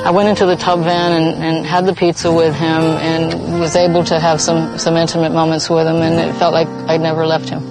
I 0.04 0.10
went 0.10 0.28
into 0.28 0.46
the 0.46 0.56
tub 0.56 0.82
van 0.82 1.12
and, 1.12 1.44
and 1.44 1.64
had 1.64 1.86
the 1.86 1.94
pizza 1.94 2.32
with 2.32 2.56
him 2.56 2.82
and 2.82 3.60
was 3.60 3.76
able 3.76 4.02
to 4.04 4.18
have 4.18 4.40
some, 4.40 4.76
some 4.76 4.96
intimate 4.96 5.30
moments 5.30 5.70
with 5.70 5.86
him 5.86 6.02
and 6.02 6.18
it 6.18 6.36
felt 6.40 6.52
like 6.52 6.66
I'd 6.66 7.00
never 7.00 7.24
left 7.24 7.48
him. 7.48 7.62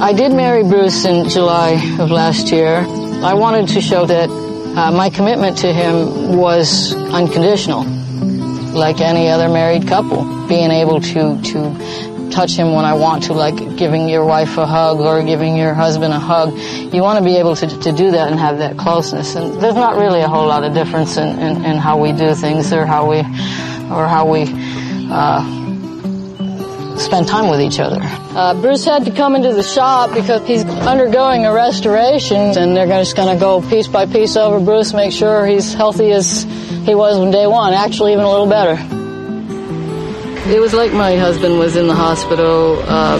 I 0.00 0.12
did 0.12 0.32
marry 0.32 0.62
Bruce 0.62 1.04
in 1.04 1.28
July 1.28 1.96
of 1.98 2.12
last 2.12 2.52
year. 2.52 2.76
I 2.76 3.34
wanted 3.34 3.68
to 3.70 3.80
show 3.80 4.06
that 4.06 4.30
uh, 4.30 4.92
my 4.92 5.10
commitment 5.10 5.58
to 5.58 5.72
him 5.72 6.36
was 6.36 6.94
unconditional, 6.94 7.82
like 8.72 9.00
any 9.00 9.28
other 9.28 9.48
married 9.48 9.88
couple. 9.88 10.46
Being 10.46 10.70
able 10.70 11.00
to, 11.00 11.42
to 11.42 12.11
touch 12.32 12.52
him 12.56 12.72
when 12.72 12.84
I 12.84 12.94
want 12.94 13.24
to, 13.24 13.34
like 13.34 13.76
giving 13.76 14.08
your 14.08 14.24
wife 14.24 14.56
a 14.56 14.66
hug 14.66 14.98
or 15.00 15.22
giving 15.22 15.56
your 15.56 15.74
husband 15.74 16.12
a 16.12 16.18
hug. 16.18 16.56
You 16.92 17.02
want 17.02 17.18
to 17.18 17.24
be 17.24 17.36
able 17.36 17.54
to, 17.56 17.66
to 17.66 17.92
do 17.92 18.10
that 18.10 18.30
and 18.30 18.40
have 18.40 18.58
that 18.58 18.76
closeness. 18.76 19.34
And 19.34 19.60
there's 19.60 19.74
not 19.74 19.96
really 19.96 20.20
a 20.20 20.28
whole 20.28 20.46
lot 20.46 20.64
of 20.64 20.74
difference 20.74 21.16
in, 21.16 21.38
in, 21.38 21.64
in 21.64 21.76
how 21.76 21.98
we 21.98 22.12
do 22.12 22.34
things 22.34 22.72
or 22.72 22.86
how 22.86 23.10
we, 23.10 23.18
or 23.18 24.08
how 24.08 24.30
we, 24.30 24.46
uh, 25.10 25.62
spend 26.98 27.26
time 27.26 27.50
with 27.50 27.60
each 27.60 27.80
other. 27.80 27.98
Uh, 28.00 28.54
Bruce 28.60 28.84
had 28.84 29.04
to 29.04 29.10
come 29.10 29.34
into 29.34 29.52
the 29.52 29.62
shop 29.62 30.14
because 30.14 30.46
he's 30.46 30.64
undergoing 30.64 31.46
a 31.46 31.52
restoration 31.52 32.56
and 32.56 32.76
they're 32.76 32.86
just 32.86 33.16
going 33.16 33.34
to 33.34 33.40
go 33.40 33.60
piece 33.68 33.88
by 33.88 34.06
piece 34.06 34.36
over 34.36 34.64
Bruce, 34.64 34.94
make 34.94 35.12
sure 35.12 35.46
he's 35.46 35.74
healthy 35.74 36.12
as 36.12 36.44
he 36.84 36.94
was 36.94 37.18
on 37.18 37.30
day 37.30 37.46
one, 37.46 37.74
actually 37.74 38.12
even 38.12 38.24
a 38.24 38.30
little 38.30 38.46
better. 38.46 39.01
It 40.44 40.60
was 40.60 40.74
like 40.74 40.92
my 40.92 41.16
husband 41.16 41.58
was 41.58 41.76
in 41.76 41.86
the 41.86 41.94
hospital, 41.94 42.82
uh, 42.82 43.18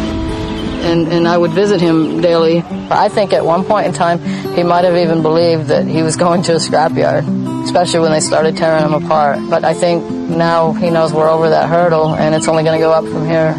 and, 0.82 1.06
and 1.06 1.28
I 1.28 1.38
would 1.38 1.52
visit 1.52 1.80
him 1.80 2.20
daily. 2.20 2.62
I 2.90 3.08
think 3.08 3.32
at 3.32 3.44
one 3.44 3.64
point 3.64 3.86
in 3.86 3.92
time, 3.92 4.18
he 4.54 4.64
might 4.64 4.84
have 4.84 4.96
even 4.96 5.22
believed 5.22 5.68
that 5.68 5.86
he 5.86 6.02
was 6.02 6.16
going 6.24 6.42
to 6.42 6.54
a 6.54 6.56
scrapyard, 6.56 7.64
especially 7.64 8.00
when 8.00 8.10
they 8.10 8.20
started 8.20 8.56
tearing 8.56 8.84
him 8.84 8.94
apart. 8.94 9.38
But 9.48 9.64
I 9.64 9.72
think 9.72 10.02
now 10.10 10.72
he 10.72 10.90
knows 10.90 11.12
we're 11.12 11.30
over 11.30 11.50
that 11.50 11.68
hurdle, 11.68 12.14
and 12.14 12.34
it's 12.34 12.48
only 12.48 12.64
going 12.64 12.78
to 12.78 12.84
go 12.84 12.90
up 12.92 13.04
from 13.04 13.24
here. 13.26 13.54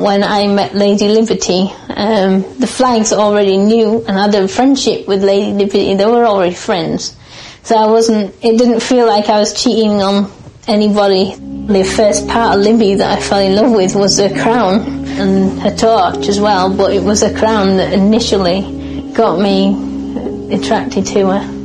when 0.00 0.24
I 0.24 0.46
met 0.46 0.74
Lady 0.74 1.08
Liberty, 1.08 1.70
um, 1.90 2.40
the 2.58 2.66
flags 2.66 3.12
already 3.12 3.58
knew 3.58 4.02
and 4.08 4.16
had 4.16 4.34
a 4.34 4.48
friendship 4.48 5.06
with 5.06 5.22
Lady 5.22 5.52
Liberty. 5.52 5.94
They 5.94 6.06
were 6.06 6.24
already 6.24 6.54
friends. 6.54 7.14
So 7.62 7.76
I 7.76 7.86
wasn't, 7.86 8.34
it 8.42 8.58
didn't 8.58 8.80
feel 8.80 9.06
like 9.06 9.28
I 9.28 9.38
was 9.38 9.62
cheating 9.62 10.02
on 10.02 10.30
anybody. 10.66 11.34
The 11.34 11.84
first 11.84 12.26
part 12.28 12.56
of 12.56 12.64
Libby 12.64 12.94
that 12.96 13.18
I 13.18 13.20
fell 13.20 13.40
in 13.40 13.54
love 13.54 13.72
with 13.72 13.94
was 13.94 14.18
her 14.18 14.30
crown 14.30 14.80
and 15.20 15.60
her 15.60 15.74
torch 15.76 16.28
as 16.28 16.40
well, 16.40 16.74
but 16.74 16.92
it 16.92 17.02
was 17.02 17.22
a 17.22 17.36
crown 17.36 17.76
that 17.76 17.92
initially 17.92 19.12
got 19.12 19.38
me 19.38 20.54
attracted 20.54 21.06
to 21.06 21.26
her. 21.26 21.60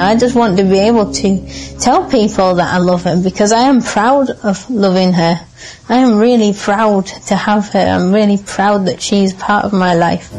I 0.00 0.14
just 0.16 0.36
want 0.36 0.56
to 0.58 0.62
be 0.62 0.78
able 0.78 1.12
to 1.12 1.76
tell 1.80 2.08
people 2.08 2.54
that 2.54 2.72
I 2.72 2.78
love 2.78 3.02
her 3.02 3.20
because 3.20 3.50
I 3.50 3.62
am 3.62 3.82
proud 3.82 4.30
of 4.30 4.70
loving 4.70 5.12
her. 5.12 5.40
I 5.88 5.96
am 5.96 6.18
really 6.18 6.52
proud 6.52 7.06
to 7.06 7.34
have 7.34 7.70
her. 7.70 7.80
I'm 7.80 8.12
really 8.12 8.38
proud 8.38 8.86
that 8.86 9.02
she's 9.02 9.32
part 9.32 9.64
of 9.64 9.72
my 9.72 9.94
life. 9.94 10.32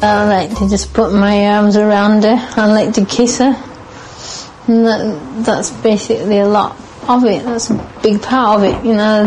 I 0.00 0.28
like 0.28 0.58
to 0.58 0.68
just 0.68 0.94
put 0.94 1.12
my 1.12 1.46
arms 1.46 1.76
around 1.76 2.22
her. 2.22 2.36
I 2.56 2.66
like 2.66 2.94
to 2.94 3.04
kiss 3.04 3.38
her. 3.38 3.56
And 4.68 4.86
that, 4.86 5.44
that's 5.44 5.70
basically 5.70 6.38
a 6.38 6.46
lot 6.46 6.76
of 7.08 7.24
it. 7.24 7.42
That's 7.42 7.70
a 7.70 8.00
big 8.02 8.22
part 8.22 8.60
of 8.60 8.64
it, 8.64 8.84
you 8.86 8.94
know. 8.94 9.26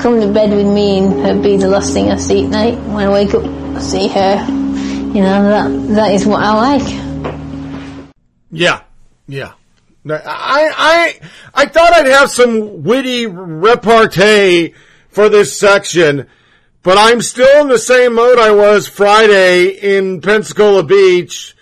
Come 0.00 0.20
to 0.20 0.32
bed 0.32 0.50
with 0.50 0.66
me 0.66 0.98
and 0.98 1.12
her 1.24 1.40
be 1.40 1.56
the 1.56 1.68
last 1.68 1.92
thing 1.92 2.10
I 2.10 2.16
see 2.16 2.44
at 2.44 2.50
night. 2.50 2.78
When 2.78 3.06
I 3.06 3.12
wake 3.12 3.34
up, 3.34 3.44
I 3.44 3.80
see 3.80 4.08
her. 4.08 4.44
You 4.48 5.22
know, 5.22 5.42
that 5.44 5.94
that 5.94 6.12
is 6.12 6.26
what 6.26 6.42
I 6.42 6.76
like. 6.76 7.32
Yeah, 8.50 8.82
yeah. 9.26 9.52
I, 10.10 10.18
I, 10.24 11.20
I 11.54 11.66
thought 11.66 11.92
I'd 11.92 12.06
have 12.06 12.30
some 12.30 12.82
witty 12.82 13.26
repartee 13.26 14.74
for 15.10 15.28
this 15.28 15.58
section, 15.58 16.28
but 16.88 16.96
I'm 16.96 17.20
still 17.20 17.60
in 17.60 17.68
the 17.68 17.78
same 17.78 18.14
mode 18.14 18.38
I 18.38 18.50
was 18.50 18.88
Friday 18.88 19.68
in 19.72 20.22
Pensacola 20.22 20.82
Beach, 20.82 21.54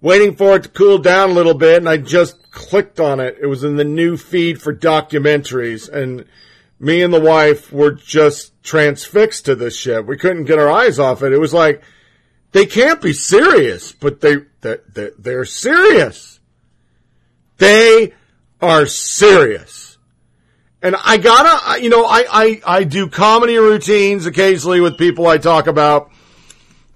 waiting 0.00 0.34
for 0.34 0.56
it 0.56 0.64
to 0.64 0.68
cool 0.70 0.98
down 0.98 1.30
a 1.30 1.34
little 1.34 1.54
bit, 1.54 1.76
and 1.76 1.88
I 1.88 1.98
just 1.98 2.50
clicked 2.50 2.98
on 2.98 3.20
it. 3.20 3.36
It 3.40 3.46
was 3.46 3.62
in 3.62 3.76
the 3.76 3.84
new 3.84 4.16
feed 4.16 4.60
for 4.60 4.74
documentaries, 4.74 5.88
and 5.88 6.24
me 6.80 7.00
and 7.00 7.14
the 7.14 7.20
wife 7.20 7.72
were 7.72 7.92
just 7.92 8.60
transfixed 8.64 9.44
to 9.44 9.54
this 9.54 9.76
shit. 9.76 10.04
We 10.04 10.18
couldn't 10.18 10.46
get 10.46 10.58
our 10.58 10.68
eyes 10.68 10.98
off 10.98 11.22
it. 11.22 11.32
It 11.32 11.38
was 11.38 11.54
like, 11.54 11.80
they 12.50 12.66
can't 12.66 13.00
be 13.00 13.12
serious, 13.12 13.92
but 13.92 14.20
they, 14.20 14.38
they, 14.62 14.78
they 14.92 15.10
they're 15.16 15.44
serious. 15.44 16.40
They 17.58 18.14
are 18.60 18.86
serious. 18.86 19.91
And 20.82 20.96
I 20.96 21.16
gotta, 21.16 21.80
you 21.80 21.90
know, 21.90 22.04
I, 22.04 22.24
I, 22.28 22.62
I 22.66 22.84
do 22.84 23.08
comedy 23.08 23.56
routines 23.56 24.26
occasionally 24.26 24.80
with 24.80 24.98
people 24.98 25.28
I 25.28 25.38
talk 25.38 25.68
about, 25.68 26.10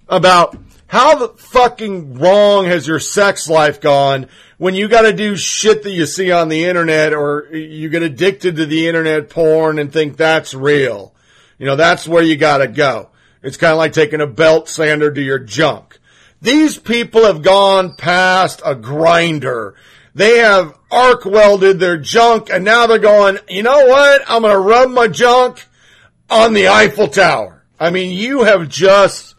about 0.08 0.58
how 0.88 1.14
the 1.14 1.28
fucking 1.28 2.14
wrong 2.14 2.64
has 2.64 2.88
your 2.88 2.98
sex 2.98 3.48
life 3.48 3.80
gone 3.80 4.28
when 4.58 4.74
you 4.74 4.88
gotta 4.88 5.12
do 5.12 5.36
shit 5.36 5.84
that 5.84 5.92
you 5.92 6.04
see 6.04 6.32
on 6.32 6.48
the 6.48 6.64
internet 6.64 7.12
or 7.12 7.48
you 7.54 7.88
get 7.88 8.02
addicted 8.02 8.56
to 8.56 8.66
the 8.66 8.88
internet 8.88 9.30
porn 9.30 9.78
and 9.78 9.92
think 9.92 10.16
that's 10.16 10.52
real. 10.52 11.14
You 11.58 11.66
know, 11.66 11.76
that's 11.76 12.08
where 12.08 12.22
you 12.22 12.36
gotta 12.36 12.66
go. 12.66 13.10
It's 13.42 13.56
kind 13.56 13.72
of 13.72 13.78
like 13.78 13.92
taking 13.92 14.20
a 14.20 14.26
belt 14.26 14.68
sander 14.68 15.12
to 15.12 15.22
your 15.22 15.38
junk. 15.38 16.00
These 16.42 16.78
people 16.78 17.24
have 17.24 17.42
gone 17.42 17.94
past 17.94 18.60
a 18.64 18.74
grinder. 18.74 19.76
They 20.16 20.38
have 20.38 20.74
arc 20.90 21.26
welded 21.26 21.78
their 21.78 21.98
junk 21.98 22.48
and 22.48 22.64
now 22.64 22.86
they're 22.86 22.98
going, 22.98 23.36
you 23.50 23.62
know 23.62 23.84
what? 23.84 24.22
I'm 24.26 24.40
going 24.40 24.54
to 24.54 24.58
rub 24.58 24.88
my 24.88 25.08
junk 25.08 25.62
on 26.30 26.54
the 26.54 26.68
Eiffel 26.68 27.08
Tower. 27.08 27.66
I 27.78 27.90
mean, 27.90 28.16
you 28.16 28.44
have 28.44 28.66
just, 28.66 29.34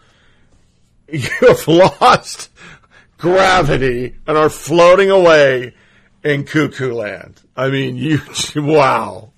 you 1.12 1.28
have 1.40 1.68
lost 1.68 2.52
gravity 3.18 4.18
and 4.28 4.38
are 4.38 4.52
floating 4.52 5.10
away 5.10 5.74
in 6.24 6.44
cuckoo 6.44 6.94
land. 6.94 7.42
I 7.56 7.70
mean, 7.70 7.98
you, 7.98 8.22
wow. 8.56 9.32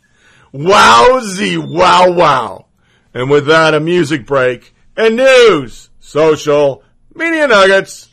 Wowzy, 0.53 1.57
wow, 1.57 2.11
wow. 2.11 2.65
And 3.13 3.29
with 3.29 3.45
that, 3.45 3.73
a 3.73 3.79
music 3.79 4.25
break 4.25 4.73
and 4.97 5.15
news, 5.15 5.89
social, 6.01 6.83
media 7.15 7.47
nuggets. 7.47 8.08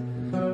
Thank 0.00 0.34
you. 0.34 0.49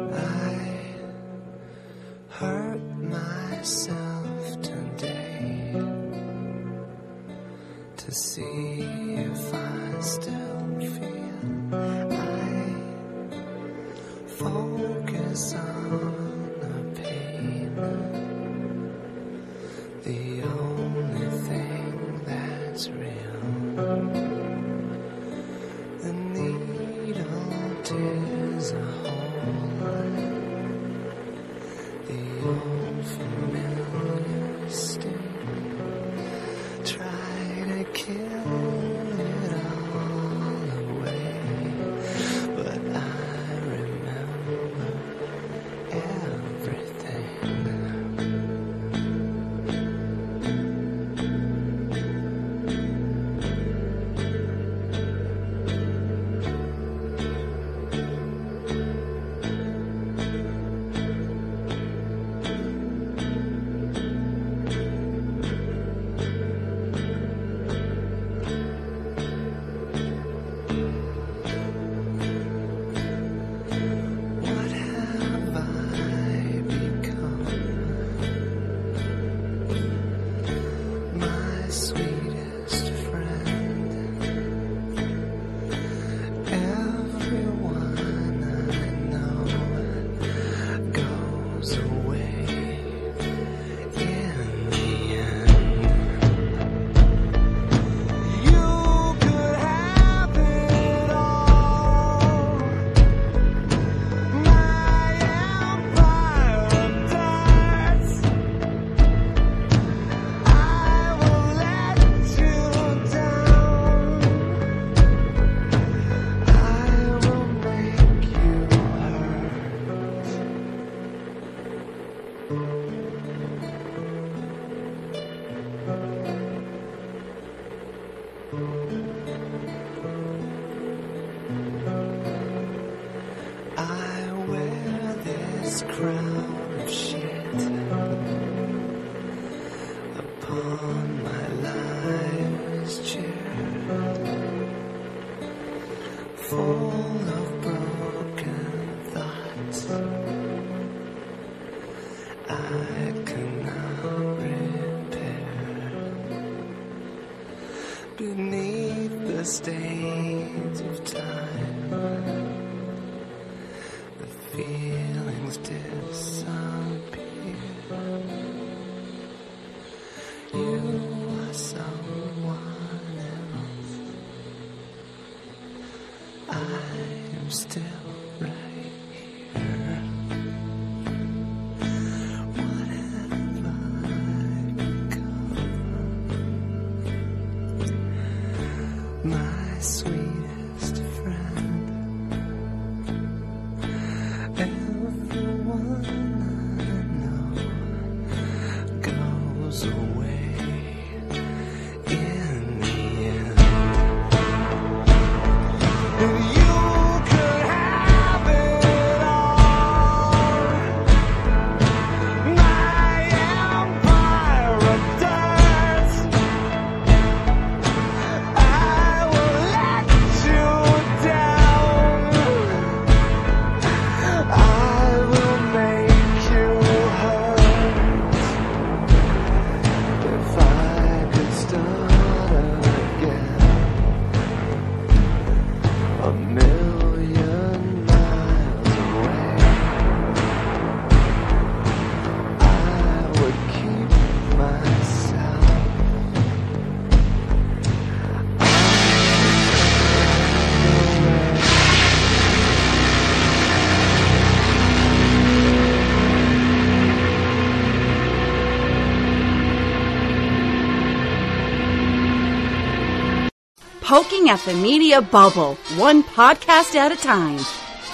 Poking 264.07 264.51
at 264.51 264.61
the 264.61 264.73
media 264.73 265.21
bubble, 265.21 265.75
one 265.97 266.23
podcast 266.23 266.95
at 266.95 267.11
a 267.11 267.17
time. 267.17 267.59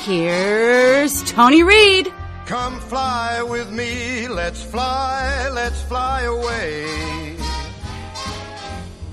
Here's 0.05 1.23
Tony 1.25 1.63
Reed. 1.63 2.11
Come 2.47 2.81
fly 2.81 3.43
with 3.43 3.71
me, 3.71 4.27
let's 4.27 4.63
fly, 4.65 5.51
let's 5.53 5.83
fly 5.83 6.23
away. 6.23 7.37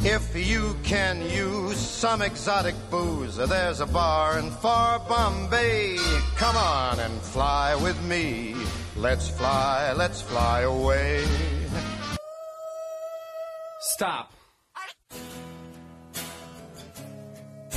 If 0.06 0.34
you 0.34 0.74
can 0.84 1.22
use 1.30 1.76
some 1.76 2.22
exotic 2.22 2.76
booze, 2.90 3.36
there's 3.36 3.82
a 3.82 3.86
bar 3.86 4.40
in 4.40 4.50
far 4.50 5.00
Bombay. 5.00 5.98
Come 6.38 6.56
on 6.56 7.02
and 7.02 7.20
fly 7.20 7.76
with 7.76 8.02
me. 8.04 8.56
Let's 8.96 9.28
fly, 9.30 9.92
let's 9.92 10.22
fly 10.22 10.62
away. 10.62 11.59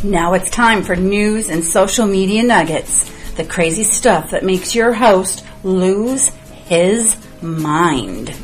Now 0.05 0.35
it's 0.35 0.51
time 0.51 0.83
for 0.83 0.97
news 0.97 1.49
and 1.49 1.63
social 1.63 2.09
media 2.09 2.43
nuggets. 2.43 3.09
The 3.37 3.45
crazy 3.45 3.85
stuff 3.85 4.33
that 4.33 4.45
makes 4.45 4.75
your 4.75 4.93
host 4.93 5.45
lose 5.63 6.29
his 6.65 7.17
mind. 7.41 8.35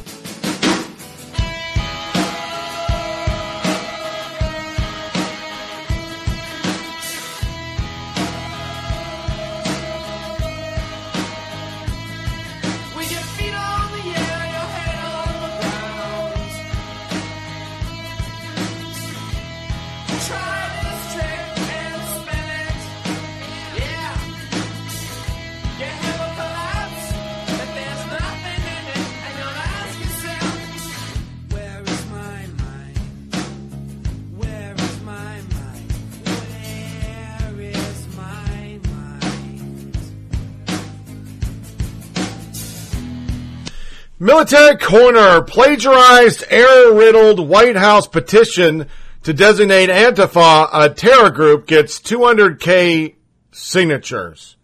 Military 44.21 44.77
Corner 44.77 45.43
plagiarized 45.43 46.43
error 46.51 46.93
riddled 46.93 47.49
White 47.49 47.77
House 47.77 48.09
petition 48.09 48.89
to 49.23 49.33
designate 49.33 49.91
Antifa 49.91 50.69
a 50.73 50.91
terror 50.91 51.31
group 51.31 51.69
gets 51.69 52.01
200k 52.01 53.15
signatures. 53.53 54.57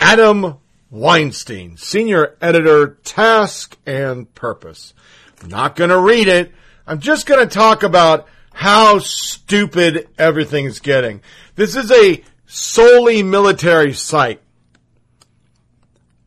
Adam 0.00 0.56
Weinstein, 0.90 1.76
senior 1.76 2.38
editor, 2.40 2.98
Task 3.04 3.76
and 3.84 4.34
Purpose. 4.34 4.94
I'm 5.42 5.50
not 5.50 5.76
going 5.76 5.90
to 5.90 6.00
read 6.00 6.28
it. 6.28 6.50
I'm 6.86 7.00
just 7.00 7.26
going 7.26 7.46
to 7.46 7.54
talk 7.54 7.82
about 7.82 8.26
how 8.54 8.98
stupid 8.98 10.08
everything's 10.16 10.78
getting. 10.78 11.20
This 11.54 11.76
is 11.76 11.90
a 11.90 12.22
solely 12.46 13.22
military 13.22 13.92
site. 13.92 14.40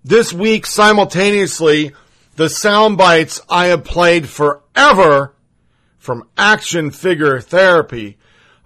This 0.04 0.32
week, 0.32 0.68
simultaneously, 0.68 1.94
the 2.38 2.50
sound 2.50 2.98
bites 2.98 3.42
I 3.50 3.68
have 3.68 3.84
played 3.84 4.30
forever 4.30 5.34
from 5.98 6.30
action 6.38 6.92
figure 6.92 7.42
therapy 7.42 8.18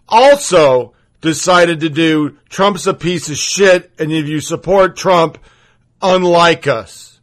also 0.09 0.93
decided 1.21 1.79
to 1.79 1.89
do 1.89 2.37
Trump's 2.49 2.85
a 2.85 2.93
piece 2.93 3.29
of 3.29 3.37
shit 3.37 3.89
and 3.97 4.11
if 4.11 4.27
you 4.27 4.41
support 4.41 4.97
Trump, 4.97 5.37
unlike 6.01 6.67
us 6.67 7.21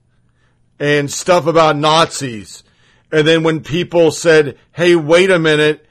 and 0.81 1.11
stuff 1.11 1.47
about 1.47 1.77
Nazis. 1.77 2.65
And 3.13 3.29
then 3.29 3.43
when 3.43 3.61
people 3.61 4.11
said, 4.11 4.57
Hey, 4.73 4.97
wait 4.97 5.31
a 5.31 5.39
minute, 5.39 5.85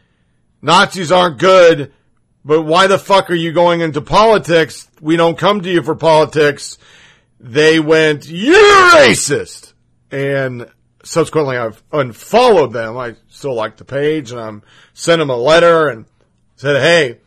Nazis 0.60 1.12
aren't 1.12 1.38
good, 1.38 1.94
but 2.44 2.64
why 2.64 2.88
the 2.88 2.98
fuck 2.98 3.30
are 3.30 3.36
you 3.36 3.52
going 3.52 3.82
into 3.82 4.02
politics? 4.02 4.90
We 5.02 5.18
don't 5.18 5.38
come 5.38 5.62
to 5.62 5.70
you 5.70 5.84
for 5.84 5.96
politics. 5.96 6.80
They 7.40 7.80
went, 7.80 8.28
you're 8.28 8.90
racist. 8.96 9.67
And 10.12 10.70
subsequently 11.04 11.58
I've 11.58 11.82
unfollowed 11.92 12.74
them. 12.74 12.98
I 12.98 13.16
still 13.30 13.56
like 13.56 13.78
the 13.78 13.86
page 13.86 14.32
and 14.32 14.40
I'm 14.40 14.64
sent 14.94 15.20
them 15.20 15.30
a 15.30 15.36
letter 15.36 15.90
and 15.90 16.06
said, 16.56 16.82
Hey, 16.82 17.20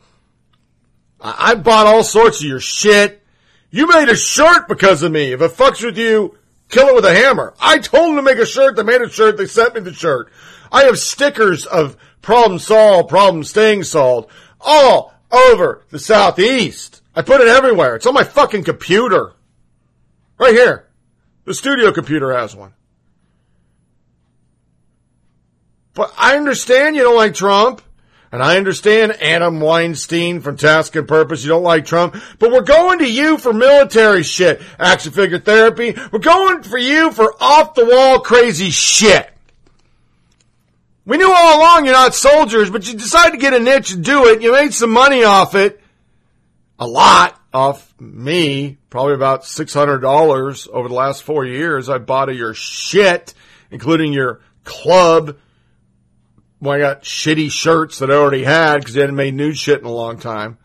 I 1.21 1.53
I 1.53 1.55
bought 1.55 1.87
all 1.87 2.05
sorts 2.05 2.41
of 2.41 2.49
your 2.49 2.61
shit. 2.61 3.23
You 3.71 3.87
made 3.87 4.09
a 4.09 4.17
shirt 4.17 4.69
because 4.69 5.03
of 5.03 5.13
me. 5.13 5.33
If 5.33 5.41
it 5.41 5.53
fucks 5.53 5.85
with 5.85 5.97
you, 5.97 6.37
kill 6.69 6.89
it 6.89 6.95
with 6.95 7.05
a 7.05 7.15
hammer. 7.15 7.55
I 7.61 7.79
told 7.79 8.09
them 8.09 8.17
to 8.17 8.23
make 8.23 8.39
a 8.39 8.47
shirt. 8.47 8.77
They 8.77 8.83
made 8.83 9.01
a 9.01 9.09
shirt. 9.09 9.37
They 9.37 9.47
sent 9.47 9.75
me 9.75 9.81
the 9.81 9.93
shirt. 9.93 10.33
I 10.73 10.85
have 10.85 10.99
stickers 10.99 11.67
of 11.67 11.97
problem 12.23 12.59
solved, 12.59 13.09
problem 13.09 13.45
staying 13.45 13.85
solved 13.85 14.31
all 14.61 15.15
over 15.31 15.85
the 15.91 15.99
southeast. 15.99 17.03
I 17.15 17.23
put 17.23 17.41
it 17.41 17.49
everywhere. 17.49 17.97
It's 17.97 18.07
on 18.07 18.15
my 18.15 18.25
fucking 18.25 18.65
computer. 18.65 19.35
Right 20.39 20.55
here. 20.55 20.90
The 21.51 21.55
studio 21.55 21.91
computer 21.91 22.33
has 22.33 22.55
one. 22.55 22.73
But 25.95 26.15
I 26.17 26.37
understand 26.37 26.95
you 26.95 27.03
don't 27.03 27.17
like 27.17 27.35
Trump. 27.35 27.83
And 28.31 28.41
I 28.41 28.57
understand 28.57 29.21
Adam 29.21 29.59
Weinstein 29.59 30.43
from 30.43 30.57
Task 30.57 30.95
and 30.95 31.09
Purpose. 31.09 31.43
You 31.43 31.49
don't 31.49 31.65
like 31.65 31.87
Trump, 31.87 32.15
but 32.39 32.53
we're 32.53 32.61
going 32.61 33.01
to 33.01 33.13
you 33.13 33.37
for 33.37 33.53
military 33.53 34.23
shit, 34.23 34.63
action 34.79 35.11
figure 35.11 35.41
therapy. 35.41 35.97
We're 36.13 36.21
going 36.21 36.63
for 36.63 36.79
you 36.79 37.11
for 37.11 37.35
off 37.41 37.75
the 37.75 37.85
wall 37.85 38.21
crazy 38.21 38.71
shit. 38.71 39.29
We 41.05 41.17
knew 41.17 41.33
all 41.35 41.59
along 41.59 41.85
you're 41.85 41.95
not 41.95 42.15
soldiers, 42.15 42.71
but 42.71 42.87
you 42.87 42.97
decided 42.97 43.33
to 43.33 43.39
get 43.39 43.55
a 43.55 43.59
niche 43.59 43.91
and 43.91 44.05
do 44.05 44.29
it. 44.29 44.41
You 44.41 44.53
made 44.53 44.73
some 44.73 44.93
money 44.93 45.25
off 45.25 45.57
it. 45.57 45.80
A 46.81 46.87
lot 46.87 47.39
off 47.53 47.95
me. 48.01 48.79
Probably 48.89 49.15
about 49.15 49.43
$600 49.43 50.69
over 50.69 50.89
the 50.89 50.95
last 50.95 51.23
four 51.23 51.45
years. 51.45 51.91
I 51.91 51.99
bought 51.99 52.31
of 52.31 52.37
your 52.37 52.55
shit, 52.55 53.35
including 53.71 54.15
your 54.15 54.41
club. 54.65 55.37
Well, 56.59 56.75
I 56.75 56.79
got 56.79 57.03
shitty 57.03 57.51
shirts 57.51 57.99
that 57.99 58.11
I 58.11 58.15
already 58.15 58.45
had 58.45 58.79
because 58.79 58.97
I 58.97 59.01
hadn't 59.01 59.17
made 59.17 59.35
new 59.35 59.53
shit 59.53 59.81
in 59.81 59.87
a 59.87 59.93
long 59.93 60.19
time. 60.19 60.57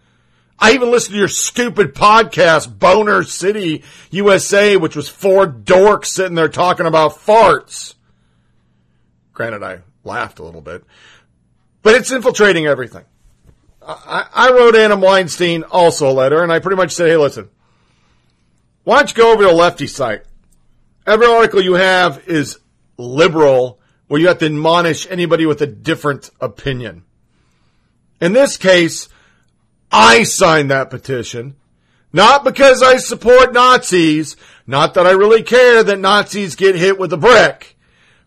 I 0.58 0.72
even 0.72 0.90
listened 0.90 1.14
to 1.14 1.20
your 1.20 1.28
stupid 1.28 1.94
podcast, 1.94 2.80
Boner 2.80 3.24
City 3.24 3.84
USA, 4.10 4.78
which 4.78 4.96
was 4.96 5.10
four 5.10 5.46
dorks 5.46 6.06
sitting 6.06 6.36
there 6.36 6.48
talking 6.48 6.86
about 6.86 7.18
farts. 7.18 7.94
Granted, 9.34 9.64
I 9.64 9.82
laughed 10.06 10.40
a 10.40 10.44
little 10.44 10.62
bit, 10.62 10.86
but 11.82 11.96
it's 11.96 12.12
infiltrating 12.12 12.68
everything. 12.68 13.04
I, 13.88 14.28
I 14.34 14.52
wrote 14.52 14.76
Adam 14.76 15.02
Weinstein 15.02 15.64
also 15.64 16.10
a 16.10 16.14
letter, 16.14 16.42
and 16.42 16.52
I 16.52 16.60
pretty 16.60 16.78
much 16.78 16.92
said, 16.92 17.08
hey, 17.08 17.18
listen, 17.18 17.50
why 18.84 18.98
don't 18.98 19.10
you 19.10 19.16
go 19.16 19.34
over 19.34 19.44
to 19.44 19.52
a 19.52 19.54
lefty 19.54 19.88
site? 19.88 20.24
Every 21.06 21.28
article 21.28 21.62
you 21.62 21.74
have 21.74 22.28
is 22.28 22.60
liberal, 22.98 23.80
where 24.08 24.20
you 24.20 24.28
have 24.28 24.40
to 24.40 24.46
admonish 24.48 25.08
anybody 25.10 25.46
with 25.46 25.62
a 25.62 25.68
different 25.68 26.30
opinion. 26.42 27.04
In 28.20 28.34
this 28.34 28.58
case, 28.58 29.08
I 29.92 30.24
signed 30.24 30.72
that 30.72 30.90
petition, 30.90 31.56
not 32.12 32.44
because 32.44 32.82
I 32.82 32.98
support 32.98 33.54
Nazis, 33.54 34.36
not 34.66 34.96
that 34.96 35.06
I 35.06 35.12
really 35.12 35.44
care 35.44 35.84
that 35.84 36.00
Nazis 36.00 36.56
get 36.56 36.76
hit 36.76 36.98
with 36.98 37.14
a 37.14 37.18
brick, 37.18 37.78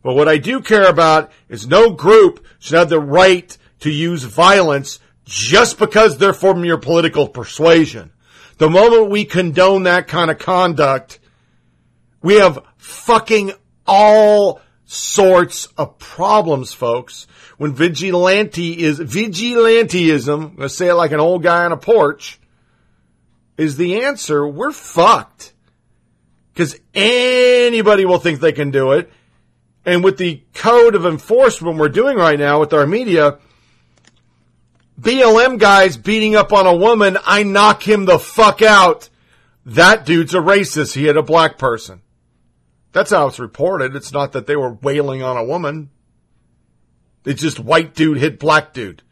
but 0.02 0.14
what 0.14 0.28
I 0.28 0.39
do 0.39 0.60
care 0.60 0.89
about 0.89 1.32
is 1.48 1.66
no 1.66 1.90
group 1.90 2.47
should 2.59 2.78
have 2.78 2.89
the 2.90 3.01
right 3.01 3.56
to 3.80 3.90
use 3.90 4.22
violence 4.24 5.01
just 5.29 5.79
because 5.79 6.17
they're 6.17 6.33
from 6.33 6.65
your 6.65 6.79
political 6.79 7.29
persuasion. 7.29 8.11
The 8.57 8.71
moment 8.71 9.11
we 9.11 9.27
condone 9.27 9.83
that 9.83 10.09
kind 10.09 10.31
of 10.31 10.39
conduct, 10.39 11.21
we 12.23 12.37
have 12.37 12.59
fucking 12.79 13.53
all 13.87 14.63
sorts 14.87 15.67
of 15.77 15.99
problems, 15.99 16.73
folks. 16.73 17.27
When 17.59 17.75
vigilante 17.75 18.83
is, 18.83 18.99
vigilanteism, 18.99 20.57
to 20.57 20.69
say 20.71 20.89
it 20.89 20.95
like 20.95 21.13
an 21.13 21.21
old 21.21 21.43
guy 21.43 21.67
on 21.67 21.73
a 21.73 21.77
porch, 21.77 22.41
is 23.59 23.77
the 23.77 24.05
answer, 24.05 24.49
we're 24.49 24.73
fucked. 24.73 25.53
Because 26.55 26.81
anybody 26.95 28.07
will 28.07 28.19
think 28.19 28.41
they 28.41 28.53
can 28.53 28.71
do 28.71 28.93
it. 28.93 29.13
And 29.85 30.03
with 30.03 30.17
the 30.17 30.43
code 30.55 30.95
of 30.95 31.05
enforcement 31.05 31.77
we're 31.77 31.91
doing 31.91 32.17
right 32.17 32.39
now 32.39 32.61
with 32.61 32.73
our 32.73 32.87
media, 32.87 33.39
BLM 35.01 35.59
guys 35.59 35.97
beating 35.97 36.35
up 36.35 36.53
on 36.53 36.66
a 36.66 36.75
woman, 36.75 37.19
I 37.25 37.45
knock 37.45 37.87
him 37.87 38.05
the 38.05 38.19
fuck 38.19 38.62
out. 38.62 39.09
That 39.65 40.05
dude's 40.05 40.35
a 40.35 40.39
racist. 40.39 40.95
He 40.95 41.05
hit 41.05 41.16
a 41.16 41.23
black 41.23 41.59
person. 41.59 42.03
That's 42.93 43.11
how 43.11 43.29
it's 43.29 43.39
reported. 43.39 43.95
It's 43.95 44.12
not 44.12 44.33
that 44.33 44.47
they 44.47 44.57
were 44.57 44.73
wailing 44.73 45.23
on 45.23 45.37
a 45.37 45.45
woman. 45.45 45.91
It's 47.25 47.43
just 47.43 47.61
white 47.61 47.95
dude 47.95 48.19
hit 48.19 48.39
black 48.41 48.73
dude. 48.73 49.03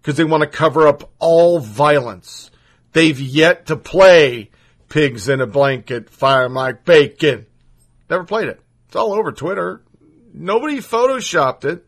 Because 0.00 0.16
they 0.16 0.24
want 0.24 0.42
to 0.42 0.48
cover 0.48 0.86
up 0.86 1.10
all 1.18 1.58
violence. 1.58 2.50
They've 2.92 3.18
yet 3.18 3.66
to 3.66 3.76
play 3.76 4.50
Pigs 4.88 5.28
in 5.28 5.40
a 5.40 5.46
Blanket, 5.46 6.08
Fire 6.08 6.48
Mike 6.48 6.84
Bacon. 6.84 7.46
Never 8.08 8.24
played 8.24 8.48
it. 8.48 8.60
It's 8.86 8.96
all 8.96 9.12
over 9.12 9.32
Twitter. 9.32 9.82
Nobody 10.32 10.78
photoshopped 10.78 11.64
it. 11.64 11.84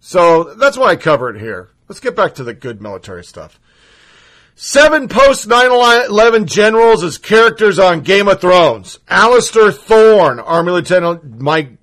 So 0.00 0.54
that's 0.54 0.78
why 0.78 0.88
I 0.88 0.96
cover 0.96 1.30
it 1.30 1.40
here. 1.40 1.70
Let's 1.88 2.00
get 2.00 2.16
back 2.16 2.34
to 2.36 2.44
the 2.44 2.54
good 2.54 2.80
military 2.80 3.24
stuff. 3.24 3.60
Seven 4.54 5.08
post 5.08 5.48
9-11 5.48 6.46
generals 6.46 7.02
as 7.02 7.18
characters 7.18 7.78
on 7.78 8.00
Game 8.00 8.28
of 8.28 8.40
Thrones. 8.40 8.98
Alliser 9.08 9.74
Thorne, 9.74 10.38
Army 10.38 10.72
Lieutenant 10.72 11.40
Mike, 11.40 11.78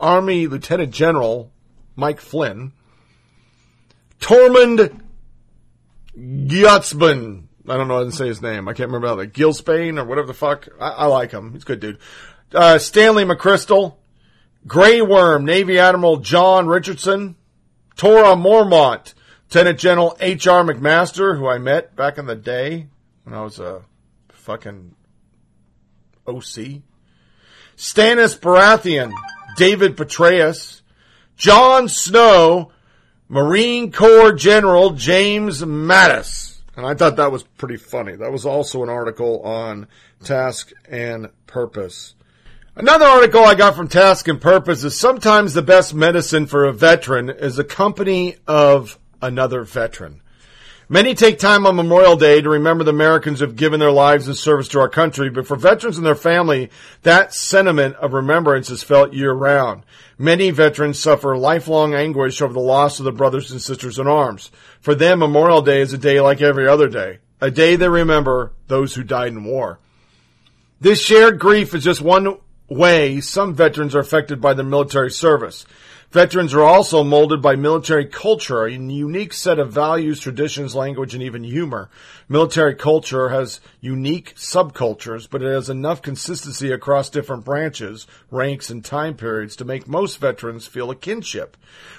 Army 0.00 0.46
Lieutenant 0.46 0.92
General 0.92 1.50
Mike 1.94 2.20
Flynn. 2.20 2.72
Tormund 4.18 5.00
Gutsman. 6.16 7.44
I 7.68 7.76
don't 7.76 7.88
know 7.88 7.98
how 7.98 8.04
to 8.04 8.12
say 8.12 8.28
his 8.28 8.42
name. 8.42 8.68
I 8.68 8.72
can't 8.72 8.88
remember 8.88 9.08
how 9.08 9.16
that. 9.16 9.32
Gilsbane 9.32 9.98
or 9.98 10.04
whatever 10.04 10.26
the 10.26 10.34
fuck. 10.34 10.68
I, 10.80 10.88
I 10.88 11.06
like 11.06 11.32
him. 11.32 11.52
He's 11.52 11.62
a 11.62 11.66
good 11.66 11.80
dude. 11.80 11.98
Uh, 12.52 12.78
Stanley 12.78 13.24
McChrystal. 13.24 13.96
Grey 14.66 15.00
Worm, 15.00 15.44
Navy 15.44 15.78
Admiral 15.78 16.16
John 16.16 16.66
Richardson. 16.66 17.35
Tora 17.96 18.36
Mormont, 18.36 19.14
Lieutenant 19.48 19.78
General 19.78 20.16
H.R. 20.20 20.64
McMaster, 20.64 21.38
who 21.38 21.46
I 21.46 21.58
met 21.58 21.96
back 21.96 22.18
in 22.18 22.26
the 22.26 22.34
day 22.34 22.88
when 23.24 23.34
I 23.34 23.42
was 23.42 23.58
a 23.58 23.82
fucking 24.28 24.94
OC. 26.26 26.82
Stannis 27.76 28.38
Baratheon, 28.38 29.12
David 29.56 29.96
Petraeus, 29.96 30.82
Jon 31.36 31.88
Snow, 31.88 32.70
Marine 33.28 33.92
Corps 33.92 34.32
General 34.32 34.90
James 34.90 35.62
Mattis. 35.62 36.60
And 36.76 36.84
I 36.84 36.94
thought 36.94 37.16
that 37.16 37.32
was 37.32 37.42
pretty 37.42 37.78
funny. 37.78 38.16
That 38.16 38.32
was 38.32 38.44
also 38.44 38.82
an 38.82 38.90
article 38.90 39.40
on 39.42 39.88
Task 40.22 40.72
and 40.88 41.28
Purpose. 41.46 42.14
Another 42.78 43.06
article 43.06 43.42
I 43.42 43.54
got 43.54 43.74
from 43.74 43.88
Task 43.88 44.28
and 44.28 44.38
Purpose 44.38 44.84
is 44.84 44.94
sometimes 44.94 45.54
the 45.54 45.62
best 45.62 45.94
medicine 45.94 46.44
for 46.44 46.66
a 46.66 46.74
veteran 46.74 47.30
is 47.30 47.56
the 47.56 47.64
company 47.64 48.36
of 48.46 48.98
another 49.22 49.64
veteran. 49.64 50.20
Many 50.86 51.14
take 51.14 51.38
time 51.38 51.66
on 51.66 51.74
Memorial 51.74 52.16
Day 52.16 52.42
to 52.42 52.50
remember 52.50 52.84
the 52.84 52.90
Americans 52.90 53.38
who 53.38 53.46
have 53.46 53.56
given 53.56 53.80
their 53.80 53.90
lives 53.90 54.28
in 54.28 54.34
service 54.34 54.68
to 54.68 54.80
our 54.80 54.90
country, 54.90 55.30
but 55.30 55.46
for 55.46 55.56
veterans 55.56 55.96
and 55.96 56.04
their 56.04 56.14
family, 56.14 56.68
that 57.00 57.32
sentiment 57.32 57.96
of 57.96 58.12
remembrance 58.12 58.68
is 58.68 58.82
felt 58.82 59.14
year 59.14 59.32
round. 59.32 59.82
Many 60.18 60.50
veterans 60.50 60.98
suffer 60.98 61.34
lifelong 61.34 61.94
anguish 61.94 62.42
over 62.42 62.52
the 62.52 62.60
loss 62.60 62.98
of 62.98 63.04
their 63.04 63.12
brothers 63.14 63.50
and 63.50 63.62
sisters 63.62 63.98
in 63.98 64.06
arms. 64.06 64.50
For 64.82 64.94
them, 64.94 65.20
Memorial 65.20 65.62
Day 65.62 65.80
is 65.80 65.94
a 65.94 65.98
day 65.98 66.20
like 66.20 66.42
every 66.42 66.68
other 66.68 66.88
day, 66.88 67.20
a 67.40 67.50
day 67.50 67.76
they 67.76 67.88
remember 67.88 68.52
those 68.66 68.94
who 68.94 69.02
died 69.02 69.32
in 69.32 69.44
war. 69.44 69.78
This 70.78 71.00
shared 71.00 71.38
grief 71.38 71.74
is 71.74 71.82
just 71.82 72.02
one 72.02 72.36
way 72.68 73.20
some 73.20 73.54
veterans 73.54 73.94
are 73.94 74.00
affected 74.00 74.40
by 74.40 74.54
their 74.54 74.64
military 74.64 75.10
service. 75.10 75.66
Veterans 76.12 76.54
are 76.54 76.62
also 76.62 77.02
molded 77.02 77.42
by 77.42 77.56
military 77.56 78.06
culture, 78.06 78.64
a 78.64 78.70
unique 78.70 79.32
set 79.32 79.58
of 79.58 79.72
values, 79.72 80.20
traditions, 80.20 80.74
language, 80.74 81.14
and 81.14 81.22
even 81.22 81.42
humor. 81.42 81.90
Military 82.28 82.74
culture 82.74 83.30
has 83.30 83.60
unique 83.80 84.34
subcultures, 84.36 85.28
but 85.28 85.42
it 85.42 85.52
has 85.52 85.68
enough 85.68 86.02
consistency 86.02 86.70
across 86.70 87.10
different 87.10 87.44
branches, 87.44 88.06
ranks, 88.30 88.70
and 88.70 88.84
time 88.84 89.14
periods 89.14 89.56
to 89.56 89.64
make 89.64 89.88
most 89.88 90.18
veterans 90.18 90.66
feel 90.66 90.90
a 90.90 90.96
kinship. 90.96 91.56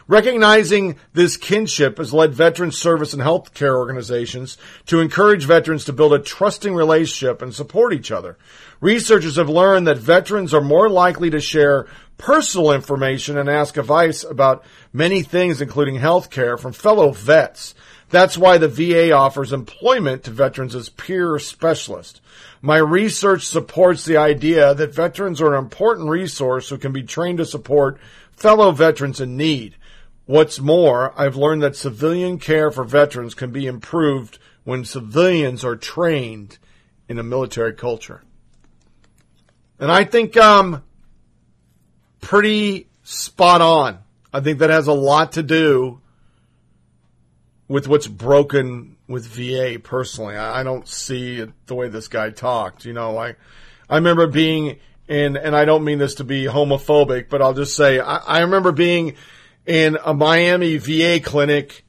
Recognizing 0.08 0.98
this 1.14 1.36
kinship 1.36 1.98
has 1.98 2.14
led 2.14 2.34
veteran 2.34 2.72
service 2.72 3.14
and 3.14 3.22
healthcare 3.22 3.76
organizations 3.76 4.58
to 4.86 5.02
encourage 5.02 5.44
veterans 5.44 5.84
to 5.86 5.94
build 5.94 6.14
a 6.14 6.20
trusting 6.20 6.74
relationship 6.74 7.42
and 7.42 7.54
support 7.54 7.94
each 7.94 8.12
other. 8.12 8.38
Researchers 8.80 9.36
have 9.36 9.50
learned 9.50 9.88
that 9.88 9.98
veterans 9.98 10.54
are 10.54 10.62
more 10.62 10.90
likely 10.90 11.30
to 11.32 11.42
share 11.42 11.88
personal 12.18 12.72
information 12.72 13.38
and 13.38 13.50
ask 13.50 13.78
advice 13.78 14.24
about 14.24 14.64
many 14.92 15.22
things, 15.22 15.62
including 15.62 15.96
health 15.96 16.30
care, 16.30 16.58
from 16.58 16.74
fellow 16.74 17.12
vets. 17.12 17.76
That's 18.10 18.38
why 18.38 18.58
the 18.58 18.70
VA 18.70 19.12
offers 19.12 19.52
employment 19.52 20.24
to 20.24 20.32
veterans 20.32 20.76
as 20.76 20.90
peer 20.90 21.38
specialists. 21.40 22.22
My 22.62 22.78
research 22.78 23.46
supports 23.46 24.06
the 24.06 24.18
idea 24.18 24.74
that 24.74 24.94
veterans 24.94 25.42
are 25.42 25.54
an 25.54 25.64
important 25.64 26.10
resource 26.10 26.70
who 26.70 26.78
can 26.78 26.94
be 26.94 27.04
trained 27.04 27.38
to 27.40 27.46
support 27.46 28.00
fellow 28.32 28.72
veterans 28.72 29.20
in 29.20 29.36
need. 29.36 29.76
What's 30.26 30.60
more, 30.60 31.14
I've 31.20 31.36
learned 31.36 31.64
that 31.64 31.76
civilian 31.76 32.40
care 32.40 32.72
for 32.72 32.84
veterans 32.84 33.34
can 33.34 33.52
be 33.52 33.66
improved 33.66 34.40
when 34.64 34.84
civilians 34.84 35.64
are 35.64 35.76
trained 35.76 36.58
in 37.08 37.20
a 37.20 37.24
military 37.24 37.74
culture. 37.74 38.24
And 39.80 39.92
I 39.92 40.04
think 40.04 40.36
um, 40.36 40.84
pretty 42.28 42.90
spot 43.04 43.62
on. 43.62 44.00
I 44.34 44.42
think 44.42 44.60
that 44.60 44.70
has 44.70 44.88
a 44.88 44.94
lot 44.94 45.32
to 45.34 45.44
do 45.44 46.02
with 47.70 47.88
what's 47.88 48.08
broken 48.08 48.98
with 49.08 49.26
VA 49.26 49.80
personally. 49.82 50.36
I, 50.36 50.62
don't 50.64 50.86
see 50.86 51.38
it 51.38 51.52
the 51.68 51.76
way 51.76 51.88
this 51.88 52.10
guy 52.10 52.32
talked. 52.32 52.84
You 52.84 52.92
know, 52.92 53.18
I 53.18 53.36
I 53.90 53.96
remember 53.96 54.28
being 54.28 54.78
in, 55.08 55.38
and 55.38 55.56
I 55.56 55.64
don't 55.64 55.86
mean 55.86 56.00
this 56.00 56.16
to 56.16 56.26
be 56.26 56.44
homophobic, 56.44 57.30
but 57.30 57.42
I'll 57.42 57.54
just 57.54 57.78
say 57.78 58.02
I, 58.02 58.18
I 58.18 58.40
remember 58.42 58.74
being 58.74 59.16
in 59.66 59.98
a 60.04 60.14
Miami 60.14 60.76
VA 60.76 61.22
clinic 61.24 61.86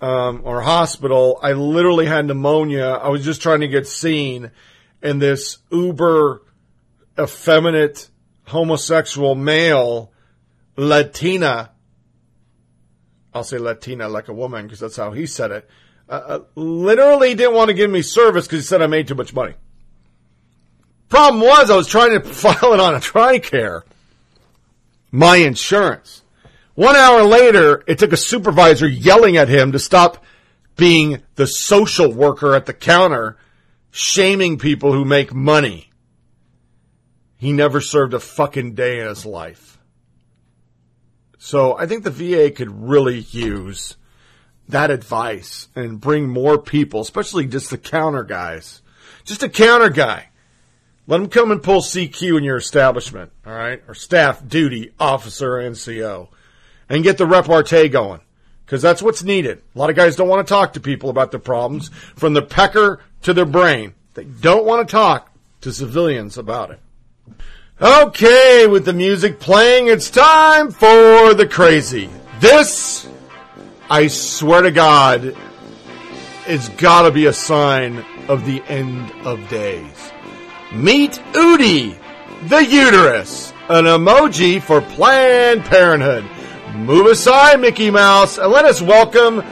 um, 0.00 0.40
or 0.44 0.62
hospital. 0.62 1.38
I 1.42 1.52
literally 1.52 2.06
had 2.06 2.24
pneumonia. 2.24 2.86
I 2.86 3.10
was 3.10 3.22
just 3.22 3.42
trying 3.42 3.60
to 3.60 3.68
get 3.68 3.86
seen, 3.86 4.50
and 5.02 5.20
this 5.20 5.58
uber 5.70 6.40
effeminate 7.18 8.08
homosexual 8.48 9.34
male 9.34 10.12
Latina. 10.76 11.70
I'll 13.34 13.44
say 13.44 13.58
Latina 13.58 14.08
like 14.08 14.28
a 14.28 14.32
woman 14.32 14.64
because 14.66 14.80
that's 14.80 14.96
how 14.96 15.12
he 15.12 15.26
said 15.26 15.50
it. 15.50 15.68
Uh, 16.08 16.12
uh, 16.12 16.40
literally 16.54 17.34
didn't 17.34 17.54
want 17.54 17.68
to 17.68 17.74
give 17.74 17.90
me 17.90 18.00
service 18.00 18.46
because 18.46 18.60
he 18.60 18.66
said 18.66 18.80
I 18.80 18.86
made 18.86 19.08
too 19.08 19.14
much 19.14 19.34
money. 19.34 19.54
Problem 21.08 21.42
was 21.42 21.70
I 21.70 21.76
was 21.76 21.88
trying 21.88 22.20
to 22.20 22.20
file 22.34 22.72
it 22.72 22.80
on 22.80 22.94
a 22.94 22.98
TRICARE, 22.98 23.82
my 25.10 25.36
insurance. 25.36 26.22
One 26.74 26.96
hour 26.96 27.24
later, 27.24 27.82
it 27.86 27.98
took 27.98 28.12
a 28.12 28.16
supervisor 28.16 28.86
yelling 28.86 29.36
at 29.36 29.48
him 29.48 29.72
to 29.72 29.78
stop 29.78 30.24
being 30.76 31.22
the 31.34 31.46
social 31.46 32.12
worker 32.12 32.54
at 32.54 32.66
the 32.66 32.72
counter, 32.72 33.36
shaming 33.90 34.58
people 34.58 34.92
who 34.92 35.04
make 35.04 35.34
money. 35.34 35.87
He 37.38 37.52
never 37.52 37.80
served 37.80 38.14
a 38.14 38.20
fucking 38.20 38.74
day 38.74 39.00
in 39.00 39.06
his 39.06 39.24
life. 39.24 39.78
So 41.38 41.78
I 41.78 41.86
think 41.86 42.02
the 42.02 42.10
VA 42.10 42.50
could 42.50 42.68
really 42.68 43.20
use 43.20 43.96
that 44.68 44.90
advice 44.90 45.68
and 45.74 46.00
bring 46.00 46.28
more 46.28 46.58
people, 46.58 47.00
especially 47.00 47.46
just 47.46 47.70
the 47.70 47.78
counter 47.78 48.24
guys. 48.24 48.82
Just 49.24 49.44
a 49.44 49.48
counter 49.48 49.88
guy. 49.88 50.28
Let 51.06 51.18
them 51.18 51.30
come 51.30 51.50
and 51.50 51.62
pull 51.62 51.80
CQ 51.80 52.36
in 52.36 52.44
your 52.44 52.58
establishment, 52.58 53.32
all 53.46 53.54
right? 53.54 53.82
Or 53.88 53.94
staff 53.94 54.46
duty 54.46 54.92
officer 54.98 55.52
NCO. 55.52 56.28
And 56.88 57.04
get 57.04 57.18
the 57.18 57.26
repartee 57.26 57.88
going. 57.88 58.20
Because 58.66 58.82
that's 58.82 59.00
what's 59.00 59.22
needed. 59.22 59.62
A 59.74 59.78
lot 59.78 59.88
of 59.88 59.96
guys 59.96 60.16
don't 60.16 60.28
want 60.28 60.46
to 60.46 60.52
talk 60.52 60.74
to 60.74 60.80
people 60.80 61.08
about 61.08 61.30
their 61.30 61.40
problems, 61.40 61.88
from 62.16 62.34
the 62.34 62.42
pecker 62.42 63.00
to 63.22 63.32
their 63.32 63.46
brain. 63.46 63.94
They 64.12 64.24
don't 64.24 64.66
want 64.66 64.86
to 64.86 64.92
talk 64.92 65.32
to 65.62 65.72
civilians 65.72 66.36
about 66.36 66.72
it. 66.72 66.80
Okay, 67.80 68.66
with 68.66 68.84
the 68.84 68.92
music 68.92 69.38
playing, 69.38 69.86
it's 69.86 70.10
time 70.10 70.72
for 70.72 71.32
the 71.34 71.46
crazy. 71.48 72.10
This, 72.40 73.08
I 73.88 74.08
swear 74.08 74.62
to 74.62 74.72
God, 74.72 75.36
it's 76.46 76.68
gotta 76.70 77.12
be 77.12 77.26
a 77.26 77.32
sign 77.32 78.04
of 78.26 78.44
the 78.44 78.62
end 78.64 79.12
of 79.24 79.48
days. 79.48 80.12
Meet 80.72 81.12
Udi, 81.32 81.96
the 82.48 82.64
uterus, 82.64 83.52
an 83.68 83.84
emoji 83.84 84.60
for 84.60 84.80
Planned 84.80 85.64
Parenthood. 85.64 86.24
Move 86.74 87.06
aside, 87.06 87.60
Mickey 87.60 87.90
Mouse, 87.90 88.38
and 88.38 88.50
let 88.50 88.64
us 88.64 88.82
welcome 88.82 89.42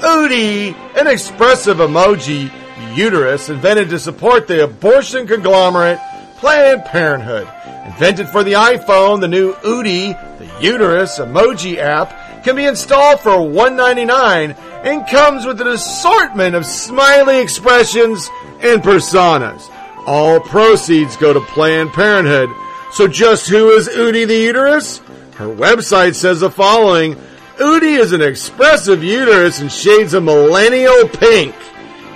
Udi, 0.00 0.74
an 0.96 1.06
expressive 1.06 1.78
emoji 1.78 2.50
uterus 2.96 3.48
invented 3.50 3.88
to 3.90 3.98
support 3.98 4.46
the 4.48 4.64
abortion 4.64 5.26
conglomerate 5.26 5.98
Planned 6.38 6.84
Parenthood. 6.84 7.48
Invented 7.86 8.28
for 8.28 8.44
the 8.44 8.52
iPhone, 8.52 9.20
the 9.20 9.28
new 9.28 9.54
Udi, 9.54 10.38
the 10.38 10.64
uterus 10.64 11.18
emoji 11.18 11.78
app, 11.78 12.44
can 12.44 12.54
be 12.54 12.64
installed 12.64 13.18
for 13.20 13.30
$1.99 13.30 14.56
and 14.84 15.06
comes 15.08 15.44
with 15.44 15.60
an 15.60 15.66
assortment 15.66 16.54
of 16.54 16.64
smiley 16.64 17.40
expressions 17.40 18.30
and 18.60 18.82
personas. 18.82 19.68
All 20.06 20.38
proceeds 20.38 21.16
go 21.16 21.32
to 21.32 21.40
Planned 21.40 21.92
Parenthood. 21.92 22.50
So 22.92 23.08
just 23.08 23.48
who 23.48 23.70
is 23.70 23.88
Udi 23.88 24.26
the 24.26 24.36
uterus? 24.36 24.98
Her 25.34 25.48
website 25.48 26.14
says 26.14 26.40
the 26.40 26.50
following. 26.50 27.16
Udi 27.56 27.98
is 27.98 28.12
an 28.12 28.22
expressive 28.22 29.02
uterus 29.02 29.60
in 29.60 29.68
shades 29.68 30.14
of 30.14 30.22
millennial 30.22 31.08
pink. 31.08 31.54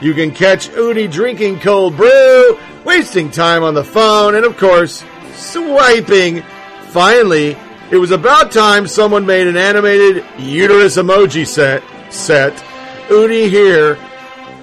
You 0.03 0.15
can 0.15 0.33
catch 0.33 0.69
Udi 0.71 1.09
drinking 1.09 1.61
cold 1.61 1.97
brew, 1.97 2.59
wasting 2.85 3.31
time 3.31 3.63
on 3.63 3.75
the 3.75 3.85
phone, 3.85 4.35
and 4.35 4.45
of 4.45 4.57
course, 4.57 5.05
swiping. 5.35 6.43
Finally, 6.89 7.57
it 7.93 7.99
was 7.99 8.11
about 8.11 8.51
time 8.51 8.89
someone 8.89 9.25
made 9.25 9.47
an 9.47 9.57
animated 9.57 10.25
uterus 10.39 10.97
emoji 10.97 11.47
set. 11.47 11.85
Set 12.13 12.53
Udi 13.11 13.49
here, 13.49 13.97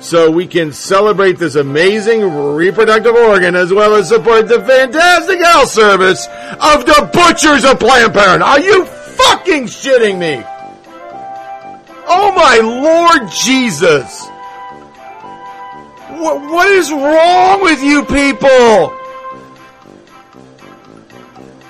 so 0.02 0.30
we 0.30 0.45
can 0.45 0.74
celebrate 0.74 1.40
this 1.40 1.56
amazing 1.56 2.22
reproductive 2.53 3.16
organ 3.16 3.56
as 3.56 3.72
well 3.72 3.95
as 3.95 4.10
support 4.10 4.49
the 4.49 4.60
fantastic 4.60 5.40
health 5.40 5.70
service 5.70 6.28
of 6.60 6.86
the 6.86 7.10
butchers 7.14 7.64
of 7.64 7.80
Planned 7.80 8.14
Parenthood. 8.14 8.41
Are 8.41 8.60
you 8.60 8.84
fucking 8.86 9.68
shitting 9.68 10.20
me? 10.20 10.44
Oh 12.11 12.34
my 12.36 12.60
Lord 12.61 13.32
Jesus! 13.32 14.28
What, 16.20 16.41
what 16.52 16.68
is 16.68 16.91
wrong 16.91 17.62
with 17.62 17.82
you 17.82 18.04
people? 18.04 18.94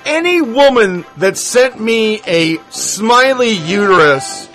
Any 0.04 0.40
woman 0.40 1.04
that 1.18 1.38
sent 1.38 1.80
me 1.80 2.20
a 2.26 2.58
smiley 2.70 3.50
uterus, 3.50 4.48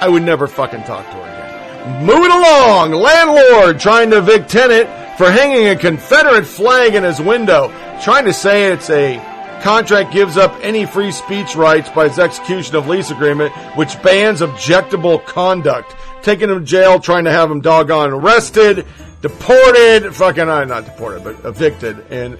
I 0.00 0.08
would 0.10 0.24
never 0.24 0.46
fucking 0.46 0.82
talk 0.82 1.06
to 1.06 1.12
her 1.12 1.22
again. 1.22 2.04
Moving 2.04 2.30
along, 2.30 2.92
landlord 2.92 3.80
trying 3.80 4.10
to 4.10 4.18
evict 4.18 4.50
tenant 4.50 4.90
for 5.16 5.30
hanging 5.30 5.68
a 5.68 5.76
Confederate 5.76 6.44
flag 6.44 6.94
in 6.94 7.02
his 7.02 7.18
window, 7.18 7.68
trying 8.02 8.26
to 8.26 8.34
say 8.34 8.72
it's 8.72 8.90
a 8.90 9.18
contract 9.60 10.12
gives 10.12 10.36
up 10.36 10.54
any 10.62 10.86
free 10.86 11.12
speech 11.12 11.54
rights 11.56 11.88
by 11.90 12.06
its 12.06 12.18
execution 12.18 12.76
of 12.76 12.88
lease 12.88 13.10
agreement, 13.10 13.52
which 13.76 14.00
bans 14.02 14.40
objectable 14.40 15.24
conduct. 15.24 15.94
Taking 16.22 16.50
him 16.50 16.60
to 16.60 16.64
jail, 16.64 17.00
trying 17.00 17.24
to 17.24 17.30
have 17.30 17.50
him 17.50 17.60
doggone 17.60 18.10
arrested, 18.10 18.86
deported, 19.22 20.14
fucking, 20.14 20.48
uh, 20.48 20.64
not 20.64 20.84
deported, 20.84 21.24
but 21.24 21.44
evicted, 21.44 21.98
and 22.10 22.38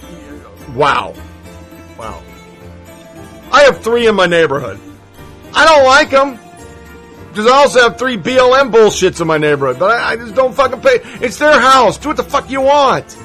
wow. 0.75 1.15
Wow. 1.99 2.23
I 3.53 3.63
have 3.63 3.83
three 3.83 4.07
in 4.07 4.15
my 4.15 4.27
neighborhood. 4.27 4.79
I 5.55 5.65
don't 5.65 5.85
like 5.85 6.11
them. 6.11 6.39
Because 7.29 7.47
I 7.47 7.55
also 7.55 7.81
have 7.81 7.97
three 7.97 8.17
BLM 8.17 8.73
bullshits 8.73 9.21
in 9.21 9.29
my 9.29 9.39
neighborhood, 9.39 9.79
but 9.79 9.91
I, 9.91 10.13
I 10.13 10.17
just 10.17 10.35
don't 10.35 10.53
fucking 10.53 10.81
pay. 10.81 10.99
It's 11.25 11.39
their 11.39 11.61
house. 11.61 11.97
Do 11.97 12.09
what 12.09 12.17
the 12.17 12.25
fuck 12.25 12.51
you 12.51 12.61
want. 12.61 13.17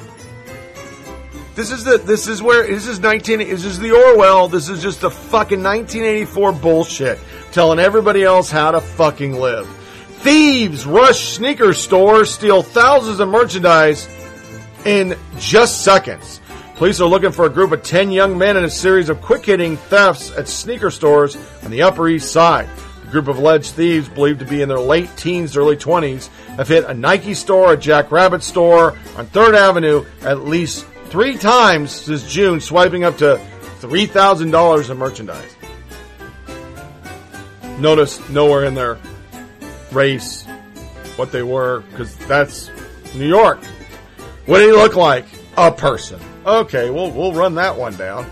This 1.56 1.72
is 1.72 1.86
the. 1.86 1.98
This 1.98 2.27
is 2.27 2.41
where. 2.41 2.68
This 2.68 2.86
is 2.86 2.99
nineteen. 2.99 3.40
This 3.40 3.64
is 3.64 3.80
the 3.80 3.91
Orwell. 3.91 4.49
This 4.49 4.68
is 4.68 4.82
just 4.84 4.99
the 4.99 5.10
fucking 5.10 5.64
1984 5.64 6.52
bullshit, 6.52 7.18
telling 7.53 7.80
everybody 7.80 8.23
else 8.23 8.52
how 8.52 8.72
to 8.72 8.82
fucking 8.82 9.34
live. 9.34 9.65
Thieves 10.19 10.86
rush 10.86 11.30
sneaker 11.36 11.73
stores, 11.73 12.30
steal 12.30 12.61
thousands 12.61 13.22
of 13.22 13.30
merchandise 13.30 14.10
in 14.84 15.15
just 15.38 15.84
seconds. 15.84 16.41
Police 16.76 16.99
are 16.99 17.07
looking 17.07 17.32
for 17.32 17.45
a 17.45 17.49
group 17.49 17.72
of 17.72 17.84
10 17.84 18.11
young 18.11 18.38
men 18.38 18.57
in 18.57 18.65
a 18.65 18.69
series 18.69 19.07
of 19.07 19.22
quick 19.22 19.45
hitting 19.45 19.77
thefts 19.77 20.32
at 20.32 20.49
sneaker 20.49 20.91
stores 20.91 21.38
on 21.64 21.72
the 21.72 21.84
Upper 21.84 22.10
East 22.10 22.34
Side. 22.34 22.68
The 23.06 23.11
group 23.11 23.30
of 23.30 23.38
alleged 23.38 23.76
thieves, 23.76 24.10
believed 24.10 24.40
to 24.40 24.45
be 24.45 24.61
in 24.61 24.68
their 24.68 24.80
late 24.80 25.10
teens, 25.15 25.56
early 25.56 25.77
20s, 25.77 26.27
have 26.57 26.68
hit 26.68 26.84
a 26.84 26.94
Nike 26.94 27.34
store, 27.34 27.72
a 27.73 27.77
Jack 27.77 28.11
Rabbit 28.11 28.44
store 28.44 28.98
on 29.15 29.26
3rd 29.27 29.53
Avenue 29.53 30.06
at 30.22 30.41
least 30.41 30.86
three 31.10 31.38
times 31.38 31.91
since 31.91 32.32
June, 32.32 32.60
swiping 32.60 33.03
up 33.03 33.18
to 33.18 33.40
$3,000 33.80 34.90
in 34.90 34.98
merchandise. 34.98 35.56
Notice 37.80 38.30
nowhere 38.30 38.65
in 38.65 38.73
their 38.73 38.98
race 39.91 40.45
what 41.18 41.32
they 41.32 41.44
were, 41.44 41.82
because 41.91 42.15
that's 42.27 42.69
New 43.14 43.27
York. 43.27 43.64
What 44.45 44.60
did 44.60 44.68
he 44.68 44.72
look 44.72 44.95
like? 44.95 45.26
A 45.57 45.72
person. 45.72 46.19
Okay, 46.45 46.90
we'll 46.90 47.11
we'll 47.11 47.34
run 47.34 47.56
that 47.56 47.76
one 47.77 47.95
down. 47.95 48.30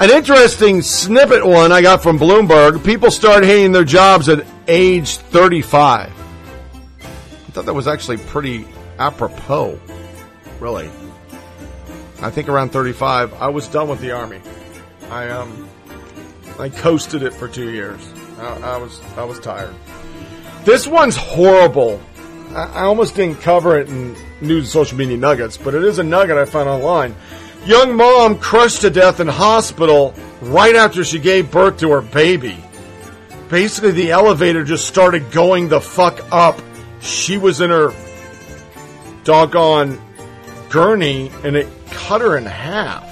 An 0.00 0.10
interesting 0.10 0.80
snippet 0.80 1.44
one 1.44 1.72
I 1.72 1.82
got 1.82 2.02
from 2.02 2.18
Bloomberg. 2.18 2.84
People 2.84 3.10
start 3.10 3.44
hating 3.44 3.72
their 3.72 3.84
jobs 3.84 4.28
at 4.28 4.46
age 4.68 5.16
35. 5.16 6.08
I 6.08 7.50
thought 7.50 7.66
that 7.66 7.74
was 7.74 7.88
actually 7.88 8.18
pretty 8.18 8.66
apropos. 8.98 9.80
Really. 10.60 10.88
I 12.20 12.30
think 12.30 12.48
around 12.48 12.70
35, 12.70 13.34
I 13.34 13.48
was 13.48 13.68
done 13.68 13.88
with 13.88 14.00
the 14.00 14.10
army. 14.12 14.40
I 15.10 15.28
um, 15.28 15.68
I 16.58 16.68
coasted 16.68 17.22
it 17.22 17.32
for 17.32 17.48
two 17.48 17.70
years. 17.70 18.00
I, 18.38 18.74
I 18.74 18.76
was 18.76 19.00
I 19.16 19.24
was 19.24 19.38
tired. 19.38 19.74
This 20.64 20.86
one's 20.86 21.16
horrible. 21.16 22.00
I, 22.50 22.64
I 22.64 22.82
almost 22.82 23.14
didn't 23.14 23.40
cover 23.40 23.78
it 23.78 23.88
in 23.88 24.16
news 24.40 24.70
social 24.70 24.98
media 24.98 25.16
nuggets, 25.16 25.56
but 25.56 25.74
it 25.74 25.84
is 25.84 25.98
a 25.98 26.04
nugget 26.04 26.36
I 26.36 26.44
found 26.44 26.68
online. 26.68 27.14
Young 27.64 27.96
mom 27.96 28.38
crushed 28.38 28.80
to 28.82 28.90
death 28.90 29.20
in 29.20 29.28
hospital 29.28 30.14
right 30.42 30.74
after 30.74 31.04
she 31.04 31.18
gave 31.18 31.50
birth 31.50 31.78
to 31.78 31.90
her 31.90 32.00
baby. 32.00 32.56
Basically, 33.48 33.92
the 33.92 34.10
elevator 34.10 34.64
just 34.64 34.86
started 34.86 35.30
going 35.30 35.68
the 35.68 35.80
fuck 35.80 36.20
up. 36.32 36.60
She 37.00 37.38
was 37.38 37.60
in 37.60 37.70
her 37.70 37.94
doggone 39.24 40.00
gurney 40.70 41.30
and 41.44 41.56
it 41.56 41.68
cut 41.90 42.20
her 42.20 42.36
in 42.36 42.44
half. 42.44 43.04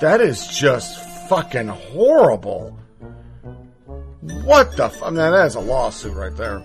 That 0.00 0.20
is 0.20 0.46
just 0.46 0.98
fucking 1.28 1.68
horrible. 1.68 2.78
What 4.44 4.76
the? 4.76 4.90
I 5.02 5.06
mean, 5.06 5.16
that 5.16 5.46
is 5.46 5.54
a 5.54 5.60
lawsuit 5.60 6.14
right 6.14 6.36
there. 6.36 6.62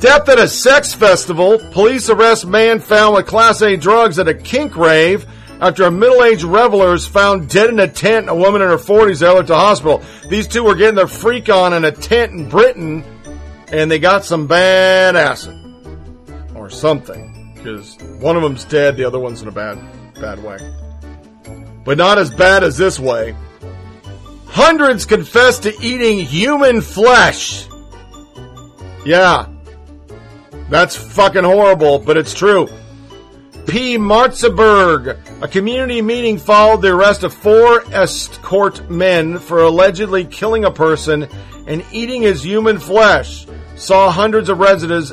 Death 0.00 0.28
at 0.28 0.38
a 0.38 0.46
sex 0.46 0.92
festival. 0.92 1.58
Police 1.72 2.10
arrest 2.10 2.46
man 2.46 2.80
found 2.80 3.14
with 3.14 3.26
Class 3.26 3.62
A 3.62 3.76
drugs 3.76 4.18
at 4.18 4.28
a 4.28 4.34
kink 4.34 4.76
rave 4.76 5.26
after 5.60 5.84
a 5.84 5.90
middle-aged 5.90 6.44
reveler 6.44 6.92
is 6.92 7.06
found 7.06 7.48
dead 7.48 7.70
in 7.70 7.80
a 7.80 7.88
tent. 7.88 8.28
A 8.28 8.34
woman 8.34 8.60
in 8.60 8.68
her 8.68 8.76
40s 8.76 9.20
there 9.20 9.42
to 9.42 9.54
hospital. 9.54 10.02
These 10.28 10.48
two 10.48 10.62
were 10.64 10.74
getting 10.74 10.96
their 10.96 11.06
freak 11.06 11.48
on 11.48 11.72
in 11.72 11.84
a 11.86 11.92
tent 11.92 12.32
in 12.32 12.48
Britain, 12.48 13.04
and 13.72 13.90
they 13.90 13.98
got 13.98 14.24
some 14.24 14.46
bad 14.46 15.16
acid 15.16 15.56
or 16.54 16.68
something. 16.68 17.25
Because 17.66 17.98
one 18.20 18.36
of 18.36 18.44
them's 18.44 18.64
dead, 18.64 18.96
the 18.96 19.02
other 19.02 19.18
one's 19.18 19.42
in 19.42 19.48
a 19.48 19.50
bad, 19.50 19.76
bad 20.14 20.40
way. 20.40 20.56
But 21.84 21.98
not 21.98 22.16
as 22.16 22.30
bad 22.30 22.62
as 22.62 22.76
this 22.76 23.00
way. 23.00 23.34
Hundreds 24.46 25.04
confess 25.04 25.58
to 25.60 25.74
eating 25.82 26.20
human 26.20 26.80
flesh. 26.80 27.66
Yeah. 29.04 29.48
That's 30.70 30.94
fucking 30.94 31.42
horrible, 31.42 31.98
but 31.98 32.16
it's 32.16 32.34
true. 32.34 32.68
P. 33.66 33.98
Martzeberg. 33.98 35.18
A 35.42 35.48
community 35.48 36.00
meeting 36.00 36.38
followed 36.38 36.82
the 36.82 36.94
arrest 36.94 37.24
of 37.24 37.34
four 37.34 37.80
Estcourt 37.86 38.88
men 38.88 39.40
for 39.40 39.64
allegedly 39.64 40.24
killing 40.24 40.64
a 40.64 40.70
person 40.70 41.26
and 41.66 41.84
eating 41.90 42.22
his 42.22 42.44
human 42.44 42.78
flesh. 42.78 43.44
Saw 43.76 44.10
hundreds 44.10 44.48
of 44.48 44.58
residents 44.58 45.12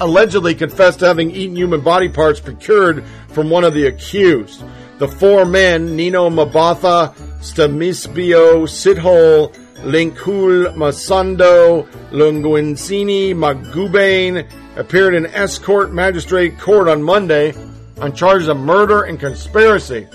allegedly, 0.00 0.54
confess 0.56 0.96
to 0.96 1.06
having 1.06 1.30
eaten 1.30 1.56
human 1.56 1.80
body 1.82 2.08
parts 2.08 2.40
procured 2.40 3.04
from 3.28 3.48
one 3.48 3.62
of 3.62 3.74
the 3.74 3.86
accused. 3.86 4.64
The 4.98 5.06
four 5.06 5.44
men, 5.44 5.94
Nino 5.96 6.30
Mabatha, 6.30 7.14
Stamisbio, 7.40 8.64
Sithole, 8.64 9.54
Linkul 9.84 10.74
Masando, 10.74 11.86
Lunguincini 12.10 13.34
Magubane, 13.34 14.48
appeared 14.76 15.14
in 15.14 15.24
Estcourt 15.26 15.92
magistrate 15.92 16.58
court 16.58 16.88
on 16.88 17.02
Monday 17.02 17.54
on 18.00 18.12
charges 18.14 18.48
of 18.48 18.56
murder 18.56 19.02
and 19.02 19.20
conspiracy. 19.20 20.08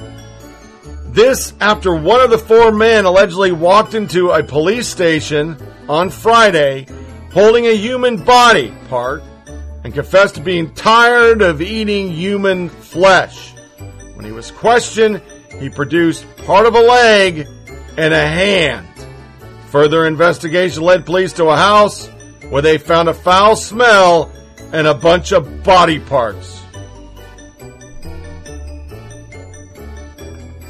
This 1.08 1.54
after 1.62 1.96
one 1.96 2.20
of 2.20 2.30
the 2.30 2.38
four 2.38 2.72
men 2.72 3.06
allegedly 3.06 3.52
walked 3.52 3.94
into 3.94 4.32
a 4.32 4.44
police 4.44 4.88
station 4.88 5.58
on 5.88 6.10
Friday 6.10 6.88
holding 7.32 7.66
a 7.68 7.76
human 7.76 8.24
body 8.24 8.74
part 8.90 9.24
and 9.84 9.94
confessed 9.94 10.36
to 10.36 10.42
being 10.42 10.74
tired 10.74 11.42
of 11.42 11.62
eating 11.62 12.12
human 12.12 12.70
flesh. 12.70 13.54
When 14.16 14.26
he 14.26 14.32
was 14.32 14.52
questioned, 14.52 15.22
he 15.60 15.70
produced 15.70 16.26
part 16.46 16.66
of 16.66 16.76
a 16.76 16.82
leg 16.82 17.48
and 17.98 18.14
a 18.14 18.28
hand. 18.28 18.88
Further 19.68 20.06
investigation 20.06 20.84
led 20.84 21.06
police 21.06 21.34
to 21.34 21.46
a 21.46 21.56
house 21.56 22.08
where 22.50 22.62
they 22.62 22.78
found 22.78 23.10
a 23.10 23.14
foul 23.14 23.56
smell 23.56 24.32
and 24.74 24.88
a 24.88 24.94
bunch 24.94 25.32
of 25.32 25.64
body 25.64 26.00
parts. 26.00 26.62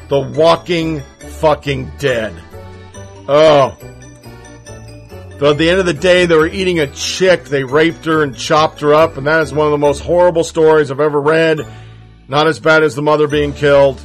The 0.10 0.20
Walking 0.36 1.02
Fucking 1.40 1.92
Dead. 1.98 2.34
Oh. 3.28 3.78
So 5.40 5.52
at 5.52 5.58
the 5.58 5.70
end 5.70 5.80
of 5.80 5.86
the 5.86 5.94
day, 5.94 6.26
they 6.26 6.36
were 6.36 6.48
eating 6.48 6.80
a 6.80 6.88
chick. 6.88 7.46
They 7.46 7.64
raped 7.64 8.04
her 8.04 8.24
and 8.24 8.36
chopped 8.36 8.82
her 8.82 8.94
up, 8.94 9.16
and 9.16 9.26
that 9.26 9.42
is 9.42 9.54
one 9.54 9.68
of 9.68 9.72
the 9.72 9.78
most 9.78 10.02
horrible 10.02 10.44
stories 10.44 10.92
I've 10.92 11.00
ever 11.00 11.22
read. 11.22 11.66
Not 12.28 12.48
as 12.48 12.60
bad 12.60 12.84
as 12.84 12.94
the 12.94 13.02
mother 13.02 13.26
being 13.26 13.54
killed. 13.54 14.02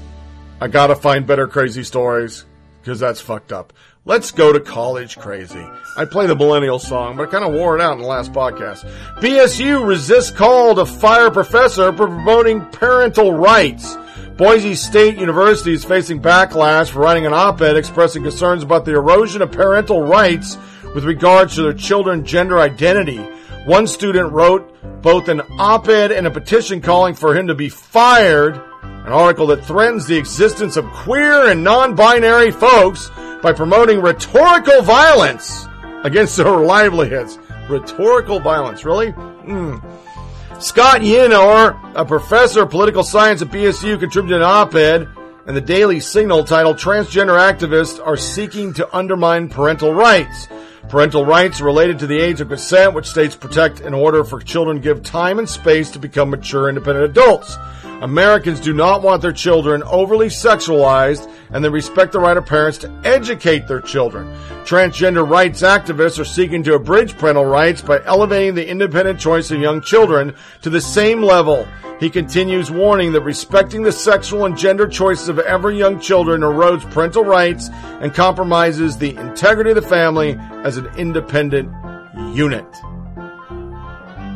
I 0.61 0.69
gotta 0.69 0.94
find 0.94 1.27
better 1.27 1.48
crazy 1.48 1.82
stories, 1.82 2.44
because 2.81 3.01
that's 3.01 3.20
fucked 3.20 3.52
up. 3.52 3.73
Let's 4.05 4.31
go 4.31 4.52
to 4.52 4.61
college 4.61 5.19
crazy. 5.19 5.66
I 5.97 6.05
play 6.05 6.28
the 6.28 6.36
millennial 6.36 6.78
song, 6.78 7.16
but 7.16 7.27
I 7.28 7.32
kind 7.32 7.44
of 7.44 7.52
wore 7.52 7.74
it 7.74 7.81
out 7.81 7.94
in 7.94 7.98
the 7.98 8.06
last 8.06 8.32
podcast. 8.32 8.89
BSU 9.16 9.85
resists 9.85 10.31
call 10.31 10.77
to 10.77 10.86
fire 10.86 11.32
professor 11.32 11.93
for 11.93 12.06
promoting 12.06 12.65
parental 12.66 13.32
rights. 13.32 13.97
Boise 14.36 14.77
State 14.77 15.19
University 15.19 15.73
is 15.73 15.85
facing 15.85 16.23
backlash 16.23 16.90
for 16.90 17.01
writing 17.01 17.27
an 17.27 17.32
op-ed 17.32 17.77
expressing 17.77 18.23
concerns 18.23 18.62
about 18.62 18.85
the 18.85 18.93
erosion 18.93 19.43
of 19.43 19.51
parental 19.51 20.01
rights 20.01 20.59
with 20.94 21.04
regards 21.04 21.54
to 21.54 21.62
their 21.62 21.72
children's 21.72 22.28
gender 22.28 22.60
identity. 22.60 23.18
One 23.66 23.86
student 23.86 24.32
wrote 24.32 24.70
both 25.02 25.28
an 25.28 25.42
op-ed 25.58 26.12
and 26.12 26.26
a 26.26 26.30
petition 26.30 26.80
calling 26.80 27.14
for 27.14 27.36
him 27.36 27.48
to 27.48 27.54
be 27.54 27.68
fired, 27.68 28.56
an 28.82 29.12
article 29.12 29.48
that 29.48 29.64
threatens 29.64 30.06
the 30.06 30.16
existence 30.16 30.76
of 30.76 30.84
queer 30.86 31.50
and 31.50 31.64
non-binary 31.64 32.50
folks 32.52 33.10
by 33.42 33.52
promoting 33.52 34.00
rhetorical 34.00 34.82
violence 34.82 35.66
against 36.04 36.36
their 36.36 36.50
livelihoods. 36.50 37.38
Rhetorical 37.68 38.40
violence, 38.40 38.84
really? 38.84 39.10
Hmm. 39.10 39.76
Scott 40.60 41.00
Yenor, 41.00 41.78
a 41.94 42.04
professor 42.04 42.62
of 42.62 42.70
political 42.70 43.02
science 43.02 43.42
at 43.42 43.48
BSU, 43.48 43.98
contributed 43.98 44.38
an 44.38 44.42
op-ed 44.42 45.08
and 45.46 45.56
the 45.56 45.60
Daily 45.60 46.00
Signal 46.00 46.44
titled 46.44 46.78
Transgender 46.78 47.38
Activists 47.38 48.04
Are 48.04 48.16
Seeking 48.16 48.72
to 48.74 48.96
Undermine 48.96 49.48
Parental 49.48 49.92
Rights. 49.92 50.48
Parental 50.89 51.24
rights 51.24 51.61
related 51.61 51.98
to 51.98 52.06
the 52.06 52.20
age 52.20 52.40
of 52.40 52.48
consent, 52.48 52.94
which 52.94 53.09
states 53.09 53.35
protect 53.35 53.81
in 53.81 53.94
order 53.94 54.23
for 54.23 54.40
children 54.40 54.81
give 54.81 55.02
time 55.02 55.39
and 55.39 55.48
space 55.48 55.90
to 55.90 55.98
become 55.98 56.31
mature, 56.31 56.69
independent 56.69 57.11
adults. 57.11 57.56
Americans 58.02 58.60
do 58.60 58.72
not 58.72 59.02
want 59.02 59.22
their 59.22 59.32
children 59.32 59.82
overly 59.84 60.26
sexualized 60.26 61.30
and 61.50 61.64
they 61.64 61.68
respect 61.68 62.12
the 62.12 62.18
right 62.18 62.36
of 62.36 62.44
parents 62.44 62.78
to 62.78 62.92
educate 63.04 63.66
their 63.66 63.80
children. 63.80 64.26
Transgender 64.64 65.28
rights 65.28 65.62
activists 65.62 66.18
are 66.18 66.24
seeking 66.24 66.62
to 66.64 66.74
abridge 66.74 67.16
parental 67.16 67.44
rights 67.44 67.80
by 67.80 68.02
elevating 68.04 68.54
the 68.54 68.68
independent 68.68 69.20
choice 69.20 69.50
of 69.50 69.60
young 69.60 69.80
children 69.80 70.34
to 70.62 70.70
the 70.70 70.80
same 70.80 71.22
level 71.22 71.66
He 72.00 72.10
continues 72.10 72.70
warning 72.70 73.12
that 73.12 73.22
respecting 73.22 73.82
the 73.82 73.92
sexual 73.92 74.44
and 74.44 74.58
gender 74.58 74.88
choices 74.88 75.28
of 75.28 75.38
every 75.38 75.78
young 75.78 76.00
children 76.00 76.40
erodes 76.40 76.90
parental 76.90 77.24
rights 77.24 77.70
and 78.00 78.12
compromises 78.12 78.96
the 78.96 79.14
integrity 79.16 79.70
of 79.70 79.76
the 79.76 79.82
family 79.82 80.36
as 80.64 80.76
an 80.76 80.86
independent 80.96 81.70
unit. 82.34 82.66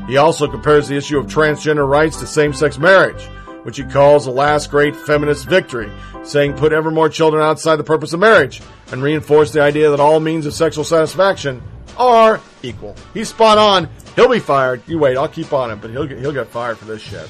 He 0.09 0.16
also 0.16 0.47
compares 0.48 0.89
the 0.89 0.97
issue 0.97 1.18
of 1.18 1.26
transgender 1.26 1.86
rights 1.86 2.18
to 2.20 2.26
same-sex 2.26 2.78
marriage, 2.78 3.28
which 3.69 3.77
he 3.77 3.85
calls 3.85 4.24
the 4.24 4.31
last 4.31 4.70
great 4.70 4.97
feminist 4.97 5.47
victory, 5.47 5.93
saying 6.23 6.55
put 6.55 6.73
ever 6.73 6.90
more 6.90 7.11
children 7.11 7.43
outside 7.43 7.77
the 7.77 7.85
purpose 7.85 8.15
of 8.15 8.20
marriage 8.20 8.62
and 8.90 9.03
reinforce 9.03 9.53
the 9.53 9.61
idea 9.61 9.90
that 9.90 10.01
all 10.01 10.20
means 10.20 10.47
of 10.47 10.55
sexual 10.55 10.85
satisfaction 10.85 11.62
are 11.99 12.40
equal. 12.62 12.97
He's 13.12 13.28
spot 13.28 13.59
on. 13.59 13.90
He'll 14.16 14.31
be 14.31 14.39
fired. 14.39 14.81
You 14.86 14.99
wait, 14.99 15.19
I'll 15.19 15.28
keep 15.28 15.53
on 15.53 15.70
him, 15.70 15.81
but 15.81 15.90
he'll 15.90 16.07
get, 16.07 16.19
he'll 16.19 16.32
get 16.32 16.47
fired 16.49 16.78
for 16.78 16.86
this 16.86 17.03
shit. 17.03 17.28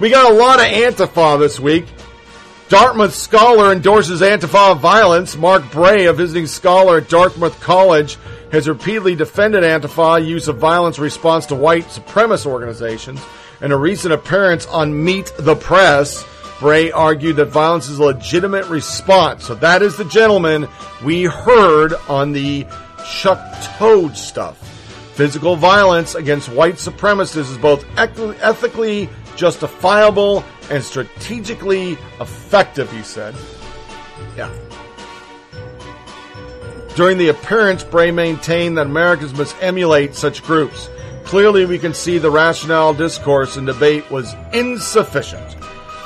We 0.00 0.10
got 0.10 0.28
a 0.28 0.34
lot 0.34 0.58
of 0.58 0.66
Antifa 0.66 1.38
this 1.38 1.60
week. 1.60 1.86
Dartmouth 2.68 3.14
scholar 3.14 3.70
endorses 3.70 4.22
Antifa 4.22 4.76
violence. 4.76 5.36
Mark 5.36 5.70
Bray, 5.70 6.06
a 6.06 6.12
visiting 6.12 6.48
scholar 6.48 6.96
at 6.96 7.08
Dartmouth 7.08 7.60
College, 7.60 8.18
has 8.50 8.68
repeatedly 8.68 9.14
defended 9.14 9.62
Antifa 9.62 10.26
use 10.26 10.48
of 10.48 10.58
violence 10.58 10.98
response 10.98 11.46
to 11.46 11.54
white 11.54 11.84
supremacist 11.84 12.46
organizations. 12.46 13.24
In 13.62 13.72
a 13.72 13.76
recent 13.76 14.12
appearance 14.12 14.66
on 14.66 15.04
Meet 15.04 15.32
the 15.38 15.56
Press, 15.56 16.26
Bray 16.60 16.90
argued 16.90 17.36
that 17.36 17.46
violence 17.46 17.88
is 17.88 17.98
a 17.98 18.04
legitimate 18.04 18.66
response. 18.66 19.46
So 19.46 19.54
that 19.56 19.80
is 19.80 19.96
the 19.96 20.04
gentleman 20.04 20.68
we 21.02 21.24
heard 21.24 21.94
on 22.08 22.32
the 22.32 22.66
Chuck 23.08 23.40
Todd 23.62 24.16
stuff. 24.16 24.58
Physical 25.14 25.56
violence 25.56 26.14
against 26.14 26.50
white 26.50 26.74
supremacists 26.74 27.50
is 27.50 27.56
both 27.56 27.86
ethically 27.96 29.08
justifiable 29.36 30.44
and 30.70 30.84
strategically 30.84 31.92
effective, 32.20 32.92
he 32.92 33.02
said. 33.02 33.34
Yeah. 34.36 34.52
During 36.94 37.16
the 37.16 37.28
appearance, 37.28 37.84
Bray 37.84 38.10
maintained 38.10 38.76
that 38.76 38.86
Americans 38.86 39.32
must 39.32 39.56
emulate 39.62 40.14
such 40.14 40.42
groups. 40.42 40.90
Clearly, 41.26 41.66
we 41.66 41.78
can 41.78 41.92
see 41.92 42.18
the 42.18 42.30
rationale, 42.30 42.94
discourse, 42.94 43.56
and 43.56 43.66
debate 43.66 44.08
was 44.10 44.34
insufficient. 44.52 45.56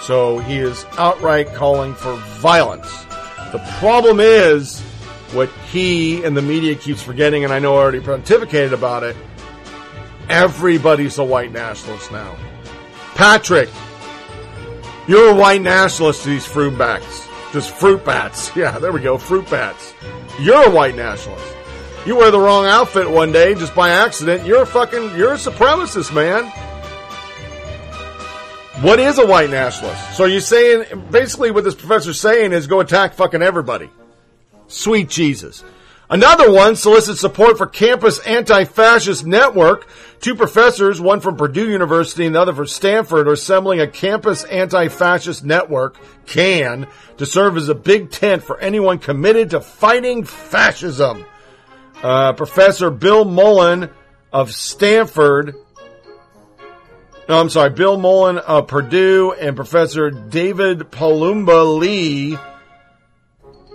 So 0.02 0.38
he 0.38 0.59
is 0.59 0.86
outright 0.97 1.55
calling 1.55 1.94
for 1.94 2.16
violence. 2.38 2.90
The 3.52 3.62
problem 3.78 4.18
is 4.18 4.80
what 5.32 5.51
he 5.70 6.24
and 6.24 6.36
the 6.36 6.42
media 6.42 6.74
keeps 6.74 7.02
forgetting, 7.02 7.44
and 7.44 7.52
I 7.52 7.59
know 7.59 7.74
I 7.74 7.82
already 7.82 8.01
pontificated 8.01 8.72
about 8.72 9.02
it. 9.02 9.14
Everybody's 10.30 11.18
a 11.18 11.24
white 11.24 11.52
nationalist 11.52 12.10
now. 12.10 12.36
Patrick, 13.14 13.68
you're 15.06 15.32
a 15.32 15.34
white 15.34 15.60
nationalist 15.60 16.22
to 16.22 16.30
these 16.30 16.47
fruit 16.47 16.78
bats. 16.78 17.28
Just 17.52 17.70
fruit 17.72 18.05
bats. 18.05 18.51
Yeah, 18.56 18.78
there 18.78 18.92
we 18.92 19.01
go, 19.01 19.18
fruit 19.18 19.48
bats. 19.51 19.92
You're 20.40 20.68
a 20.68 20.70
white 20.70 20.97
nationalist. 20.97 21.56
You 22.06 22.16
wear 22.16 22.31
the 22.31 22.40
wrong 22.40 22.64
outfit 22.64 23.10
one 23.10 23.31
day 23.31 23.55
just 23.55 23.74
by 23.74 23.90
accident. 23.90 24.47
You're 24.47 24.62
a 24.62 24.66
fucking, 24.66 25.16
you're 25.16 25.35
a 25.35 25.36
supremacist, 25.36 26.14
man. 26.14 26.47
What 28.82 28.98
is 28.98 29.18
a 29.18 29.27
white 29.27 29.51
nationalist? 29.51 30.16
So 30.16 30.24
you're 30.24 30.40
saying, 30.40 31.09
basically 31.10 31.51
what 31.51 31.64
this 31.64 31.74
professor's 31.74 32.18
saying 32.18 32.52
is 32.52 32.66
go 32.66 32.81
attack 32.81 33.12
fucking 33.12 33.43
everybody. 33.43 33.90
Sweet 34.66 35.10
Jesus. 35.10 35.62
Another 36.09 36.51
one 36.51 36.74
solicits 36.74 37.20
support 37.20 37.59
for 37.59 37.66
campus 37.66 38.18
anti-fascist 38.20 39.27
network. 39.27 39.86
Two 40.20 40.35
professors, 40.35 41.02
one 41.02 41.20
from 41.20 41.36
Purdue 41.36 41.70
University 41.70 42.24
and 42.24 42.35
the 42.35 42.40
other 42.40 42.55
from 42.55 42.66
Stanford, 42.66 43.28
are 43.28 43.35
assembling 43.35 43.81
a 43.81 43.86
campus 43.86 44.44
anti-fascist 44.44 45.44
network, 45.44 45.98
CAN, 46.27 46.86
to 47.18 47.27
serve 47.27 47.59
as 47.59 47.68
a 47.68 47.74
big 47.74 48.10
tent 48.10 48.43
for 48.43 48.59
anyone 48.59 48.98
committed 48.98 49.51
to 49.51 49.60
fighting 49.60 50.24
fascism. 50.24 51.27
Uh, 52.02 52.32
Professor 52.32 52.90
Bill 52.90 53.24
Mullen 53.24 53.90
of 54.32 54.52
Stanford 54.52 55.55
no, 57.31 57.39
I'm 57.40 57.48
sorry, 57.48 57.70
Bill 57.70 57.97
Mullen 57.97 58.39
of 58.39 58.66
Purdue 58.66 59.32
and 59.39 59.55
Professor 59.55 60.10
David 60.10 60.90
Palumbo-Liu 60.90 62.36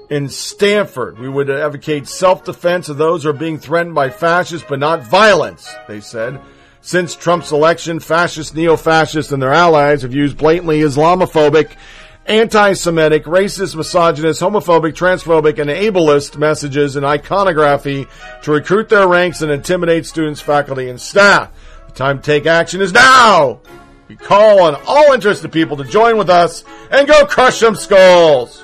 in 0.09 0.27
Stanford. 0.27 1.17
We 1.19 1.29
would 1.29 1.49
advocate 1.49 2.09
self-defense 2.09 2.89
of 2.89 2.97
those 2.97 3.23
who 3.23 3.29
are 3.29 3.33
being 3.33 3.57
threatened 3.57 3.95
by 3.95 4.09
fascists, 4.09 4.65
but 4.67 4.79
not 4.79 5.03
violence, 5.03 5.73
they 5.87 6.01
said. 6.01 6.41
Since 6.81 7.15
Trump's 7.15 7.53
election, 7.53 8.01
fascists, 8.01 8.53
neo-fascists, 8.53 9.31
and 9.31 9.41
their 9.41 9.53
allies 9.53 10.01
have 10.01 10.13
used 10.13 10.37
blatantly 10.37 10.81
Islamophobic, 10.81 11.77
anti-Semitic, 12.25 13.25
racist, 13.25 13.75
misogynist, 13.75 14.41
homophobic, 14.41 14.93
transphobic, 14.93 15.59
and 15.59 15.69
ableist 15.69 16.37
messages 16.37 16.95
and 16.95 17.05
iconography 17.05 18.07
to 18.43 18.51
recruit 18.51 18.89
their 18.89 19.07
ranks 19.07 19.41
and 19.41 19.51
intimidate 19.51 20.05
students, 20.05 20.41
faculty, 20.41 20.89
and 20.89 20.99
staff. 20.99 21.51
The 21.87 21.93
time 21.93 22.17
to 22.19 22.23
take 22.23 22.45
action 22.45 22.81
is 22.81 22.93
now! 22.93 23.59
We 24.07 24.15
call 24.15 24.61
on 24.61 24.79
all 24.85 25.13
interested 25.13 25.51
people 25.51 25.77
to 25.77 25.83
join 25.83 26.17
with 26.17 26.29
us 26.29 26.63
and 26.91 27.07
go 27.07 27.25
crush 27.25 27.59
some 27.59 27.75
skulls! 27.75 28.63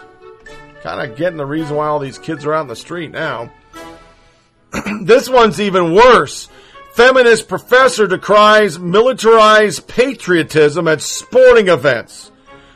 Kind 0.81 1.11
of 1.11 1.17
getting 1.17 1.38
the 1.38 1.45
reason 1.45 1.75
why 1.75 1.88
all 1.88 1.99
these 1.99 2.17
kids 2.17 2.45
are 2.45 2.53
out 2.53 2.61
in 2.61 2.67
the 2.67 2.75
street 2.75 3.11
now. 3.11 3.51
this 5.03 5.29
one's 5.29 5.61
even 5.61 5.93
worse. 5.93 6.49
Feminist 6.93 7.47
professor 7.47 8.07
decries 8.07 8.79
militarized 8.79 9.88
patriotism 9.88 10.88
at 10.88 11.01
sporting 11.01 11.67
events. 11.67 12.30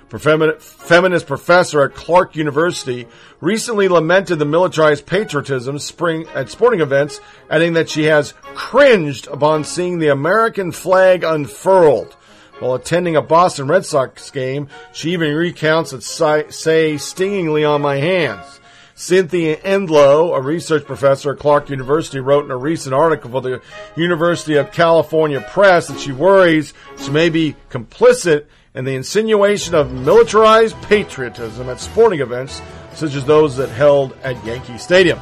Feminist 0.10 1.28
professor 1.28 1.84
at 1.84 1.96
Clark 1.96 2.36
University 2.36 3.08
recently 3.42 3.88
lamented 3.88 4.40
the 4.40 4.46
militarized 4.46 5.06
patriotism 5.06 5.80
spring 5.80 6.28
at 6.34 6.50
sporting 6.50 6.80
events, 6.80 7.20
adding 7.50 7.74
that 7.74 7.90
she 7.90 8.04
has 8.04 8.34
cringed 8.54 9.28
upon 9.28 9.64
seeing 9.64 10.00
the 10.00 10.08
American 10.10 10.72
flag 10.72 11.24
unfurled. 11.24 12.16
While 12.60 12.76
attending 12.76 13.18
a 13.18 13.22
Boston 13.22 13.68
Red 13.68 13.86
Sox 13.86 14.32
game, 14.32 14.70
she 14.94 15.12
even 15.12 15.34
recounts 15.34 15.92
it 15.92 16.04
say 16.04 16.98
stingingly 16.98 17.66
on 17.66 17.82
my 17.82 17.98
hands. 17.98 18.62
Cynthia 18.98 19.58
Enloe, 19.58 20.38
a 20.38 20.42
research 20.42 20.86
professor 20.86 21.34
at 21.34 21.40
Clark 21.40 21.70
University, 21.70 22.22
wrote 22.22 22.46
in 22.46 22.52
a 22.52 22.58
recent 22.58 22.96
article 22.96 23.30
for 23.30 23.42
the 23.42 23.62
University 23.98 24.56
of 24.56 24.72
California 24.72 25.42
Press 25.42 25.90
that 25.90 26.00
she 26.00 26.14
worries 26.14 26.74
she 26.98 27.12
may 27.12 27.28
be 27.28 27.58
complicit 27.70 28.46
in 28.76 28.86
the 28.86 28.96
insinuation 28.96 29.74
of 29.74 29.92
militarized 29.92 30.80
patriotism 30.84 31.70
at 31.70 31.80
sporting 31.80 32.20
events, 32.20 32.62
such 32.94 33.16
as 33.16 33.26
those 33.26 33.56
that 33.58 33.70
held 33.70 34.16
at 34.24 34.44
Yankee 34.46 34.78
Stadium. 34.78 35.20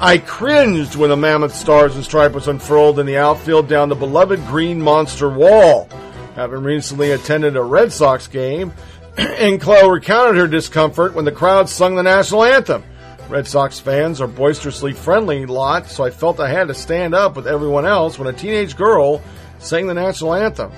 I 0.00 0.18
cringed 0.18 0.96
when 0.96 1.10
the 1.10 1.16
mammoth 1.16 1.54
stars 1.54 1.94
and 1.94 2.04
stripe 2.04 2.32
was 2.32 2.48
unfurled 2.48 2.98
in 2.98 3.06
the 3.06 3.18
outfield 3.18 3.68
down 3.68 3.88
the 3.88 3.94
beloved 3.94 4.46
green 4.46 4.80
monster 4.80 5.28
wall. 5.28 5.88
Having 6.36 6.62
recently 6.62 7.10
attended 7.10 7.56
a 7.56 7.62
Red 7.62 7.92
Sox 7.92 8.28
game, 8.28 8.72
Enloe 9.16 9.92
recounted 9.92 10.36
her 10.36 10.46
discomfort 10.46 11.14
when 11.14 11.24
the 11.24 11.32
crowd 11.32 11.68
sung 11.68 11.96
the 11.96 12.02
national 12.02 12.44
anthem. 12.44 12.84
Red 13.28 13.46
Sox 13.46 13.78
fans 13.78 14.20
are 14.20 14.28
boisterously 14.28 14.92
friendly 14.92 15.44
lot, 15.44 15.88
so 15.88 16.04
I 16.04 16.10
felt 16.10 16.40
I 16.40 16.48
had 16.48 16.68
to 16.68 16.74
stand 16.74 17.14
up 17.14 17.36
with 17.36 17.46
everyone 17.46 17.84
else 17.84 18.18
when 18.18 18.28
a 18.28 18.32
teenage 18.32 18.76
girl 18.76 19.20
sang 19.58 19.86
the 19.86 19.94
national 19.94 20.34
anthem. 20.34 20.72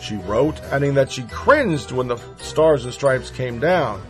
She 0.00 0.16
wrote, 0.16 0.60
adding 0.72 0.94
that 0.94 1.12
she 1.12 1.22
cringed 1.24 1.92
when 1.92 2.08
the 2.08 2.18
stars 2.38 2.84
and 2.84 2.94
stripes 2.94 3.30
came 3.30 3.60
down. 3.60 4.02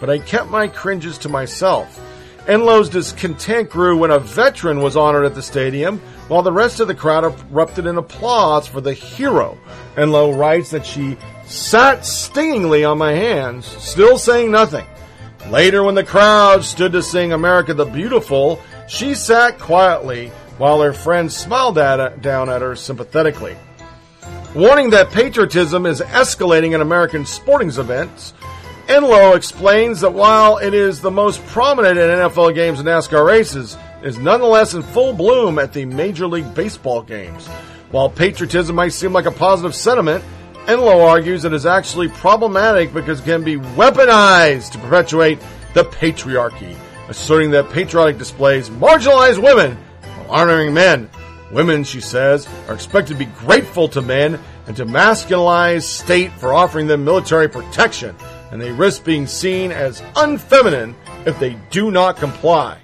But 0.00 0.10
I 0.10 0.18
kept 0.18 0.50
my 0.50 0.66
cringes 0.66 1.18
to 1.18 1.28
myself. 1.28 2.00
Enloe's 2.46 2.88
discontent 2.88 3.70
grew 3.70 3.98
when 3.98 4.10
a 4.10 4.18
veteran 4.18 4.80
was 4.80 4.96
honored 4.96 5.26
at 5.26 5.34
the 5.34 5.42
stadium, 5.42 5.98
while 6.28 6.42
the 6.42 6.52
rest 6.52 6.80
of 6.80 6.88
the 6.88 6.94
crowd 6.94 7.24
erupted 7.24 7.86
in 7.86 7.98
applause 7.98 8.66
for 8.66 8.80
the 8.80 8.92
hero. 8.92 9.58
Enloe 9.96 10.36
writes 10.36 10.70
that 10.70 10.86
she 10.86 11.16
sat 11.44 12.06
stingingly 12.06 12.84
on 12.84 12.98
my 12.98 13.12
hands, 13.12 13.66
still 13.66 14.16
saying 14.16 14.50
nothing. 14.50 14.86
Later, 15.50 15.82
when 15.82 15.94
the 15.94 16.04
crowd 16.04 16.64
stood 16.64 16.92
to 16.92 17.02
sing 17.02 17.32
America 17.32 17.74
the 17.74 17.84
Beautiful, 17.84 18.60
she 18.88 19.14
sat 19.14 19.58
quietly 19.58 20.28
while 20.58 20.80
her 20.80 20.92
friends 20.92 21.36
smiled 21.36 21.78
at, 21.78 22.22
down 22.22 22.48
at 22.48 22.62
her 22.62 22.74
sympathetically. 22.74 23.56
Warning 24.56 24.88
that 24.90 25.10
patriotism 25.10 25.84
is 25.84 26.00
escalating 26.00 26.74
in 26.74 26.80
American 26.80 27.26
sporting 27.26 27.68
events, 27.68 28.32
Enloe 28.86 29.36
explains 29.36 30.00
that 30.00 30.14
while 30.14 30.56
it 30.56 30.72
is 30.72 31.02
the 31.02 31.10
most 31.10 31.44
prominent 31.48 31.98
in 31.98 32.08
NFL 32.08 32.54
games 32.54 32.80
and 32.80 32.88
NASCAR 32.88 33.26
races, 33.26 33.76
it 34.00 34.06
is 34.06 34.16
nonetheless 34.16 34.72
in 34.72 34.82
full 34.82 35.12
bloom 35.12 35.58
at 35.58 35.74
the 35.74 35.84
Major 35.84 36.26
League 36.26 36.54
Baseball 36.54 37.02
games. 37.02 37.46
While 37.90 38.08
patriotism 38.08 38.76
might 38.76 38.94
seem 38.94 39.12
like 39.12 39.26
a 39.26 39.30
positive 39.30 39.74
sentiment, 39.74 40.24
Enloe 40.64 41.06
argues 41.06 41.44
it 41.44 41.52
is 41.52 41.66
actually 41.66 42.08
problematic 42.08 42.94
because 42.94 43.20
it 43.20 43.24
can 43.24 43.44
be 43.44 43.56
weaponized 43.56 44.70
to 44.70 44.78
perpetuate 44.78 45.38
the 45.74 45.84
patriarchy, 45.84 46.74
asserting 47.10 47.50
that 47.50 47.68
patriotic 47.72 48.16
displays 48.16 48.70
marginalize 48.70 49.36
women 49.36 49.76
while 50.00 50.40
honoring 50.40 50.72
men. 50.72 51.10
Women, 51.52 51.84
she 51.84 52.00
says, 52.00 52.48
are 52.68 52.74
expected 52.74 53.14
to 53.14 53.24
be 53.24 53.30
grateful 53.38 53.88
to 53.88 54.02
men 54.02 54.40
and 54.66 54.76
to 54.76 54.84
masculinize 54.84 55.82
state 55.82 56.32
for 56.32 56.52
offering 56.52 56.86
them 56.86 57.04
military 57.04 57.48
protection, 57.48 58.16
and 58.50 58.60
they 58.60 58.72
risk 58.72 59.04
being 59.04 59.26
seen 59.26 59.70
as 59.70 60.00
unfeminine 60.16 60.94
if 61.24 61.38
they 61.38 61.56
do 61.70 61.90
not 61.90 62.16
comply. 62.16 62.78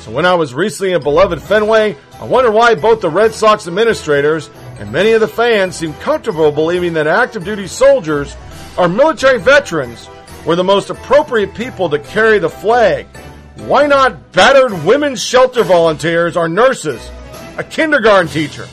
So 0.00 0.10
when 0.10 0.26
I 0.26 0.34
was 0.34 0.54
recently 0.54 0.92
in 0.92 1.02
beloved 1.02 1.40
Fenway, 1.42 1.96
I 2.18 2.24
wondered 2.24 2.52
why 2.52 2.74
both 2.74 3.00
the 3.00 3.10
Red 3.10 3.34
Sox 3.34 3.68
administrators 3.68 4.50
and 4.78 4.90
many 4.90 5.12
of 5.12 5.20
the 5.20 5.28
fans 5.28 5.76
seem 5.76 5.92
comfortable 5.94 6.50
believing 6.50 6.94
that 6.94 7.06
active 7.06 7.44
duty 7.44 7.66
soldiers 7.66 8.34
or 8.78 8.88
military 8.88 9.38
veterans 9.38 10.08
were 10.46 10.56
the 10.56 10.64
most 10.64 10.90
appropriate 10.90 11.54
people 11.54 11.90
to 11.90 11.98
carry 11.98 12.38
the 12.38 12.48
flag. 12.48 13.06
Why 13.56 13.86
not 13.86 14.32
battered 14.32 14.72
women's 14.84 15.22
shelter 15.22 15.62
volunteers 15.62 16.34
or 16.34 16.48
nurses, 16.48 17.10
a 17.58 17.64
kindergarten 17.64 18.28
teacher? 18.28 18.66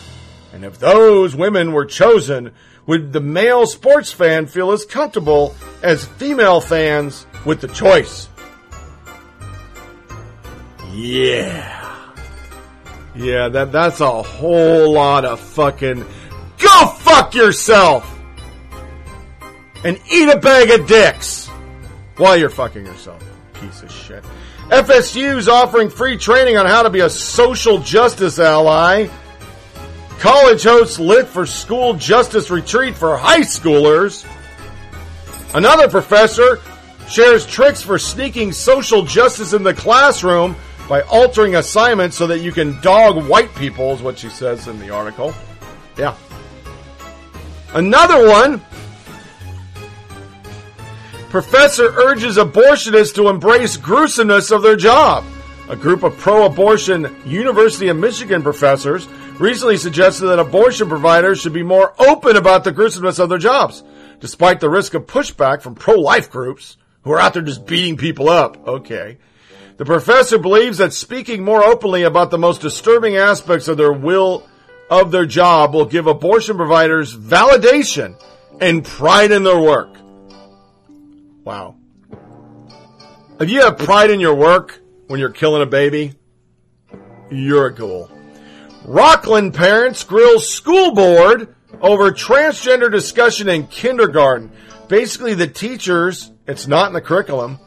And 0.53 0.63
if 0.65 0.79
those 0.79 1.35
women 1.35 1.73
were 1.73 1.85
chosen, 1.85 2.51
would 2.85 3.13
the 3.13 3.19
male 3.19 3.67
sports 3.67 4.11
fan 4.11 4.47
feel 4.47 4.71
as 4.71 4.85
comfortable 4.85 5.55
as 5.83 6.05
female 6.05 6.61
fans 6.61 7.27
with 7.45 7.61
the 7.61 7.67
choice? 7.67 8.29
Yeah. 10.91 11.73
Yeah, 13.15 13.49
that 13.49 13.71
that's 13.71 13.99
a 13.99 14.21
whole 14.21 14.93
lot 14.93 15.25
of 15.25 15.39
fucking 15.39 16.05
go 16.59 16.87
fuck 16.99 17.33
yourself 17.33 18.13
and 19.83 19.99
eat 20.11 20.29
a 20.29 20.37
bag 20.37 20.69
of 20.79 20.87
dicks 20.87 21.47
while 22.17 22.37
you're 22.37 22.49
fucking 22.49 22.85
yourself. 22.85 23.23
Piece 23.53 23.81
of 23.81 23.91
shit. 23.91 24.23
FSU's 24.69 25.47
offering 25.47 25.89
free 25.89 26.17
training 26.17 26.57
on 26.57 26.65
how 26.65 26.83
to 26.83 26.89
be 26.89 26.99
a 26.99 27.09
social 27.09 27.77
justice 27.77 28.37
ally. 28.37 29.07
College 30.19 30.63
hosts 30.63 30.99
lit 30.99 31.27
for 31.27 31.45
school 31.45 31.93
justice 31.93 32.49
retreat 32.49 32.95
for 32.95 33.17
high 33.17 33.41
schoolers. 33.41 34.25
Another 35.53 35.87
professor 35.87 36.59
shares 37.07 37.45
tricks 37.45 37.81
for 37.81 37.97
sneaking 37.97 38.51
social 38.51 39.03
justice 39.03 39.53
in 39.53 39.63
the 39.63 39.73
classroom 39.73 40.55
by 40.89 41.01
altering 41.03 41.55
assignments 41.55 42.17
so 42.17 42.27
that 42.27 42.39
you 42.39 42.51
can 42.51 42.79
dog 42.81 43.25
white 43.27 43.53
people, 43.55 43.93
is 43.93 44.01
what 44.01 44.19
she 44.19 44.29
says 44.29 44.67
in 44.67 44.79
the 44.79 44.89
article. 44.89 45.33
Yeah. 45.97 46.15
Another 47.73 48.27
one. 48.27 48.61
Professor 51.37 51.93
urges 51.95 52.37
abortionists 52.37 53.13
to 53.13 53.29
embrace 53.29 53.77
gruesomeness 53.77 54.49
of 54.49 54.63
their 54.63 54.75
job. 54.75 55.23
A 55.69 55.75
group 55.75 56.01
of 56.01 56.17
pro 56.17 56.47
abortion 56.47 57.15
University 57.27 57.89
of 57.89 57.97
Michigan 57.97 58.41
professors 58.41 59.07
recently 59.37 59.77
suggested 59.77 60.25
that 60.25 60.39
abortion 60.39 60.89
providers 60.89 61.39
should 61.39 61.53
be 61.53 61.61
more 61.61 61.93
open 61.99 62.37
about 62.37 62.63
the 62.63 62.71
gruesomeness 62.71 63.19
of 63.19 63.29
their 63.29 63.37
jobs, 63.37 63.83
despite 64.19 64.59
the 64.59 64.67
risk 64.67 64.95
of 64.95 65.05
pushback 65.05 65.61
from 65.61 65.75
pro 65.75 65.99
life 65.99 66.31
groups 66.31 66.75
who 67.03 67.11
are 67.11 67.19
out 67.19 67.35
there 67.35 67.43
just 67.43 67.67
beating 67.67 67.97
people 67.97 68.29
up. 68.29 68.67
Okay. 68.67 69.19
The 69.77 69.85
professor 69.85 70.39
believes 70.39 70.79
that 70.79 70.91
speaking 70.91 71.43
more 71.43 71.63
openly 71.63 72.01
about 72.01 72.31
the 72.31 72.39
most 72.39 72.61
disturbing 72.61 73.15
aspects 73.15 73.67
of 73.67 73.77
their 73.77 73.93
will 73.93 74.47
of 74.89 75.11
their 75.11 75.27
job 75.27 75.75
will 75.75 75.85
give 75.85 76.07
abortion 76.07 76.57
providers 76.57 77.15
validation 77.15 78.19
and 78.59 78.83
pride 78.83 79.31
in 79.31 79.43
their 79.43 79.61
work. 79.61 79.97
Wow. 81.47 81.77
If 83.39 83.49
you 83.49 83.61
have 83.61 83.77
pride 83.77 84.09
in 84.09 84.19
your 84.19 84.35
work 84.35 84.81
when 85.07 85.17
you're 85.17 85.29
killing 85.29 85.61
a 85.61 85.65
baby, 85.65 86.13
you're 87.31 87.67
a 87.67 87.73
ghoul. 87.73 88.11
Rockland 88.83 89.53
parents 89.53 90.03
grill 90.03 90.41
school 90.41 90.93
board 90.93 91.55
over 91.79 92.11
transgender 92.11 92.91
discussion 92.91 93.47
in 93.47 93.67
kindergarten. 93.67 94.51
Basically, 94.89 95.35
the 95.35 95.47
teachers, 95.47 96.33
it's 96.45 96.67
not 96.67 96.87
in 96.87 96.93
the 96.93 96.99
curriculum, 96.99 97.59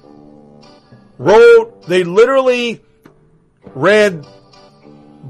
wrote, 1.16 1.86
they 1.86 2.05
literally 2.05 2.85
read 3.65 4.27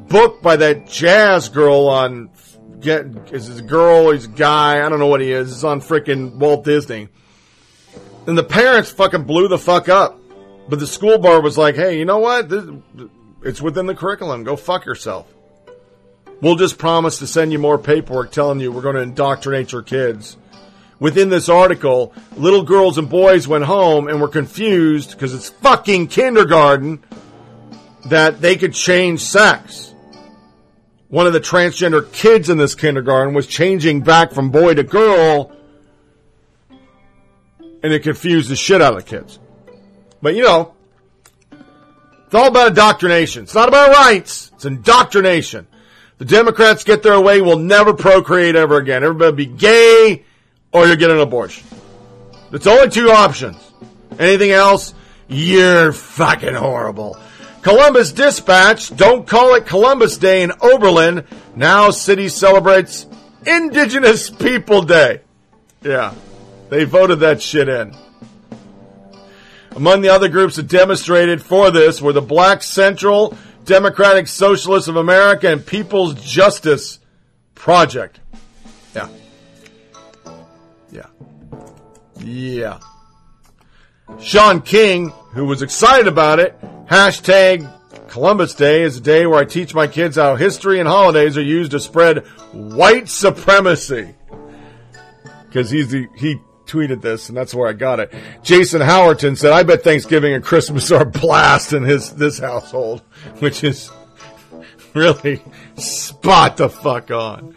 book 0.08 0.42
by 0.42 0.56
that 0.56 0.88
jazz 0.88 1.50
girl 1.50 1.86
on 1.86 2.30
get 2.80 3.06
is 3.30 3.48
this 3.48 3.60
a 3.60 3.62
girl, 3.62 4.10
he's 4.10 4.24
a 4.24 4.28
guy, 4.28 4.84
I 4.84 4.88
don't 4.88 4.98
know 4.98 5.06
what 5.06 5.20
he 5.20 5.30
is. 5.30 5.52
It's 5.52 5.62
on 5.62 5.80
freaking 5.80 6.34
Walt 6.34 6.64
Disney. 6.64 7.10
And 8.30 8.38
the 8.38 8.44
parents 8.44 8.92
fucking 8.92 9.24
blew 9.24 9.48
the 9.48 9.58
fuck 9.58 9.88
up. 9.88 10.16
But 10.68 10.78
the 10.78 10.86
school 10.86 11.18
board 11.18 11.42
was 11.42 11.58
like, 11.58 11.74
hey, 11.74 11.98
you 11.98 12.04
know 12.04 12.18
what? 12.18 12.48
This, 12.48 12.64
it's 13.42 13.60
within 13.60 13.86
the 13.86 13.94
curriculum. 13.96 14.44
Go 14.44 14.54
fuck 14.54 14.86
yourself. 14.86 15.26
We'll 16.40 16.54
just 16.54 16.78
promise 16.78 17.18
to 17.18 17.26
send 17.26 17.50
you 17.50 17.58
more 17.58 17.76
paperwork 17.76 18.30
telling 18.30 18.60
you 18.60 18.70
we're 18.70 18.82
going 18.82 18.94
to 18.94 19.02
indoctrinate 19.02 19.72
your 19.72 19.82
kids. 19.82 20.36
Within 21.00 21.28
this 21.28 21.48
article, 21.48 22.14
little 22.36 22.62
girls 22.62 22.98
and 22.98 23.10
boys 23.10 23.48
went 23.48 23.64
home 23.64 24.06
and 24.06 24.20
were 24.20 24.28
confused 24.28 25.10
because 25.10 25.34
it's 25.34 25.48
fucking 25.48 26.06
kindergarten 26.06 27.02
that 28.04 28.40
they 28.40 28.54
could 28.54 28.74
change 28.74 29.22
sex. 29.22 29.92
One 31.08 31.26
of 31.26 31.32
the 31.32 31.40
transgender 31.40 32.12
kids 32.12 32.48
in 32.48 32.58
this 32.58 32.76
kindergarten 32.76 33.34
was 33.34 33.48
changing 33.48 34.02
back 34.02 34.30
from 34.30 34.52
boy 34.52 34.74
to 34.74 34.84
girl 34.84 35.50
and 37.82 37.92
it 37.92 38.02
confused 38.02 38.50
the 38.50 38.56
shit 38.56 38.82
out 38.82 38.96
of 38.96 39.04
the 39.04 39.08
kids. 39.08 39.38
But 40.22 40.34
you 40.34 40.42
know, 40.42 40.74
it's 41.50 42.34
all 42.34 42.48
about 42.48 42.68
indoctrination. 42.68 43.44
It's 43.44 43.54
not 43.54 43.68
about 43.68 43.90
rights. 43.90 44.50
It's 44.54 44.64
indoctrination. 44.64 45.66
The 46.18 46.26
Democrats 46.26 46.84
get 46.84 47.02
their 47.02 47.18
way, 47.20 47.40
We'll 47.40 47.58
never 47.58 47.94
procreate 47.94 48.54
ever 48.54 48.76
again. 48.76 49.02
Everybody 49.02 49.46
be 49.46 49.46
gay 49.46 50.24
or 50.72 50.86
you 50.86 50.96
get 50.96 51.10
an 51.10 51.18
abortion. 51.18 51.66
It's 52.52 52.66
only 52.66 52.90
two 52.90 53.10
options. 53.10 53.56
Anything 54.18 54.50
else, 54.50 54.92
you're 55.28 55.92
fucking 55.92 56.54
horrible. 56.54 57.16
Columbus 57.62 58.12
Dispatch, 58.12 58.94
don't 58.96 59.26
call 59.26 59.54
it 59.54 59.66
Columbus 59.66 60.18
Day 60.18 60.42
in 60.42 60.52
Oberlin. 60.60 61.24
Now 61.56 61.90
city 61.90 62.28
celebrates 62.28 63.06
Indigenous 63.46 64.30
People 64.30 64.82
Day. 64.82 65.20
Yeah. 65.82 66.14
They 66.70 66.84
voted 66.84 67.20
that 67.20 67.42
shit 67.42 67.68
in. 67.68 67.94
Among 69.72 70.00
the 70.00 70.08
other 70.08 70.28
groups 70.28 70.56
that 70.56 70.68
demonstrated 70.68 71.42
for 71.42 71.70
this 71.70 72.00
were 72.00 72.12
the 72.12 72.22
Black 72.22 72.62
Central, 72.62 73.36
Democratic 73.64 74.28
Socialists 74.28 74.88
of 74.88 74.96
America, 74.96 75.48
and 75.48 75.64
People's 75.64 76.14
Justice 76.14 77.00
Project. 77.54 78.20
Yeah. 78.94 79.08
Yeah. 80.90 81.06
Yeah. 82.20 82.78
Shaun 84.20 84.62
King, 84.62 85.10
who 85.32 85.46
was 85.46 85.62
excited 85.62 86.06
about 86.06 86.38
it, 86.38 86.58
hashtag 86.86 87.70
Columbus 88.08 88.54
Day 88.54 88.82
is 88.82 88.96
a 88.96 89.00
day 89.00 89.26
where 89.26 89.38
I 89.38 89.44
teach 89.44 89.74
my 89.74 89.86
kids 89.86 90.16
how 90.16 90.34
history 90.36 90.80
and 90.80 90.88
holidays 90.88 91.36
are 91.38 91.42
used 91.42 91.70
to 91.72 91.80
spread 91.80 92.26
white 92.52 93.08
supremacy. 93.08 94.14
Because 95.46 95.70
he's 95.70 95.90
the, 95.90 96.08
he 96.16 96.40
tweeted 96.70 97.00
this, 97.00 97.28
and 97.28 97.36
that's 97.36 97.54
where 97.54 97.68
I 97.68 97.72
got 97.72 98.00
it. 98.00 98.12
Jason 98.42 98.80
Howerton 98.80 99.36
said, 99.36 99.52
"I 99.52 99.62
bet 99.62 99.82
Thanksgiving 99.82 100.34
and 100.34 100.44
Christmas 100.44 100.90
are 100.92 101.02
a 101.02 101.06
blast 101.06 101.72
in 101.72 101.82
his 101.82 102.10
this 102.10 102.38
household," 102.38 103.02
which 103.40 103.64
is 103.64 103.90
really 104.94 105.42
spot 105.76 106.56
the 106.56 106.68
fuck 106.68 107.10
on. 107.10 107.54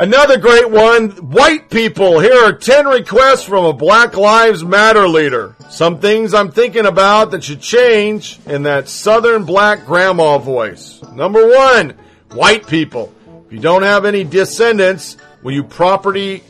Another 0.00 0.38
great 0.38 0.70
one, 0.70 1.10
white 1.10 1.68
people. 1.68 2.20
Here 2.20 2.42
are 2.44 2.54
10 2.54 2.86
requests 2.86 3.42
from 3.42 3.66
a 3.66 3.74
Black 3.74 4.16
Lives 4.16 4.64
Matter 4.64 5.06
leader. 5.06 5.54
Some 5.68 5.98
things 5.98 6.32
I'm 6.32 6.50
thinking 6.50 6.86
about 6.86 7.32
that 7.32 7.44
should 7.44 7.60
change 7.60 8.40
in 8.46 8.62
that 8.62 8.88
southern 8.88 9.44
black 9.44 9.84
grandma 9.84 10.38
voice. 10.38 11.02
Number 11.12 11.46
one, 11.46 11.92
white 12.32 12.66
people. 12.66 13.12
If 13.46 13.52
you 13.52 13.58
don't 13.58 13.82
have 13.82 14.06
any 14.06 14.24
descendants, 14.24 15.18
will 15.42 15.52
you 15.52 15.64
property 15.64 16.44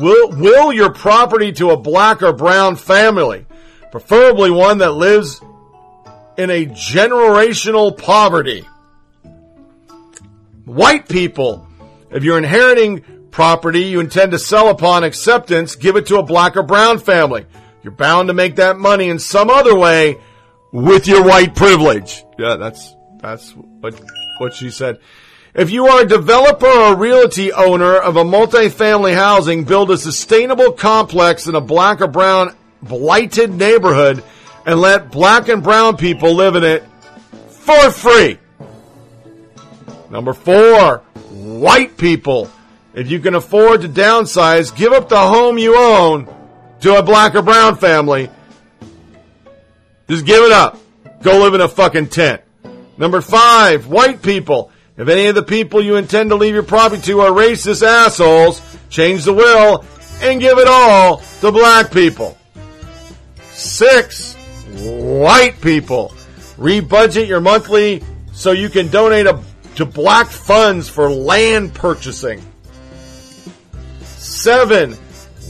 Will, 0.00 0.30
will 0.30 0.72
your 0.72 0.92
property 0.92 1.52
to 1.52 1.70
a 1.70 1.76
black 1.76 2.22
or 2.22 2.32
brown 2.32 2.76
family, 2.76 3.44
preferably 3.90 4.50
one 4.50 4.78
that 4.78 4.92
lives 4.92 5.42
in 6.38 6.48
a 6.48 6.64
generational 6.64 7.96
poverty. 7.96 8.66
White 10.64 11.06
people, 11.06 11.66
if 12.10 12.24
you're 12.24 12.38
inheriting 12.38 13.04
property 13.30 13.82
you 13.82 14.00
intend 14.00 14.32
to 14.32 14.38
sell 14.38 14.68
upon 14.68 15.04
acceptance, 15.04 15.76
give 15.76 15.96
it 15.96 16.06
to 16.06 16.18
a 16.18 16.22
black 16.22 16.56
or 16.56 16.62
brown 16.62 16.98
family. 16.98 17.44
You're 17.82 17.92
bound 17.92 18.28
to 18.28 18.34
make 18.34 18.56
that 18.56 18.78
money 18.78 19.08
in 19.08 19.18
some 19.18 19.50
other 19.50 19.76
way 19.76 20.18
with 20.72 21.06
your 21.06 21.24
white 21.24 21.54
privilege. 21.54 22.24
Yeah, 22.38 22.56
that's, 22.56 22.94
that's 23.20 23.52
what, 23.52 24.00
what 24.38 24.54
she 24.54 24.70
said. 24.70 24.98
If 25.52 25.70
you 25.70 25.86
are 25.88 26.02
a 26.02 26.06
developer 26.06 26.66
or 26.66 26.92
a 26.92 26.96
realty 26.96 27.52
owner 27.52 27.96
of 27.96 28.16
a 28.16 28.22
multifamily 28.22 29.14
housing, 29.14 29.64
build 29.64 29.90
a 29.90 29.98
sustainable 29.98 30.72
complex 30.72 31.48
in 31.48 31.56
a 31.56 31.60
black 31.60 32.00
or 32.00 32.06
brown 32.06 32.54
blighted 32.82 33.52
neighborhood 33.52 34.22
and 34.64 34.80
let 34.80 35.10
black 35.10 35.48
and 35.48 35.62
brown 35.62 35.96
people 35.96 36.34
live 36.34 36.54
in 36.54 36.62
it 36.62 36.84
for 37.48 37.90
free. 37.90 38.38
Number 40.08 40.32
four, 40.32 40.98
white 41.30 41.96
people. 41.96 42.48
If 42.94 43.10
you 43.10 43.18
can 43.18 43.34
afford 43.34 43.82
to 43.82 43.88
downsize, 43.88 44.74
give 44.74 44.92
up 44.92 45.08
the 45.08 45.18
home 45.18 45.58
you 45.58 45.76
own 45.76 46.32
to 46.80 46.96
a 46.96 47.02
black 47.02 47.34
or 47.34 47.42
brown 47.42 47.76
family. 47.76 48.30
Just 50.08 50.26
give 50.26 50.42
it 50.42 50.52
up. 50.52 50.78
Go 51.22 51.38
live 51.40 51.54
in 51.54 51.60
a 51.60 51.68
fucking 51.68 52.08
tent. 52.08 52.40
Number 52.96 53.20
five, 53.20 53.88
white 53.88 54.22
people. 54.22 54.70
If 55.00 55.08
any 55.08 55.28
of 55.28 55.34
the 55.34 55.42
people 55.42 55.80
you 55.80 55.96
intend 55.96 56.28
to 56.28 56.36
leave 56.36 56.52
your 56.52 56.62
property 56.62 57.00
to 57.04 57.20
are 57.20 57.30
racist 57.30 57.82
assholes, 57.82 58.60
change 58.90 59.24
the 59.24 59.32
will 59.32 59.82
and 60.20 60.38
give 60.38 60.58
it 60.58 60.68
all 60.68 61.22
to 61.40 61.50
black 61.50 61.90
people. 61.90 62.36
Six, 63.52 64.34
white 64.74 65.58
people. 65.62 66.12
Rebudget 66.58 67.26
your 67.26 67.40
monthly 67.40 68.04
so 68.34 68.52
you 68.52 68.68
can 68.68 68.88
donate 68.88 69.24
a, 69.24 69.42
to 69.76 69.86
black 69.86 70.26
funds 70.26 70.90
for 70.90 71.10
land 71.10 71.72
purchasing. 71.72 72.42
Seven, 74.02 74.92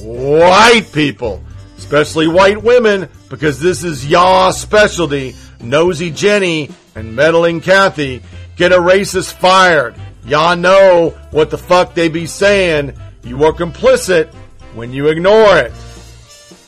white 0.00 0.92
people, 0.92 1.42
especially 1.76 2.28
white 2.28 2.62
women, 2.62 3.08
because 3.28 3.58
this 3.58 3.82
is 3.82 4.06
y'all 4.06 4.52
specialty. 4.52 5.34
Nosy 5.60 6.12
Jenny 6.12 6.70
and 6.94 7.16
meddling 7.16 7.60
Kathy 7.60 8.22
get 8.60 8.72
a 8.72 8.76
racist 8.76 9.32
fired. 9.32 9.94
Y'all 10.26 10.54
know 10.54 11.16
what 11.30 11.48
the 11.48 11.56
fuck 11.56 11.94
they 11.94 12.10
be 12.10 12.26
saying. 12.26 12.92
You 13.24 13.42
are 13.44 13.54
complicit 13.54 14.34
when 14.74 14.92
you 14.92 15.08
ignore 15.08 15.56
it. 15.56 15.72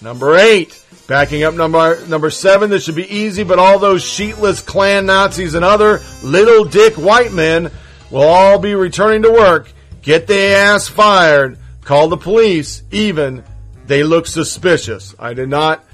Number 0.00 0.36
eight, 0.36 0.82
backing 1.06 1.42
up 1.42 1.52
number 1.52 2.04
number 2.06 2.30
seven. 2.30 2.70
This 2.70 2.84
should 2.84 2.94
be 2.94 3.14
easy, 3.14 3.44
but 3.44 3.58
all 3.58 3.78
those 3.78 4.02
sheetless 4.02 4.64
Klan 4.64 5.04
Nazis 5.04 5.54
and 5.54 5.66
other 5.66 6.00
little 6.22 6.64
dick 6.64 6.94
white 6.94 7.34
men 7.34 7.70
will 8.10 8.22
all 8.22 8.58
be 8.58 8.74
returning 8.74 9.20
to 9.24 9.30
work. 9.30 9.70
Get 10.00 10.26
their 10.26 10.72
ass 10.72 10.88
fired. 10.88 11.58
Call 11.82 12.08
the 12.08 12.16
police. 12.16 12.82
Even 12.90 13.44
they 13.84 14.02
look 14.02 14.26
suspicious. 14.26 15.14
I 15.18 15.34
did 15.34 15.50
not 15.50 15.84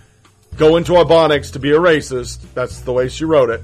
go 0.57 0.77
into 0.77 0.93
Ebonics 0.93 1.55
to 1.55 1.59
be 1.59 1.73
a 1.73 1.79
racist. 1.81 2.39
That's 2.55 2.83
the 2.83 2.93
way 2.93 3.09
she 3.09 3.25
wrote 3.25 3.51
it. 3.51 3.62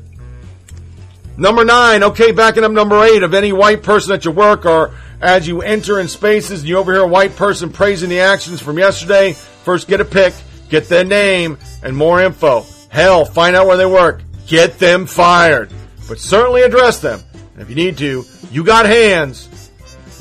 Number 1.37 1.65
nine, 1.65 2.05
okay, 2.05 2.31
backing 2.31 2.63
up 2.63 2.71
number 2.71 3.03
eight, 3.03 3.25
of 3.25 3.35
any 3.35 3.53
white 3.53 3.83
person 3.83 4.13
at 4.13 4.25
your 4.25 4.35
work 4.35 4.65
or 4.65 4.95
as 5.21 5.49
you 5.49 5.63
enter 5.63 5.99
in 5.99 6.07
spaces 6.07 6.61
and 6.61 6.69
you 6.69 6.79
overhear 6.79 7.03
a 7.03 7.09
white 7.09 7.35
person 7.35 7.73
praising 7.73 8.09
the 8.09 8.21
actions 8.21 8.61
from 8.61 8.79
yesterday, 8.79 9.33
first 9.33 9.89
get 9.89 10.01
a 10.01 10.05
pic, 10.05 10.33
get 10.69 10.89
their 10.89 11.05
name, 11.05 11.59
and 11.83 11.97
more 11.97 12.23
info. 12.23 12.65
Hell, 12.89 13.25
find 13.25 13.57
out 13.57 13.67
where 13.67 13.77
they 13.77 13.87
work. 13.87 14.23
Get 14.47 14.79
them 14.79 15.07
fired. 15.07 15.73
But 16.09 16.21
certainly 16.21 16.63
address 16.63 17.01
them. 17.01 17.21
And 17.55 17.63
if 17.63 17.69
you 17.69 17.75
need 17.75 17.99
to, 17.99 18.25
you 18.53 18.63
got 18.63 18.87
hands, 18.87 19.49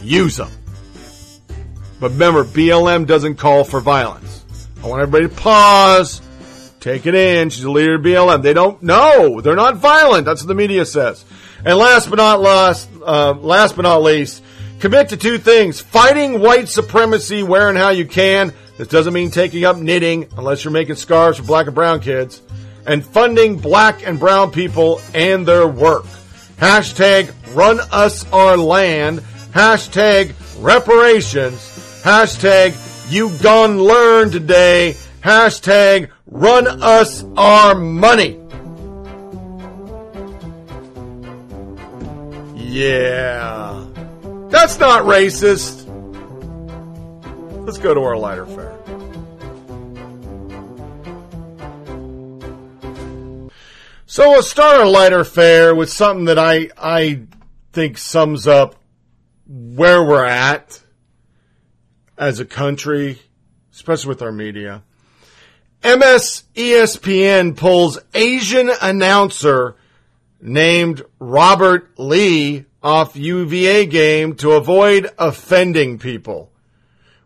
use 0.02 0.38
them. 0.38 0.49
But 1.99 2.11
remember, 2.11 2.44
BLM 2.44 3.06
doesn't 3.06 3.35
call 3.35 3.64
for 3.64 3.80
violence. 3.81 4.45
I 4.84 4.88
want 4.88 5.02
everybody 5.02 5.34
to 5.34 5.41
pause, 5.41 6.22
take 6.84 7.05
it 7.05 7.15
in. 7.15 7.49
She's 7.49 7.64
a 7.64 7.72
leader 7.72 7.95
of 7.95 8.01
BLM. 8.01 8.41
They 8.41 8.53
don't 8.53 8.84
know. 8.84 9.39
They're 9.39 9.55
not 9.55 9.77
violent. 9.77 10.26
That's 10.26 10.41
what 10.41 10.49
the 10.49 10.55
media 10.55 10.85
says. 10.85 11.23
And 11.65 11.77
last 11.77 12.10
but 12.10 12.18
not 12.18 12.41
last, 12.41 12.89
uh, 13.01 13.34
last 13.34 13.77
but 13.77 13.84
not 13.84 14.03
least, 14.03 14.43
commit 14.80 15.10
to 15.10 15.18
two 15.18 15.38
things: 15.38 15.80
fighting 15.80 16.41
white 16.41 16.68
supremacy 16.68 17.41
where 17.41 17.69
and 17.69 17.77
how 17.77 17.89
you 17.89 18.05
can. 18.05 18.53
This 18.77 18.89
doesn't 18.89 19.14
mean 19.14 19.31
taking 19.31 19.64
up 19.64 19.77
knitting 19.77 20.27
unless 20.38 20.64
you're 20.64 20.73
making 20.73 20.95
scarves 20.95 21.38
for 21.38 21.45
black 21.45 21.68
and 21.68 21.76
brown 21.76 22.01
kids, 22.01 22.41
and 22.85 23.05
funding 23.05 23.57
black 23.57 24.05
and 24.05 24.19
brown 24.19 24.51
people 24.51 25.01
and 25.14 25.45
their 25.45 25.68
work. 25.68 26.05
Hashtag 26.57 27.34
run 27.55 27.80
us 27.91 28.30
our 28.31 28.57
land. 28.57 29.19
Hashtag 29.51 30.34
reparations. 30.61 31.60
Hashtag 32.03 32.76
you 33.10 33.30
gone 33.38 33.81
learn 33.81 34.31
today. 34.31 34.97
Hashtag 35.22 36.10
run 36.34 36.68
us 36.81 37.23
our 37.38 37.76
money. 37.76 38.39
Yeah. 42.55 43.85
That's 44.49 44.80
not 44.80 45.03
racist. 45.03 45.88
Let's 47.65 47.77
go 47.77 47.93
to 47.93 48.01
our 48.01 48.18
lighter 48.18 48.47
fare. 48.47 48.80
So 54.07 54.30
we'll 54.30 54.43
start 54.43 54.77
our 54.77 54.88
lighter 54.88 55.23
fare 55.23 55.73
with 55.73 55.91
something 55.91 56.26
that 56.26 56.39
I 56.39 56.69
I 56.77 57.23
think 57.72 57.97
sums 57.97 58.47
up 58.47 58.76
where 59.47 60.03
we're 60.03 60.26
at 60.26 60.81
as 62.18 62.39
a 62.39 62.45
country, 62.45 63.19
especially 63.72 64.10
with 64.10 64.22
our 64.22 64.31
media. 64.31 64.84
MS 65.84 66.43
ESPN 66.55 67.57
pulls 67.57 67.99
Asian 68.14 68.72
announcer 68.81 69.76
named 70.41 71.03
Robert 71.19 71.99
Lee 71.99 72.64
off 72.81 73.18
UVA 73.18 73.85
game 73.88 74.35
to 74.35 74.53
avoid 74.53 75.11
offending 75.19 75.99
people. 75.99 76.53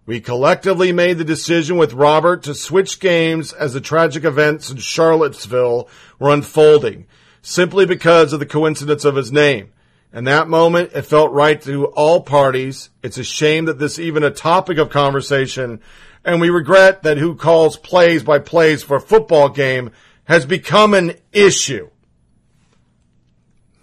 We 0.08 0.22
collectively 0.22 0.92
made 0.92 1.20
the 1.20 1.24
decision 1.24 1.78
with 1.78 1.94
Robert 1.94 2.42
to 2.44 2.56
switch 2.56 3.00
games 3.00 3.54
as 3.54 3.74
the 3.74 3.82
tragic 3.82 4.24
events 4.24 4.72
in 4.72 4.78
Charlottesville 4.78 5.88
were 6.18 6.34
unfolding, 6.34 7.06
simply 7.44 7.86
because 7.86 8.34
of 8.34 8.40
the 8.40 8.46
coincidence 8.48 9.06
of 9.06 9.18
his 9.18 9.32
name. 9.32 9.72
In 10.12 10.24
that 10.24 10.48
moment, 10.48 10.94
it 10.96 11.04
felt 11.04 11.32
right 11.32 11.62
to 11.62 11.88
all 11.88 12.22
parties. 12.22 12.90
It's 13.04 13.20
a 13.20 13.24
shame 13.24 13.66
that 13.66 13.78
this 13.78 14.00
even 14.00 14.24
a 14.24 14.32
topic 14.32 14.80
of 14.80 14.90
conversation, 14.90 15.80
and 16.28 16.42
we 16.42 16.50
regret 16.50 17.04
that 17.04 17.18
who 17.18 17.36
calls 17.36 17.78
plays 17.78 18.22
by 18.22 18.38
plays 18.38 18.84
for 18.84 18.98
a 18.98 19.02
football 19.02 19.48
game 19.48 19.90
has 20.26 20.46
become 20.46 20.94
an 20.94 21.14
issue. 21.32 21.90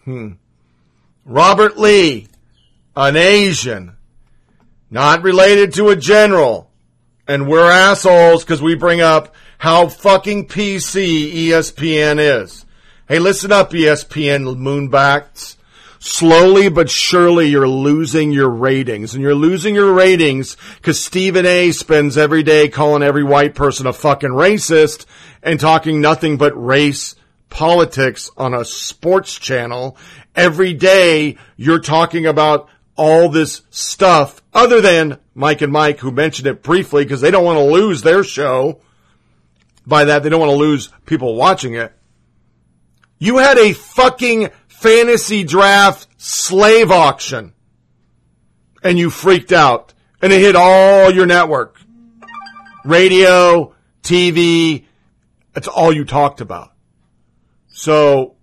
Hmm. 0.04 0.32
Robert 1.24 1.78
Lee, 1.78 2.28
an 2.94 3.16
Asian, 3.16 3.96
not 4.90 5.22
related 5.22 5.72
to 5.72 5.88
a 5.88 5.96
general, 5.96 6.70
and 7.26 7.48
we're 7.48 7.70
assholes 7.70 8.44
because 8.44 8.60
we 8.60 8.74
bring 8.74 9.00
up 9.00 9.34
how 9.56 9.88
fucking 9.88 10.46
PC 10.46 11.32
ESPN 11.32 12.18
is. 12.18 12.66
Hey, 13.08 13.20
listen 13.20 13.52
up, 13.52 13.70
ESPN 13.70 14.54
moonbats. 14.58 15.56
Slowly 16.06 16.68
but 16.68 16.90
surely 16.90 17.48
you're 17.48 17.66
losing 17.66 18.30
your 18.30 18.50
ratings. 18.50 19.14
And 19.14 19.22
you're 19.22 19.34
losing 19.34 19.74
your 19.74 19.94
ratings 19.94 20.54
because 20.76 21.02
Stephen 21.02 21.46
A 21.46 21.72
spends 21.72 22.18
every 22.18 22.42
day 22.42 22.68
calling 22.68 23.02
every 23.02 23.24
white 23.24 23.54
person 23.54 23.86
a 23.86 23.92
fucking 23.94 24.28
racist 24.28 25.06
and 25.42 25.58
talking 25.58 26.02
nothing 26.02 26.36
but 26.36 26.52
race 26.62 27.14
politics 27.48 28.30
on 28.36 28.52
a 28.52 28.66
sports 28.66 29.38
channel. 29.38 29.96
Every 30.36 30.74
day 30.74 31.38
you're 31.56 31.80
talking 31.80 32.26
about 32.26 32.68
all 32.96 33.30
this 33.30 33.62
stuff 33.70 34.42
other 34.52 34.82
than 34.82 35.18
Mike 35.34 35.62
and 35.62 35.72
Mike 35.72 36.00
who 36.00 36.10
mentioned 36.10 36.46
it 36.46 36.62
briefly 36.62 37.06
because 37.06 37.22
they 37.22 37.30
don't 37.30 37.46
want 37.46 37.58
to 37.58 37.64
lose 37.64 38.02
their 38.02 38.22
show. 38.22 38.78
By 39.86 40.04
that, 40.04 40.22
they 40.22 40.28
don't 40.28 40.40
want 40.40 40.52
to 40.52 40.56
lose 40.56 40.90
people 41.06 41.34
watching 41.34 41.76
it. 41.76 41.94
You 43.18 43.38
had 43.38 43.56
a 43.56 43.72
fucking 43.72 44.50
fantasy 44.84 45.44
draft 45.44 46.06
slave 46.18 46.90
auction 46.90 47.54
and 48.82 48.98
you 48.98 49.08
freaked 49.08 49.50
out 49.50 49.94
and 50.20 50.30
it 50.30 50.40
hit 50.40 50.54
all 50.54 51.10
your 51.10 51.24
network. 51.24 51.80
Radio, 52.84 53.74
TV, 54.02 54.84
that's 55.54 55.68
all 55.68 55.90
you 55.90 56.04
talked 56.04 56.42
about. 56.42 56.72
So 57.68 58.34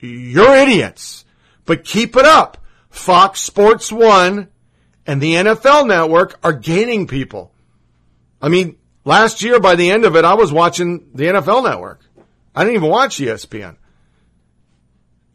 you're 0.00 0.56
idiots, 0.56 1.26
but 1.66 1.84
keep 1.84 2.16
it 2.16 2.24
up. 2.24 2.56
Fox 2.88 3.40
Sports 3.40 3.92
1 3.92 4.48
and 5.06 5.20
the 5.20 5.34
NFL 5.34 5.86
network 5.88 6.38
are 6.42 6.54
gaining 6.54 7.06
people. 7.06 7.52
I 8.40 8.48
mean, 8.48 8.78
last 9.04 9.42
year 9.42 9.60
by 9.60 9.74
the 9.74 9.90
end 9.90 10.06
of 10.06 10.16
it, 10.16 10.24
I 10.24 10.32
was 10.34 10.50
watching 10.50 11.10
the 11.12 11.24
NFL 11.24 11.64
network. 11.64 12.00
I 12.54 12.64
didn't 12.64 12.76
even 12.76 12.88
watch 12.88 13.18
ESPN. 13.18 13.76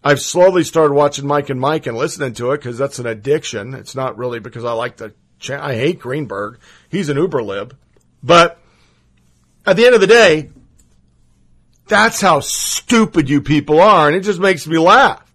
I've 0.04 0.20
slowly 0.20 0.64
started 0.64 0.94
watching 0.94 1.28
Mike 1.28 1.50
and 1.50 1.60
Mike 1.60 1.86
and 1.86 1.96
listening 1.96 2.34
to 2.34 2.52
it 2.52 2.58
because 2.58 2.78
that's 2.78 3.00
an 3.00 3.06
addiction. 3.06 3.74
It's 3.74 3.96
not 3.96 4.18
really 4.18 4.40
because 4.40 4.66
I 4.66 4.74
like 4.74 4.98
the, 4.98 5.14
cha- 5.40 5.64
I 5.64 5.76
hate 5.76 6.00
Greenberg. 6.00 6.60
He's 6.90 7.10
an 7.10 7.18
uber 7.18 7.44
lib. 7.44 7.78
But 8.24 8.60
at 9.66 9.76
the 9.76 9.86
end 9.86 9.94
of 9.96 10.02
the 10.02 10.08
day, 10.08 10.50
that's 11.88 12.22
how 12.22 12.40
stupid 12.40 13.30
you 13.30 13.42
people 13.42 13.80
are. 13.80 14.08
And 14.08 14.16
it 14.16 14.22
just 14.22 14.40
makes 14.40 14.66
me 14.66 14.80
laugh. 14.80 15.32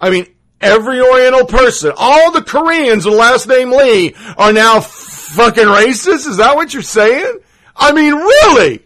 I 0.00 0.10
mean, 0.10 0.26
every 0.60 1.00
Oriental 1.00 1.46
person, 1.46 1.92
all 1.96 2.30
the 2.30 2.42
Koreans 2.42 3.04
with 3.04 3.14
last 3.14 3.48
name 3.48 3.70
Lee 3.70 4.14
are 4.36 4.52
now 4.52 4.80
fucking 4.80 5.64
racist. 5.64 6.28
Is 6.28 6.36
that 6.36 6.54
what 6.54 6.72
you're 6.72 6.82
saying? 6.82 7.38
I 7.74 7.92
mean, 7.92 8.14
really? 8.14 8.82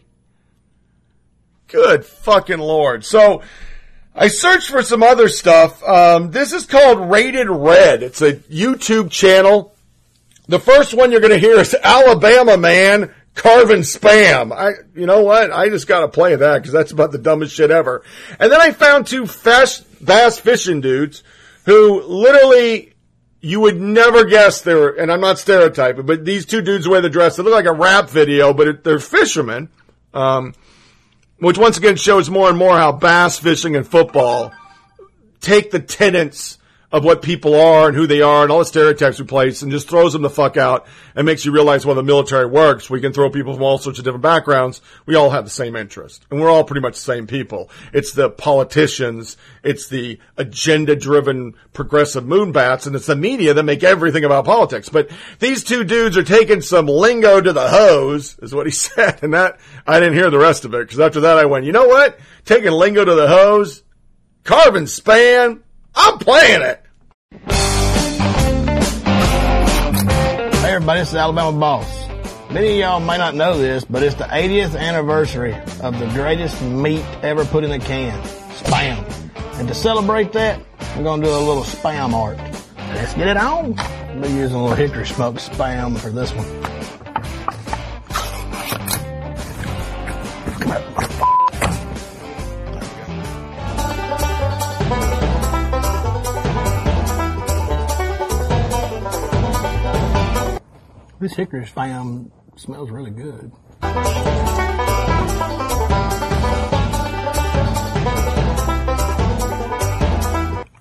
Good 1.69 2.05
fucking 2.05 2.59
lord. 2.59 3.05
So, 3.05 3.43
I 4.19 4.29
searched 4.29 4.71
for 4.71 4.83
some 4.83 5.03
other 5.03 5.29
stuff. 5.29 5.83
Um, 5.85 6.31
this 6.31 6.55
is 6.55 6.65
called 6.65 7.11
Rated 7.11 7.51
Red. 7.51 8.03
It's 8.03 8.23
a 8.23 8.35
YouTube 8.35 9.11
channel. 9.11 9.75
The 10.49 10.59
first 10.59 10.95
one 10.95 11.13
you're 11.13 11.21
going 11.21 11.33
to 11.33 11.39
hear 11.39 11.61
is 11.61 11.77
Alabama 11.83 12.57
man 12.57 13.15
carving 13.35 13.83
spam. 13.83 14.53
I, 14.53 14.71
you 14.99 15.05
know 15.05 15.23
what? 15.23 15.53
I 15.53 15.69
just 15.69 15.87
got 15.87 16.01
to 16.01 16.09
play 16.09 16.35
that 16.35 16.59
because 16.59 16.73
that's 16.73 16.93
about 16.93 17.13
the 17.13 17.19
dumbest 17.19 17.55
shit 17.55 17.71
ever. 17.71 18.03
And 18.41 18.51
then 18.51 18.61
I 18.61 18.73
found 18.73 19.07
two 19.07 19.27
fast, 19.27 19.85
bass 20.03 20.39
fishing 20.39 20.81
dudes 20.81 21.23
who 21.67 22.03
literally 22.03 22.95
you 23.43 23.61
would 23.61 23.79
never 23.79 24.25
guess 24.25 24.63
they 24.63 24.75
were, 24.75 24.91
and 24.91 25.13
I'm 25.13 25.21
not 25.21 25.39
stereotyping, 25.39 26.07
but 26.07 26.25
these 26.25 26.47
two 26.47 26.63
dudes 26.63 26.89
wear 26.89 27.03
the 27.03 27.11
dress. 27.11 27.37
They 27.37 27.43
look 27.43 27.53
like 27.53 27.67
a 27.67 27.73
rap 27.73 28.09
video, 28.09 28.55
but 28.55 28.67
it, 28.67 28.85
they're 28.85 28.99
fishermen. 28.99 29.69
Um, 30.15 30.55
which 31.39 31.59
once 31.59 31.79
again 31.79 31.97
shows 31.97 32.31
more 32.31 32.49
and 32.49 32.59
more 32.59 32.77
how 32.77 32.93
bass 32.93 33.39
fishing 33.39 33.77
and 33.77 33.87
football 33.87 34.53
take 35.41 35.71
the 35.71 35.81
tenets 35.81 36.59
of 36.93 37.05
what 37.05 37.21
people 37.21 37.55
are 37.55 37.89
and 37.89 37.97
who 37.97 38.07
they 38.07 38.23
are 38.23 38.45
and 38.45 38.53
all 38.53 38.61
the 38.61 38.65
stereotypes 38.65 39.19
we 39.19 39.27
place 39.27 39.63
and 39.63 39.73
just 39.73 39.89
throws 39.89 40.13
them 40.13 40.23
the 40.23 40.31
fuck 40.31 40.57
out 40.57 40.87
and 41.15 41.27
makes 41.27 41.45
you 41.45 41.51
realize 41.51 41.85
when 41.85 41.97
the 41.97 42.03
military 42.03 42.47
works, 42.47 42.89
we 42.89 43.01
can 43.01 43.13
throw 43.13 43.29
people 43.29 43.53
from 43.53 43.63
all 43.63 43.79
sorts 43.79 43.99
of 43.99 44.05
different 44.05 44.23
backgrounds. 44.23 44.81
We 45.05 45.17
all 45.17 45.31
have 45.31 45.45
the 45.45 45.51
same 45.51 45.75
interest 45.75 46.25
and 46.31 46.41
we're 46.41 46.51
all 46.51 46.65
pretty 46.65 46.81
much 46.81 46.95
the 46.95 47.01
same 47.01 47.27
people. 47.27 47.71
It's 47.93 48.13
the 48.13 48.31
politicians, 48.31 49.37
it's 49.65 49.89
the 49.89 50.21
agenda 50.37 50.95
driven 50.95 51.55
progressive 51.73 52.25
moonbats 52.25 52.87
and 52.87 52.95
it's 52.95 53.07
the 53.07 53.17
media 53.17 53.53
that 53.55 53.65
make 53.65 53.83
everything 53.83 54.25
about 54.25 54.45
politics. 54.45 54.89
But 54.89 55.11
these 55.41 55.65
two 55.65 55.83
dudes 55.83 56.17
are 56.17 56.23
taking 56.23 56.61
some 56.61 56.87
lingo 56.87 57.41
to 57.41 57.53
the 57.53 57.69
hose 57.69 58.39
is 58.41 58.55
what 58.55 58.67
he 58.67 58.73
said. 58.73 59.23
And 59.23 59.35
that 59.35 59.59
I 59.87 59.99
didn't 59.99 60.15
hear 60.15 60.31
the 60.31 60.39
rest 60.39 60.65
of 60.65 60.73
it 60.75 60.87
because 60.87 61.01
after 61.01 61.21
that 61.21 61.37
I 61.37 61.47
went, 61.47 61.65
you 61.65 61.73
know 61.73 61.89
what? 61.89 62.19
Taking 62.45 62.71
lingo 62.71 63.05
to 63.05 63.15
the 63.15 63.27
hose, 63.27 63.83
carbon 64.45 64.87
span, 64.87 65.63
I'm 65.99 66.19
playing 66.19 66.61
it. 66.61 66.83
Hey 70.61 70.75
everybody, 70.75 71.01
this 71.01 71.09
is 71.09 71.15
Alabama 71.15 71.59
Boss. 71.59 72.09
Many 72.51 72.73
of 72.73 72.77
y'all 72.77 73.01
may 73.01 73.17
not 73.17 73.35
know 73.35 73.57
this, 73.57 73.83
but 73.85 74.03
it's 74.03 74.15
the 74.17 74.25
80th 74.25 74.79
anniversary 74.79 75.55
of 75.81 75.99
the 75.99 76.07
greatest 76.13 76.61
meat 76.61 77.03
ever 77.23 77.47
put 77.47 77.65
in 77.65 77.71
a 77.73 77.79
can, 77.79 78.21
spam. 78.51 79.05
And 79.59 79.67
to 79.69 79.75
celebrate 79.75 80.33
that, 80.33 80.61
I'm 80.95 81.03
gonna 81.03 81.25
do 81.25 81.31
a 81.31 81.39
little 81.39 81.65
spam 81.65 82.13
art. 82.13 82.37
Let's 82.95 83.15
get 83.15 83.29
it 83.29 83.39
on. 83.39 83.79
I'll 83.79 84.21
be 84.21 84.29
using 84.29 84.57
a 84.57 84.63
little 84.63 84.77
hickory 84.77 85.07
smoked 85.07 85.39
spam 85.39 85.99
for 85.99 86.11
this 86.11 86.31
one. 86.33 86.76
This 101.19 101.33
hickory 101.33 101.65
spam 101.65 102.31
smells 102.57 102.91
really 102.91 103.11
good. 103.11 103.51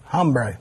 Hombre. 0.03 0.59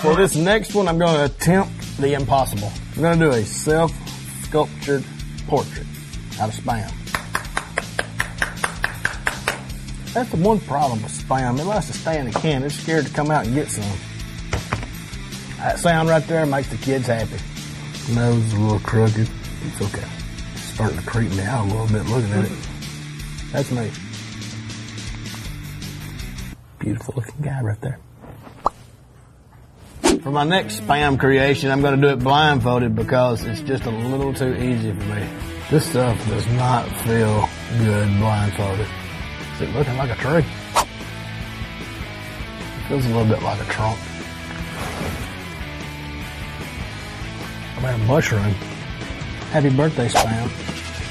For 0.00 0.16
this 0.16 0.34
next 0.34 0.74
one, 0.74 0.88
I'm 0.88 0.98
going 0.98 1.14
to 1.14 1.24
attempt 1.26 1.98
the 1.98 2.14
impossible. 2.14 2.72
I'm 2.96 3.02
going 3.02 3.20
to 3.20 3.24
do 3.26 3.30
a 3.30 3.44
self-sculptured 3.44 5.04
portrait 5.46 5.86
out 6.40 6.48
of 6.48 6.54
spam. 6.56 6.92
That's 10.12 10.30
the 10.30 10.36
one 10.38 10.58
problem 10.60 11.00
with 11.00 11.12
spam. 11.12 11.60
It 11.60 11.64
likes 11.64 11.86
to 11.86 11.92
stay 11.92 12.18
in 12.18 12.26
the 12.26 12.32
can. 12.40 12.64
It's 12.64 12.74
scared 12.74 13.06
to 13.06 13.12
come 13.12 13.30
out 13.30 13.46
and 13.46 13.54
get 13.54 13.68
some. 13.68 13.84
That 15.58 15.78
sound 15.78 16.08
right 16.08 16.26
there 16.26 16.46
makes 16.46 16.68
the 16.68 16.76
kids 16.76 17.06
happy. 17.06 17.38
Nose 18.14 18.52
a 18.52 18.56
little 18.56 18.78
crooked. 18.80 19.28
It's 19.64 19.82
okay. 19.82 20.06
It's 20.52 20.62
starting 20.62 20.98
to 20.98 21.06
creep 21.06 21.30
me 21.32 21.42
out 21.42 21.64
a 21.66 21.68
little 21.68 21.86
bit 21.86 22.06
looking 22.06 22.32
at 22.32 22.44
it. 22.44 22.52
That's 23.52 23.70
me. 23.70 23.90
Beautiful 26.78 27.14
looking 27.16 27.40
guy 27.42 27.60
right 27.62 27.80
there. 27.80 27.98
For 30.22 30.30
my 30.30 30.44
next 30.44 30.80
spam 30.80 31.18
creation, 31.18 31.70
I'm 31.70 31.80
going 31.80 32.00
to 32.00 32.06
do 32.06 32.12
it 32.12 32.18
blindfolded 32.18 32.94
because 32.94 33.44
it's 33.44 33.60
just 33.62 33.84
a 33.84 33.90
little 33.90 34.34
too 34.34 34.54
easy 34.54 34.92
for 34.92 35.04
me. 35.04 35.26
This 35.70 35.86
stuff 35.88 36.18
does 36.28 36.46
not 36.48 36.86
feel 37.04 37.48
good 37.78 38.08
blindfolded. 38.18 38.86
Is 39.54 39.62
it 39.62 39.70
looking 39.70 39.96
like 39.96 40.10
a 40.10 40.16
tree? 40.16 40.44
It 42.76 42.88
feels 42.88 43.06
a 43.06 43.08
little 43.08 43.24
bit 43.24 43.42
like 43.42 43.60
a 43.60 43.64
trunk. 43.64 43.98
I 47.76 47.82
mean, 47.82 48.00
a 48.00 48.04
mushroom. 48.06 48.54
Happy 49.52 49.70
birthday, 49.70 50.08
Spam. 50.08 50.48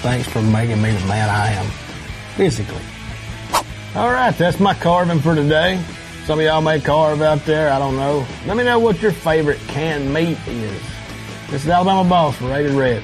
Thanks 0.02 0.27
for 0.27 0.42
making 0.42 0.82
me 0.82 0.92
the 0.92 1.06
man 1.08 1.30
I 1.30 1.52
am. 1.53 1.66
Physically. 2.35 2.82
Alright, 3.95 4.38
that's 4.38 4.60
my 4.60 4.74
carving 4.74 5.19
for 5.19 5.35
today. 5.35 5.82
Some 6.26 6.40
of 6.40 6.45
y'all 6.45 6.61
may 6.61 6.80
carve 6.82 7.22
out 7.22 7.45
there, 7.45 7.72
I 7.72 7.80
don't 7.80 7.95
know. 7.95 8.26
Let 8.45 8.58
me 8.58 8.64
know 8.64 8.80
what 8.80 9.02
your 9.02 9.11
favorite 9.11 9.60
canned 9.68 10.14
meat 10.14 10.38
is. 10.48 10.82
This 11.50 11.64
is 11.64 11.69
Alabama 11.69 12.08
Boss 12.10 12.35
for 12.35 12.45
Rated 12.45 12.72
Red. 12.72 13.03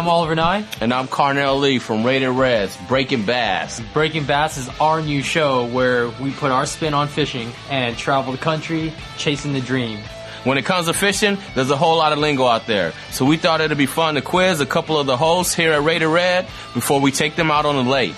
I'm 0.00 0.08
Oliver 0.08 0.34
Nye. 0.34 0.64
And 0.80 0.94
I'm 0.94 1.08
Carnell 1.08 1.60
Lee 1.60 1.78
from 1.78 2.06
Rated 2.06 2.30
Reds, 2.30 2.74
Breaking 2.88 3.26
Bass. 3.26 3.82
Breaking 3.92 4.24
Bass 4.24 4.56
is 4.56 4.66
our 4.80 5.02
new 5.02 5.22
show 5.22 5.66
where 5.66 6.08
we 6.08 6.30
put 6.30 6.50
our 6.50 6.64
spin 6.64 6.94
on 6.94 7.06
fishing 7.06 7.52
and 7.68 7.98
travel 7.98 8.32
the 8.32 8.38
country 8.38 8.94
chasing 9.18 9.52
the 9.52 9.60
dream. 9.60 9.98
When 10.44 10.56
it 10.56 10.64
comes 10.64 10.86
to 10.86 10.94
fishing, 10.94 11.36
there's 11.54 11.68
a 11.68 11.76
whole 11.76 11.98
lot 11.98 12.14
of 12.14 12.18
lingo 12.18 12.46
out 12.46 12.66
there. 12.66 12.94
So 13.10 13.26
we 13.26 13.36
thought 13.36 13.60
it'd 13.60 13.76
be 13.76 13.84
fun 13.84 14.14
to 14.14 14.22
quiz 14.22 14.62
a 14.62 14.66
couple 14.66 14.98
of 14.98 15.06
the 15.06 15.18
hosts 15.18 15.52
here 15.52 15.72
at 15.72 15.82
Rated 15.82 16.08
Red 16.08 16.46
before 16.72 16.98
we 16.98 17.12
take 17.12 17.36
them 17.36 17.50
out 17.50 17.66
on 17.66 17.84
the 17.84 17.90
lake. 17.90 18.14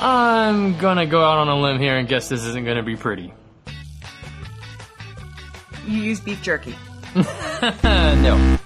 I'm 0.00 0.78
gonna 0.78 1.04
go 1.04 1.22
out 1.22 1.36
on 1.36 1.48
a 1.48 1.60
limb 1.60 1.78
here 1.78 1.98
and 1.98 2.08
guess 2.08 2.30
this 2.30 2.42
isn't 2.42 2.64
gonna 2.64 2.82
be 2.82 2.96
pretty. 2.96 3.34
You 5.86 5.98
use 5.98 6.20
beef 6.20 6.40
jerky. 6.40 6.74
no. 7.84 8.58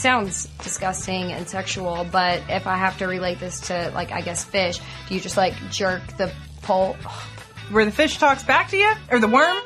It 0.00 0.04
sounds 0.04 0.46
disgusting 0.62 1.30
and 1.30 1.46
sexual, 1.46 2.06
but 2.10 2.40
if 2.48 2.66
I 2.66 2.78
have 2.78 2.96
to 3.00 3.06
relate 3.06 3.38
this 3.38 3.60
to, 3.68 3.90
like, 3.94 4.12
I 4.12 4.22
guess 4.22 4.42
fish, 4.42 4.80
do 5.06 5.14
you 5.14 5.20
just, 5.20 5.36
like, 5.36 5.52
jerk 5.70 6.00
the 6.16 6.32
pole? 6.62 6.94
Where 7.68 7.84
the 7.84 7.90
fish 7.90 8.16
talks 8.16 8.42
back 8.42 8.70
to 8.70 8.78
you? 8.78 8.90
Or 9.10 9.18
the 9.18 9.28
worm? 9.28 9.58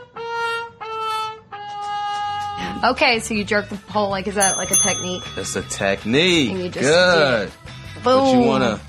Okay, 2.84 3.20
so 3.20 3.32
you 3.34 3.44
jerk 3.44 3.68
the 3.68 3.76
pole, 3.76 4.10
like, 4.10 4.26
is 4.26 4.34
that, 4.34 4.56
like, 4.56 4.72
a 4.72 4.74
technique? 4.74 5.22
It's 5.36 5.54
a 5.54 5.62
technique. 5.62 6.50
And 6.50 6.58
you 6.64 6.68
just 6.68 6.80
Good. 6.84 7.52
But 8.02 8.26
you 8.26 8.32
Boom. 8.40 8.46
wanna 8.48 8.80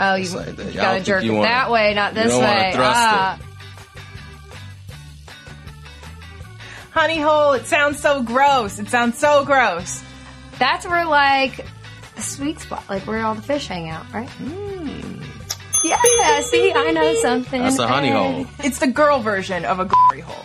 Oh, 0.00 0.14
you, 0.14 0.30
like 0.30 0.56
you 0.58 0.72
gotta 0.72 1.00
jerk 1.02 1.24
you 1.24 1.32
it 1.32 1.36
wanna- 1.40 1.48
that 1.50 1.70
way, 1.70 1.92
not 1.92 2.14
you 2.16 2.22
this 2.22 2.32
don't 2.32 2.42
wanna 2.42 2.54
way. 2.62 2.72
thrust 2.72 3.00
it. 3.00 3.04
ah. 3.04 3.38
Honey 6.92 7.20
hole, 7.20 7.52
it 7.52 7.66
sounds 7.66 8.00
so 8.00 8.22
gross. 8.22 8.78
It 8.78 8.88
sounds 8.88 9.18
so 9.18 9.44
gross. 9.44 10.02
That's 10.58 10.86
where, 10.86 11.04
like, 11.04 11.66
the 12.16 12.22
sweet 12.22 12.60
spot, 12.60 12.84
like, 12.88 13.06
where 13.06 13.24
all 13.24 13.34
the 13.34 13.42
fish 13.42 13.66
hang 13.68 13.88
out, 13.88 14.12
right? 14.12 14.28
Mm. 14.38 15.24
Yeah, 15.84 16.40
see, 16.40 16.72
I 16.72 16.92
know 16.92 17.14
something. 17.20 17.62
That's 17.62 17.78
a 17.78 17.86
honey 17.86 18.10
hole. 18.10 18.46
It's 18.60 18.78
the 18.78 18.86
girl 18.86 19.20
version 19.20 19.64
of 19.66 19.80
a 19.80 19.84
glory 19.84 20.20
hole. 20.20 20.44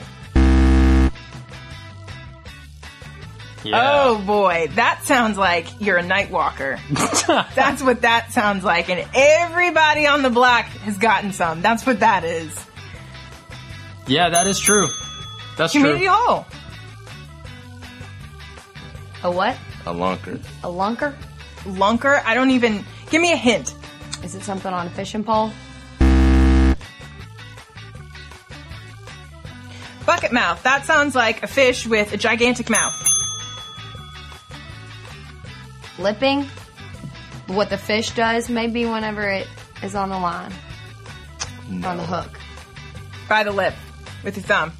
Oh 3.66 4.22
boy, 4.26 4.70
that 4.76 5.04
sounds 5.04 5.38
like 5.38 5.68
you're 5.80 5.98
a 5.98 6.06
night 6.06 6.32
walker. 6.32 6.80
That's 7.56 7.84
what 7.84 8.02
that 8.02 8.32
sounds 8.32 8.64
like. 8.64 8.90
And 8.90 9.08
everybody 9.14 10.08
on 10.08 10.22
the 10.22 10.30
block 10.30 10.66
has 10.66 10.98
gotten 10.98 11.34
some. 11.34 11.62
That's 11.62 11.86
what 11.86 12.00
that 12.00 12.24
is. 12.24 12.58
Yeah, 14.08 14.30
that 14.30 14.48
is 14.48 14.60
true. 14.60 14.88
That's 15.58 15.74
Community 15.74 16.06
true. 16.06 16.14
hole. 16.14 16.46
A 19.24 19.32
what? 19.32 19.58
A 19.86 19.94
lunker. 19.94 20.40
A 20.64 20.68
lunker? 20.68 21.16
Lunker? 21.64 22.22
I 22.26 22.34
don't 22.34 22.52
even. 22.52 22.86
Give 23.10 23.22
me 23.22 23.32
a 23.32 23.38
hint. 23.38 23.74
Is 24.24 24.36
it 24.36 24.44
something 24.44 24.74
on 24.74 24.88
a 24.88 24.90
fishing 24.90 25.24
pole? 25.24 25.52
Bucket 30.06 30.32
mouth. 30.32 30.62
That 30.64 30.86
sounds 30.86 31.16
like 31.16 31.44
a 31.44 31.48
fish 31.48 31.86
with 31.88 32.14
a 32.14 32.18
gigantic 32.18 32.70
mouth. 32.70 32.96
Lipping? 35.98 36.46
What 37.48 37.70
the 37.70 37.78
fish 37.78 38.12
does, 38.12 38.50
maybe 38.50 38.86
whenever 38.86 39.28
it 39.28 39.48
is 39.84 39.96
on 39.96 40.10
the 40.10 40.18
line. 40.18 40.52
On 41.84 41.98
the 41.98 42.04
hook. 42.04 42.40
By 43.28 43.44
the 43.44 43.52
lip. 43.52 43.74
With 44.24 44.36
your 44.36 44.44
thumb. 44.44 44.74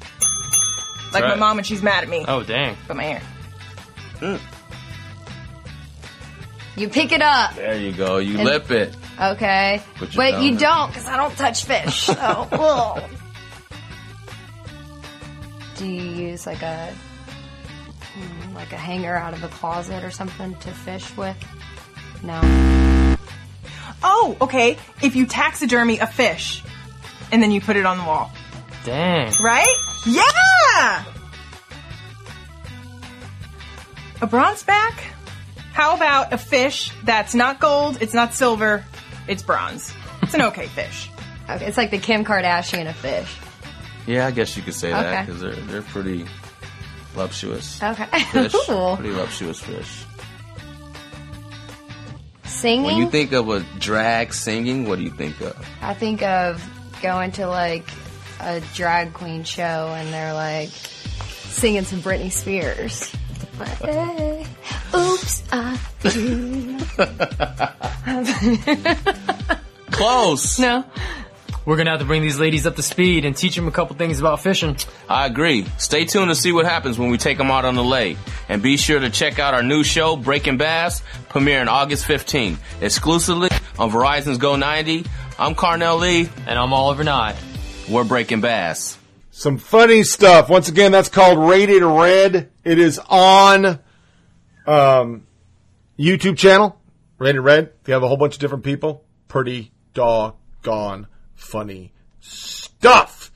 Like 1.12 1.24
right. 1.24 1.30
my 1.30 1.36
mom 1.36 1.56
when 1.56 1.64
she's 1.64 1.82
mad 1.82 2.04
at 2.04 2.08
me. 2.08 2.24
Oh, 2.26 2.42
dang. 2.42 2.76
But 2.86 2.96
my 2.96 3.04
hair. 3.04 3.22
Mm. 4.18 4.40
You 6.80 6.88
pick 6.88 7.12
it 7.12 7.20
up. 7.20 7.54
There 7.56 7.78
you 7.78 7.92
go. 7.92 8.16
You 8.16 8.36
And- 8.36 8.44
lip 8.44 8.70
it. 8.70 8.96
Okay. 9.20 9.82
Put 9.96 10.16
But 10.16 10.40
you 10.42 10.52
in. 10.52 10.56
don't, 10.56 10.88
because 10.88 11.06
I 11.06 11.18
don't 11.18 11.36
touch 11.36 11.66
fish. 11.66 12.04
So. 12.06 12.14
Do 15.76 15.86
you 15.86 16.02
use 16.28 16.46
like 16.46 16.62
a 16.62 16.94
hmm, 18.14 18.54
like 18.54 18.72
a 18.72 18.78
hanger 18.78 19.14
out 19.14 19.34
of 19.34 19.44
a 19.44 19.48
closet 19.48 20.02
or 20.04 20.10
something 20.10 20.54
to 20.54 20.70
fish 20.70 21.14
with? 21.18 21.36
No. 22.22 22.40
Oh, 24.02 24.38
okay. 24.40 24.78
If 25.02 25.16
you 25.16 25.26
taxidermy 25.26 25.98
a 25.98 26.06
fish 26.06 26.64
and 27.30 27.42
then 27.42 27.50
you 27.50 27.60
put 27.60 27.76
it 27.76 27.84
on 27.84 27.98
the 27.98 28.04
wall. 28.04 28.32
Dang. 28.86 29.30
Right? 29.42 29.76
Yeah! 30.06 31.04
A 34.22 34.26
bronze 34.26 34.62
back? 34.62 34.94
How 35.80 35.96
about 35.96 36.30
a 36.34 36.36
fish 36.36 36.92
that's 37.04 37.34
not 37.34 37.58
gold, 37.58 38.02
it's 38.02 38.12
not 38.12 38.34
silver, 38.34 38.84
it's 39.26 39.42
bronze? 39.42 39.94
It's 40.20 40.34
an 40.34 40.42
okay 40.42 40.66
fish. 40.66 41.08
Okay, 41.48 41.66
it's 41.66 41.76
like 41.76 41.90
the 41.90 41.98
Kim 41.98 42.24
Kardashian 42.24 42.88
of 42.88 42.94
fish. 42.94 43.34
Yeah, 44.06 44.26
I 44.26 44.30
guess 44.30 44.56
you 44.56 44.62
could 44.62 44.74
say 44.74 44.90
that 44.90 45.26
because 45.26 45.40
they're 45.40 45.56
they're 45.56 45.82
pretty 45.82 46.24
voluptuous. 47.12 47.82
Okay. 47.82 48.06
Fish. 48.26 48.54
Ooh. 48.68 48.94
pretty 48.94 49.10
voluptuous 49.10 49.58
fish. 49.58 50.04
Singing? 52.44 52.84
When 52.84 52.98
you 52.98 53.10
think 53.10 53.32
of 53.32 53.48
a 53.48 53.64
drag 53.80 54.32
singing, 54.32 54.86
what 54.86 54.98
do 54.98 55.04
you 55.04 55.10
think 55.10 55.40
of? 55.40 55.66
I 55.82 55.94
think 55.94 56.22
of 56.22 56.62
going 57.02 57.32
to 57.32 57.48
like 57.48 57.88
a 58.38 58.60
drag 58.74 59.12
queen 59.12 59.42
show 59.42 59.92
and 59.96 60.12
they're 60.12 60.34
like 60.34 60.68
singing 60.68 61.82
some 61.82 62.00
Britney 62.00 62.30
Spears. 62.30 63.12
Like, 63.60 63.68
hey, 63.78 64.46
oops, 64.94 65.42
I 65.52 65.78
Close. 69.90 70.58
No. 70.70 70.84
We're 71.66 71.76
gonna 71.76 71.90
have 71.90 72.00
to 72.00 72.06
bring 72.06 72.22
these 72.22 72.38
ladies 72.38 72.66
up 72.66 72.76
to 72.76 72.82
speed 72.82 73.26
and 73.26 73.36
teach 73.36 73.54
them 73.54 73.68
a 73.68 73.70
couple 73.70 73.94
things 73.94 74.18
about 74.18 74.40
fishing. 74.40 74.78
I 75.10 75.26
agree. 75.26 75.66
Stay 75.76 76.06
tuned 76.06 76.30
to 76.30 76.34
see 76.34 76.52
what 76.52 76.64
happens 76.64 76.98
when 76.98 77.10
we 77.10 77.18
take 77.18 77.36
them 77.36 77.50
out 77.50 77.66
on 77.66 77.74
the 77.74 77.84
lake. 77.84 78.16
And 78.48 78.62
be 78.62 78.78
sure 78.78 78.98
to 78.98 79.10
check 79.10 79.38
out 79.38 79.52
our 79.52 79.62
new 79.62 79.84
show, 79.84 80.16
Breaking 80.16 80.56
Bass, 80.56 81.02
premiering 81.28 81.66
August 81.68 82.06
15th, 82.08 82.56
exclusively 82.80 83.50
on 83.78 83.90
Verizon's 83.90 84.38
Go 84.38 84.56
90. 84.56 85.04
I'm 85.38 85.54
Carnell 85.54 86.00
Lee. 86.00 86.30
And 86.46 86.58
I'm 86.58 86.72
Oliver 86.72 87.04
Nye. 87.04 87.36
We're 87.90 88.04
Breaking 88.04 88.40
Bass. 88.40 88.96
Some 89.30 89.58
funny 89.58 90.02
stuff. 90.02 90.48
Once 90.48 90.68
again, 90.68 90.92
that's 90.92 91.10
called 91.10 91.38
Rated 91.38 91.82
Red. 91.82 92.49
It 92.64 92.78
is 92.78 93.00
on 93.08 93.78
um, 94.66 95.26
YouTube 95.98 96.36
channel, 96.36 96.78
Rated 97.18 97.42
Red. 97.42 97.72
They 97.84 97.92
have 97.92 98.02
a 98.02 98.08
whole 98.08 98.16
bunch 98.16 98.34
of 98.34 98.40
different 98.40 98.64
people, 98.64 99.04
pretty 99.28 99.72
doggone 99.94 101.06
funny 101.34 101.92
stuff. 102.20 103.30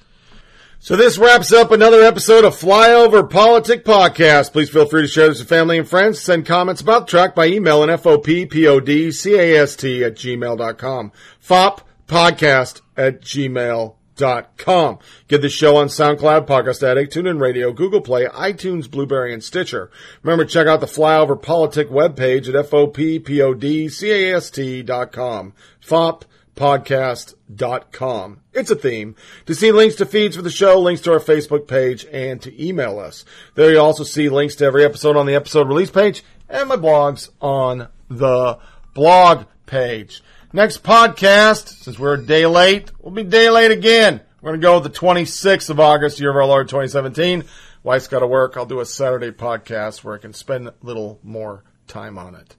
So 0.78 0.96
this 0.96 1.16
wraps 1.16 1.50
up 1.50 1.70
another 1.70 2.02
episode 2.02 2.44
of 2.44 2.54
Flyover 2.54 3.28
Politic 3.28 3.86
Podcast. 3.86 4.52
Please 4.52 4.68
feel 4.68 4.84
free 4.84 5.02
to 5.02 5.08
share 5.08 5.28
this 5.28 5.38
with 5.38 5.48
family 5.48 5.78
and 5.78 5.88
friends. 5.88 6.20
Send 6.20 6.44
comments 6.44 6.82
about 6.82 7.06
the 7.06 7.10
track 7.10 7.34
by 7.34 7.46
emailing 7.46 7.88
FOPPODCAST 7.88 10.06
at 10.06 10.14
gmail.com. 10.14 11.12
FOP 11.42 11.80
podcast 12.06 12.82
at 12.98 13.22
gmail.com. 13.22 13.94
Get 14.16 15.42
the 15.42 15.48
show 15.48 15.76
on 15.76 15.88
SoundCloud, 15.88 16.46
Podcast 16.46 16.82
Addict, 16.82 17.12
TuneIn 17.12 17.40
Radio, 17.40 17.72
Google 17.72 18.00
Play, 18.00 18.26
iTunes, 18.26 18.90
Blubrry, 18.90 19.32
and 19.32 19.42
Stitcher. 19.42 19.90
Remember, 20.22 20.44
check 20.44 20.66
out 20.66 20.80
the 20.80 20.86
Flyover 20.86 21.40
Politic 21.40 21.88
webpage 21.88 22.48
at 22.48 22.70
FOPPODCAST.com. 22.70 25.52
FOP 25.84 26.24
podcast.com. 26.54 28.40
It's 28.52 28.70
a 28.70 28.76
theme. 28.76 29.16
To 29.46 29.54
see 29.54 29.72
links 29.72 29.96
to 29.96 30.06
feeds 30.06 30.36
for 30.36 30.42
the 30.42 30.50
show, 30.50 30.78
links 30.78 31.02
to 31.02 31.12
our 31.12 31.20
Facebook 31.20 31.66
page, 31.66 32.06
and 32.12 32.40
to 32.42 32.64
email 32.64 32.98
us. 32.98 33.24
There 33.54 33.72
you 33.72 33.80
also 33.80 34.04
see 34.04 34.28
links 34.28 34.54
to 34.56 34.64
every 34.64 34.84
episode 34.84 35.16
on 35.16 35.26
the 35.26 35.34
episode 35.34 35.68
release 35.68 35.90
page 35.90 36.22
and 36.48 36.68
my 36.68 36.76
blogs 36.76 37.30
on 37.40 37.88
the 38.08 38.58
blog 38.94 39.46
page. 39.66 40.22
Next 40.54 40.84
podcast, 40.84 41.82
since 41.82 41.98
we're 41.98 42.14
a 42.14 42.24
day 42.24 42.46
late, 42.46 42.92
we'll 43.00 43.12
be 43.12 43.24
day 43.24 43.50
late 43.50 43.72
again. 43.72 44.20
We're 44.40 44.50
going 44.50 44.60
to 44.60 44.64
go 44.64 44.78
the 44.78 44.88
26th 44.88 45.68
of 45.68 45.80
August, 45.80 46.20
year 46.20 46.30
of 46.30 46.36
our 46.36 46.46
Lord 46.46 46.68
2017. 46.68 47.42
Wife's 47.82 48.06
got 48.06 48.20
to 48.20 48.28
work. 48.28 48.56
I'll 48.56 48.64
do 48.64 48.78
a 48.78 48.86
Saturday 48.86 49.32
podcast 49.32 50.04
where 50.04 50.14
I 50.14 50.18
can 50.18 50.32
spend 50.32 50.68
a 50.68 50.74
little 50.80 51.18
more 51.24 51.64
time 51.88 52.18
on 52.18 52.36
it. 52.36 52.54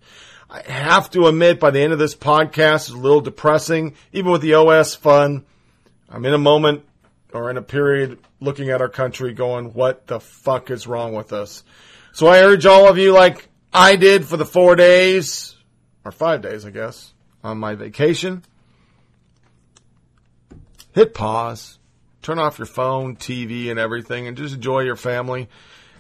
I 0.50 0.70
have 0.70 1.10
to 1.12 1.28
admit, 1.28 1.62
by 1.62 1.72
the 1.72 1.80
end 1.80 1.94
of 1.94 2.00
this 2.00 2.16
podcast, 2.16 2.76
it's 2.76 2.90
a 2.90 2.98
little 2.98 3.22
depressing. 3.22 3.96
Even 4.12 4.30
with 4.30 4.42
the 4.42 4.56
OS 4.56 4.94
fun, 4.94 5.46
I'm 6.10 6.26
in 6.26 6.34
a 6.34 6.38
moment 6.38 6.84
or 7.32 7.50
in 7.50 7.56
a 7.56 7.62
period 7.62 8.20
looking 8.42 8.72
at 8.72 8.82
our 8.82 8.90
country 8.90 9.32
going, 9.32 9.74
what 9.74 10.06
the 10.06 10.20
fuck 10.20 10.70
is 10.70 10.86
wrong 10.86 11.14
with 11.14 11.32
us? 11.32 11.64
So 12.12 12.28
I 12.28 12.42
urge 12.42 12.66
all 12.66 12.90
of 12.90 12.98
you, 12.98 13.14
like 13.14 13.48
I 13.74 13.96
did 13.96 14.26
for 14.26 14.36
the 14.36 14.44
four 14.44 14.76
days, 14.76 15.56
or 16.04 16.12
five 16.12 16.42
days, 16.42 16.66
I 16.66 16.72
guess, 16.72 17.14
on 17.46 17.60
my 17.60 17.76
vacation, 17.76 18.44
hit 20.94 21.14
pause, 21.14 21.78
turn 22.24 22.40
off 22.40 22.58
your 22.58 22.66
phone, 22.66 23.16
TV, 23.16 23.70
and 23.70 23.80
everything, 23.80 24.28
and 24.28 24.36
just 24.36 24.56
enjoy 24.56 24.82
your 24.82 24.96
family. 24.96 25.48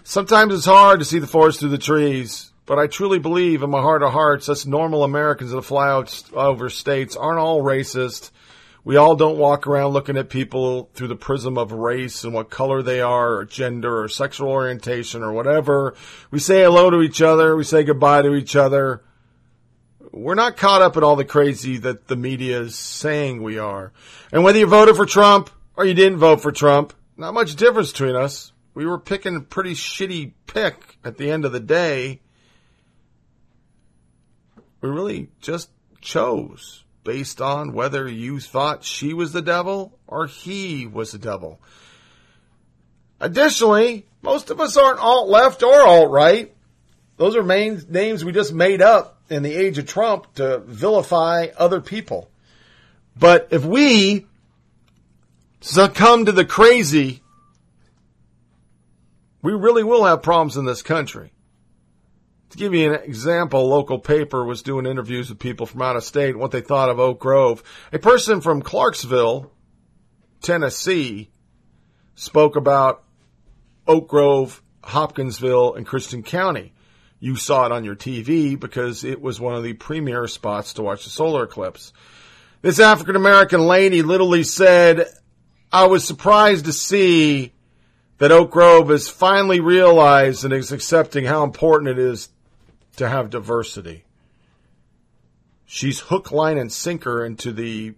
Sometimes 0.04 0.56
it's 0.56 0.66
hard 0.66 1.00
to 1.00 1.06
see 1.06 1.20
the 1.20 1.28
forest 1.28 1.60
through 1.60 1.70
the 1.70 1.78
trees, 1.78 2.52
but 2.66 2.80
I 2.80 2.88
truly 2.88 3.20
believe 3.20 3.62
in 3.62 3.70
my 3.70 3.82
heart 3.82 4.02
of 4.02 4.12
hearts, 4.12 4.50
us 4.50 4.66
normal 4.66 5.04
Americans 5.04 5.52
that 5.52 5.62
fly 5.62 5.88
out 5.88 6.24
over 6.34 6.68
states 6.70 7.16
aren't 7.16 7.40
all 7.40 7.62
racist. 7.62 8.32
We 8.84 8.98
all 8.98 9.16
don't 9.16 9.38
walk 9.38 9.68
around 9.68 9.94
looking 9.94 10.18
at 10.18 10.30
people 10.30 10.90
through 10.96 11.10
the 11.10 11.16
prism 11.16 11.60
of 11.60 11.72
race 11.72 12.24
and 12.24 12.34
what 12.34 12.50
color 12.50 12.82
they 12.82 13.02
are, 13.02 13.36
or 13.36 13.46
gender, 13.46 14.02
or 14.02 14.08
sexual 14.08 14.50
orientation, 14.50 15.22
or 15.22 15.32
whatever. 15.32 15.94
We 16.32 16.40
say 16.40 16.64
hello 16.64 16.90
to 16.90 17.02
each 17.02 17.22
other. 17.22 17.56
We 17.56 17.64
say 17.64 17.84
goodbye 17.84 18.24
to 18.24 18.34
each 18.34 18.56
other. 18.56 19.04
We're 20.16 20.36
not 20.36 20.56
caught 20.56 20.82
up 20.82 20.96
in 20.96 21.04
all 21.04 21.18
the 21.18 21.26
crazy 21.26 21.78
that 21.80 22.08
the 22.08 22.16
media 22.16 22.62
is 22.62 22.76
saying 22.76 23.44
we 23.44 23.60
are. 23.60 23.92
And 24.32 24.46
whether 24.46 24.58
you 24.58 24.66
voted 24.66 24.96
for 24.96 25.06
Trump 25.06 25.50
or 25.76 25.84
you 25.84 25.94
didn't 25.94 26.20
vote 26.20 26.40
for 26.40 26.54
Trump, 26.54 26.94
not 27.18 27.34
much 27.34 27.58
difference 27.58 27.92
between 27.92 28.16
us. 28.16 28.54
We 28.74 28.86
were 28.86 28.98
picking 28.98 29.36
a 29.36 29.42
pretty 29.42 29.74
shitty 29.74 30.32
pick 30.48 30.98
at 31.04 31.18
the 31.18 31.30
end 31.30 31.44
of 31.44 31.52
the 31.52 31.60
day. 31.60 32.22
We 34.80 34.88
really 34.88 35.32
just 35.42 35.70
chose 36.00 36.86
based 37.04 37.42
on 37.42 37.74
whether 37.74 38.08
you 38.08 38.40
thought 38.40 38.86
she 38.86 39.14
was 39.14 39.34
the 39.34 39.42
devil 39.42 40.00
or 40.08 40.28
he 40.28 40.88
was 40.88 41.12
the 41.12 41.18
devil. 41.18 41.60
Additionally, 43.20 44.06
most 44.22 44.50
of 44.50 44.62
us 44.62 44.78
aren't 44.78 45.00
alt 45.00 45.28
left 45.28 45.62
or 45.62 45.82
alt 45.82 46.10
right. 46.10 46.56
Those 47.18 47.36
are 47.36 47.44
main 47.44 47.82
names 47.90 48.24
we 48.24 48.32
just 48.32 48.54
made 48.54 48.82
up 48.82 49.15
in 49.30 49.44
the 49.44 49.54
age 49.54 49.78
of 49.78 49.88
Trump 49.88 50.34
to 50.36 50.60
vilify 50.60 51.48
other 51.58 51.82
people. 51.82 52.30
But 53.18 53.48
if 53.52 53.64
we 53.66 54.28
succumb 55.62 56.26
to 56.26 56.32
the 56.32 56.46
crazy, 56.46 57.22
we 59.42 59.54
really 59.54 59.84
will 59.84 60.06
have 60.06 60.22
problems 60.22 60.58
in 60.58 60.66
this 60.66 60.82
country. 60.82 61.32
To 62.52 62.58
give 62.58 62.74
you 62.74 62.94
an 62.94 63.02
example, 63.04 63.62
a 63.62 63.68
local 63.68 64.00
paper 64.00 64.46
was 64.46 64.62
doing 64.62 64.86
interviews 64.86 65.30
with 65.30 65.40
people 65.40 65.66
from 65.66 65.82
out 65.82 65.96
of 65.96 66.04
state 66.04 66.38
what 66.38 66.52
they 66.52 66.62
thought 66.62 66.90
of 66.90 67.00
Oak 67.00 67.20
Grove. 67.20 67.64
A 67.92 68.00
person 68.00 68.42
from 68.42 68.62
Clarksville, 68.62 69.52
Tennessee, 70.42 71.32
spoke 72.16 72.56
about 72.56 73.04
Oak 73.88 74.08
Grove, 74.08 74.62
Hopkinsville, 74.84 75.74
and 75.74 75.86
Christian 75.86 76.24
County. 76.24 76.74
You 77.20 77.36
saw 77.36 77.66
it 77.66 77.72
on 77.72 77.84
your 77.84 77.96
TV 77.96 78.60
because 78.60 79.04
it 79.04 79.22
was 79.22 79.40
one 79.40 79.56
of 79.56 79.64
the 79.64 79.74
premier 79.74 80.28
spots 80.28 80.74
to 80.74 80.84
watch 80.84 81.06
the 81.06 81.10
solar 81.10 81.44
eclipse. 81.44 81.94
This 82.62 82.80
African 82.80 83.16
American 83.16 83.62
lady 83.62 84.02
literally 84.02 84.44
said, 84.44 85.08
I 85.72 85.86
was 85.88 86.06
surprised 86.06 86.66
to 86.66 86.74
see 86.74 87.54
that 88.18 88.32
Oak 88.32 88.52
Grove 88.52 88.90
has 88.90 89.08
finally 89.08 89.60
realized 89.60 90.46
and 90.46 90.54
is 90.54 90.72
accepting 90.72 91.26
how 91.26 91.44
important 91.44 91.90
it 91.90 92.00
is 92.00 92.30
to 92.98 93.10
have 93.10 93.30
diversity. 93.30 94.06
She's 95.66 96.00
hook, 96.00 96.32
line, 96.32 96.58
and 96.58 96.72
sinker 96.72 97.26
into 97.26 97.52
the 97.52 97.96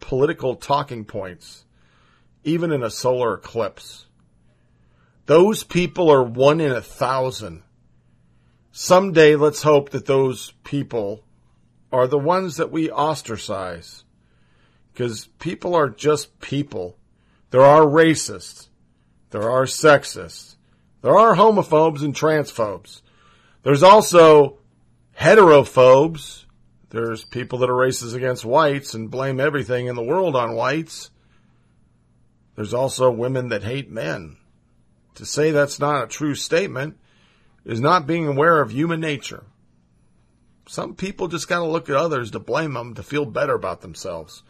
political 0.00 0.56
talking 0.56 1.04
points, 1.04 1.64
even 2.44 2.72
in 2.72 2.82
a 2.82 2.90
solar 2.90 3.34
eclipse. 3.34 4.06
Those 5.26 5.62
people 5.64 6.10
are 6.10 6.22
one 6.22 6.60
in 6.60 6.72
a 6.72 6.80
thousand. 6.80 7.62
Someday, 8.74 9.36
let's 9.36 9.62
hope 9.62 9.90
that 9.90 10.06
those 10.06 10.54
people 10.64 11.22
are 11.92 12.06
the 12.06 12.18
ones 12.18 12.56
that 12.56 12.72
we 12.72 12.90
ostracize. 12.90 14.04
Because 14.92 15.26
people 15.38 15.74
are 15.74 15.90
just 15.90 16.40
people. 16.40 16.96
There 17.50 17.62
are 17.62 17.82
racists. 17.82 18.68
There 19.30 19.50
are 19.50 19.64
sexists. 19.64 20.56
There 21.02 21.18
are 21.18 21.36
homophobes 21.36 22.02
and 22.02 22.14
transphobes. 22.14 23.02
There's 23.62 23.82
also 23.82 24.58
heterophobes. 25.18 26.46
There's 26.88 27.24
people 27.24 27.58
that 27.58 27.70
are 27.70 27.74
racist 27.74 28.14
against 28.14 28.44
whites 28.44 28.94
and 28.94 29.10
blame 29.10 29.38
everything 29.38 29.86
in 29.86 29.96
the 29.96 30.02
world 30.02 30.34
on 30.34 30.54
whites. 30.54 31.10
There's 32.56 32.74
also 32.74 33.10
women 33.10 33.48
that 33.48 33.64
hate 33.64 33.90
men. 33.90 34.38
To 35.16 35.26
say 35.26 35.50
that's 35.50 35.78
not 35.78 36.04
a 36.04 36.08
true 36.08 36.34
statement 36.34 36.96
is 37.64 37.80
not 37.80 38.06
being 38.06 38.26
aware 38.26 38.60
of 38.60 38.70
human 38.70 39.00
nature. 39.00 39.44
Some 40.66 40.94
people 40.94 41.28
just 41.28 41.48
got 41.48 41.58
to 41.58 41.64
look 41.64 41.88
at 41.88 41.96
others 41.96 42.30
to 42.32 42.38
blame 42.38 42.74
them 42.74 42.94
to 42.94 43.02
feel 43.02 43.24
better 43.24 43.54
about 43.54 43.80
themselves. 43.80 44.42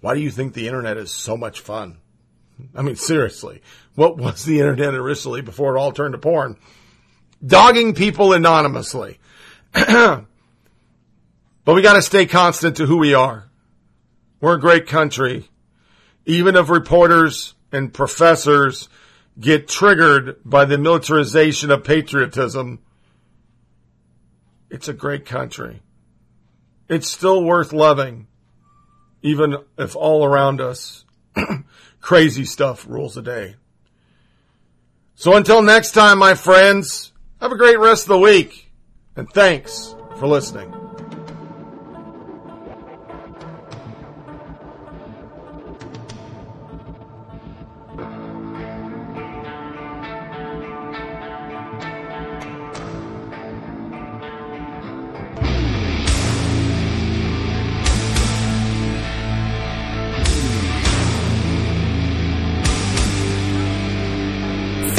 Why 0.00 0.14
do 0.14 0.20
you 0.20 0.30
think 0.30 0.54
the 0.54 0.66
internet 0.66 0.96
is 0.96 1.10
so 1.10 1.36
much 1.36 1.60
fun? 1.60 1.98
I 2.74 2.82
mean, 2.82 2.96
seriously, 2.96 3.62
what 3.94 4.16
was 4.16 4.44
the 4.44 4.58
internet 4.58 4.94
originally 4.94 5.42
before 5.42 5.76
it 5.76 5.80
all 5.80 5.92
turned 5.92 6.12
to 6.12 6.18
porn? 6.18 6.56
Dogging 7.44 7.94
people 7.94 8.32
anonymously. 8.32 9.18
but 9.72 10.24
we 11.66 11.82
got 11.82 11.94
to 11.94 12.02
stay 12.02 12.26
constant 12.26 12.76
to 12.76 12.86
who 12.86 12.98
we 12.98 13.14
are. 13.14 13.50
We're 14.40 14.56
a 14.56 14.60
great 14.60 14.86
country. 14.86 15.48
Even 16.26 16.56
if 16.56 16.68
reporters 16.68 17.54
and 17.72 17.92
professors 17.92 18.88
get 19.40 19.66
triggered 19.66 20.36
by 20.44 20.64
the 20.66 20.78
militarization 20.78 21.70
of 21.70 21.82
patriotism, 21.82 22.80
it's 24.68 24.88
a 24.88 24.92
great 24.92 25.24
country. 25.24 25.82
It's 26.88 27.08
still 27.08 27.42
worth 27.42 27.72
loving, 27.72 28.26
even 29.22 29.56
if 29.78 29.96
all 29.96 30.24
around 30.24 30.60
us 30.60 31.04
crazy 32.00 32.44
stuff 32.44 32.86
rules 32.86 33.14
the 33.14 33.22
day. 33.22 33.56
So 35.14 35.36
until 35.36 35.62
next 35.62 35.92
time, 35.92 36.18
my 36.18 36.34
friends, 36.34 37.12
have 37.40 37.52
a 37.52 37.56
great 37.56 37.78
rest 37.78 38.04
of 38.04 38.08
the 38.08 38.18
week, 38.18 38.70
and 39.16 39.28
thanks 39.30 39.94
for 40.16 40.26
listening. 40.26 40.89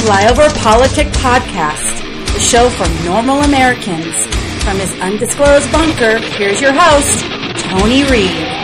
Flyover 0.02 0.52
Politic 0.58 1.06
Podcast, 1.22 2.02
the 2.34 2.40
show 2.40 2.68
for 2.70 2.88
normal 3.04 3.38
Americans. 3.42 4.26
From 4.64 4.76
his 4.78 4.90
undisclosed 5.00 5.70
bunker, 5.70 6.18
here's 6.18 6.60
your 6.60 6.72
host, 6.74 7.24
Tony 7.70 8.02
Reed. 8.10 8.61